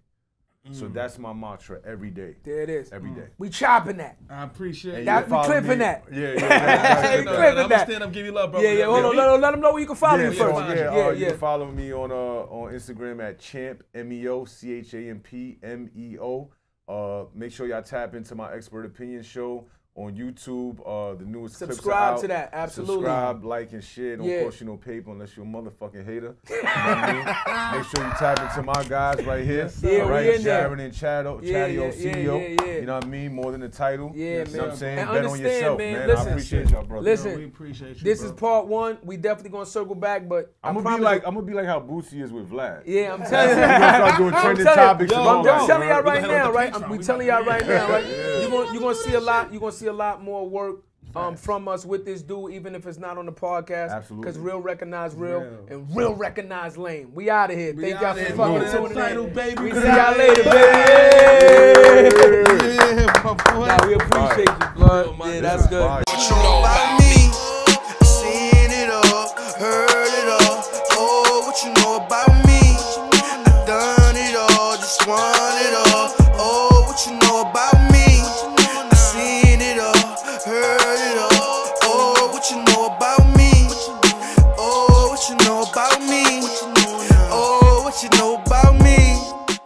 So 0.71 0.87
that's 0.87 1.19
my 1.19 1.31
mantra 1.31 1.79
every 1.85 2.09
day. 2.09 2.35
There 2.43 2.61
it 2.61 2.69
is. 2.71 2.91
Every 2.91 3.11
day. 3.11 3.27
We 3.37 3.49
chopping 3.49 3.97
that. 3.97 4.17
I 4.29 4.43
appreciate 4.43 4.93
And 4.93 5.01
it. 5.03 5.05
That- 5.05 5.19
you 5.19 5.25
we 5.25 5.29
follow 5.29 5.43
clipping 5.45 5.69
me- 5.69 5.75
that. 5.75 6.03
Yeah, 6.11 6.19
yeah. 6.19 6.33
yeah, 6.39 6.39
We 6.39 6.45
yeah, 6.47 7.23
clipping. 7.23 7.43
I'm 7.45 7.55
gonna 7.55 7.67
that. 7.69 7.87
stand 7.87 8.03
up, 8.03 8.11
give 8.11 8.25
you 8.25 8.31
love, 8.31 8.51
bro. 8.51 8.61
Yeah, 8.61 8.71
yeah. 8.71 8.85
Hold 8.85 9.05
on, 9.05 9.15
let, 9.15 9.39
let 9.39 9.51
them 9.51 9.61
know 9.61 9.71
where 9.73 9.81
you 9.81 9.87
can 9.87 9.95
follow 9.95 10.17
Yeah, 10.23 10.29
me 10.31 10.35
so, 10.35 10.53
first. 10.55 10.69
yeah, 10.69 10.75
Yeah, 10.75 10.89
uh, 10.89 11.09
yeah. 11.09 11.11
You 11.11 11.25
can 11.27 11.37
follow 11.37 11.71
me 11.71 11.93
on 11.93 12.11
uh, 12.11 12.15
on 12.15 12.73
Instagram 12.73 13.23
at 13.23 13.39
champ 13.39 13.83
m 13.93 14.11
e 14.11 14.27
o 14.27 14.45
c 14.45 14.73
h 14.73 14.93
a 14.95 15.09
m 15.09 15.19
p 15.19 15.59
m 15.61 15.89
e 15.95 16.17
o. 16.19 16.49
Uh, 16.87 17.25
make 17.33 17.51
sure 17.51 17.67
y'all 17.67 17.81
tap 17.81 18.15
into 18.15 18.33
my 18.35 18.51
expert 18.53 18.85
opinion 18.85 19.21
show 19.23 19.67
on 19.97 20.13
YouTube. 20.13 20.77
Uh, 20.85 21.15
the 21.15 21.23
newest 21.23 21.55
clips 21.55 21.71
are 21.71 21.75
Subscribe 21.75 22.15
out. 22.15 22.19
to 22.21 22.27
that, 22.27 22.49
absolutely. 22.51 22.95
Subscribe, 22.95 23.45
like, 23.45 23.71
and 23.71 23.81
share. 23.83 24.17
Don't 24.17 24.27
Yeah. 24.27 24.43
cost 24.43 24.59
you 24.59 24.67
no 24.67 24.75
paper 24.75 25.11
unless 25.11 25.37
you're 25.37 25.45
a 25.45 25.49
motherfucking 25.49 26.05
hater. 26.05 26.35
You 26.49 26.61
know 26.63 26.69
I 26.69 27.13
mean? 27.13 27.79
Make 27.79 27.89
sure 27.89 28.03
you 28.05 28.11
tap 28.19 28.39
into 28.57 28.63
my 28.63 28.83
guys 28.83 29.25
right 29.25 29.45
here. 29.45 29.69
Yeah, 29.81 29.99
all 30.01 30.07
we 30.07 30.11
right, 30.11 30.25
in 30.35 30.43
there. 30.43 30.61
Jarrett 30.63 30.79
and 30.81 30.93
Chadeo, 30.93 31.39
Yeah, 31.41 31.51
Chatty 31.53 31.73
yeah, 31.75 31.79
O 31.79 31.85
yeah, 31.85 31.91
CEO. 31.91 32.25
yeah, 32.59 32.65
yeah. 32.65 32.75
You 32.79 32.85
know 32.87 32.95
what 32.95 33.05
I 33.05 33.07
mean? 33.07 33.33
More 33.33 33.51
than 33.53 33.61
the 33.61 33.69
title. 33.69 34.11
Yeah, 34.13 34.25
you 34.25 34.33
know 34.33 34.41
what 34.43 34.51
man. 34.51 34.69
I'm 34.71 34.75
saying? 34.75 34.99
And 34.99 35.09
Bet 35.11 35.25
on 35.25 35.39
yourself, 35.39 35.77
man, 35.77 35.93
man. 35.93 36.07
listen. 36.07 36.27
I 36.27 36.31
appreciate 36.31 36.69
y'all, 36.71 36.83
brother. 36.83 37.03
Listen, 37.05 37.37
we 37.37 37.45
appreciate 37.45 37.97
you. 37.97 38.03
This 38.03 38.19
bro. 38.19 38.27
is 38.29 38.33
part 38.33 38.67
one. 38.67 38.97
We 39.03 39.15
definitely 39.17 39.51
gonna 39.51 39.65
circle 39.65 39.95
back, 39.95 40.27
but 40.27 40.53
I 40.61 40.67
I'm 40.69 40.73
gonna 40.75 40.83
promise 40.83 40.99
be 40.99 41.03
like 41.05 41.21
you- 41.21 41.27
I'm 41.29 41.33
gonna 41.35 41.45
be 41.47 41.53
like 41.53 41.65
how 41.67 41.79
Boosie 41.79 42.21
is 42.21 42.33
with 42.33 42.49
Vlad. 42.49 42.81
yeah, 42.85 43.13
I'm 43.13 43.23
telling 43.23 43.49
you. 43.49 43.55
We're 43.55 43.67
gonna 43.79 43.95
start 43.95 44.17
doing 44.17 44.33
I'm 44.35 44.41
trending 44.41 44.65
telling- 44.65 44.79
topics 44.79 45.13
I'm 45.13 45.19
all 45.27 45.43
just 45.43 45.67
that. 45.67 45.73
telling 45.73 45.87
y'all 45.89 46.03
We 46.03 46.09
right 46.09 46.21
gonna 46.21 46.33
hit 46.33 46.39
now, 46.43 46.51
right? 46.51 46.75
I'm, 46.75 46.89
We 46.91 46.97
we 46.97 47.03
telling 47.03 47.27
y'all 47.27 47.43
to- 47.43 47.49
right 47.49 47.65
now, 47.67 47.89
right? 47.89 48.05
You're 48.05 48.49
gonna 48.49 48.73
you're 48.73 48.81
gonna 48.81 48.95
see 48.95 49.13
a 49.13 49.19
lot. 49.21 49.51
You're 49.51 49.59
gonna 49.61 49.71
see 49.71 49.84
a 49.85 49.93
lot 49.93 50.21
more 50.23 50.47
work 50.49 50.77
um, 51.15 51.35
from 51.37 51.67
us 51.67 51.85
with 51.85 52.03
this 52.05 52.21
dude, 52.21 52.51
even 52.53 52.75
if 52.75 52.85
it's 52.85 52.97
not 52.97 53.17
on 53.17 53.25
the 53.25 53.31
podcast. 53.31 53.91
Absolutely. 53.91 54.25
Because 54.25 54.37
real 54.39 54.59
recognize 54.59 55.15
real, 55.15 55.39
Real. 55.41 55.65
and 55.69 55.95
real 55.95 56.13
recognize 56.13 56.77
lame. 56.77 57.11
We 57.13 57.29
out 57.29 57.51
of 57.51 57.57
here. 57.57 57.73
We 57.73 57.83
Thank 57.91 58.01
y'all 58.01 58.13
for 58.15 58.25
fucking 58.25 58.35
Go 58.35 58.59
to 58.59 58.71
tuning 58.71 58.89
the 58.89 58.95
title, 58.95 59.25
in. 59.27 59.33
baby. 59.33 59.63
We 59.63 59.71
see 59.71 59.85
y'all 59.87 60.17
later, 60.17 60.43
baby. 60.43 61.55
Yeah, 62.75 63.21
my 63.23 63.33
boy. 63.33 63.65
Nah, 63.67 63.87
we 63.87 63.93
appreciate 63.95 64.49
you, 64.49 64.67
blood. 64.75 65.17
my 65.17 65.25
Yeah, 65.27 65.39
nigga. 65.39 65.41
that's 65.41 65.67
good. 65.67 65.83
Fire. 65.87 66.03
What 66.07 66.29
you 66.29 66.35
know 66.35 66.59
about 66.59 66.99
me? 66.99 67.13
Seen 68.03 68.69
it 68.71 68.89
all, 68.89 69.29
heard 69.57 70.11
it 70.11 70.27
all. 70.27 70.63
Oh, 70.97 71.43
what 71.47 71.57
you 71.63 71.71
know 71.81 71.95
about 72.05 72.29
me? 72.45 72.61
I 73.15 73.63
done 73.65 74.15
it 74.17 74.35
all, 74.35 74.75
just 74.75 75.07
one 75.07 75.54